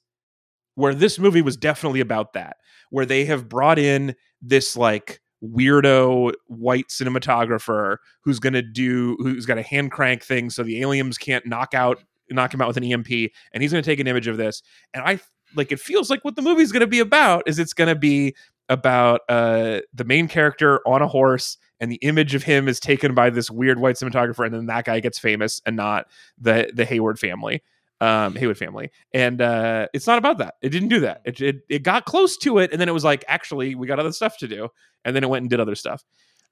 where 0.75 0.95
this 0.95 1.19
movie 1.19 1.43
was 1.43 1.57
definitely 1.57 2.01
about 2.01 2.33
that, 2.33 2.57
where 2.91 3.07
they 3.07 3.25
have 3.27 3.49
brought 3.49 3.79
in 3.79 4.15
this 4.41 4.77
like 4.77 5.21
weirdo 5.43 6.33
white 6.47 6.89
cinematographer 6.89 7.97
who's 8.23 8.39
going 8.39 8.53
to 8.53 8.63
do 8.63 9.17
who's 9.19 9.47
got 9.47 9.59
a 9.59 9.63
hand 9.63 9.91
crank 9.91 10.23
thing 10.23 10.49
so 10.49 10.63
the 10.63 10.81
aliens 10.81 11.19
can't 11.19 11.45
knock 11.45 11.75
out 11.75 11.99
knock 12.31 12.55
him 12.55 12.63
out 12.63 12.69
with 12.69 12.77
an 12.77 12.85
EMP 12.85 13.11
and 13.53 13.63
he's 13.63 13.73
going 13.73 13.83
to 13.83 13.91
take 13.91 13.99
an 13.99 14.07
image 14.07 14.29
of 14.29 14.37
this 14.37 14.63
and 14.95 15.03
I 15.05 15.19
like 15.55 15.73
it 15.73 15.81
feels 15.81 16.11
like 16.11 16.25
what 16.25 16.37
the 16.37 16.43
movie's 16.43 16.73
going 16.73 16.81
to 16.81 16.87
be 16.87 17.01
about 17.01 17.43
is 17.47 17.59
it's 17.59 17.73
going 17.73 17.89
to 17.89 17.95
be 17.95 18.35
about 18.69 19.21
uh 19.29 19.81
the 19.93 20.05
main 20.05 20.29
character 20.29 20.81
on 20.87 21.03
a 21.03 21.09
horse 21.09 21.59
and 21.81 21.91
the 21.91 21.97
image 21.97 22.35
of 22.35 22.43
him 22.45 22.69
is 22.69 22.79
taken 22.81 23.13
by 23.15 23.29
this 23.29 23.51
weird 23.51 23.79
white 23.81 23.97
cinematographer 23.97 24.45
and 24.47 24.55
then 24.55 24.67
that 24.67 24.85
guy 24.85 25.01
gets 25.01 25.19
famous 25.19 25.61
and 25.67 25.77
not 25.77 26.07
the 26.39 26.71
the 26.73 26.85
Hayward 26.85 27.19
family 27.19 27.63
um 28.01 28.35
Haywood 28.37 28.57
family 28.59 28.91
and 29.13 29.41
uh 29.43 29.89
it's 29.93 30.07
not 30.07 30.19
about 30.19 30.39
that 30.39 30.55
it 30.63 30.71
didn't 30.71 30.89
do 30.89 31.01
that 31.01 31.23
it, 31.25 31.41
it 31.41 31.57
it 31.69 31.83
got 31.83 32.05
close 32.05 32.37
to 32.39 32.59
it 32.59 32.71
and 32.73 32.81
then 32.81 32.89
it 32.89 32.93
was 32.93 33.05
like 33.05 33.25
actually 33.29 33.75
we 33.75 33.87
got 33.87 33.99
other 33.99 34.13
stuff 34.13 34.39
to 34.39 34.49
do 34.49 34.69
and 35.05 35.15
then 35.15 35.23
it 35.25 35.29
went 35.29 35.43
and 35.43 35.51
did 35.51 35.61
other 35.61 35.75
stuff 35.75 36.05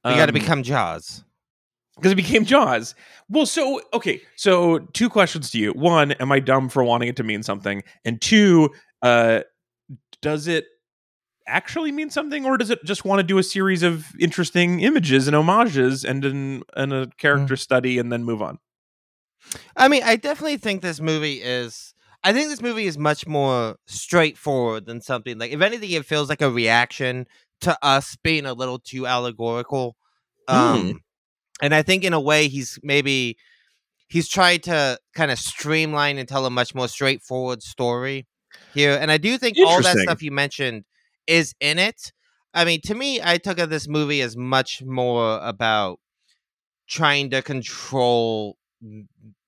You 0.05 0.11
got 0.17 0.27
to 0.27 0.33
Um, 0.33 0.35
become 0.35 0.63
Jaws. 0.63 1.25
because 1.97 2.13
it 2.13 2.17
became 2.17 2.45
Jaws. 2.45 2.95
Well, 3.29 3.47
so 3.47 3.81
okay, 3.93 4.21
so 4.37 4.79
two 4.95 5.09
questions 5.11 5.51
to 5.51 5.59
you. 5.59 5.73
One, 5.73 6.13
am 6.13 6.33
I 6.33 6.41
dumb 6.41 6.69
for 6.71 6.83
wanting 6.83 7.09
it 7.09 7.17
to 7.17 7.23
mean 7.25 7.43
something? 7.43 7.83
And 8.05 8.21
two, 8.21 8.71
uh, 9.03 9.41
does 10.23 10.47
it 10.49 10.67
actually 11.47 11.93
mean 11.93 12.11
something, 12.11 12.47
or 12.47 12.59
does 12.59 12.71
it 12.71 12.85
just 12.85 13.05
want 13.05 13.21
to 13.21 13.25
do 13.25 13.39
a 13.39 13.43
series 13.43 13.83
of 13.83 14.07
interesting 14.21 14.81
images 14.81 15.29
and 15.29 15.37
homages 15.37 16.05
and 16.05 16.25
an, 16.25 16.63
and 16.77 16.93
a 16.93 17.09
character 17.19 17.57
study 17.57 17.99
and 17.99 18.13
then 18.13 18.25
move 18.25 18.43
on? 18.43 18.59
I 19.77 19.89
mean, 19.89 20.03
I 20.05 20.17
definitely 20.17 20.57
think 20.57 20.83
this 20.83 21.01
movie 21.01 21.41
is. 21.43 21.95
I 22.23 22.33
think 22.33 22.49
this 22.51 22.61
movie 22.61 22.85
is 22.87 22.99
much 22.99 23.27
more 23.27 23.77
straightforward 23.87 24.85
than 24.87 25.01
something 25.01 25.39
like. 25.39 25.53
If 25.53 25.61
anything, 25.63 25.91
it 25.93 26.05
feels 26.05 26.29
like 26.29 26.43
a 26.43 26.51
reaction 26.51 27.27
to 27.63 27.77
us 27.83 28.17
being 28.23 28.45
a 28.47 28.53
little 28.53 28.79
too 28.79 29.07
allegorical. 29.07 29.97
Um, 30.49 30.93
Hmm. 30.93 30.97
and 31.63 31.75
I 31.75 31.83
think 31.83 32.05
in 32.05 32.13
a 32.15 32.21
way 32.21 32.49
he's 32.49 32.79
maybe 32.83 33.37
he's 34.09 34.29
tried 34.29 34.65
to 34.65 34.99
kind 35.15 35.31
of 35.31 35.39
streamline 35.39 36.19
and 36.19 36.29
tell 36.29 36.47
a 36.47 36.51
much 36.51 36.75
more 36.75 36.89
straightforward 36.89 37.63
story 37.63 38.27
here. 38.75 38.97
And 39.01 39.11
I 39.11 39.17
do 39.19 39.37
think 39.39 39.57
all 39.59 39.83
that 39.83 39.97
stuff 39.99 40.23
you 40.23 40.31
mentioned 40.31 40.85
is 41.27 41.55
in 41.61 41.79
it. 41.79 42.13
I 42.55 42.65
mean, 42.65 42.81
to 42.87 42.95
me, 42.95 43.21
I 43.23 43.39
took 43.39 43.59
of 43.59 43.71
this 43.71 43.87
movie 43.89 44.23
as 44.23 44.37
much 44.37 44.83
more 44.83 45.39
about 45.43 46.01
trying 46.89 47.31
to 47.31 47.43
control 47.43 48.57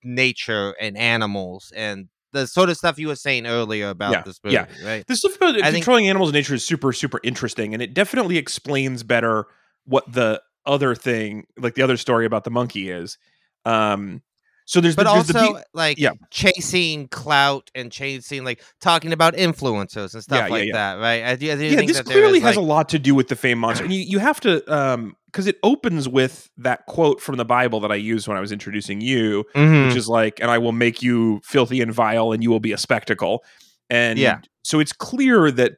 nature 0.03 0.75
and 0.79 0.97
animals 0.97 1.71
and 1.75 2.07
the 2.31 2.47
sort 2.47 2.69
of 2.69 2.77
stuff 2.77 2.97
you 2.97 3.07
were 3.07 3.15
saying 3.15 3.45
earlier 3.45 3.89
about 3.89 4.11
Yeah, 4.11 4.21
this 4.23 4.39
movie, 4.43 4.55
yeah. 4.55 4.65
right? 4.83 5.05
This 5.05 5.19
stuff 5.19 5.35
about 5.35 5.55
I 5.57 5.61
think- 5.71 5.75
controlling 5.83 6.09
animals 6.09 6.29
in 6.29 6.33
nature 6.33 6.55
is 6.55 6.65
super, 6.65 6.91
super 6.91 7.19
interesting, 7.23 7.73
and 7.73 7.83
it 7.83 7.93
definitely 7.93 8.37
explains 8.37 9.03
better 9.03 9.45
what 9.85 10.11
the 10.11 10.41
other 10.65 10.95
thing, 10.95 11.45
like 11.57 11.75
the 11.75 11.81
other 11.83 11.97
story 11.97 12.25
about 12.25 12.43
the 12.43 12.49
monkey, 12.51 12.89
is. 12.89 13.17
Um, 13.65 14.23
so 14.65 14.79
there's 14.81 14.95
But 14.95 15.03
the, 15.03 15.13
there's 15.13 15.35
also, 15.35 15.53
the 15.53 15.59
pe- 15.59 15.63
like, 15.73 15.97
yeah. 15.97 16.11
chasing 16.31 17.07
clout 17.09 17.69
and 17.75 17.91
chasing, 17.91 18.43
like, 18.43 18.63
talking 18.81 19.11
about 19.13 19.33
influencers 19.35 20.13
and 20.13 20.23
stuff 20.23 20.37
Yeah, 20.37 20.47
like 20.47 20.67
yeah. 20.67 20.73
that, 20.73 20.93
right? 21.01 21.23
I 21.23 21.35
do, 21.35 21.51
I 21.51 21.55
do 21.55 21.65
yeah, 21.65 21.75
think 21.77 21.91
this 21.91 22.01
clearly 22.01 22.37
is, 22.39 22.43
has 22.43 22.55
like, 22.55 22.63
a 22.63 22.67
lot 22.67 22.89
to 22.89 22.99
do 22.99 23.13
with 23.15 23.27
the 23.27 23.35
fame 23.35 23.59
monster, 23.59 23.83
and 23.83 23.93
you, 23.93 24.01
you 24.01 24.19
have 24.19 24.39
to 24.41 24.63
um 24.73 25.15
because 25.27 25.47
it 25.47 25.57
opens 25.63 26.07
with 26.07 26.51
that 26.57 26.85
quote 26.85 27.19
from 27.19 27.37
the 27.37 27.45
Bible 27.45 27.79
that 27.79 27.91
I 27.91 27.95
used 27.95 28.27
when 28.27 28.37
I 28.37 28.39
was 28.39 28.51
introducing 28.51 29.01
you, 29.01 29.43
Mhm. 29.55 29.87
which 29.87 29.95
is 29.95 30.07
like, 30.07 30.39
"And 30.39 30.51
I 30.51 30.59
will 30.59 30.73
make 30.73 31.01
you 31.01 31.41
filthy 31.43 31.81
and 31.81 31.91
vile, 31.91 32.31
and 32.31 32.43
you 32.43 32.51
will 32.51 32.59
be 32.59 32.71
a 32.71 32.77
spectacle." 32.77 33.43
And 33.89 34.19
Yeah. 34.19 34.41
so 34.63 34.79
it's 34.79 34.93
clear 34.93 35.49
that. 35.51 35.73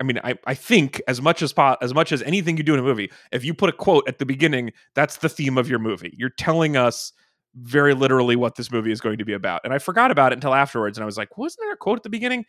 I 0.00 0.04
mean, 0.04 0.18
I, 0.24 0.34
I 0.46 0.54
think 0.54 1.00
as 1.08 1.20
much 1.22 1.40
as 1.42 1.52
po- 1.52 1.76
as 1.80 1.94
much 1.94 2.10
as 2.12 2.20
anything 2.22 2.56
you 2.56 2.62
do 2.64 2.74
in 2.74 2.80
a 2.80 2.82
movie, 2.82 3.10
if 3.32 3.44
you 3.44 3.54
put 3.54 3.68
a 3.70 3.72
quote 3.72 4.06
at 4.08 4.18
the 4.18 4.26
beginning, 4.26 4.72
that's 4.94 5.16
the 5.18 5.28
theme 5.28 5.56
of 5.58 5.68
your 5.68 5.78
movie. 5.78 6.14
You're 6.16 6.30
telling 6.30 6.76
us 6.76 7.12
very 7.56 7.94
literally 7.94 8.36
what 8.36 8.56
this 8.56 8.70
movie 8.70 8.90
is 8.92 9.00
going 9.00 9.18
to 9.18 9.24
be 9.24 9.32
about. 9.32 9.60
And 9.64 9.72
I 9.72 9.78
forgot 9.78 10.10
about 10.10 10.32
it 10.32 10.36
until 10.36 10.54
afterwards, 10.54 10.98
and 10.98 11.02
I 11.02 11.06
was 11.06 11.16
like, 11.16 11.36
wasn't 11.38 11.60
there 11.64 11.72
a 11.72 11.76
quote 11.76 11.98
at 11.98 12.02
the 12.02 12.10
beginning? 12.10 12.44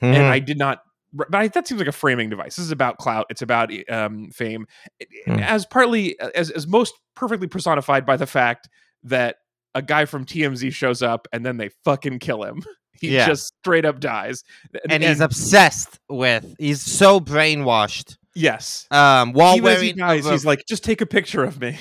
and 0.00 0.14
Mhm. 0.16 0.30
I 0.30 0.38
did 0.40 0.58
not. 0.58 0.80
But 1.12 1.34
I, 1.34 1.48
that 1.48 1.66
seems 1.66 1.78
like 1.80 1.88
a 1.88 1.92
framing 1.92 2.28
device. 2.28 2.56
This 2.56 2.66
is 2.66 2.70
about 2.72 2.98
clout. 2.98 3.26
It's 3.30 3.40
about 3.42 3.70
um, 3.88 4.30
fame, 4.30 4.66
It- 5.00 5.08
Hmm. 5.24 5.38
as 5.38 5.64
partly 5.64 6.18
as 6.20 6.50
as 6.50 6.66
most 6.66 6.92
perfectly 7.14 7.46
personified 7.48 8.04
by 8.04 8.16
the 8.18 8.26
fact 8.26 8.68
that 9.04 9.36
a 9.74 9.80
guy 9.82 10.04
from 10.04 10.24
TMZ 10.26 10.72
shows 10.72 11.02
up 11.02 11.28
and 11.32 11.44
then 11.46 11.56
they 11.58 11.70
fucking 11.84 12.18
kill 12.18 12.42
him. 12.44 12.62
He 12.98 13.10
Yeah. 13.14 13.26
just 13.26 13.52
straight 13.58 13.84
up 13.84 14.00
dies. 14.00 14.42
and 14.88 15.02
he's 15.02 15.20
obsessed 15.20 15.98
with, 16.08 16.54
he's 16.58 16.80
so 16.80 17.20
brainwashed. 17.20 18.16
yes. 18.34 18.86
Um, 18.90 19.32
while 19.34 19.54
Even 19.56 19.72
as 19.72 19.82
he 19.82 19.92
dies, 19.92 20.24
a, 20.26 20.30
he's 20.32 20.46
like, 20.46 20.64
just 20.66 20.82
take 20.82 21.02
a 21.02 21.06
picture 21.06 21.44
of 21.44 21.60
me. 21.60 21.76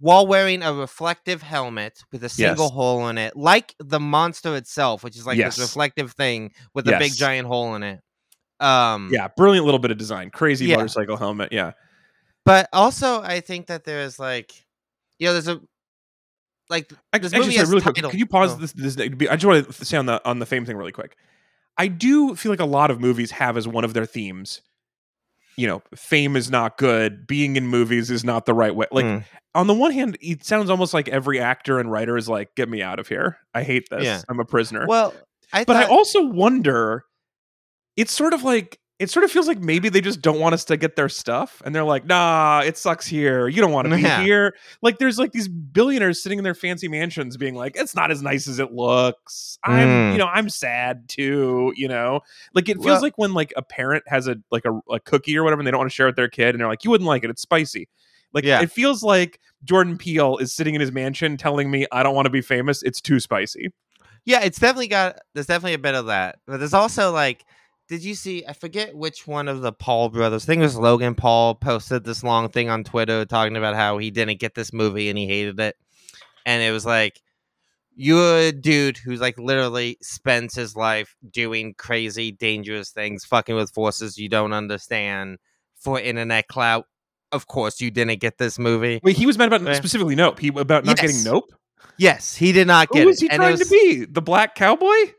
While 0.00 0.26
wearing 0.26 0.62
a 0.62 0.72
reflective 0.72 1.42
helmet 1.42 2.02
with 2.10 2.24
a 2.24 2.28
single 2.28 2.64
Yes. 2.66 2.72
hole 2.72 3.08
in 3.08 3.18
it, 3.18 3.36
like 3.36 3.74
the 3.78 4.00
monster 4.00 4.56
itself, 4.56 5.04
which 5.04 5.16
is 5.16 5.24
like 5.26 5.38
Yes. 5.38 5.56
this 5.56 5.64
reflective 5.64 6.12
thing 6.12 6.52
with 6.74 6.88
a 6.88 6.98
big 6.98 7.14
giant 7.14 7.46
hole 7.46 7.74
in 7.76 7.82
it. 7.82 8.00
Um, 8.60 9.10
Yeah, 9.12 9.28
brilliant 9.36 9.64
little 9.64 9.78
bit 9.78 9.90
of 9.90 9.98
design. 9.98 10.30
Crazy 10.30 10.66
Yeah. 10.66 10.76
motorcycle 10.76 11.16
helmet. 11.16 11.52
Yeah. 11.52 11.72
But 12.44 12.68
also, 12.72 13.22
I 13.22 13.40
think 13.40 13.66
that 13.68 13.84
there 13.84 14.00
is 14.00 14.18
like, 14.18 14.52
you 15.18 15.26
know, 15.26 15.32
there's 15.34 15.48
a 15.48 15.60
like 16.70 16.92
I, 17.12 17.18
This 17.18 17.32
actually, 17.32 17.46
movie 17.46 17.56
sorry, 17.56 17.68
really 17.68 17.80
quick. 17.82 17.94
title. 17.96 18.10
Could 18.10 18.20
you 18.20 18.26
pause 18.26 18.52
Oh. 18.52 18.56
this, 18.56 18.72
this? 18.72 18.96
I 18.96 19.08
just 19.08 19.44
want 19.44 19.66
to 19.74 19.84
say 19.84 19.96
on 19.96 20.06
the 20.06 20.26
on 20.28 20.38
the 20.38 20.46
fame 20.46 20.64
thing 20.64 20.76
really 20.76 20.92
quick. 20.92 21.16
I 21.76 21.88
do 21.88 22.34
feel 22.36 22.52
like 22.52 22.60
a 22.60 22.64
lot 22.64 22.90
of 22.90 23.00
movies 23.00 23.32
have 23.32 23.56
as 23.56 23.66
one 23.66 23.84
of 23.84 23.92
their 23.94 24.06
themes. 24.06 24.60
You 25.60 25.66
know, 25.66 25.82
fame 25.94 26.36
is 26.36 26.50
not 26.50 26.78
good. 26.78 27.26
Being 27.26 27.56
in 27.56 27.66
movies 27.66 28.10
is 28.10 28.24
not 28.24 28.46
the 28.46 28.54
right 28.54 28.74
way. 28.74 28.86
Like 28.90 29.04
Mm. 29.04 29.24
on 29.54 29.66
the 29.66 29.74
one 29.74 29.92
hand, 29.92 30.16
it 30.20 30.42
sounds 30.44 30.70
almost 30.70 30.94
like 30.94 31.08
every 31.08 31.38
actor 31.38 31.78
and 31.78 31.90
writer 31.92 32.16
is 32.16 32.28
like, 32.28 32.54
"Get 32.56 32.68
me 32.68 32.82
out 32.82 32.98
of 32.98 33.08
here. 33.08 33.36
I 33.52 33.62
hate 33.62 33.86
this. 33.90 34.04
Yeah. 34.04 34.22
I'm 34.28 34.40
a 34.40 34.44
prisoner." 34.46 34.86
well, 34.88 35.12
I 35.52 35.64
but 35.64 35.76
I 35.76 35.84
also 35.84 36.24
wonder. 36.24 37.04
It's 37.96 38.12
sort 38.12 38.32
of 38.32 38.42
like 38.42 38.78
it 39.00 39.10
sort 39.10 39.24
of 39.24 39.32
feels 39.32 39.48
like 39.48 39.58
maybe 39.58 39.88
they 39.88 40.00
just 40.02 40.20
don't 40.20 40.38
want 40.38 40.52
us 40.54 40.64
to 40.66 40.76
get 40.76 40.94
their 40.94 41.08
stuff, 41.08 41.60
and 41.64 41.74
they're 41.74 41.82
like, 41.84 42.04
"Nah, 42.04 42.60
it 42.64 42.76
sucks 42.76 43.06
here. 43.06 43.48
You 43.48 43.60
don't 43.60 43.72
want 43.72 43.88
to 43.88 43.96
be 43.96 44.02
Yeah. 44.02 44.22
here." 44.22 44.54
Like, 44.82 44.98
there's 44.98 45.18
like 45.18 45.32
these 45.32 45.48
billionaires 45.48 46.22
sitting 46.22 46.38
in 46.38 46.44
their 46.44 46.54
fancy 46.54 46.86
mansions, 46.86 47.36
being 47.36 47.54
like, 47.56 47.72
"It's 47.76 47.94
not 47.96 48.10
as 48.12 48.22
nice 48.22 48.46
as 48.46 48.58
it 48.60 48.72
looks." 48.72 49.58
I'm, 49.64 49.88
Mm. 49.88 50.12
you 50.12 50.18
know, 50.18 50.26
I'm 50.26 50.48
sad 50.48 51.08
too. 51.08 51.72
You 51.76 51.88
know, 51.88 52.20
like 52.54 52.68
it 52.68 52.74
feels 52.74 52.84
Well- 52.86 53.00
like 53.02 53.16
when 53.18 53.32
like 53.34 53.52
a 53.56 53.62
parent 53.62 54.04
has 54.06 54.28
a 54.28 54.36
like 54.50 54.64
a, 54.66 54.78
a 54.92 55.00
cookie 55.00 55.36
or 55.36 55.42
whatever, 55.42 55.60
and 55.60 55.66
they 55.66 55.70
don't 55.72 55.78
want 55.80 55.90
to 55.90 55.94
share 55.94 56.06
it 56.06 56.10
with 56.10 56.16
their 56.16 56.28
kid, 56.28 56.50
and 56.54 56.60
they're 56.60 56.68
like, 56.68 56.84
"You 56.84 56.90
wouldn't 56.90 57.08
like 57.08 57.24
it. 57.24 57.30
It's 57.30 57.42
spicy." 57.42 57.88
Like, 58.32 58.44
Yeah. 58.44 58.60
it 58.60 58.70
feels 58.70 59.02
like 59.02 59.40
Jordan 59.64 59.96
Peele 59.98 60.36
is 60.36 60.52
sitting 60.52 60.74
in 60.76 60.80
his 60.80 60.92
mansion 60.92 61.36
telling 61.36 61.70
me, 61.70 61.86
"I 61.90 62.02
don't 62.02 62.14
want 62.14 62.26
to 62.26 62.30
be 62.30 62.42
famous. 62.42 62.82
It's 62.82 63.00
too 63.00 63.18
spicy." 63.18 63.72
yeah, 64.26 64.40
it's 64.42 64.58
definitely 64.58 64.86
got 64.86 65.16
there's 65.34 65.46
definitely 65.46 65.72
a 65.72 65.78
bit 65.78 65.94
of 65.94 66.04
that, 66.06 66.36
but 66.46 66.58
there's 66.58 66.74
also 66.74 67.10
like 67.10 67.42
did 67.90 68.02
you 68.02 68.14
see? 68.14 68.42
I 68.48 68.54
forget 68.54 68.96
which 68.96 69.26
one 69.26 69.48
of 69.48 69.60
the 69.60 69.72
Paul 69.72 70.08
brothers. 70.08 70.44
I 70.44 70.46
think 70.46 70.60
it 70.60 70.62
was 70.62 70.76
Logan 70.78 71.14
Paul 71.14 71.56
posted 71.56 72.04
this 72.04 72.24
long 72.24 72.48
thing 72.48 72.70
on 72.70 72.84
Twitter 72.84 73.26
talking 73.26 73.56
about 73.56 73.74
how 73.74 73.98
he 73.98 74.10
didn't 74.10 74.40
get 74.40 74.54
this 74.54 74.72
movie 74.72 75.10
and 75.10 75.18
he 75.18 75.26
hated 75.26 75.60
it, 75.60 75.76
and 76.46 76.62
it 76.62 76.70
was 76.72 76.86
like. 76.86 77.20
You're 77.96 78.38
a 78.38 78.52
dude 78.52 78.96
who's 78.96 79.20
like 79.20 79.36
literally 79.38 79.98
spends 80.00 80.54
his 80.54 80.74
life 80.74 81.14
doing 81.30 81.74
crazy, 81.76 82.32
dangerous 82.32 82.90
things, 82.92 83.26
fucking 83.26 83.54
with 83.54 83.70
forces 83.72 84.16
you 84.16 84.26
don't 84.30 84.54
understand 84.54 85.36
for 85.74 86.00
internet 86.00 86.48
clout. 86.48 86.86
Of 87.30 87.46
course, 87.46 87.78
you 87.78 87.90
didn't 87.90 88.20
get 88.20 88.38
this 88.38 88.58
movie. 88.58 89.00
Wait, 89.02 89.16
he 89.16 89.26
was 89.26 89.36
mad 89.36 89.48
about 89.52 89.62
Yeah. 89.62 89.74
specifically 89.74 90.14
Nope. 90.14 90.38
He 90.38 90.48
about 90.48 90.86
not 90.86 90.96
Yes. 90.96 91.00
getting 91.00 91.24
Nope. 91.24 91.52
Yes, 91.98 92.34
he 92.34 92.52
did 92.52 92.68
not 92.68 92.88
get 92.88 93.02
Who 93.02 93.08
was 93.08 93.20
he 93.20 93.26
it 93.26 93.32
trying 93.34 93.58
to 93.58 93.66
be? 93.66 94.06
The 94.06 94.22
black 94.22 94.54
cowboy? 94.54 95.12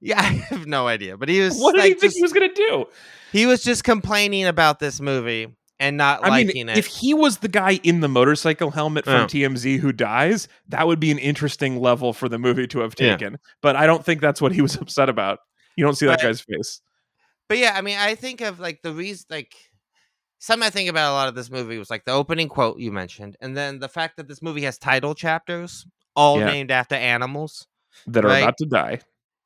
Yeah, 0.00 0.18
I 0.20 0.22
have 0.24 0.66
no 0.66 0.86
idea. 0.88 1.16
But 1.16 1.28
he 1.28 1.40
was 1.40 1.56
What 1.58 1.72
did 1.74 1.80
like, 1.80 1.88
he 1.88 1.90
think 1.94 2.02
just- 2.02 2.16
he 2.16 2.22
was 2.22 2.32
going 2.32 2.48
to 2.48 2.54
do? 2.54 2.84
he 3.32 3.46
was 3.46 3.62
just 3.62 3.84
complaining 3.84 4.46
about 4.46 4.78
this 4.78 5.00
movie 5.00 5.48
and 5.78 5.96
not 5.98 6.24
I 6.24 6.28
liking 6.28 6.54
mean, 6.54 6.68
it. 6.70 6.78
if 6.78 6.86
he 6.86 7.12
was 7.12 7.38
the 7.38 7.48
guy 7.48 7.80
in 7.82 8.00
the 8.00 8.08
motorcycle 8.08 8.70
helmet 8.70 9.04
from 9.04 9.14
Yeah. 9.14 9.26
TMZ 9.48 9.78
who 9.78 9.92
dies, 9.92 10.48
that 10.68 10.86
would 10.86 11.00
be 11.00 11.10
an 11.10 11.18
interesting 11.18 11.78
level 11.80 12.12
for 12.14 12.28
the 12.30 12.38
movie 12.38 12.66
to 12.68 12.78
have 12.80 12.94
Yeah. 12.98 13.16
taken. 13.16 13.38
But 13.60 13.76
I 13.76 13.86
don't 13.86 14.04
think 14.04 14.20
that's 14.22 14.40
what 14.40 14.52
he 14.52 14.62
was 14.62 14.76
upset 14.80 15.08
about. 15.08 15.40
You 15.76 15.84
don't 15.84 15.94
see 15.94 16.06
that 16.06 16.18
But- 16.20 16.26
guy's 16.28 16.40
face. 16.40 16.80
But 17.48 17.58
yeah, 17.58 17.74
I 17.76 17.80
mean, 17.82 17.98
I 17.98 18.14
think 18.14 18.40
of 18.40 18.58
like 18.58 18.80
the 18.82 18.92
reason, 18.92 19.26
like 19.30 19.54
something 20.38 20.66
I 20.66 20.70
think 20.70 20.88
about 20.88 21.10
a 21.10 21.14
lot 21.14 21.28
of 21.28 21.34
this 21.34 21.50
movie 21.50 21.78
was 21.78 21.90
like 21.90 22.04
the 22.04 22.12
opening 22.12 22.48
quote 22.48 22.78
you 22.80 22.90
mentioned, 22.90 23.36
and 23.40 23.56
then 23.56 23.78
the 23.78 23.88
fact 23.88 24.16
that 24.16 24.26
this 24.28 24.40
movie 24.42 24.62
has 24.62 24.78
title 24.78 25.14
chapters 25.14 25.86
all 26.16 26.38
Yeah. 26.40 26.46
named 26.46 26.70
after 26.70 26.94
animals. 26.94 27.66
That 28.06 28.24
are 28.24 28.28
Right. 28.28 28.38
about 28.42 28.56
to 28.58 28.66
die. 28.66 29.00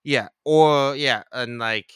Yeah, 0.04 0.28
or 0.44 0.96
yeah, 0.96 1.22
and 1.32 1.58
like 1.58 1.92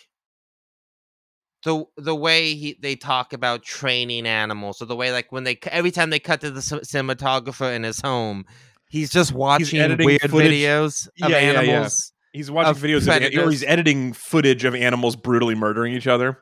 the 1.65 1.85
the 1.97 2.15
way 2.15 2.55
he 2.55 2.77
they 2.81 2.97
talk 2.97 3.33
about 3.33 3.63
training 3.63 4.27
animals, 4.27 4.83
or 4.83 4.87
the 4.87 4.97
way 4.97 5.13
like 5.13 5.33
when 5.33 5.45
they 5.45 5.59
every 5.71 5.91
time 5.91 6.11
they 6.11 6.19
cut 6.19 6.41
to 6.43 6.51
the 6.51 6.61
c- 6.63 6.77
cinematographer 6.81 7.75
in 7.75 7.83
his 7.83 8.01
home, 8.01 8.45
he's 8.89 9.11
just 9.11 9.33
watching 9.33 9.81
editing 9.81 10.05
weird 10.07 10.21
footage- 10.31 10.53
videos 10.53 11.07
of 11.23 11.31
Yeah, 11.31 11.39
yeah, 11.39 11.53
yeah. 11.53 11.61
animals. 11.61 12.13
He's 12.33 12.51
watching 12.51 12.83
videos 12.83 13.07
of, 13.09 13.47
or 13.47 13.51
he's 13.51 13.63
editing 13.65 14.13
footage 14.13 14.65
of 14.65 14.75
animals 14.75 15.17
brutally 15.17 15.55
murdering 15.55 15.95
each 15.95 16.07
other. 16.09 16.39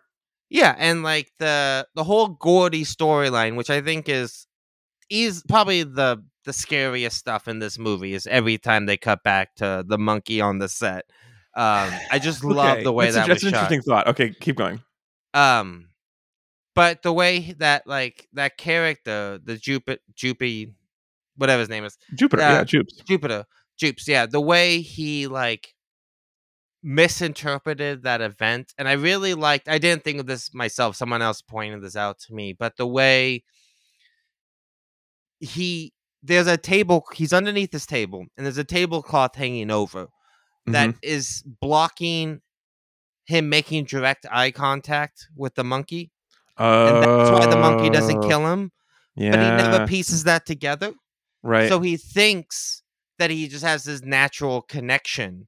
Yeah, 0.51 0.75
and 0.79 1.03
like 1.03 1.31
the 1.39 1.87
the 1.95 2.03
whole 2.05 2.29
Gordy 2.29 2.85
storyline, 2.85 3.57
which 3.57 3.71
I 3.71 3.81
think 3.81 4.09
is 4.09 4.47
is 5.11 5.45
probably 5.49 5.85
the 5.85 6.25
the 6.45 6.53
scariest 6.53 7.17
stuff 7.19 7.47
in 7.47 7.61
this 7.61 7.79
movie, 7.79 8.15
is 8.15 8.27
every 8.27 8.59
time 8.59 8.87
they 8.87 8.97
cut 8.97 9.23
back 9.23 9.55
to 9.57 9.85
the 9.87 9.99
monkey 9.99 10.41
on 10.41 10.59
the 10.59 10.69
set. 10.69 11.05
Um, 11.55 11.91
I 12.11 12.19
just 12.19 12.45
love 12.45 12.83
the 12.83 12.93
way 12.93 13.11
that's, 13.11 13.27
that 13.27 13.29
was 13.29 13.43
an 13.45 13.51
shot. 13.51 13.57
interesting 13.57 13.83
thought. 13.83 14.09
Okay, 14.09 14.31
keep 14.41 14.57
going. 14.57 14.81
Um, 15.35 15.89
but 16.75 17.03
the 17.03 17.13
way 17.13 17.55
that 17.59 17.87
like 17.87 18.27
that 18.33 18.57
character, 18.57 19.39
the 19.43 19.57
Jupiter, 19.57 20.01
Jupy, 20.15 20.73
whatever 21.37 21.61
his 21.61 21.69
name 21.69 21.85
is, 21.85 21.99
Jupiter, 22.15 22.43
Uh, 22.43 22.53
yeah, 22.53 22.65
Jupes. 22.65 22.95
Jupiter, 23.07 23.45
Jupes, 23.79 24.09
yeah, 24.09 24.25
the 24.27 24.41
way 24.41 24.81
he 24.81 25.27
like 25.27 25.75
misinterpreted 26.83 28.05
that 28.05 28.23
event, 28.23 28.73
and 28.79 28.89
I 28.89 28.93
really 28.93 29.35
liked. 29.35 29.69
I 29.69 29.79
didn't 29.79 30.05
think 30.05 30.21
of 30.21 30.27
this 30.27 30.55
myself. 30.55 30.97
Someone 30.97 31.21
else 31.21 31.43
pointed 31.43 31.83
this 31.83 31.97
out 31.97 32.19
to 32.21 32.35
me, 32.35 32.55
but 32.55 32.77
the 32.77 32.87
way 32.87 33.45
he 35.41 35.93
there's 36.23 36.47
a 36.47 36.57
table, 36.57 37.05
he's 37.15 37.33
underneath 37.33 37.73
this 37.73 37.87
table, 37.87 38.25
and 38.37 38.47
there's 38.47 38.59
a 38.59 38.65
tablecloth 38.65 39.35
hanging 39.35 39.71
over 39.71 40.07
that 40.67 40.91
Mhm. 40.91 40.99
is 41.03 41.43
blocking 41.61 42.41
him 43.27 43.49
making 43.49 43.85
direct 43.85 44.27
eye 44.31 44.51
contact 44.51 45.29
with 45.37 45.55
the 45.55 45.65
monkey 45.65 46.11
and 46.59 47.03
that's 47.03 47.31
why 47.31 47.47
the 47.47 47.57
monkey 47.57 47.89
doesn't 47.91 48.25
Uh, 48.25 48.29
kill 48.29 48.47
him. 48.47 48.73
Yeah, 49.17 49.31
But 49.33 49.41
he 49.43 49.51
never 49.51 49.87
pieces 49.87 50.25
that 50.25 50.47
together. 50.47 50.93
right. 51.43 51.69
So 51.69 51.81
he 51.81 51.97
thinks 51.97 52.83
that 53.19 53.31
he 53.31 53.49
just 53.49 53.65
has 53.65 53.85
this 53.85 54.03
natural 54.03 54.63
connection 54.63 55.47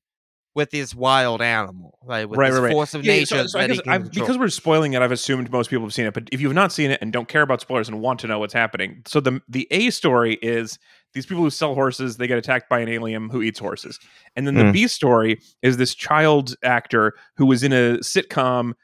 with 0.54 0.70
this 0.70 0.94
wild 0.94 1.42
animal, 1.42 1.98
right? 2.04 2.28
With 2.28 2.38
Right, 2.38 2.50
this 2.50 2.56
right, 2.58 2.62
right. 2.62 2.72
force 2.72 2.94
of 2.94 3.04
Yeah, 3.04 3.14
nature 3.14 3.38
so, 3.42 3.46
so 3.46 3.58
I 3.58 3.62
that 3.62 3.70
he 3.70 3.76
guess 3.76 3.84
can 3.84 3.92
I've, 3.92 4.10
because 4.12 4.38
we're 4.38 4.48
spoiling 4.48 4.92
it, 4.92 5.02
I've 5.02 5.12
assumed 5.12 5.50
most 5.50 5.70
people 5.70 5.84
have 5.84 5.94
seen 5.94 6.06
it. 6.06 6.14
But 6.14 6.28
if 6.30 6.40
you 6.40 6.46
have 6.48 6.54
not 6.54 6.72
seen 6.72 6.90
it 6.90 7.00
and 7.02 7.12
don't 7.12 7.28
care 7.28 7.42
about 7.42 7.60
spoilers 7.60 7.88
and 7.88 8.00
want 8.00 8.20
to 8.20 8.26
know 8.28 8.38
what's 8.38 8.54
happening, 8.54 9.02
so 9.06 9.20
the 9.20 9.40
the 9.48 9.66
A 9.70 9.90
story 9.90 10.34
is 10.42 10.78
these 11.14 11.26
people 11.26 11.42
who 11.42 11.50
sell 11.50 11.74
horses 11.74 12.16
they 12.16 12.26
get 12.26 12.38
attacked 12.38 12.68
by 12.68 12.80
an 12.80 12.88
alien 12.88 13.28
who 13.30 13.42
eats 13.42 13.58
horses, 13.58 13.98
and 14.36 14.46
then 14.46 14.54
the 14.54 14.64
Mm. 14.64 14.72
B 14.72 14.88
story 14.88 15.40
is 15.62 15.76
this 15.76 15.94
child 15.94 16.54
actor 16.62 17.14
who 17.36 17.46
was 17.46 17.62
in 17.62 17.72
a 17.72 17.98
sitcom 17.98 18.74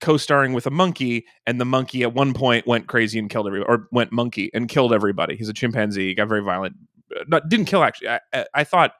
co-starring 0.00 0.52
with 0.52 0.66
a 0.66 0.70
monkey, 0.70 1.26
and 1.46 1.60
the 1.60 1.64
monkey 1.64 2.02
at 2.02 2.14
one 2.14 2.32
point 2.32 2.66
went 2.66 2.86
crazy 2.86 3.18
and 3.18 3.28
killed 3.28 3.46
everybody, 3.46 3.68
or 3.68 3.88
went 3.92 4.12
monkey 4.12 4.50
and 4.54 4.68
killed 4.68 4.92
everybody. 4.92 5.36
He's 5.36 5.48
a 5.48 5.52
chimpanzee, 5.52 6.08
he 6.08 6.14
got 6.14 6.28
very 6.28 6.42
violent. 6.42 6.76
Uh, 7.14 7.24
Not 7.28 7.48
didn't 7.48 7.66
kill 7.66 7.82
actually. 7.82 8.08
I, 8.08 8.20
I, 8.32 8.46
I 8.54 8.64
thought 8.64 8.92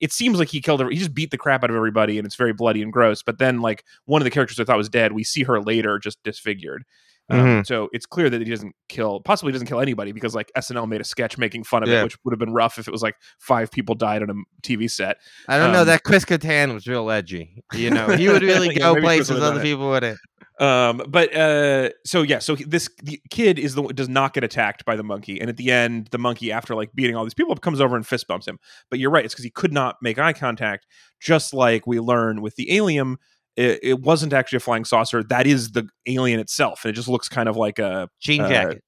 it 0.00 0.12
seems 0.12 0.38
like 0.38 0.48
he 0.48 0.60
killed 0.60 0.80
her. 0.80 0.90
He 0.90 0.96
just 0.96 1.14
beat 1.14 1.30
the 1.30 1.38
crap 1.38 1.64
out 1.64 1.70
of 1.70 1.76
everybody, 1.76 2.18
and 2.18 2.26
it's 2.26 2.36
very 2.36 2.52
bloody 2.52 2.82
and 2.82 2.92
gross. 2.92 3.22
But 3.22 3.38
then, 3.38 3.60
like 3.60 3.84
one 4.04 4.20
of 4.20 4.24
the 4.24 4.30
characters 4.30 4.60
I 4.60 4.64
thought 4.64 4.76
was 4.76 4.88
dead, 4.88 5.12
we 5.12 5.24
see 5.24 5.44
her 5.44 5.60
later 5.60 5.98
just 5.98 6.22
disfigured. 6.24 6.84
Um, 7.30 7.40
Mhm. 7.40 7.66
So 7.66 7.88
it's 7.92 8.04
clear 8.06 8.28
that 8.28 8.40
he 8.42 8.50
doesn't 8.50 8.74
kill, 8.88 9.20
possibly 9.20 9.50
doesn't 9.52 9.66
kill 9.66 9.80
anybody 9.80 10.12
because 10.12 10.34
like 10.34 10.52
SNL 10.56 10.86
made 10.86 11.00
a 11.00 11.04
sketch 11.04 11.38
making 11.38 11.64
fun 11.64 11.82
of 11.82 11.88
Yeah. 11.88 12.00
it, 12.00 12.04
which 12.04 12.16
would 12.24 12.32
have 12.32 12.38
been 12.38 12.52
rough 12.52 12.78
if 12.78 12.86
it 12.86 12.90
was 12.90 13.02
like 13.02 13.16
five 13.38 13.70
people 13.70 13.94
died 13.94 14.22
on 14.22 14.28
a 14.30 14.34
TV 14.62 14.88
set. 14.90 15.16
I 15.48 15.56
don't 15.58 15.72
know. 15.72 15.80
um, 15.80 15.86
That 15.86 16.02
Chris 16.04 16.24
Kattan 16.26 16.74
was 16.74 16.86
real 16.86 17.10
edgy. 17.10 17.62
You 17.72 17.90
know, 17.90 18.08
he 18.08 18.28
would 18.28 18.42
really 18.42 18.68
Yeah, 18.74 18.92
go 18.94 19.00
places 19.00 19.40
other 19.42 19.62
people 19.62 19.88
wouldn't. 19.88 20.18
Um, 20.60 21.02
but 21.08 21.34
uh, 21.34 21.88
so 22.04 22.22
yeah, 22.22 22.38
so 22.38 22.54
this 22.54 22.88
the 23.02 23.20
kid 23.30 23.58
is 23.58 23.74
the 23.74 23.82
one 23.82 23.94
does 23.94 24.08
not 24.08 24.34
get 24.34 24.44
attacked 24.44 24.84
by 24.84 24.94
the 24.94 25.02
monkey, 25.02 25.40
and 25.40 25.50
at 25.50 25.56
the 25.56 25.72
end, 25.72 26.08
the 26.12 26.18
monkey, 26.18 26.52
after 26.52 26.76
like 26.76 26.90
beating 26.94 27.16
all 27.16 27.24
these 27.24 27.34
people, 27.34 27.50
up, 27.52 27.60
comes 27.60 27.80
over 27.80 27.96
and 27.96 28.06
fist 28.06 28.28
bumps 28.28 28.46
him. 28.46 28.60
But 28.88 29.00
you're 29.00 29.10
right; 29.10 29.24
it's 29.24 29.34
because 29.34 29.44
he 29.44 29.50
could 29.50 29.72
not 29.72 29.96
make 30.00 30.16
eye 30.16 30.32
contact. 30.32 30.86
Just 31.20 31.54
like 31.54 31.88
we 31.88 31.98
learn 31.98 32.40
with 32.40 32.54
the 32.54 32.70
alien, 32.76 33.16
it, 33.56 33.80
it 33.82 34.00
wasn't 34.00 34.32
actually 34.32 34.56
a 34.56 34.60
flying 34.60 34.84
saucer. 34.84 35.22
That 35.22 35.46
is 35.46 35.72
the 35.72 35.88
alien 36.06 36.40
itself, 36.40 36.84
and 36.84 36.90
it 36.90 36.94
just 36.94 37.08
looks 37.08 37.28
kind 37.28 37.48
of 37.48 37.56
like 37.56 37.78
a 37.78 38.08
Jean 38.20 38.40
Uh, 38.42 38.48
jacket. 38.48 38.82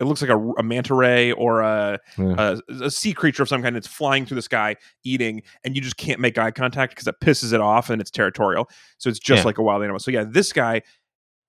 it 0.00 0.04
looks 0.04 0.20
like 0.22 0.30
a, 0.30 0.38
a 0.58 0.62
manta 0.62 0.94
ray 0.94 1.32
or 1.32 1.60
a, 1.60 1.98
Yeah. 2.18 2.56
a 2.70 2.84
a 2.84 2.90
sea 2.90 3.12
creature 3.12 3.42
of 3.42 3.48
some 3.48 3.62
kind 3.62 3.76
that's 3.76 3.86
flying 3.86 4.24
through 4.26 4.36
the 4.36 4.42
sky 4.42 4.76
eating 5.04 5.42
and 5.64 5.74
you 5.76 5.82
just 5.82 5.96
can't 5.98 6.20
make 6.20 6.38
eye 6.38 6.50
contact 6.50 6.92
because 6.94 7.06
it 7.06 7.14
pisses 7.22 7.52
it 7.52 7.60
off 7.60 7.90
and 7.90 8.00
it's 8.00 8.10
territorial 8.10 8.68
so 8.98 9.10
it's 9.10 9.18
just 9.18 9.40
Yeah. 9.40 9.44
like 9.46 9.58
a 9.58 9.62
wild 9.62 9.82
animal 9.82 9.98
so 9.98 10.10
yeah 10.10 10.24
this 10.26 10.52
guy 10.54 10.80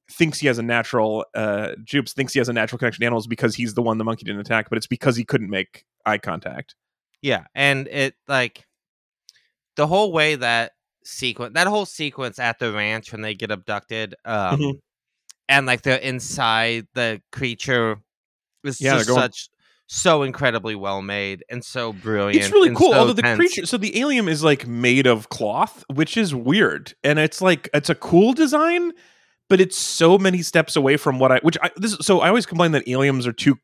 thinks 0.10 0.38
he 0.40 0.48
has 0.48 0.58
a 0.58 0.64
natural 0.64 1.24
uh 1.34 1.70
jupes 1.86 2.12
thinks 2.12 2.34
he 2.34 2.40
has 2.40 2.50
a 2.50 2.54
natural 2.54 2.78
connection 2.78 3.00
to 3.00 3.06
animals 3.06 3.26
because 3.28 3.56
he's 3.56 3.74
the 3.76 3.82
one 3.82 3.98
the 3.98 4.04
monkey 4.04 4.26
didn't 4.26 4.42
attack 4.42 4.68
but 4.70 4.78
it's 4.78 4.88
because 4.88 5.16
he 5.16 5.24
couldn't 5.24 5.50
make 5.50 5.86
eye 6.06 6.18
contact 6.18 6.76
Yeah, 7.22 7.46
and 7.56 7.88
it 7.88 8.16
like 8.28 8.66
the 9.78 9.88
whole 9.88 10.12
way 10.12 10.36
that 10.36 10.74
sequence, 11.04 11.54
that 11.56 11.68
whole 11.68 11.86
sequence 11.86 12.40
at 12.40 12.60
the 12.60 12.72
ranch 12.72 13.12
when 13.12 13.22
they 13.22 13.34
get 13.36 13.52
abducted, 13.52 14.16
um, 14.26 14.60
Mhm. 14.60 14.80
and 15.50 15.66
like 15.66 15.82
they're 15.82 15.98
inside 15.98 16.88
the 16.94 17.22
creature 17.32 17.98
is 18.64 18.80
Yeah, 18.80 18.98
just 18.98 19.10
such 19.10 19.50
so 19.88 20.24
incredibly 20.24 20.74
well 20.74 21.02
made 21.02 21.44
and 21.50 21.66
so 21.66 21.92
brilliant. 21.92 22.42
it's 22.46 22.54
really 22.54 22.74
cool 22.74 22.92
so 22.94 22.98
although 23.00 23.12
the 23.12 23.22
tense. 23.22 23.36
creature 23.38 23.66
so 23.66 23.76
the 23.76 24.00
alien 24.00 24.30
is 24.30 24.42
like 24.42 24.66
made 24.66 25.06
of 25.06 25.28
cloth 25.28 25.84
which 25.94 26.16
is 26.16 26.34
weird 26.34 26.94
and 27.04 27.20
it's 27.20 27.42
like 27.42 27.68
it's 27.74 27.90
a 27.90 27.96
cool 27.96 28.32
design 28.32 28.94
but 29.50 29.60
it's 29.60 29.78
so 29.78 30.18
many 30.18 30.42
steps 30.42 30.78
away 30.78 30.96
from 30.96 31.20
what 31.20 31.30
i 31.34 31.40
which 31.40 31.58
i 31.62 31.70
this 31.76 31.98
so 32.00 32.22
i 32.22 32.30
always 32.30 32.46
complain 32.46 32.72
that 32.72 32.88
aliens 32.88 33.28
are 33.28 33.34
too 33.34 33.58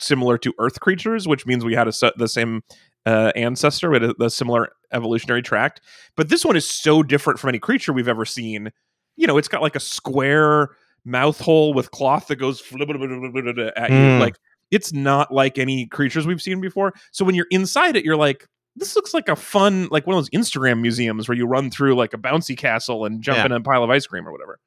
similar 0.00 0.38
to 0.38 0.54
earth 0.58 0.80
creatures 0.80 1.28
which 1.28 1.44
means 1.44 1.66
we 1.66 1.74
had 1.74 1.86
a 1.86 1.92
the 2.16 2.28
same 2.28 2.62
uh, 3.06 3.32
ancestor 3.36 3.90
with 3.90 4.02
a, 4.04 4.14
a 4.22 4.30
similar 4.30 4.68
evolutionary 4.92 5.42
tract 5.42 5.80
but 6.16 6.28
this 6.28 6.44
one 6.44 6.56
is 6.56 6.68
so 6.68 7.02
different 7.02 7.38
from 7.38 7.48
any 7.48 7.58
creature 7.58 7.92
we've 7.92 8.08
ever 8.08 8.24
seen 8.24 8.70
you 9.16 9.26
know 9.26 9.36
it's 9.36 9.48
got 9.48 9.60
like 9.62 9.76
a 9.76 9.80
square 9.80 10.70
mouth 11.04 11.38
hole 11.40 11.74
with 11.74 11.90
cloth 11.90 12.28
that 12.28 12.36
goes 12.36 12.60
at 12.62 13.90
you 13.90 13.96
Mm. 13.96 14.20
like 14.20 14.36
it's 14.70 14.92
not 14.92 15.32
like 15.32 15.58
any 15.58 15.86
creatures 15.86 16.26
we've 16.26 16.40
seen 16.42 16.60
before. 16.60 16.94
So 17.12 17.24
when 17.24 17.34
you're 17.36 17.46
inside 17.50 17.94
it, 17.96 18.04
you're 18.04 18.16
like, 18.16 18.48
this 18.74 18.96
looks 18.96 19.14
like 19.14 19.28
a 19.28 19.36
fun, 19.36 19.86
like 19.92 20.04
one 20.06 20.16
of 20.16 20.22
those 20.24 20.30
Instagram 20.30 20.80
museums 20.80 21.28
where 21.28 21.36
you 21.36 21.46
run 21.46 21.70
through 21.70 21.94
like 21.94 22.12
a 22.14 22.18
bouncy 22.18 22.56
castle 22.56 23.04
and 23.04 23.22
jump 23.22 23.38
Yeah. 23.38 23.44
in 23.46 23.52
a 23.52 23.60
pile 23.60 23.84
of 23.84 23.90
ice 23.90 24.06
cream 24.06 24.26
or 24.26 24.32
whatever. 24.32 24.58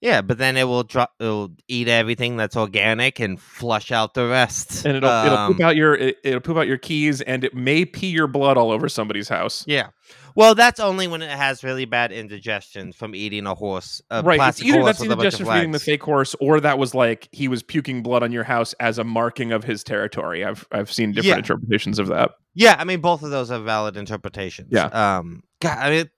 Yeah, 0.00 0.22
but 0.22 0.38
then 0.38 0.56
it 0.56 0.64
will 0.64 0.82
drop. 0.82 1.12
It'll 1.20 1.50
eat 1.68 1.86
everything 1.88 2.36
that's 2.38 2.56
organic 2.56 3.20
and 3.20 3.38
flush 3.40 3.92
out 3.92 4.14
the 4.14 4.26
rest. 4.26 4.84
And 4.86 4.96
it'll 4.96 5.10
it'll 5.26 5.38
Um, 5.38 5.52
poop 5.52 5.62
out 5.62 5.76
your 5.76 5.94
it, 5.94 6.16
it'll 6.24 6.40
poop 6.40 6.56
out 6.56 6.66
your 6.66 6.78
keys 6.78 7.20
and 7.20 7.44
it 7.44 7.54
may 7.54 7.84
pee 7.84 8.08
your 8.08 8.26
blood 8.26 8.56
all 8.56 8.70
over 8.70 8.88
somebody's 8.88 9.28
house. 9.28 9.62
Yeah. 9.66 9.88
Well, 10.36 10.54
that's 10.54 10.80
only 10.80 11.06
when 11.08 11.22
it 11.22 11.30
has 11.30 11.62
really 11.64 11.84
bad 11.84 12.12
indigestion 12.12 12.92
from 12.92 13.14
eating 13.14 13.46
a 13.46 13.54
horse. 13.54 14.00
A 14.10 14.22
right. 14.22 14.40
It's 14.48 14.62
either 14.62 14.82
that's 14.84 15.02
indigestion 15.02 15.44
from 15.44 15.58
eating 15.58 15.72
the 15.72 15.78
fake 15.80 16.02
horse, 16.02 16.34
or 16.40 16.60
that 16.60 16.78
was 16.78 16.94
like 16.94 17.28
he 17.32 17.48
was 17.48 17.62
puking 17.62 18.02
blood 18.02 18.22
on 18.22 18.30
your 18.32 18.44
house 18.44 18.72
as 18.80 18.96
a 18.98 19.04
marking 19.04 19.52
of 19.52 19.64
his 19.64 19.84
territory. 19.84 20.44
I've 20.44 20.66
I've 20.72 20.90
seen 20.90 21.10
different 21.10 21.26
Yeah. 21.26 21.36
interpretations 21.38 21.98
of 21.98 22.06
that. 22.08 22.30
Yeah, 22.54 22.76
I 22.78 22.84
mean 22.84 23.00
both 23.00 23.22
of 23.22 23.30
those 23.30 23.50
are 23.50 23.58
valid 23.60 23.96
interpretations. 23.98 24.68
Yeah. 24.70 24.86
Um 24.86 25.42
God, 25.60 25.76
I 25.78 25.90
mean 25.90 26.10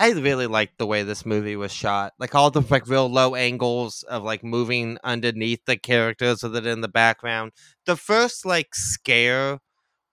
I 0.00 0.10
really 0.12 0.46
liked 0.46 0.78
the 0.78 0.86
way 0.86 1.02
this 1.02 1.26
movie 1.26 1.56
was 1.56 1.72
shot. 1.72 2.12
Like 2.18 2.34
all 2.34 2.50
the 2.50 2.62
like 2.70 2.88
real 2.88 3.08
low 3.08 3.34
angles 3.34 4.02
of 4.04 4.22
like 4.22 4.42
moving 4.42 4.98
underneath 5.04 5.64
the 5.66 5.76
characters 5.76 6.42
with 6.42 6.56
it 6.56 6.66
in 6.66 6.80
the 6.80 6.88
background. 6.88 7.52
The 7.86 7.96
first 7.96 8.46
like 8.46 8.74
scare 8.74 9.58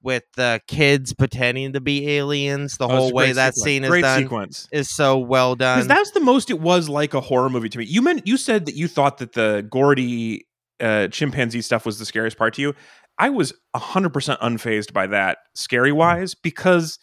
with 0.04 0.24
the 0.36 0.62
kids 0.68 1.14
pretending 1.14 1.74
to 1.74 1.82
be 1.82 2.08
aliens, 2.18 2.78
the 2.78 2.86
Oh, 2.88 2.96
whole 2.96 3.14
way 3.14 3.32
that 3.32 3.56
sequence. 3.56 3.64
scene 3.66 3.84
is 3.84 3.90
great 3.90 4.02
done 4.02 4.22
sequence. 4.24 4.68
is 4.72 4.90
so 4.90 5.18
well 5.18 5.56
done. 5.56 5.78
Because 5.80 5.88
that's 5.88 6.12
the 6.12 6.20
most 6.20 6.50
it 6.52 6.60
was 6.60 6.88
like 6.90 7.14
a 7.14 7.22
horror 7.22 7.50
movie 7.50 7.70
to 7.70 7.78
me. 7.80 7.86
You 7.86 8.02
meant 8.02 8.28
you 8.28 8.38
said 8.38 8.66
that 8.68 8.76
you 8.76 8.88
thought 8.88 9.18
that 9.20 9.34
the 9.34 9.66
Gordy 9.70 10.46
uh, 10.80 11.08
chimpanzee 11.08 11.62
stuff 11.62 11.86
was 11.86 11.98
the 11.98 12.06
scariest 12.06 12.38
part 12.38 12.54
to 12.56 12.62
you. 12.62 12.76
I 13.18 13.30
was 13.30 13.54
hundred 13.76 14.12
percent 14.14 14.40
unfazed 14.42 14.94
by 14.94 15.08
that, 15.08 15.40
scary 15.56 15.92
wise, 15.92 16.36
because 16.36 17.00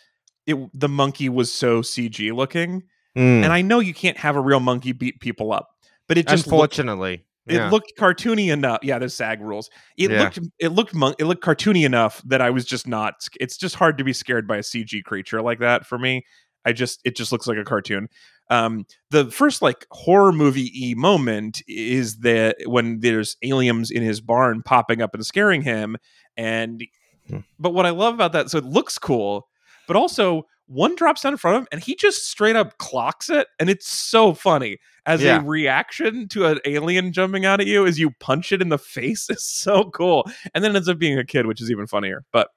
it 0.46 0.56
the 0.78 0.88
monkey 0.88 1.28
was 1.28 1.52
so 1.52 1.80
CG 1.82 2.32
looking, 2.32 2.82
Mm. 3.16 3.44
and 3.44 3.52
I 3.52 3.62
know 3.62 3.78
you 3.78 3.94
can't 3.94 4.16
have 4.18 4.34
a 4.36 4.40
real 4.40 4.58
monkey 4.60 4.90
beat 4.92 5.20
people 5.20 5.52
up, 5.52 5.70
but 6.08 6.18
it 6.18 6.26
just 6.26 6.46
looked, 6.48 6.78
unfortunately. 6.78 7.24
it 7.46 7.70
looked 7.70 7.92
cartoony 7.96 8.50
enough. 8.52 8.80
Yeah, 8.82 8.98
there's 8.98 9.14
SAG 9.14 9.40
rules. 9.40 9.70
It 9.96 10.10
Yeah. 10.10 10.22
looked 10.24 10.38
it 10.58 10.68
looked 10.70 10.94
mon- 10.94 11.14
it 11.18 11.24
looked 11.26 11.44
cartoony 11.44 11.84
enough 11.84 12.20
that 12.26 12.40
I 12.40 12.50
was 12.50 12.64
just 12.64 12.86
not. 12.88 13.28
It's 13.38 13.56
just 13.56 13.76
hard 13.76 13.98
to 13.98 14.04
be 14.04 14.12
scared 14.12 14.48
by 14.48 14.56
a 14.56 14.62
CG 14.62 15.02
creature 15.04 15.40
like 15.42 15.60
that 15.60 15.86
for 15.86 15.98
me. 15.98 16.24
I 16.64 16.72
just 16.72 17.00
it 17.04 17.14
just 17.16 17.30
looks 17.32 17.46
like 17.46 17.58
a 17.58 17.64
cartoon. 17.64 18.08
Um, 18.50 18.84
the 19.10 19.30
first 19.30 19.62
like 19.62 19.86
horror 19.90 20.32
movie 20.32 20.70
e 20.74 20.94
moment 20.94 21.62
is 21.68 22.18
that 22.18 22.56
when 22.66 23.00
there's 23.00 23.36
aliens 23.42 23.90
in 23.90 24.02
his 24.02 24.20
barn 24.20 24.62
popping 24.62 25.00
up 25.02 25.14
and 25.14 25.24
scaring 25.24 25.62
him, 25.62 25.96
and 26.36 26.82
Hmm. 27.28 27.38
but 27.58 27.72
what 27.74 27.86
I 27.86 27.90
love 27.90 28.12
about 28.14 28.32
that, 28.32 28.50
so 28.50 28.58
it 28.58 28.64
looks 28.64 28.98
cool, 28.98 29.48
but 29.86 29.96
also 29.96 30.46
one 30.66 30.94
drops 30.96 31.20
down 31.22 31.32
in 31.32 31.36
front 31.36 31.56
of 31.56 31.62
him 31.62 31.68
and 31.72 31.82
he 31.82 31.94
just 31.94 32.26
straight 32.28 32.56
up 32.56 32.78
clocks 32.78 33.28
it, 33.30 33.46
and 33.60 33.68
it's 33.68 33.86
so 33.86 34.32
funny 34.34 34.78
as 35.06 35.22
Yeah. 35.22 35.40
a 35.40 35.44
reaction 35.44 36.26
to 36.28 36.46
an 36.46 36.58
alien 36.64 37.12
jumping 37.12 37.44
out 37.44 37.60
at 37.60 37.66
you 37.66 37.86
as 37.86 37.98
you 37.98 38.10
punch 38.20 38.50
it 38.52 38.62
in 38.62 38.70
the 38.70 38.78
face 38.96 39.28
is 39.28 39.44
so 39.44 39.90
cool, 39.90 40.28
and 40.54 40.64
then 40.64 40.72
it 40.72 40.76
ends 40.76 40.88
up 40.88 40.98
being 40.98 41.18
a 41.18 41.24
kid, 41.24 41.46
which 41.46 41.60
is 41.60 41.70
even 41.70 41.86
funnier. 41.86 42.24
But 42.32 42.48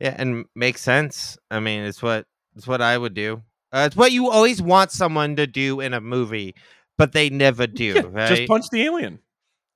Yeah, 0.00 0.14
and 0.18 0.46
makes 0.54 0.80
sense. 0.80 1.36
I 1.50 1.60
mean, 1.60 1.82
it's 1.82 2.02
what 2.02 2.26
it's 2.56 2.66
what 2.66 2.80
I 2.82 2.96
would 2.96 3.14
do. 3.14 3.42
Uh, 3.72 3.84
it's 3.86 3.96
what 3.96 4.12
you 4.12 4.30
always 4.30 4.60
want 4.60 4.90
someone 4.90 5.36
to 5.36 5.46
do 5.46 5.80
in 5.80 5.94
a 5.94 6.00
movie, 6.00 6.54
but 6.98 7.12
they 7.12 7.30
never 7.30 7.66
do. 7.66 7.84
yeah, 7.84 8.00
right? 8.10 8.28
just 8.28 8.48
punch 8.48 8.66
the 8.70 8.82
alien. 8.82 9.18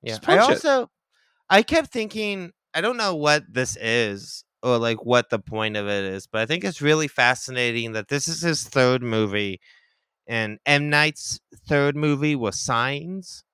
Yeah. 0.03 0.17
I 0.17 0.19
punch 0.19 0.41
it. 0.51 0.51
also 0.67 0.91
I 1.51 1.63
kept 1.63 1.93
thinking 1.93 2.53
I 2.75 2.81
don't 2.81 2.97
know 2.97 3.15
what 3.17 3.45
this 3.53 3.77
is 3.81 4.45
or 4.63 4.79
like 4.79 5.05
what 5.05 5.31
the 5.31 5.39
point 5.39 5.77
of 5.77 5.87
it 5.87 6.05
is, 6.05 6.27
but 6.27 6.41
I 6.41 6.47
think 6.47 6.65
it's 6.65 6.83
really 6.83 7.09
fascinating 7.09 7.93
that 7.93 8.09
this 8.09 8.29
is 8.29 8.41
his 8.41 8.65
third 8.65 9.03
movie 9.03 9.61
and 10.27 10.59
M 10.67 10.91
Night's 10.91 11.41
third 11.69 11.97
movie 11.97 12.35
was 12.37 12.59
Signs. 12.59 13.45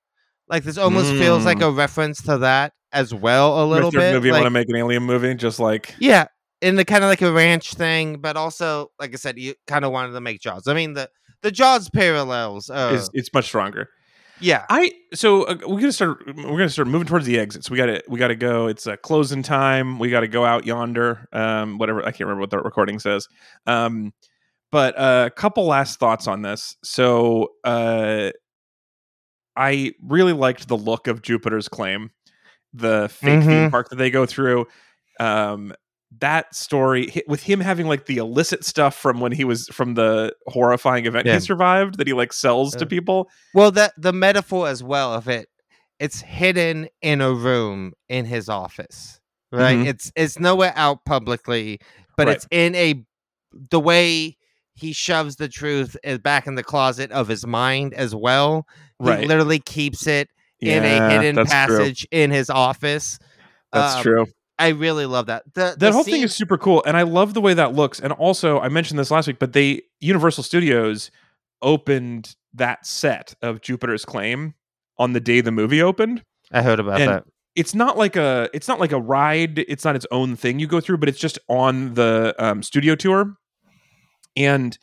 Like 0.49 0.65
this 0.65 0.79
almost 0.79 1.11
feels 1.13 1.45
like 1.45 1.61
a 1.61 1.71
reference 1.71 2.23
to 2.23 2.39
that 2.39 2.73
as 2.93 3.15
well 3.15 3.63
a 3.63 3.67
little 3.67 3.91
third 3.91 3.99
bit. 3.99 4.15
movie, 4.15 4.31
like- 4.31 4.41
want 4.43 4.47
to 4.47 4.51
make 4.51 4.69
an 4.69 4.77
alien 4.77 5.03
movie, 5.03 5.35
just 5.35 5.59
like 5.59 5.95
yeah, 5.99 6.27
in 6.61 6.77
the 6.77 6.85
kind 6.85 7.05
of 7.05 7.09
like 7.09 7.23
a 7.23 7.33
ranch 7.33 7.75
thing, 7.75 8.19
but 8.19 8.37
also 8.37 8.91
like 9.01 9.13
I 9.13 9.17
said, 9.17 9.39
you 9.39 9.55
kind 9.67 9.85
of 9.85 9.93
wanted 9.93 10.13
to 10.13 10.21
make 10.21 10.41
Jaws. 10.41 10.67
I 10.69 10.75
mean 10.75 10.95
the 10.95 11.09
the 11.43 11.51
Jaws 11.51 11.91
parallels. 11.91 12.71
Uh, 12.71 12.93
is 12.95 13.11
it's 13.15 13.33
much 13.35 13.47
stronger. 13.47 13.89
Yeah, 14.43 14.66
I 14.68 14.93
so 15.14 15.45
uh, 15.45 15.57
we're 15.66 15.80
gonna 15.80 15.93
start. 15.93 16.24
We're 16.26 16.34
gonna 16.59 16.68
start 16.68 16.88
moving 16.88 17.07
towards 17.09 17.24
the 17.26 17.38
exits. 17.38 17.70
We 17.70 17.76
got 17.78 17.86
to 17.86 18.03
we 18.09 18.18
got 18.18 18.28
to 18.28 18.36
go. 18.36 18.66
It's 18.66 18.86
uh, 18.86 18.97
closing 18.97 19.43
time. 19.43 19.99
We 19.99 20.11
got 20.11 20.20
to 20.20 20.28
go 20.28 20.45
out 20.45 20.66
yonder. 20.66 21.26
Um, 21.32 21.78
whatever 21.78 22.01
I 22.03 22.11
can't 22.11 22.20
remember 22.20 22.40
what 22.40 22.51
the 22.51 22.59
recording 22.59 22.99
says. 22.99 23.28
Um, 23.66 24.12
but 24.70 24.95
a 24.99 25.30
couple 25.30 25.66
last 25.66 25.99
thoughts 26.01 26.26
on 26.26 26.43
this. 26.43 26.76
So 26.82 27.53
uh, 27.64 28.30
I 29.57 29.93
really 30.03 30.32
liked 30.32 30.68
the 30.68 30.76
look 30.76 31.07
of 31.09 31.22
Jupiter's 31.22 31.68
Claim, 31.68 32.11
the 32.72 33.09
fake 33.11 33.40
theme 33.43 33.68
Mhm. 33.68 33.70
park 33.70 33.90
that 33.90 33.97
they 33.97 34.11
go 34.11 34.24
through. 34.26 34.66
Um, 35.20 35.74
that 36.21 36.55
story 36.55 37.11
with 37.27 37.43
him 37.43 37.61
having 37.61 37.87
like 37.87 38.07
the 38.07 38.19
illicit 38.19 38.65
stuff 38.65 38.95
from 38.95 39.21
when 39.21 39.33
he 39.33 39.45
was 39.45 39.67
from 39.69 39.95
the 39.95 40.35
horrifying 40.47 41.07
event 41.07 41.27
Yeah. 41.27 41.35
he 41.35 41.41
survived 41.41 41.99
that 41.99 42.07
he 42.07 42.13
like 42.13 42.33
sells 42.33 42.75
to 42.77 42.87
people. 42.87 43.31
Well, 43.55 43.71
that 43.73 43.93
the 43.97 44.13
metaphor 44.13 44.69
as 44.69 44.83
well 44.83 45.13
of 45.15 45.29
it, 45.29 45.49
it's 45.99 46.21
hidden 46.21 46.89
in 47.01 47.21
a 47.21 47.33
room 47.33 47.93
in 48.09 48.25
his 48.27 48.49
office, 48.49 49.21
right? 49.51 49.79
Mhm. 49.79 49.87
It's 49.87 50.13
it's 50.17 50.39
nowhere 50.39 50.73
out 50.77 51.05
publicly, 51.05 51.81
but 52.17 52.27
Right. 52.27 52.37
it's 52.37 52.47
in 52.51 52.75
a 52.75 53.05
the 53.71 53.81
way 53.81 54.37
he 54.75 54.93
shoves 54.93 55.37
the 55.37 55.49
truth 55.49 55.97
is 56.03 56.19
back 56.19 56.47
in 56.47 56.55
the 56.57 56.65
closet 56.65 57.11
of 57.13 57.29
his 57.29 57.47
mind 57.47 57.95
as 57.95 58.15
well. 58.15 58.67
He 59.03 59.09
Right. 59.09 59.27
literally 59.27 59.59
keeps 59.61 60.07
it 60.07 60.29
in 60.61 60.83
a 60.85 61.11
hidden 61.11 61.35
that's 61.37 61.51
true. 61.51 61.79
passage 61.79 62.07
in 62.11 62.31
his 62.31 62.49
office. 62.51 63.19
That's 63.73 63.97
Um, 63.97 64.03
true. 64.03 64.27
I 64.59 64.69
really 64.69 65.07
love 65.07 65.27
that. 65.27 65.45
The, 65.55 65.61
That 65.61 65.79
the 65.79 65.93
whole 65.93 66.05
thing 66.05 66.23
is 66.23 66.35
super 66.35 66.59
cool, 66.59 66.83
and 66.87 66.97
I 66.97 67.03
love 67.03 67.35
the 67.35 67.41
way 67.41 67.55
that 67.55 67.75
looks. 67.75 68.01
And 68.01 68.13
also, 68.13 68.61
I 68.61 68.69
mentioned 68.69 68.99
this 68.99 69.11
last 69.11 69.27
week, 69.27 69.39
but 69.39 69.53
they 69.53 69.83
Universal 70.01 70.45
Studios 70.45 71.11
opened 71.63 72.37
that 72.55 72.87
set 72.87 73.35
of 73.43 73.61
Jupiter's 73.61 74.05
Claim 74.05 74.55
on 74.99 75.13
the 75.13 75.21
day 75.21 75.41
the 75.41 75.53
movie 75.53 75.83
opened. 75.83 76.23
I 76.53 76.63
heard 76.63 76.81
about 76.81 77.01
and 77.01 77.11
that. 77.11 77.25
It's 77.55 77.75
not 77.75 77.99
like 77.99 78.17
a 78.17 78.49
it's 78.53 78.69
not 78.69 78.81
like 78.81 78.93
a 78.93 79.01
ride. 79.01 79.59
It's 79.59 79.85
not 79.85 79.97
its 79.97 80.07
own 80.11 80.37
thing 80.37 80.59
you 80.59 80.67
go 80.67 80.81
through, 80.81 80.99
but 80.99 81.09
it's 81.09 81.19
just 81.19 81.39
on 81.49 81.95
the 81.95 82.35
um, 82.39 82.63
studio 82.63 82.95
tour. 82.95 83.37
And 84.37 84.79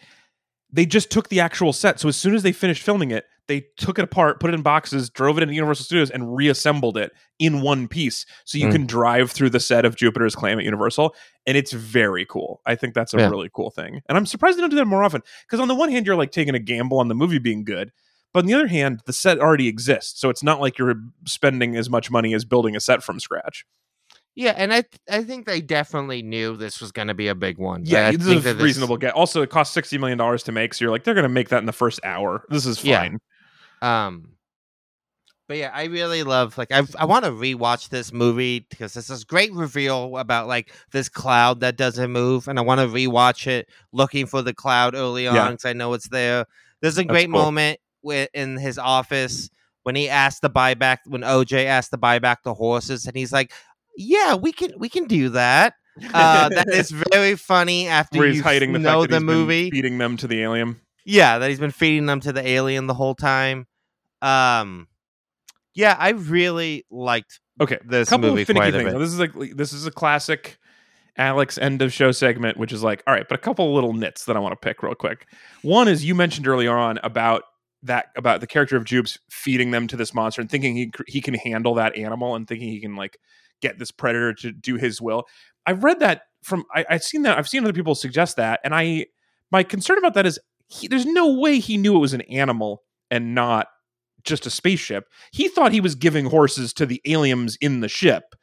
they 0.72 0.86
just 0.86 1.10
took 1.10 1.30
the 1.30 1.40
actual 1.40 1.74
set. 1.74 2.00
So 2.00 2.08
as 2.08 2.16
soon 2.16 2.36
as 2.36 2.44
they 2.44 2.52
finished 2.52 2.84
filming 2.84 3.12
it, 3.12 3.26
they 3.50 3.66
took 3.76 4.00
it 4.00 4.04
apart, 4.04 4.40
put 4.40 4.50
it 4.50 4.54
in 4.54 4.62
boxes, 4.62 5.10
drove 5.10 5.38
it 5.38 5.42
into 5.42 5.54
Universal 5.54 5.84
Studios, 5.84 6.10
and 6.10 6.34
reassembled 6.34 6.96
it 6.96 7.12
in 7.40 7.62
one 7.62 7.90
piece. 7.90 8.26
So 8.46 8.58
you 8.58 8.68
Mm. 8.68 8.72
can 8.72 8.86
drive 8.86 9.32
through 9.32 9.50
the 9.50 9.60
set 9.60 9.84
of 9.84 9.98
Jupiter's 9.98 10.36
Claim 10.36 10.58
at 10.60 10.64
Universal, 10.64 11.14
and 11.46 11.58
it's 11.58 11.74
very 11.74 12.26
cool. 12.26 12.62
I 12.66 12.76
think 12.76 12.94
that's 12.94 13.14
a 13.14 13.18
Yeah. 13.18 13.28
really 13.30 13.50
cool 13.54 13.72
thing, 13.72 14.00
and 14.08 14.18
I'm 14.18 14.26
surprised 14.26 14.58
they 14.58 14.62
don't 14.62 14.70
do 14.70 14.78
that 14.78 14.86
more 14.86 15.04
often. 15.04 15.22
Because 15.46 15.60
on 15.60 15.68
the 15.68 15.76
one 15.76 15.90
hand, 15.92 16.06
you're 16.06 16.16
like 16.16 16.32
taking 16.32 16.56
a 16.56 16.60
gamble 16.60 17.00
on 17.00 17.10
the 17.10 17.16
movie 17.16 17.40
being 17.40 17.66
good, 17.66 17.92
but 18.34 18.42
on 18.42 18.46
the 18.46 18.54
other 18.54 18.68
hand, 18.68 19.02
the 19.06 19.12
set 19.14 19.40
already 19.40 19.68
exists, 19.68 20.22
so 20.22 20.30
it's 20.30 20.44
not 20.44 20.62
like 20.62 20.78
you're 20.78 20.96
spending 21.26 21.76
as 21.76 21.90
much 21.90 22.10
money 22.10 22.34
as 22.34 22.46
building 22.46 22.76
a 22.76 22.80
set 22.80 23.04
from 23.04 23.20
scratch. 23.20 23.66
Yeah, 24.36 24.54
and 24.56 24.72
I 24.72 24.82
th- 24.84 25.02
I 25.10 25.24
think 25.24 25.48
they 25.48 25.60
definitely 25.60 26.22
knew 26.22 26.56
this 26.56 26.80
was 26.80 26.94
going 26.94 27.10
to 27.10 27.14
be 27.14 27.28
a 27.28 27.36
big 27.36 27.58
one. 27.58 27.82
Yeah, 27.84 28.12
this 28.12 28.22
is 28.22 28.28
a 28.28 28.40
that 28.40 28.54
this- 28.54 28.64
reasonable 28.64 28.96
get. 28.96 29.14
Also, 29.14 29.42
it 29.42 29.50
costs 29.50 29.74
sixty 29.74 29.98
million 29.98 30.18
dollars 30.18 30.44
to 30.44 30.54
make, 30.54 30.74
so 30.74 30.86
you're 30.86 30.92
like, 30.92 31.04
they're 31.04 31.16
going 31.16 31.24
to 31.24 31.30
make 31.30 31.50
that 31.50 31.58
in 31.58 31.66
the 31.66 31.74
first 31.74 32.00
hour. 32.06 32.46
This 32.50 32.66
is 32.66 32.78
fine. 32.80 33.18
Um, 33.82 34.34
but 35.50 35.58
yeah, 35.58 35.72
I 35.74 35.86
really 35.86 36.22
love 36.22 36.58
like 36.60 36.72
I 36.72 36.84
I 36.98 37.06
want 37.06 37.26
to 37.26 37.32
rewatch 37.32 37.90
this 37.90 38.14
movie 38.14 38.68
because 38.70 38.94
there's 38.94 39.08
this 39.08 39.24
great 39.24 39.52
reveal 39.52 40.16
about 40.18 40.48
like 40.48 40.72
this 40.92 41.10
cloud 41.10 41.62
that 41.62 41.76
doesn't 41.76 42.12
move, 42.12 42.48
and 42.48 42.60
I 42.60 42.62
want 42.62 42.80
to 42.82 42.88
rewatch 42.88 43.48
it 43.48 43.68
looking 43.92 44.28
for 44.28 44.44
the 44.44 44.54
cloud 44.54 44.94
early 44.94 45.28
on 45.28 45.52
because 45.52 45.66
I 45.66 45.74
know 45.74 45.94
it's 45.94 46.08
there. 46.10 46.46
There's 46.82 47.00
a 47.00 47.04
great 47.04 47.32
cool. 47.32 47.42
moment 47.42 47.80
with 48.04 48.30
in 48.36 48.58
his 48.58 48.78
office 48.78 49.50
when 49.84 49.96
he 49.96 50.08
asked 50.08 50.44
to 50.44 50.50
buy 50.50 50.76
back 50.76 51.02
when 51.08 51.22
OJ 51.22 51.66
asked 51.66 51.90
to 51.92 51.98
buy 51.98 52.20
back 52.20 52.44
the 52.44 52.54
horses, 52.54 53.08
and 53.08 53.16
he's 53.16 53.34
like, 53.34 53.52
"Yeah, 53.98 54.36
we 54.36 54.52
can 54.52 54.74
we 54.78 54.88
can 54.88 55.06
do 55.06 55.30
that." 55.30 55.74
Uh, 56.14 56.50
that 56.50 56.68
is 56.72 56.92
very 57.12 57.36
funny 57.36 57.88
after 57.88 58.20
Where 58.20 58.28
he's 58.28 58.38
you 58.38 58.44
hiding 58.44 58.74
the 58.74 58.80
know 58.80 59.02
fact 59.02 59.12
that 59.12 59.20
the 59.20 59.26
movie. 59.26 59.72
feeding 59.72 59.98
them 59.98 60.16
to 60.18 60.28
the 60.28 60.44
alien. 60.44 60.80
Yeah, 61.06 61.40
that 61.40 61.50
he's 61.50 61.60
been 61.60 61.72
feeding 61.72 62.06
them 62.06 62.20
to 62.20 62.32
the 62.32 62.48
alien 62.48 62.86
the 62.86 62.94
whole 62.94 63.16
time. 63.16 63.66
Um, 64.22 64.88
yeah, 65.74 65.96
I 65.98 66.10
really 66.10 66.86
liked 66.90 67.40
Okay, 67.62 67.78
this 67.86 68.10
couple 68.10 68.30
movie 68.30 68.42
of 68.42 68.48
finicky 68.48 68.72
things. 68.72 68.94
Now, 68.94 69.00
This 69.00 69.10
is 69.10 69.20
like 69.20 69.34
this 69.56 69.74
is 69.74 69.86
a 69.86 69.92
classic 69.92 70.58
Alex 71.18 71.58
end 71.58 71.82
of 71.82 71.92
show 71.92 72.12
segment, 72.12 72.58
which 72.58 72.72
is 72.72 72.84
like, 72.84 73.04
all 73.06 73.14
right, 73.14 73.28
but 73.28 73.36
a 73.36 73.42
couple 73.42 73.68
of 73.68 73.74
little 73.76 73.94
nits 73.94 74.26
that 74.26 74.38
I 74.38 74.40
want 74.40 74.54
to 74.54 74.66
pick 74.66 74.82
real 74.82 74.96
quick. 74.96 75.28
One 75.62 75.88
is 75.88 76.06
you 76.06 76.16
mentioned 76.16 76.48
earlier 76.48 76.76
on 76.76 77.00
about 77.04 77.44
that 77.84 78.08
about 78.16 78.42
the 78.42 78.48
character 78.48 78.78
of 78.78 78.86
Jupe's 78.86 79.18
feeding 79.30 79.72
them 79.72 79.88
to 79.88 79.98
this 79.98 80.14
monster 80.14 80.42
and 80.42 80.50
thinking 80.50 80.76
he 80.76 80.92
he 81.08 81.22
can 81.22 81.34
handle 81.34 81.76
that 81.76 81.96
animal 81.98 82.36
and 82.36 82.48
thinking 82.48 82.70
he 82.70 82.80
can 82.80 82.96
like 82.96 83.18
get 83.62 83.78
this 83.78 83.92
predator 83.92 84.34
to 84.34 84.52
do 84.52 84.76
his 84.76 85.02
will. 85.02 85.26
I've 85.66 85.84
read 85.84 86.00
that 86.00 86.24
from 86.42 86.66
I, 86.74 86.86
I've 86.90 87.04
seen 87.04 87.24
that 87.24 87.38
I've 87.38 87.50
seen 87.50 87.64
other 87.64 87.74
people 87.74 87.96
suggest 87.96 88.38
that, 88.38 88.62
and 88.64 88.74
I 88.74 89.08
my 89.52 89.64
concern 89.64 89.98
about 89.98 90.14
that 90.14 90.26
is 90.26 90.40
he, 90.68 90.88
there's 90.88 91.06
no 91.06 91.34
way 91.34 91.60
he 91.60 91.78
knew 91.78 91.96
it 91.96 92.00
was 92.00 92.14
an 92.14 92.22
animal 92.22 92.84
and 93.12 93.36
not 93.36 93.68
just 94.24 94.46
a 94.46 94.50
spaceship. 94.50 95.10
He 95.32 95.48
thought 95.48 95.72
he 95.72 95.82
was 95.82 95.96
giving 95.96 96.26
horses 96.26 96.74
to 96.74 96.86
the 96.86 97.02
aliens 97.06 97.58
in 97.62 97.80
the 97.80 97.88
ship. 97.88 98.36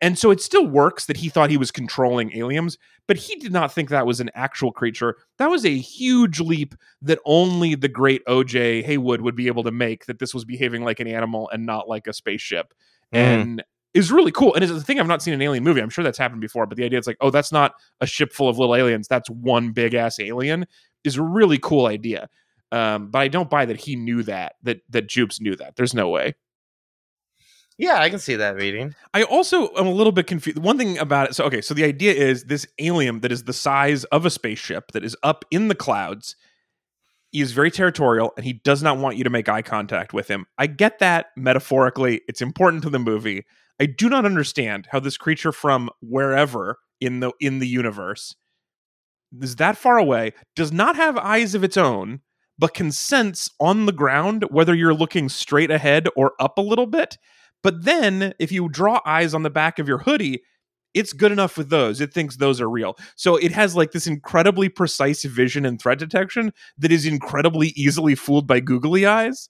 And 0.00 0.16
so 0.16 0.30
it 0.30 0.40
still 0.40 0.66
works 0.66 1.06
that 1.06 1.16
he 1.16 1.28
thought 1.28 1.50
he 1.50 1.56
was 1.56 1.72
controlling 1.72 2.36
aliens, 2.36 2.78
but 3.08 3.16
he 3.16 3.34
did 3.36 3.52
not 3.52 3.72
think 3.72 3.88
that 3.88 4.06
was 4.06 4.20
an 4.20 4.30
actual 4.34 4.70
creature. 4.70 5.16
That 5.38 5.50
was 5.50 5.66
a 5.66 5.76
huge 5.76 6.38
leap 6.38 6.74
that 7.02 7.18
only 7.24 7.74
the 7.74 7.88
great 7.88 8.24
OJ 8.26 8.84
Haywood 8.84 9.22
would 9.22 9.34
be 9.34 9.48
able 9.48 9.64
to 9.64 9.72
make 9.72 10.06
that 10.06 10.20
this 10.20 10.32
was 10.32 10.44
behaving 10.44 10.84
like 10.84 11.00
an 11.00 11.08
animal 11.08 11.50
and 11.50 11.66
not 11.66 11.88
like 11.88 12.06
a 12.06 12.12
spaceship. 12.12 12.72
Mm. 13.12 13.18
And 13.18 13.64
is 13.94 14.10
really 14.10 14.32
cool. 14.32 14.54
And 14.54 14.64
it's 14.64 14.72
a 14.72 14.80
thing 14.80 14.98
I've 14.98 15.06
not 15.06 15.22
seen 15.22 15.34
an 15.34 15.42
alien 15.42 15.64
movie. 15.64 15.82
I'm 15.82 15.90
sure 15.90 16.02
that's 16.02 16.18
happened 16.18 16.40
before, 16.40 16.66
but 16.66 16.78
the 16.78 16.84
idea 16.84 16.98
it's 16.98 17.06
like, 17.06 17.18
oh, 17.20 17.30
that's 17.30 17.52
not 17.52 17.74
a 18.00 18.06
ship 18.06 18.32
full 18.32 18.48
of 18.48 18.58
little 18.58 18.74
aliens. 18.74 19.06
That's 19.06 19.28
one 19.28 19.72
big 19.72 19.94
ass 19.94 20.18
alien 20.18 20.66
is 21.04 21.16
a 21.16 21.22
really 21.22 21.58
cool 21.58 21.86
idea. 21.86 22.28
Um, 22.72 23.10
but 23.10 23.20
I 23.20 23.28
don't 23.28 23.50
buy 23.50 23.66
that 23.66 23.80
he 23.80 23.96
knew 23.96 24.22
that 24.24 24.54
that 24.62 24.80
that 24.90 25.06
Jupes 25.06 25.40
knew 25.40 25.54
that. 25.56 25.76
There's 25.76 25.94
no 25.94 26.08
way. 26.08 26.34
Yeah, 27.78 28.00
I 28.00 28.10
can 28.10 28.18
see 28.18 28.36
that 28.36 28.56
reading. 28.56 28.94
I 29.14 29.22
also 29.24 29.68
am 29.76 29.86
a 29.86 29.92
little 29.92 30.12
bit 30.12 30.26
confused. 30.26 30.58
One 30.58 30.78
thing 30.78 30.98
about 30.98 31.30
it, 31.30 31.34
so 31.34 31.44
okay, 31.44 31.60
so 31.60 31.74
the 31.74 31.84
idea 31.84 32.12
is 32.12 32.44
this 32.44 32.66
alien 32.78 33.20
that 33.20 33.32
is 33.32 33.44
the 33.44 33.52
size 33.52 34.04
of 34.04 34.26
a 34.26 34.30
spaceship 34.30 34.92
that 34.92 35.04
is 35.04 35.16
up 35.22 35.44
in 35.50 35.68
the 35.68 35.74
clouds. 35.74 36.34
He 37.30 37.40
is 37.40 37.52
very 37.52 37.70
territorial 37.70 38.32
and 38.36 38.44
he 38.44 38.54
does 38.54 38.82
not 38.82 38.98
want 38.98 39.16
you 39.16 39.24
to 39.24 39.30
make 39.30 39.48
eye 39.48 39.62
contact 39.62 40.12
with 40.12 40.28
him. 40.28 40.46
I 40.58 40.66
get 40.66 40.98
that 40.98 41.26
metaphorically. 41.36 42.20
It's 42.28 42.42
important 42.42 42.82
to 42.82 42.90
the 42.90 42.98
movie. 42.98 43.44
I 43.80 43.86
do 43.86 44.08
not 44.08 44.26
understand 44.26 44.86
how 44.90 45.00
this 45.00 45.16
creature 45.16 45.52
from 45.52 45.88
wherever 46.00 46.78
in 47.00 47.20
the 47.20 47.32
in 47.40 47.58
the 47.58 47.68
universe 47.68 48.34
is 49.40 49.56
that 49.56 49.78
far 49.78 49.98
away, 49.98 50.32
does 50.54 50.72
not 50.72 50.96
have 50.96 51.16
eyes 51.16 51.54
of 51.54 51.64
its 51.64 51.76
own, 51.76 52.20
but 52.62 52.74
can 52.74 52.92
sense 52.92 53.48
on 53.58 53.86
the 53.86 53.92
ground 53.92 54.44
whether 54.48 54.72
you're 54.72 54.94
looking 54.94 55.28
straight 55.28 55.72
ahead 55.72 56.06
or 56.14 56.30
up 56.38 56.58
a 56.58 56.62
little 56.62 56.86
bit. 56.86 57.18
But 57.60 57.84
then 57.84 58.34
if 58.38 58.52
you 58.52 58.68
draw 58.68 59.00
eyes 59.04 59.34
on 59.34 59.42
the 59.42 59.50
back 59.50 59.80
of 59.80 59.88
your 59.88 59.98
hoodie, 59.98 60.44
it's 60.94 61.12
good 61.12 61.32
enough 61.32 61.58
with 61.58 61.70
those. 61.70 62.00
It 62.00 62.14
thinks 62.14 62.36
those 62.36 62.60
are 62.60 62.70
real. 62.70 62.96
So 63.16 63.34
it 63.34 63.50
has 63.50 63.74
like 63.74 63.90
this 63.90 64.06
incredibly 64.06 64.68
precise 64.68 65.24
vision 65.24 65.66
and 65.66 65.82
threat 65.82 65.98
detection 65.98 66.52
that 66.78 66.92
is 66.92 67.04
incredibly 67.04 67.70
easily 67.74 68.14
fooled 68.14 68.46
by 68.46 68.60
googly 68.60 69.06
eyes. 69.06 69.48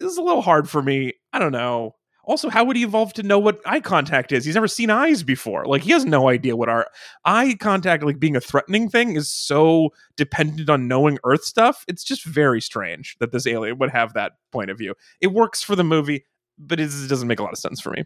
This 0.00 0.10
is 0.10 0.16
a 0.16 0.22
little 0.22 0.40
hard 0.40 0.66
for 0.66 0.80
me. 0.80 1.12
I 1.34 1.38
don't 1.38 1.52
know. 1.52 1.94
Also, 2.26 2.48
how 2.48 2.64
would 2.64 2.76
he 2.76 2.82
evolve 2.84 3.12
to 3.14 3.22
know 3.22 3.38
what 3.38 3.60
eye 3.66 3.80
contact 3.80 4.32
is? 4.32 4.44
He's 4.44 4.54
never 4.54 4.68
seen 4.68 4.90
eyes 4.90 5.22
before. 5.22 5.66
Like 5.66 5.82
he 5.82 5.90
has 5.92 6.04
no 6.04 6.28
idea 6.28 6.56
what 6.56 6.68
our 6.68 6.86
eye 7.24 7.56
contact, 7.60 8.02
like 8.02 8.18
being 8.18 8.36
a 8.36 8.40
threatening 8.40 8.88
thing, 8.88 9.16
is 9.16 9.28
so 9.28 9.90
dependent 10.16 10.70
on 10.70 10.88
knowing 10.88 11.18
Earth 11.24 11.44
stuff. 11.44 11.84
It's 11.88 12.02
just 12.04 12.24
very 12.24 12.60
strange 12.60 13.16
that 13.20 13.32
this 13.32 13.46
alien 13.46 13.78
would 13.78 13.90
have 13.90 14.14
that 14.14 14.32
point 14.52 14.70
of 14.70 14.78
view. 14.78 14.94
It 15.20 15.28
works 15.28 15.62
for 15.62 15.76
the 15.76 15.84
movie, 15.84 16.24
but 16.58 16.80
it 16.80 16.88
doesn't 17.08 17.28
make 17.28 17.40
a 17.40 17.42
lot 17.42 17.52
of 17.52 17.58
sense 17.58 17.80
for 17.80 17.90
me. 17.90 18.04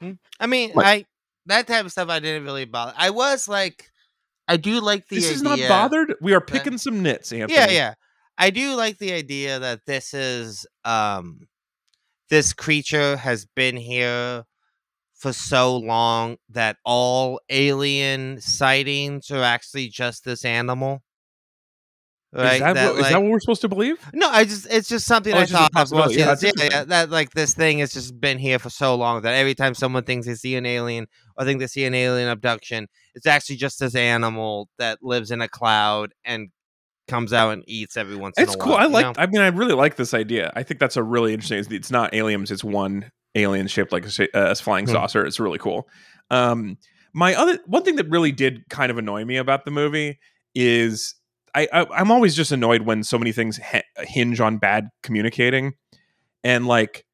Hmm. 0.00 0.12
I 0.40 0.46
mean, 0.46 0.70
What? 0.72 0.84
I 0.86 1.06
that 1.46 1.66
type 1.66 1.84
of 1.84 1.90
stuff 1.92 2.08
I 2.08 2.20
didn't 2.20 2.44
really 2.44 2.66
bother. 2.66 2.92
I 2.96 3.10
was 3.10 3.48
like, 3.48 3.90
I 4.46 4.56
do 4.56 4.80
like 4.80 5.08
the 5.08 5.16
This 5.16 5.24
idea. 5.26 5.34
is 5.36 5.42
not 5.42 5.58
bothered. 5.68 6.14
We 6.20 6.34
are 6.34 6.40
picking 6.40 6.78
some 6.78 7.02
nits, 7.02 7.32
Anthony. 7.32 7.54
Yeah, 7.58 7.70
yeah. 7.70 7.94
I 8.38 8.50
do 8.50 8.74
like 8.74 8.98
the 8.98 9.12
idea 9.12 9.58
that 9.58 9.86
this 9.86 10.14
is 10.14 10.66
um 10.84 11.46
this 12.32 12.54
creature 12.54 13.18
has 13.18 13.44
been 13.44 13.76
here 13.76 14.44
for 15.12 15.34
so 15.34 15.76
long 15.76 16.38
that 16.48 16.78
all 16.82 17.38
alien 17.50 18.40
sightings 18.40 19.30
are 19.30 19.42
actually 19.42 19.88
just 19.88 20.24
this 20.24 20.42
animal. 20.42 21.02
Right? 22.32 22.54
Is 22.54 22.60
that, 22.60 22.74
what, 22.74 22.94
is 22.94 23.02
like- 23.02 23.12
that 23.12 23.20
what 23.20 23.30
we're 23.32 23.40
supposed 23.40 23.60
to 23.60 23.68
believe? 23.68 23.98
no, 24.14 24.30
I 24.30 24.44
just 24.44 24.66
it's 24.70 24.88
just 24.88 25.04
something 25.04 25.34
Oh, 25.34 25.40
I 25.40 25.42
it's 25.42 25.52
just 25.52 25.70
a 25.76 25.84
thought 25.84 26.06
of. 26.06 26.16
Yeah. 26.16 26.34
Yeah, 26.40 26.52
yeah, 26.56 26.84
that 26.84 27.10
like 27.10 27.32
this 27.32 27.52
thing 27.52 27.80
has 27.80 27.92
just 27.92 28.18
been 28.18 28.38
here 28.38 28.58
for 28.58 28.70
so 28.70 28.94
long 28.94 29.20
that 29.20 29.34
every 29.34 29.54
time 29.54 29.74
someone 29.74 30.04
thinks 30.04 30.26
they 30.26 30.34
see 30.34 30.56
an 30.56 30.64
alien 30.64 31.08
or 31.36 31.44
think 31.44 31.60
they 31.60 31.66
see 31.66 31.84
an 31.84 31.92
alien 31.92 32.30
abduction, 32.30 32.88
it's 33.14 33.26
actually 33.26 33.56
just 33.56 33.78
this 33.78 33.94
animal 33.94 34.70
that 34.78 35.00
lives 35.02 35.30
in 35.30 35.42
a 35.42 35.48
cloud 35.48 36.14
and 36.24 36.48
comes 37.08 37.32
out 37.32 37.50
and 37.52 37.64
eats 37.66 37.96
every 37.96 38.16
once 38.16 38.36
It's 38.38 38.54
in 38.54 38.60
a 38.60 38.62
cool. 38.62 38.72
while. 38.72 38.80
I 38.82 38.86
like. 38.86 39.04
know? 39.06 39.12
I 39.22 39.26
mean, 39.26 39.40
I 39.40 39.48
really 39.48 39.74
like 39.74 39.96
this 39.96 40.14
idea. 40.14 40.52
I 40.54 40.62
think 40.62 40.80
that's 40.80 40.96
a 40.96 41.02
really 41.02 41.32
interesting. 41.34 41.58
It's, 41.58 41.70
it's 41.70 41.90
not 41.90 42.14
aliens. 42.14 42.50
It's 42.50 42.62
one 42.64 43.10
alien 43.34 43.66
shaped 43.66 43.92
like 43.92 44.06
a, 44.06 44.36
uh, 44.36 44.54
flying 44.54 44.86
Hmm. 44.86 44.92
saucer. 44.92 45.24
It's 45.26 45.40
really 45.40 45.58
cool. 45.58 45.88
Um, 46.30 46.78
my 47.14 47.34
other 47.34 47.58
one 47.66 47.82
thing 47.82 47.96
that 47.96 48.08
really 48.08 48.32
did 48.32 48.68
kind 48.70 48.90
of 48.90 48.98
annoy 48.98 49.24
me 49.24 49.36
about 49.36 49.64
the 49.64 49.70
movie 49.70 50.18
is 50.54 51.14
I, 51.54 51.68
I 51.72 51.86
I'm 51.94 52.10
always 52.10 52.34
just 52.34 52.52
annoyed 52.52 52.82
when 52.82 53.02
so 53.04 53.18
many 53.18 53.32
things 53.32 53.58
ha- 53.58 53.82
hinge 53.98 54.40
on 54.40 54.56
bad 54.58 54.88
communicating, 55.02 55.74
and 56.42 56.66
like 56.66 57.04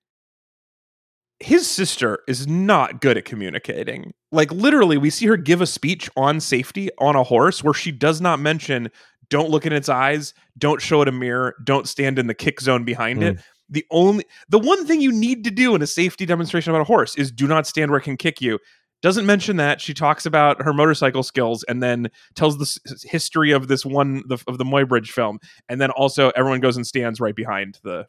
his 1.41 1.69
sister 1.69 2.21
is 2.29 2.47
not 2.47 3.01
good 3.01 3.17
at 3.17 3.25
communicating. 3.25 4.13
Like 4.33 4.51
literally, 4.53 4.99
we 4.99 5.11
see 5.11 5.27
her 5.27 5.37
give 5.37 5.61
a 5.61 5.67
speech 5.67 6.11
on 6.17 6.41
safety 6.41 6.91
on 6.99 7.17
a 7.17 7.23
horse 7.23 7.63
where 7.65 7.75
she 7.75 7.91
does 7.93 8.21
not 8.21 8.41
mention 8.41 8.91
don't 9.31 9.51
look 9.51 9.67
in 9.67 9.73
its 9.73 9.89
eyes, 9.89 10.35
don't 10.57 10.81
show 10.81 11.03
it 11.03 11.09
a 11.09 11.13
mirror, 11.13 11.55
don't 11.65 11.87
stand 11.89 12.19
in 12.19 12.27
the 12.27 12.35
kick 12.35 12.61
zone 12.61 12.85
behind 12.85 13.23
it. 13.23 13.35
Hmm. 13.37 13.41
The 13.71 13.85
only 13.91 14.25
the 14.49 14.59
one 14.59 14.87
thing 14.87 15.01
you 15.03 15.13
need 15.13 15.45
to 15.45 15.51
do 15.51 15.75
in 15.75 15.83
a 15.83 15.87
safety 15.87 16.25
demonstration 16.25 16.71
about 16.71 16.81
a 16.81 16.85
horse 16.85 17.15
is 17.17 17.31
do 17.31 17.47
not 17.47 17.67
stand 17.67 17.91
where 17.91 18.01
it 18.01 18.05
can 18.05 18.17
kick 18.17 18.41
you. 18.41 18.59
Doesn't 19.03 19.27
mention 19.27 19.59
that. 19.59 19.81
She 19.81 19.95
talks 19.95 20.27
about 20.27 20.63
her 20.63 20.73
motorcycle 20.73 21.23
skills 21.23 21.65
and 21.69 21.83
then 21.83 22.11
tells 22.35 22.57
the 22.59 22.63
s- 22.65 23.03
history 23.05 23.53
of 23.53 23.69
this 23.69 23.85
one 23.87 24.23
the, 24.27 24.43
of 24.49 24.59
the 24.59 24.65
Muybridge 24.65 25.11
film, 25.11 25.39
and 25.69 25.81
then 25.81 25.91
also 25.93 26.31
everyone 26.35 26.59
goes 26.61 26.77
and 26.77 26.85
stands 26.87 27.21
right 27.21 27.37
behind 27.37 27.79
the 27.85 28.07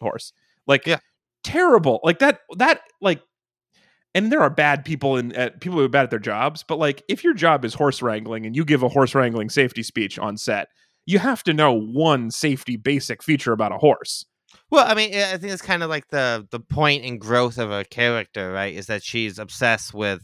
horse. 0.00 0.32
Like, 0.66 0.86
Yeah. 0.86 0.98
terrible. 1.44 2.00
Like 2.02 2.18
that. 2.18 2.40
That 2.56 2.80
like, 3.00 3.20
and 4.14 4.30
there 4.30 4.40
are 4.40 4.50
bad 4.50 4.84
people 4.84 5.16
in 5.16 5.32
at 5.32 5.60
people 5.60 5.78
who 5.78 5.84
are 5.84 5.88
bad 5.88 6.04
at 6.04 6.10
their 6.10 6.18
jobs. 6.18 6.64
But 6.66 6.78
like, 6.78 7.02
if 7.08 7.24
your 7.24 7.34
job 7.34 7.64
is 7.64 7.74
horse 7.74 8.00
wrangling 8.00 8.46
and 8.46 8.54
you 8.54 8.64
give 8.64 8.82
a 8.82 8.88
horse 8.88 9.14
wrangling 9.14 9.50
safety 9.50 9.82
speech 9.82 10.18
on 10.18 10.36
set, 10.36 10.68
you 11.06 11.18
have 11.18 11.42
to 11.44 11.52
know 11.52 11.72
one 11.72 12.30
safety 12.30 12.76
basic 12.76 13.22
feature 13.22 13.52
about 13.52 13.72
a 13.72 13.78
horse. 13.78 14.24
Well, 14.70 14.86
I 14.86 14.94
mean, 14.94 15.14
I 15.14 15.34
I 15.34 15.36
think 15.36 15.52
it's 15.52 15.62
kind 15.62 15.82
of 15.82 15.90
like 15.90 16.08
the 16.08 16.46
the 16.50 16.60
point 16.60 17.04
and 17.04 17.20
growth 17.20 17.58
of 17.58 17.70
a 17.70 17.84
character, 17.84 18.52
right? 18.52 18.74
Is 18.74 18.86
that 18.86 19.02
she's 19.02 19.38
obsessed 19.38 19.92
with 19.92 20.20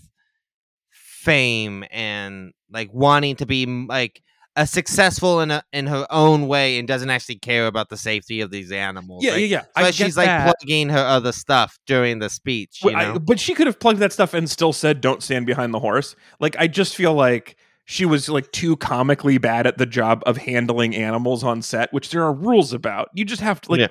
fame 0.91 1.85
and 1.91 2.53
like 2.73 2.93
wanting 2.93 3.37
to 3.37 3.47
be 3.47 3.67
like 3.67 4.23
a 4.61 4.67
successful 4.67 5.41
in 5.41 5.51
a, 5.51 5.63
in 5.73 5.87
her 5.87 6.07
own 6.11 6.47
way, 6.47 6.79
and 6.79 6.87
doesn't 6.87 7.11
actually 7.11 7.37
care 7.39 7.67
about 7.67 7.89
the 7.89 7.97
safety 7.97 8.41
of 8.41 8.51
these 8.51 8.71
animals. 8.71 9.25
Yeah, 9.25 9.33
right? 9.33 9.41
yeah, 9.41 9.47
yeah. 9.47 9.63
So 9.63 9.87
I 9.87 9.91
she's 9.91 10.17
like 10.17 10.27
that. 10.27 10.55
plugging 10.59 10.89
her 10.91 10.99
other 10.99 11.33
stuff 11.33 11.79
during 11.87 12.19
the 12.19 12.29
speech. 12.31 12.81
Well, 12.85 12.97
I- 12.97 13.19
but 13.19 13.41
she 13.41 13.55
could 13.55 13.67
have 13.67 13.81
plugged 13.81 13.99
that 14.01 14.13
stuff 14.13 14.35
and 14.35 14.49
still 14.49 14.73
said, 14.73 15.01
"Don't 15.01 15.23
stand 15.23 15.47
behind 15.47 15.73
the 15.75 15.81
horse." 15.81 16.15
Like 16.39 16.57
I 16.59 16.67
just 16.67 16.95
feel 16.95 17.15
like 17.15 17.57
she 17.87 18.05
was 18.05 18.29
like 18.29 18.51
too 18.53 18.77
comically 18.77 19.39
bad 19.39 19.67
at 19.67 19.79
the 19.79 19.87
job 19.87 20.23
of 20.27 20.37
handling 20.37 20.95
animals 20.95 21.43
on 21.43 21.63
set, 21.63 21.93
which 21.93 22.11
there 22.11 22.23
are 22.23 22.33
rules 22.33 22.73
about. 22.73 23.09
You 23.15 23.25
just 23.25 23.43
have 23.43 23.61
to 23.63 23.71
like, 23.73 23.81
Yeah. 23.81 23.89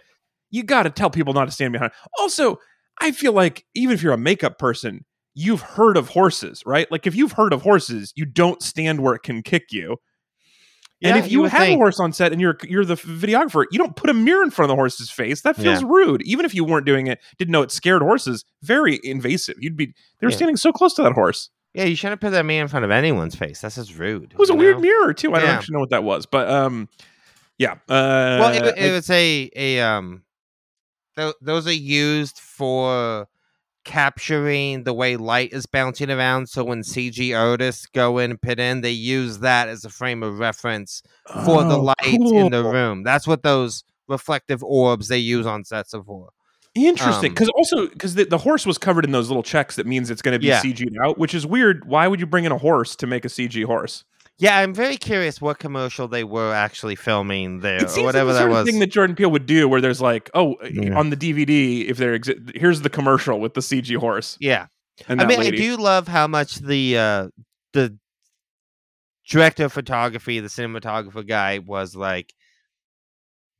you 0.51 0.63
got 0.63 0.83
to 0.83 0.89
tell 0.89 1.09
people 1.09 1.33
not 1.33 1.45
to 1.45 1.51
stand 1.51 1.73
behind. 1.73 1.91
Also, 2.17 2.57
I 3.01 3.11
feel 3.11 3.33
like 3.33 3.65
even 3.75 3.93
if 3.93 4.01
you're 4.01 4.13
a 4.13 4.17
makeup 4.17 4.57
person, 4.57 5.03
you've 5.33 5.61
heard 5.61 5.97
of 5.97 6.09
horses, 6.09 6.63
right? 6.65 6.89
Like 6.91 7.07
if 7.07 7.15
you've 7.15 7.33
heard 7.33 7.51
of 7.51 7.61
horses, 7.61 8.13
you 8.15 8.25
don't 8.25 8.61
stand 8.61 9.01
where 9.01 9.15
it 9.15 9.23
can 9.23 9.41
kick 9.41 9.63
you. 9.71 9.97
And 11.01 11.17
if 11.17 11.31
you 11.31 11.39
you, 11.41 11.45
have 11.45 11.61
think. 11.61 11.75
a 11.75 11.77
horse 11.77 11.99
on 11.99 12.11
set 12.13 12.31
and 12.31 12.41
you're 12.41 12.57
you're 12.63 12.83
the 12.85 12.95
videographer, 12.95 13.65
you 13.71 13.77
don't 13.79 13.95
put 13.95 14.09
a 14.09 14.13
mirror 14.13 14.43
in 14.43 14.51
front 14.51 14.69
of 14.69 14.75
the 14.75 14.79
horse's 14.79 15.09
face. 15.09 15.41
That 15.41 15.55
feels 15.55 15.81
Yeah. 15.81 15.87
rude. 15.89 16.21
Even 16.23 16.45
if 16.45 16.53
you 16.53 16.63
weren't 16.65 16.85
doing 16.85 17.07
it, 17.07 17.19
didn't 17.37 17.51
know 17.51 17.61
it 17.61 17.71
scared 17.71 18.01
horses. 18.01 18.43
Very 18.63 18.99
invasive. 19.03 19.55
You'd 19.59 19.77
be 19.77 19.87
they 20.19 20.25
were 20.27 20.31
Yeah. 20.31 20.35
standing 20.37 20.57
so 20.57 20.71
close 20.71 20.93
to 20.95 21.03
that 21.03 21.13
horse. 21.13 21.49
yeah, 21.73 21.83
you 21.85 21.95
shouldn't 21.95 22.19
put 22.19 22.31
that 22.31 22.45
man 22.45 22.63
in 22.63 22.67
front 22.67 22.83
of 22.83 22.91
anyone's 22.91 23.35
face. 23.35 23.61
That's 23.61 23.75
just 23.75 23.95
rude. 23.97 24.31
It 24.33 24.37
was 24.39 24.49
a 24.49 24.53
you 24.53 24.59
weird 24.59 24.79
mirror 24.81 25.13
too. 25.13 25.33
I 25.35 25.39
don't 25.39 25.49
actually 25.49 25.73
know 25.73 25.79
what 25.81 25.91
that 25.91 26.03
was, 26.03 26.25
but 26.25 26.49
um, 26.49 26.89
yeah. 27.57 27.73
Uh, 27.87 28.37
well, 28.41 28.53
it, 28.53 28.77
it 28.77 28.89
I- 28.89 28.91
was 28.93 29.09
a 29.09 29.49
a 29.55 29.79
um, 29.81 30.23
th- 31.15 31.35
those 31.41 31.67
are 31.67 31.71
used 31.73 32.39
for 32.39 33.27
capturing 33.89 34.83
the 34.83 34.93
way 34.93 35.17
light 35.17 35.51
is 35.51 35.65
bouncing 35.65 36.11
around. 36.11 36.47
So 36.47 36.63
when 36.63 36.81
CG 36.83 37.35
artists 37.37 37.87
go 37.87 38.19
in 38.19 38.31
and 38.31 38.41
put 38.41 38.59
in, 38.59 38.81
they 38.81 38.91
use 38.91 39.39
that 39.39 39.67
as 39.67 39.83
a 39.83 39.89
frame 39.89 40.21
of 40.21 40.37
reference 40.37 41.01
for 41.43 41.63
the 41.63 41.75
Oh, 41.75 41.81
light 41.81 41.95
in 42.13 42.51
the 42.51 42.63
room. 42.63 43.01
That's 43.03 43.25
what 43.27 43.41
those 43.41 43.83
reflective 44.07 44.63
orbs 44.63 45.07
they 45.07 45.17
use 45.17 45.45
on 45.47 45.63
sets 45.65 45.93
are 45.95 46.03
for. 46.03 46.29
Interesting, 46.75 47.31
um, 47.31 47.33
because 47.33 47.49
also 47.49 47.87
because 47.87 48.13
the, 48.13 48.25
the 48.25 48.37
horse 48.37 48.65
was 48.65 48.77
covered 48.77 49.03
in 49.03 49.11
those 49.11 49.27
little 49.27 49.41
checks. 49.43 49.75
That 49.75 49.87
means 49.87 50.11
it's 50.11 50.21
going 50.21 50.33
to 50.35 50.39
be 50.39 50.47
Yeah. 50.47 50.61
CG'd 50.61 50.95
out, 51.03 51.17
which 51.17 51.33
is 51.33 51.45
weird. 51.45 51.85
Why 51.85 52.07
would 52.07 52.19
you 52.19 52.27
bring 52.27 52.45
in 52.45 52.51
a 52.51 52.57
horse 52.59 52.95
to 52.97 53.07
make 53.07 53.25
a 53.25 53.27
CG 53.27 53.65
horse? 53.65 54.03
Yeah, 54.39 54.57
I'm 54.57 54.73
very 54.73 54.95
curious 54.97 55.41
what 55.41 55.59
commercial 55.59 56.07
they 56.07 56.23
were 56.23 56.53
actually 56.53 56.95
filming 56.95 57.59
there, 57.59 57.75
It 57.77 57.83
or 57.83 57.87
seems 57.89 58.05
whatever 58.05 58.31
like 58.31 58.41
the 58.41 58.45
that 58.47 58.51
was. 58.51 58.65
thing 58.69 58.79
that 58.79 58.87
Jordan 58.87 59.15
Peele 59.15 59.29
would 59.29 59.45
do, 59.45 59.67
where 59.67 59.81
there's 59.81 59.99
like, 60.01 60.29
oh, 60.33 60.55
Yeah. 60.63 60.97
on 60.97 61.09
the 61.09 61.17
DVD, 61.17 61.87
if 61.89 61.97
there 61.97 62.17
exi- 62.17 62.55
here's 62.55 62.81
the 62.81 62.89
commercial 62.89 63.39
with 63.41 63.53
the 63.53 63.61
CG 63.61 63.95
horse. 63.97 64.37
yeah, 64.39 64.67
And 65.09 65.21
I 65.21 65.25
mean, 65.25 65.39
lady. 65.39 65.57
I 65.57 65.61
do 65.61 65.75
love 65.77 66.07
how 66.07 66.25
much 66.27 66.55
the 66.55 66.97
uh, 66.97 67.27
the 67.73 67.97
director 69.29 69.65
of 69.65 69.73
photography, 69.73 70.39
the 70.39 70.47
cinematographer 70.47 71.27
guy, 71.27 71.59
was 71.59 71.95
like 71.95 72.33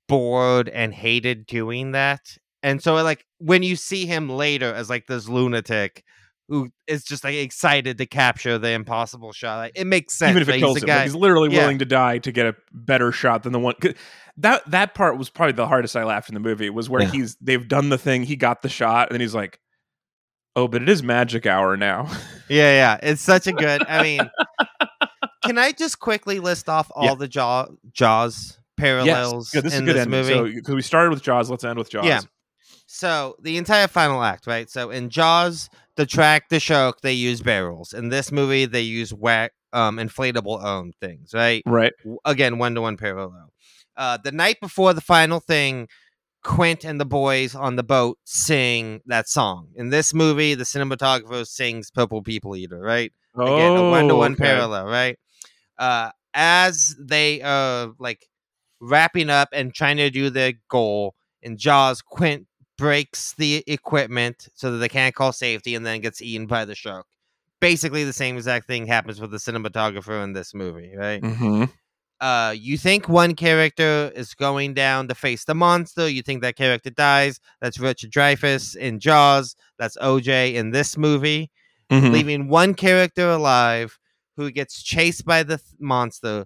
bored 0.08 0.70
and 0.70 0.94
hated 0.94 1.46
doing 1.46 1.92
that. 1.92 2.22
And 2.64 2.82
so, 2.82 2.96
like, 2.96 3.26
when 3.38 3.64
you 3.64 3.76
see 3.76 4.06
him 4.06 4.30
later 4.30 4.74
as 4.74 4.90
like 4.90 5.08
this 5.08 5.28
lunatic 5.30 6.04
who 6.50 6.70
is 6.88 7.04
just 7.04 7.24
like 7.24 7.36
excited 7.36 7.98
to 8.00 8.06
capture 8.06 8.58
the 8.58 8.72
impossible 8.72 9.32
shot, 9.32 9.58
like, 9.60 9.72
it 9.76 9.86
makes 9.88 10.18
sense. 10.18 10.32
even 10.32 10.42
if 10.42 10.50
it 10.50 10.56
He's 10.56 10.62
kills 10.64 10.76
the 10.76 10.82
him, 10.82 10.88
guy- 10.88 10.96
like, 10.98 11.04
he's 11.06 11.16
literally 11.16 11.54
yeah. 11.54 11.62
willing 11.62 11.80
to 11.80 11.86
die 11.86 12.18
to 12.18 12.32
get 12.32 12.46
a 12.48 12.56
better 12.74 13.12
shot 13.12 13.44
than 13.44 13.54
the 13.54 13.60
one. 13.60 13.76
That 14.38 14.70
that 14.72 14.94
part 14.96 15.18
was 15.18 15.30
probably 15.30 15.54
the 15.54 15.68
hardest 15.68 15.96
I 15.96 16.04
laughed 16.04 16.30
in 16.30 16.34
the 16.34 16.40
movie 16.40 16.70
was 16.70 16.90
where 16.90 17.04
Yeah. 17.04 17.12
he's 17.12 17.36
they've 17.42 17.68
done 17.68 17.90
the 17.90 17.98
thing, 17.98 18.24
he 18.24 18.36
got 18.36 18.62
the 18.62 18.70
shot, 18.70 19.10
and 19.10 19.14
then 19.16 19.22
he's 19.22 19.36
like, 19.36 19.60
"Oh, 20.56 20.68
but 20.68 20.82
it 20.82 20.90
is 20.90 21.04
magic 21.04 21.46
hour 21.46 21.76
now." 21.78 22.10
Yeah, 22.50 22.72
yeah. 22.72 23.00
It's 23.04 23.22
such 23.22 23.46
a 23.48 23.52
good. 23.52 23.84
I 23.88 24.02
mean, 24.02 24.22
can 25.46 25.58
I 25.58 25.72
just 25.72 26.00
quickly 26.00 26.40
list 26.40 26.68
off 26.70 26.90
all 26.96 27.06
Yeah. 27.06 27.16
the 27.16 27.28
jaw 27.28 27.68
Jaws 27.92 28.58
parallels 28.78 29.52
Good. 29.52 29.66
This 29.66 29.74
is 29.74 29.80
in 29.80 29.84
a 29.84 29.88
good 29.88 29.96
this 29.98 30.02
ending. 30.06 30.20
movie. 30.38 30.52
So 30.54 30.56
because 30.56 30.76
we 30.76 30.82
started 30.82 31.10
with 31.12 31.22
Jaws, 31.22 31.50
let's 31.50 31.64
end 31.64 31.78
with 31.78 31.90
Jaws. 31.90 32.06
Yeah. 32.06 32.22
So 32.88 33.36
the 33.42 33.58
entire 33.58 33.88
final 33.88 34.24
act, 34.24 34.48
right? 34.48 34.70
So 34.70 34.90
in 34.90 35.10
Jaws, 35.10 35.70
the 36.00 36.06
track 36.06 36.48
the 36.48 36.62
shark, 36.62 37.02
they 37.02 37.12
use 37.12 37.42
barrels. 37.42 37.92
In 37.92 38.08
this 38.08 38.32
movie, 38.32 38.66
they 38.66 38.82
use 38.82 39.14
whack 39.14 39.52
um 39.74 39.98
inflatable 39.98 40.64
um 40.64 40.94
things, 41.02 41.34
right? 41.34 41.62
Right. 41.66 41.92
Again, 42.24 42.58
one 42.58 42.74
to 42.76 42.82
one 42.82 42.96
parallel. 42.96 43.52
Uh, 43.98 44.18
the 44.24 44.32
night 44.32 44.56
before 44.62 44.94
the 44.94 45.02
final 45.02 45.42
thing, 45.42 45.90
Quint 46.42 46.86
and 46.86 47.02
the 47.02 47.06
boys 47.06 47.54
on 47.54 47.76
the 47.76 47.84
boat 47.84 48.18
sing 48.24 49.02
that 49.08 49.28
song. 49.28 49.68
In 49.76 49.90
this 49.90 50.14
movie, 50.14 50.56
the 50.56 50.64
cinematographer 50.64 51.46
sings 51.46 51.92
"Purple 51.92 52.24
People 52.24 52.56
Eater," 52.56 52.80
right? 52.80 53.12
oh, 53.36 53.54
Again, 53.54 53.76
a 53.76 53.92
one 53.92 54.08
to 54.08 54.16
one 54.16 54.38
parallel, 54.38 54.86
right? 54.86 55.20
Uh, 55.78 56.12
as 56.34 56.96
they 56.98 57.42
uh 57.42 57.90
like 58.00 58.26
wrapping 58.80 59.30
up 59.30 59.50
and 59.52 59.74
trying 59.74 59.98
to 59.98 60.10
do 60.10 60.30
their 60.30 60.54
goal, 60.70 61.14
in 61.42 61.58
Jaws, 61.58 62.02
Quint 62.02 62.48
breaks 62.80 63.34
the 63.34 63.64
equipment 63.68 64.48
so 64.56 64.72
that 64.72 64.78
they 64.78 64.90
can't 64.90 65.14
call 65.14 65.32
safety 65.32 65.76
and 65.76 65.86
then 65.86 66.02
gets 66.02 66.22
eaten 66.22 66.48
by 66.48 66.66
the 66.66 66.74
shark. 66.76 67.06
Basically, 67.60 68.04
the 68.06 68.14
same 68.14 68.38
exact 68.38 68.66
thing 68.68 68.88
happens 68.88 69.20
with 69.22 69.32
the 69.32 69.38
cinematographer 69.38 70.24
in 70.24 70.34
this 70.34 70.54
movie, 70.54 70.94
right? 70.96 71.22
Mm-hmm. 71.22 71.66
Uh, 72.22 72.52
you 72.58 72.78
think 72.78 73.08
one 73.08 73.36
character 73.36 74.12
is 74.16 74.34
going 74.34 74.74
down 74.74 75.08
to 75.08 75.16
face 75.16 75.46
the 75.46 75.56
monster. 75.56 76.08
You 76.10 76.22
think 76.22 76.42
that 76.42 76.56
character 76.56 76.90
dies. 76.90 77.40
That's 77.62 77.80
Richard 77.80 78.12
Dreyfuss 78.12 78.76
in 78.76 79.00
Jaws. 79.00 79.56
That's 79.78 79.98
OJ 79.98 80.56
in 80.56 80.72
this 80.72 80.98
movie 80.98 81.52
Mm-hmm. 81.92 82.14
leaving 82.14 82.48
one 82.50 82.76
character 82.76 83.28
alive 83.32 83.98
who 84.38 84.52
gets 84.52 84.84
chased 84.84 85.26
by 85.26 85.42
the 85.42 85.58
th- 85.58 85.74
monster, 85.80 86.46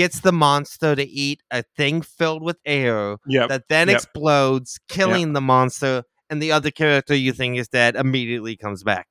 gets 0.00 0.20
the 0.20 0.32
monster 0.32 0.94
to 0.96 1.02
eat 1.08 1.42
a 1.50 1.62
thing 1.76 2.02
filled 2.02 2.42
with 2.42 2.58
air 2.64 3.16
Yep. 3.26 3.48
that 3.48 3.64
then 3.68 3.88
yep. 3.88 3.96
explodes, 3.96 4.78
killing 4.88 5.32
the 5.34 5.40
monster, 5.40 6.02
and 6.28 6.42
the 6.42 6.52
other 6.52 6.70
character 6.70 7.14
you 7.14 7.32
think 7.32 7.58
is 7.58 7.68
dead 7.68 7.96
immediately 7.96 8.56
comes 8.56 8.82
back. 8.82 9.06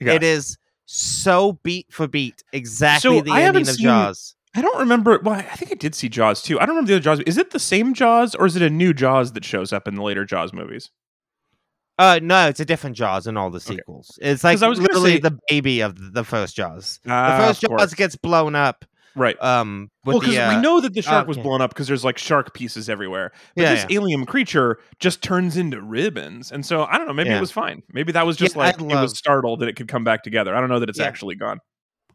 Yeah. 0.00 0.12
It 0.14 0.22
is 0.22 0.56
so 0.86 1.58
beat 1.62 1.86
for 1.92 2.08
beat, 2.08 2.42
exactly 2.52 3.18
So 3.18 3.22
the 3.22 3.30
I 3.32 3.42
ending 3.42 3.62
of 3.68 3.74
seen- 3.76 3.84
Jaws. 3.84 4.34
I 4.54 4.60
don't 4.60 4.78
remember. 4.80 5.18
Well, 5.22 5.36
I 5.36 5.42
think 5.56 5.70
I 5.72 5.76
did 5.76 5.94
see 5.94 6.10
Jaws 6.10 6.42
too. 6.42 6.60
I 6.60 6.66
don't 6.66 6.74
remember 6.76 6.88
the 6.88 6.94
other 6.96 7.02
Jaws. 7.02 7.20
Is 7.20 7.38
it 7.38 7.52
the 7.52 7.58
same 7.58 7.94
Jaws 7.94 8.34
or 8.34 8.44
is 8.44 8.54
it 8.56 8.60
a 8.62 8.68
new 8.68 8.92
Jaws 8.92 9.32
that 9.32 9.44
shows 9.46 9.72
up 9.72 9.88
in 9.88 9.94
the 9.94 10.02
later 10.02 10.24
Jaws 10.26 10.52
movies? 10.52 10.90
Uh, 11.98 12.18
no, 12.22 12.48
it's 12.48 12.60
a 12.60 12.64
different 12.64 12.96
Jaws 12.96 13.26
in 13.26 13.36
all 13.36 13.48
the 13.50 13.60
sequels. 13.60 14.18
It's 14.20 14.42
like 14.44 14.60
I 14.62 14.68
was 14.68 14.80
literally 14.80 15.14
say- 15.14 15.20
the 15.20 15.38
baby 15.48 15.80
of 15.80 16.12
the 16.14 16.24
first 16.24 16.56
Jaws. 16.56 17.00
The 17.04 17.12
Ah, 17.12 17.38
first 17.46 17.60
Jaws 17.62 17.94
gets 17.94 18.16
blown 18.16 18.54
up. 18.54 18.84
Right. 19.14 19.40
Um, 19.42 19.90
well, 20.04 20.20
because 20.20 20.36
uh, 20.36 20.52
we 20.54 20.60
know 20.62 20.80
that 20.80 20.94
the 20.94 21.02
shark 21.02 21.26
was 21.26 21.36
okay. 21.36 21.42
blown 21.44 21.60
up 21.60 21.70
because 21.70 21.86
there's 21.86 22.04
like 22.04 22.18
shark 22.18 22.54
pieces 22.54 22.88
everywhere. 22.88 23.32
But 23.54 23.62
Yeah, 23.62 23.74
this 23.74 23.86
alien 23.90 24.26
creature 24.26 24.78
just 24.98 25.22
turns 25.22 25.56
into 25.56 25.80
ribbons, 25.80 26.52
and 26.52 26.64
so 26.64 26.84
I 26.84 26.98
don't 26.98 27.06
know. 27.06 27.12
Maybe 27.12 27.30
Yeah. 27.30 27.38
it 27.38 27.40
was 27.40 27.52
fine. 27.52 27.82
Maybe 27.92 28.12
that 28.12 28.26
was 28.26 28.36
just 28.36 28.54
Yeah, 28.54 28.62
like 28.62 28.80
I 28.80 28.84
it 28.84 29.00
was 29.00 29.16
startled 29.18 29.60
that 29.60 29.68
it 29.68 29.76
could 29.76 29.88
come 29.88 30.04
back 30.04 30.22
together. 30.22 30.54
I 30.54 30.60
don't 30.60 30.68
know 30.68 30.78
that 30.80 30.88
it's 30.88 30.98
Yeah. 30.98 31.06
actually 31.06 31.34
gone. 31.36 31.58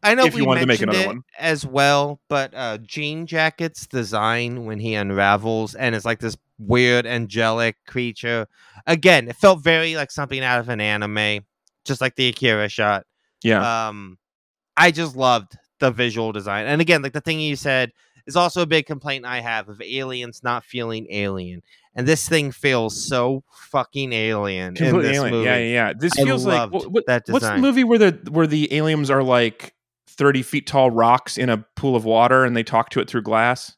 I 0.02 0.14
know 0.14 0.24
if 0.26 0.34
you 0.34 0.42
we 0.42 0.46
wanted 0.46 0.60
to 0.60 0.66
make 0.66 0.80
another 0.80 1.06
one. 1.06 1.22
as 1.38 1.66
well, 1.66 2.20
but 2.28 2.52
uh, 2.54 2.78
Jean 2.78 3.26
Jacket's 3.26 3.86
design 3.88 4.64
when 4.64 4.78
he 4.78 4.94
unravels 4.94 5.74
and 5.74 5.94
it's 5.94 6.04
like 6.04 6.20
this 6.20 6.36
weird 6.58 7.04
angelic 7.04 7.76
creature. 7.86 8.46
Again, 8.86 9.28
it 9.28 9.34
felt 9.36 9.62
very 9.64 9.96
like 9.96 10.12
something 10.12 10.40
out 10.40 10.60
of 10.60 10.68
an 10.68 10.80
anime, 10.80 11.40
just 11.84 12.00
like 12.00 12.14
the 12.14 12.28
Akira 12.28 12.68
shot. 12.68 13.06
Yeah. 13.42 13.88
Um, 13.88 14.18
I 14.76 14.92
just 14.92 15.16
loved 15.16 15.56
the 15.80 15.90
visual 15.90 16.32
design, 16.32 16.66
and 16.66 16.80
again, 16.80 17.02
like 17.02 17.12
the 17.12 17.20
thing 17.20 17.40
you 17.40 17.56
said 17.56 17.92
is 18.26 18.36
also 18.36 18.62
a 18.62 18.66
big 18.66 18.84
complaint 18.86 19.24
I 19.24 19.40
have 19.40 19.68
of 19.68 19.80
aliens 19.80 20.42
not 20.42 20.64
feeling 20.64 21.06
alien, 21.10 21.62
and 21.94 22.06
this 22.06 22.28
thing 22.28 22.52
feels 22.52 23.00
so 23.08 23.42
fucking 23.70 24.12
alien 24.12 24.68
in 24.68 24.74
Completely 24.74 25.02
this 25.08 25.16
alien. 25.16 25.34
movie. 25.34 25.44
Yeah, 25.46 25.56
yeah, 25.56 25.72
yeah. 25.88 25.92
This 25.98 26.12
I 26.18 26.24
feels 26.24 26.44
like 26.46 26.70
what, 26.72 26.90
what- 26.92 27.06
that 27.06 27.24
what's 27.28 27.46
the 27.48 27.58
movie 27.58 27.84
where 27.84 27.98
the 27.98 28.18
where 28.30 28.46
the 28.46 28.72
aliens 28.74 29.10
are 29.10 29.22
like 29.22 29.74
thirty 30.06 30.42
feet 30.42 30.66
tall 30.66 30.90
rocks 30.90 31.38
in 31.38 31.48
a 31.48 31.64
pool 31.76 31.94
of 31.96 32.04
water 32.04 32.44
and 32.44 32.56
they 32.56 32.62
talk 32.64 32.90
to 32.90 33.00
it 33.00 33.08
through 33.08 33.22
glass? 33.22 33.76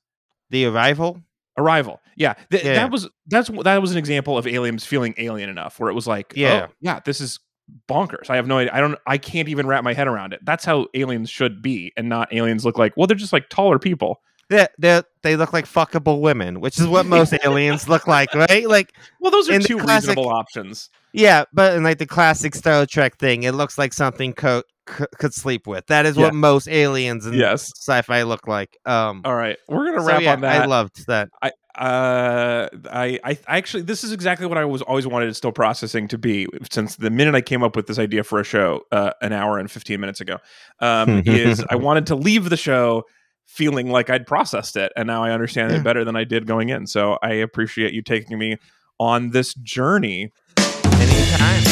The 0.50 0.64
arrival. 0.66 1.22
Arrival. 1.58 2.00
Yeah, 2.16 2.34
th- 2.50 2.64
Yeah. 2.64 2.74
that 2.74 2.90
was 2.90 3.08
that's 3.26 3.48
that 3.64 3.80
was 3.82 3.92
an 3.92 3.98
example 3.98 4.36
of 4.38 4.46
aliens 4.46 4.84
feeling 4.86 5.14
alien 5.18 5.48
enough 5.50 5.78
where 5.78 5.90
it 5.90 5.94
was 5.94 6.06
like, 6.06 6.32
oh, 6.36 6.40
Yeah. 6.40 6.66
oh, 6.68 6.72
yeah, 6.80 7.00
this 7.04 7.20
is 7.20 7.38
bonkers. 7.88 8.30
I 8.30 8.36
have 8.36 8.46
no 8.46 8.58
idea. 8.58 8.72
I 8.74 8.80
don't. 8.80 8.98
I 9.06 9.18
can't 9.18 9.48
even 9.48 9.66
wrap 9.66 9.84
my 9.84 9.94
head 9.94 10.08
around 10.08 10.32
it. 10.32 10.40
That's 10.44 10.64
how 10.64 10.86
aliens 10.94 11.30
should 11.30 11.62
be, 11.62 11.92
and 11.96 12.08
not 12.08 12.32
aliens 12.32 12.64
look 12.64 12.78
like. 12.78 12.96
Well, 12.96 13.06
they're 13.06 13.16
just 13.16 13.32
like 13.32 13.48
taller 13.48 13.78
people. 13.78 14.20
They 14.48 14.66
they 14.78 15.02
they 15.22 15.36
look 15.36 15.52
like 15.52 15.64
fuckable 15.66 16.20
women, 16.20 16.60
which 16.60 16.78
is 16.78 16.86
what 16.86 17.06
most 17.06 17.32
aliens 17.44 17.88
look 17.88 18.06
like, 18.08 18.34
right? 18.34 18.68
Like 18.68 18.92
Well, 19.20 19.30
those 19.30 19.48
are 19.48 19.58
two 19.60 19.78
classic- 19.78 20.08
reasonable 20.10 20.28
options. 20.28 20.90
yeah, 21.12 21.44
but 21.52 21.76
in 21.76 21.84
like 21.84 21.98
the 21.98 22.06
classic 22.06 22.54
Star 22.56 22.84
Trek 22.86 23.16
thing, 23.16 23.44
it 23.44 23.52
looks 23.54 23.78
like 23.78 23.92
something 23.92 24.32
co- 24.32 24.64
c- 24.88 25.04
could 25.18 25.32
sleep 25.34 25.68
with. 25.68 25.86
That 25.86 26.04
is 26.04 26.16
Yeah. 26.16 26.24
what 26.24 26.34
most 26.34 26.66
aliens 26.68 27.26
in 27.26 27.34
Yes. 27.34 27.70
sci-fi 27.76 28.22
look 28.24 28.48
like. 28.48 28.76
Um, 28.84 29.22
All 29.24 29.36
right, 29.36 29.56
we're 29.68 29.86
gonna 29.86 30.00
so 30.00 30.06
wrap 30.08 30.22
yeah, 30.22 30.32
on 30.32 30.40
that. 30.40 30.62
I 30.62 30.64
loved 30.66 31.06
that. 31.06 31.28
I 31.40 31.52
uh 31.76 32.68
I, 32.90 33.18
I 33.24 33.38
actually 33.46 33.82
this 33.84 34.04
is 34.04 34.12
exactly 34.12 34.46
what 34.46 34.58
I 34.58 34.64
was 34.64 34.82
always 34.82 35.06
wanted 35.06 35.34
still 35.36 35.52
processing 35.52 36.08
to 36.08 36.18
be 36.18 36.46
since 36.70 36.96
the 36.96 37.10
minute 37.10 37.34
I 37.34 37.40
came 37.40 37.62
up 37.62 37.76
with 37.76 37.86
this 37.86 37.98
idea 37.98 38.24
for 38.24 38.40
a 38.40 38.44
show 38.44 38.82
uh, 38.92 39.12
an 39.22 39.32
hour 39.32 39.58
and 39.58 39.70
15 39.70 40.00
minutes 40.00 40.20
ago 40.20 40.38
um 40.80 41.22
is 41.26 41.64
I 41.70 41.76
wanted 41.76 42.06
to 42.06 42.14
leave 42.16 42.50
the 42.50 42.56
show 42.56 43.04
feeling 43.46 43.90
like 43.90 44.10
I'd 44.10 44.26
processed 44.26 44.76
it 44.76 44.92
and 44.96 45.06
now 45.06 45.22
I 45.24 45.30
understand 45.32 45.72
Yeah. 45.72 45.78
it 45.78 45.84
better 45.84 46.04
than 46.04 46.16
I 46.16 46.24
did 46.24 46.46
going 46.46 46.68
in 46.68 46.86
so 46.86 47.18
I 47.22 47.34
appreciate 47.34 47.92
you 47.92 48.02
taking 48.02 48.38
me 48.38 48.56
on 48.98 49.30
this 49.30 49.54
journey 49.54 50.32
Anytime. 50.56 51.62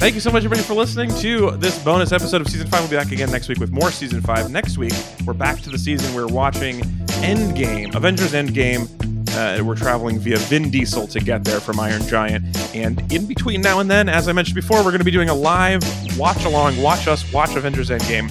Thank 0.00 0.14
you 0.14 0.20
so 0.22 0.30
much, 0.30 0.44
everybody, 0.44 0.62
for 0.66 0.72
listening 0.72 1.10
to 1.16 1.50
this 1.58 1.78
bonus 1.84 2.10
episode 2.12 2.40
of 2.40 2.48
season 2.48 2.66
five. 2.68 2.80
We'll 2.80 2.88
be 2.90 2.96
back 2.96 3.12
again 3.12 3.30
next 3.30 3.48
week 3.48 3.58
with 3.58 3.70
more 3.70 3.90
season 3.90 4.22
five. 4.22 4.50
Next 4.50 4.78
week, 4.78 4.94
we're 5.26 5.34
back 5.34 5.58
to 5.60 5.68
the 5.70 5.76
season. 5.76 6.14
We're 6.14 6.26
watching 6.26 6.80
Endgame, 7.20 7.94
Avengers 7.94 8.32
Endgame. 8.32 8.88
Uh, 9.32 9.62
we're 9.64 9.76
traveling 9.76 10.18
via 10.18 10.36
Vin 10.38 10.70
Diesel 10.70 11.06
to 11.06 11.20
get 11.20 11.44
there 11.44 11.60
from 11.60 11.78
Iron 11.78 12.02
Giant. 12.06 12.44
And 12.74 13.00
in 13.12 13.26
between 13.26 13.60
now 13.60 13.80
and 13.80 13.90
then, 13.90 14.08
as 14.08 14.28
I 14.28 14.32
mentioned 14.32 14.56
before, 14.56 14.78
we're 14.78 14.90
going 14.90 14.98
to 14.98 15.04
be 15.04 15.10
doing 15.10 15.28
a 15.28 15.34
live 15.34 15.82
watch 16.18 16.44
along, 16.44 16.80
watch 16.82 17.06
us 17.06 17.30
watch 17.32 17.54
Avengers 17.54 17.90
Endgame. 17.90 18.30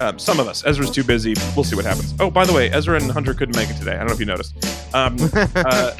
Um, 0.00 0.18
some 0.18 0.38
of 0.38 0.46
us. 0.46 0.64
Ezra's 0.64 0.90
too 0.90 1.02
busy. 1.02 1.34
We'll 1.56 1.64
see 1.64 1.74
what 1.74 1.84
happens. 1.84 2.14
Oh, 2.20 2.30
by 2.30 2.44
the 2.44 2.52
way, 2.52 2.70
Ezra 2.70 2.96
and 2.96 3.10
Hunter 3.10 3.34
couldn't 3.34 3.56
make 3.56 3.68
it 3.68 3.76
today. 3.76 3.94
I 3.94 3.98
don't 3.98 4.08
know 4.08 4.12
if 4.14 4.20
you 4.20 4.26
noticed. 4.26 4.54
Um, 4.94 5.16
uh, 5.56 5.92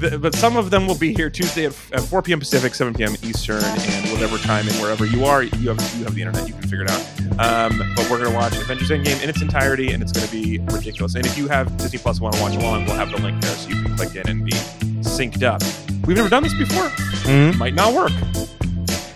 th- 0.00 0.20
but 0.20 0.34
some 0.34 0.56
of 0.56 0.70
them 0.70 0.86
will 0.86 0.94
be 0.98 1.14
here 1.14 1.30
Tuesday 1.30 1.66
at, 1.66 1.72
at 1.92 2.00
4 2.02 2.22
p.m. 2.22 2.38
Pacific, 2.40 2.74
7 2.74 2.94
p.m. 2.94 3.14
Eastern, 3.22 3.62
and 3.62 4.12
whatever 4.12 4.38
time 4.38 4.66
and 4.68 4.76
wherever 4.80 5.04
you 5.06 5.24
are, 5.24 5.42
you 5.42 5.68
have 5.68 5.94
you 5.98 6.04
have 6.04 6.14
the 6.14 6.22
internet, 6.22 6.46
you 6.48 6.54
can 6.54 6.62
figure 6.62 6.82
it 6.84 6.90
out. 6.90 7.00
Um, 7.38 7.82
but 7.96 8.08
we're 8.10 8.22
gonna 8.22 8.34
watch 8.34 8.56
Avengers 8.56 8.90
Endgame 8.90 9.22
in 9.22 9.28
its 9.30 9.42
entirety, 9.42 9.92
and 9.92 10.02
it's 10.02 10.12
gonna 10.12 10.30
be 10.30 10.58
ridiculous. 10.72 11.14
And 11.14 11.24
if 11.26 11.36
you 11.38 11.48
have 11.48 11.76
Disney 11.76 11.98
Plus 11.98 12.20
want 12.20 12.34
to 12.36 12.42
watch 12.42 12.56
along, 12.56 12.86
we'll 12.86 12.96
have 12.96 13.10
the 13.10 13.18
link 13.20 13.40
there 13.40 13.54
so 13.54 13.68
you 13.68 13.82
can 13.82 13.96
click 13.96 14.14
in 14.16 14.28
and 14.28 14.44
be 14.44 14.52
synced 15.02 15.42
up. 15.42 15.62
We've 16.06 16.16
never 16.16 16.28
done 16.28 16.42
this 16.42 16.54
before. 16.54 16.88
Mhm. 17.24 17.56
Might 17.58 17.74
not 17.74 17.92
work. 17.94 18.12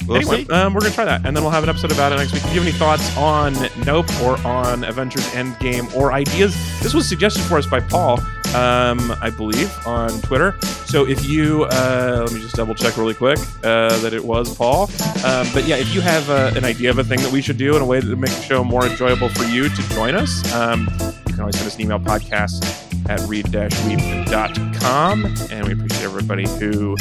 We'll 0.07 0.19
anyway, 0.19 0.47
um, 0.51 0.75
we're 0.75 0.81
gonna 0.81 0.93
try 0.95 1.07
that, 1.07 1.25
and 1.25 1.35
then 1.35 1.43
we'll 1.43 1.51
have 1.53 1.63
an 1.63 1.71
episode 1.71 1.91
about 1.91 2.13
it 2.13 2.17
next 2.17 2.33
week. 2.35 2.45
If 2.45 2.55
you 2.55 2.61
have 2.61 2.69
any 2.69 2.77
thoughts 2.79 3.17
on 3.17 3.55
Nope 3.87 4.07
or 4.21 4.39
on 4.47 4.85
Avengers 4.85 5.25
Endgame 5.29 5.95
or 5.97 6.13
ideas, 6.13 6.55
this 6.83 6.93
was 6.93 7.09
suggested 7.09 7.43
for 7.45 7.57
us 7.57 7.65
by 7.67 7.81
Paul, 7.81 8.21
um, 8.55 9.15
I 9.21 9.31
believe, 9.31 9.73
on 9.87 10.11
Twitter. 10.23 10.55
So 10.87 11.07
if 11.07 11.27
you, 11.27 11.65
uh, 11.65 12.23
let 12.25 12.33
me 12.33 12.41
just 12.41 12.55
double 12.55 12.75
check 12.75 12.97
really 12.97 13.15
quick 13.15 13.39
uh, 13.65 13.97
that 13.99 14.13
it 14.13 14.25
was 14.25 14.55
Paul. 14.57 14.85
Um, 15.25 15.47
but 15.53 15.65
yeah, 15.67 15.77
if 15.77 15.95
you 15.95 16.01
have 16.01 16.31
uh, 16.31 16.53
an 16.55 16.65
idea 16.65 16.91
of 16.91 16.99
a 16.99 17.05
thing 17.05 17.21
that 17.21 17.33
we 17.33 17.43
should 17.43 17.59
do 17.59 17.77
in 17.77 17.83
a 17.83 17.87
way 17.87 18.01
to 18.01 18.17
make 18.17 18.31
the 18.31 18.43
show 18.43 18.63
more 18.63 18.87
enjoyable 18.87 19.29
for 19.29 19.45
you 19.45 19.69
to 19.69 19.83
join 19.91 20.15
us, 20.15 20.53
um, 20.55 20.89
you 21.27 21.33
can 21.33 21.41
always 21.41 21.57
send 21.57 21.67
us 21.67 21.75
an 21.75 21.81
email 21.83 21.99
podcast 21.99 22.65
at 23.09 23.21
read-weep.com. 23.29 25.25
And 25.51 25.67
we 25.67 25.73
appreciate 25.73 26.05
everybody 26.05 26.49
who 26.59 26.97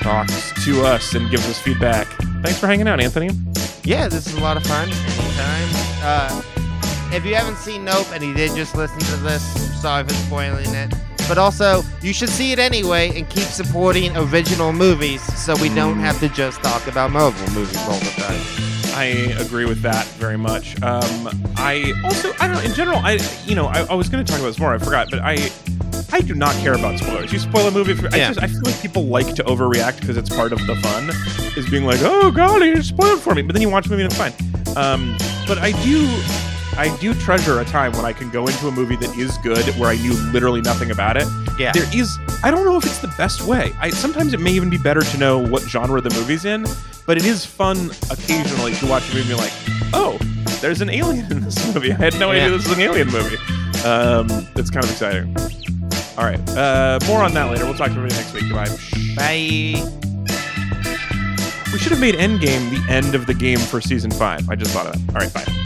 talks 0.00 0.52
to 0.64 0.84
us 0.84 1.14
and 1.14 1.30
gives 1.30 1.48
us 1.48 1.58
feedback. 1.60 2.06
Thanks 2.42 2.58
for 2.58 2.66
hanging 2.66 2.88
out, 2.88 3.00
Anthony. 3.00 3.30
Yeah, 3.84 4.08
this 4.08 4.26
is 4.26 4.34
a 4.34 4.40
lot 4.40 4.56
of 4.56 4.64
fun. 4.64 4.88
Anytime. 4.88 5.68
Uh, 6.02 6.42
if 7.14 7.24
you 7.24 7.34
haven't 7.34 7.56
seen 7.56 7.84
Nope 7.84 8.08
and 8.12 8.22
you 8.22 8.34
did 8.34 8.54
just 8.56 8.74
listen 8.74 8.98
to 8.98 9.16
this, 9.18 9.42
sorry 9.80 10.04
for 10.04 10.14
spoiling 10.14 10.74
it. 10.74 10.92
But 11.28 11.38
also, 11.38 11.82
you 12.02 12.12
should 12.12 12.28
see 12.28 12.52
it 12.52 12.58
anyway 12.58 13.16
and 13.16 13.28
keep 13.30 13.44
supporting 13.44 14.14
original 14.16 14.72
movies 14.72 15.22
so 15.22 15.54
we 15.56 15.68
don't 15.70 15.98
have 16.00 16.18
to 16.20 16.28
just 16.28 16.62
talk 16.62 16.86
about 16.86 17.12
Marvel 17.12 17.48
movies 17.54 17.78
all 17.88 17.98
the 17.98 18.12
time. 18.16 18.40
I 18.96 19.04
agree 19.40 19.64
with 19.64 19.80
that 19.82 20.06
very 20.18 20.36
much. 20.36 20.80
Um, 20.82 21.30
I 21.56 21.92
also, 22.04 22.32
I 22.40 22.46
don't 22.46 22.56
know, 22.56 22.62
in 22.62 22.74
general, 22.74 22.98
I, 22.98 23.18
you 23.46 23.54
know, 23.54 23.66
I, 23.66 23.84
I 23.84 23.94
was 23.94 24.08
going 24.08 24.24
to 24.24 24.30
talk 24.30 24.40
about 24.40 24.50
this 24.50 24.58
more. 24.58 24.74
I 24.74 24.78
forgot, 24.78 25.08
but 25.10 25.20
I, 25.20 25.50
I 26.12 26.20
do 26.20 26.34
not 26.34 26.54
care 26.56 26.74
about 26.74 26.98
spoilers. 26.98 27.32
You 27.32 27.38
spoil 27.38 27.66
a 27.68 27.70
movie, 27.70 27.94
for, 27.94 28.06
I 28.08 28.18
just, 28.18 28.42
I 28.42 28.46
feel 28.46 28.62
like 28.64 28.80
people 28.82 29.04
like 29.04 29.34
to 29.36 29.44
overreact 29.44 30.00
because 30.00 30.16
it's 30.16 30.28
part 30.30 30.52
of 30.52 30.64
the 30.66 30.76
fun, 30.76 31.10
is 31.56 31.68
being 31.70 31.84
like, 31.84 32.00
oh 32.02 32.30
golly, 32.30 32.68
you 32.68 32.82
spoiled 32.82 33.20
for 33.20 33.34
me. 33.34 33.42
But 33.42 33.54
then 33.54 33.62
you 33.62 33.70
watch 33.70 33.84
the 33.84 33.90
movie 33.90 34.02
and 34.04 34.12
it's 34.12 34.20
fine. 34.20 34.76
Um, 34.76 35.16
but 35.46 35.58
I 35.58 35.72
do, 35.82 36.06
I 36.76 36.94
do 37.00 37.14
treasure 37.14 37.60
a 37.60 37.64
time 37.64 37.92
when 37.92 38.04
I 38.04 38.12
can 38.12 38.30
go 38.30 38.46
into 38.46 38.68
a 38.68 38.70
movie 38.72 38.96
that 38.96 39.16
is 39.16 39.36
good 39.38 39.64
where 39.78 39.88
I 39.90 39.96
knew 39.96 40.12
literally 40.32 40.60
nothing 40.60 40.90
about 40.90 41.16
it. 41.16 41.26
Yeah. 41.58 41.72
There 41.72 41.86
is 41.94 42.18
I 42.42 42.50
don't 42.50 42.64
know 42.64 42.76
if 42.76 42.84
it's 42.84 42.98
the 42.98 43.12
best 43.16 43.42
way. 43.42 43.72
I 43.80 43.90
sometimes 43.90 44.34
it 44.34 44.40
may 44.40 44.50
even 44.52 44.70
be 44.70 44.78
better 44.78 45.00
to 45.00 45.18
know 45.18 45.38
what 45.38 45.62
genre 45.62 46.00
the 46.00 46.10
movie's 46.10 46.44
in, 46.44 46.66
but 47.06 47.16
it 47.16 47.24
is 47.24 47.44
fun 47.44 47.90
occasionally 48.10 48.74
to 48.74 48.86
watch 48.86 49.04
a 49.10 49.14
movie 49.14 49.20
and 49.20 49.28
be 49.28 49.34
like, 49.34 49.52
oh, 49.92 50.18
there's 50.60 50.80
an 50.80 50.90
alien 50.90 51.30
in 51.30 51.40
this 51.42 51.74
movie. 51.74 51.92
I 51.92 51.96
had 51.96 52.18
no 52.18 52.32
Yeah. 52.32 52.44
idea 52.44 52.56
this 52.58 52.68
was 52.68 52.76
an 52.76 52.82
alien 52.82 53.08
movie. 53.10 53.36
Um, 53.84 54.26
it's 54.56 54.70
kind 54.70 54.84
of 54.84 54.90
exciting. 54.90 55.36
All 56.16 56.24
right, 56.24 56.40
uh, 56.50 56.98
more 57.06 57.22
on 57.22 57.34
that 57.34 57.50
later. 57.50 57.64
We'll 57.64 57.74
talk 57.74 57.88
to 57.88 57.94
everybody 57.96 58.14
next 58.14 58.32
week. 58.32 58.44
Goodbye. 58.48 58.68
Bye. 59.16 60.00
We 61.72 61.78
should 61.80 61.90
have 61.90 62.00
made 62.00 62.14
Endgame 62.14 62.70
the 62.70 62.84
end 62.88 63.14
of 63.16 63.26
the 63.26 63.34
game 63.34 63.58
for 63.58 63.80
season 63.80 64.10
five. 64.12 64.48
I 64.48 64.54
just 64.54 64.70
thought 64.72 64.86
of 64.86 65.06
that. 65.06 65.14
All 65.14 65.20
right, 65.20 65.34
bye. 65.34 65.44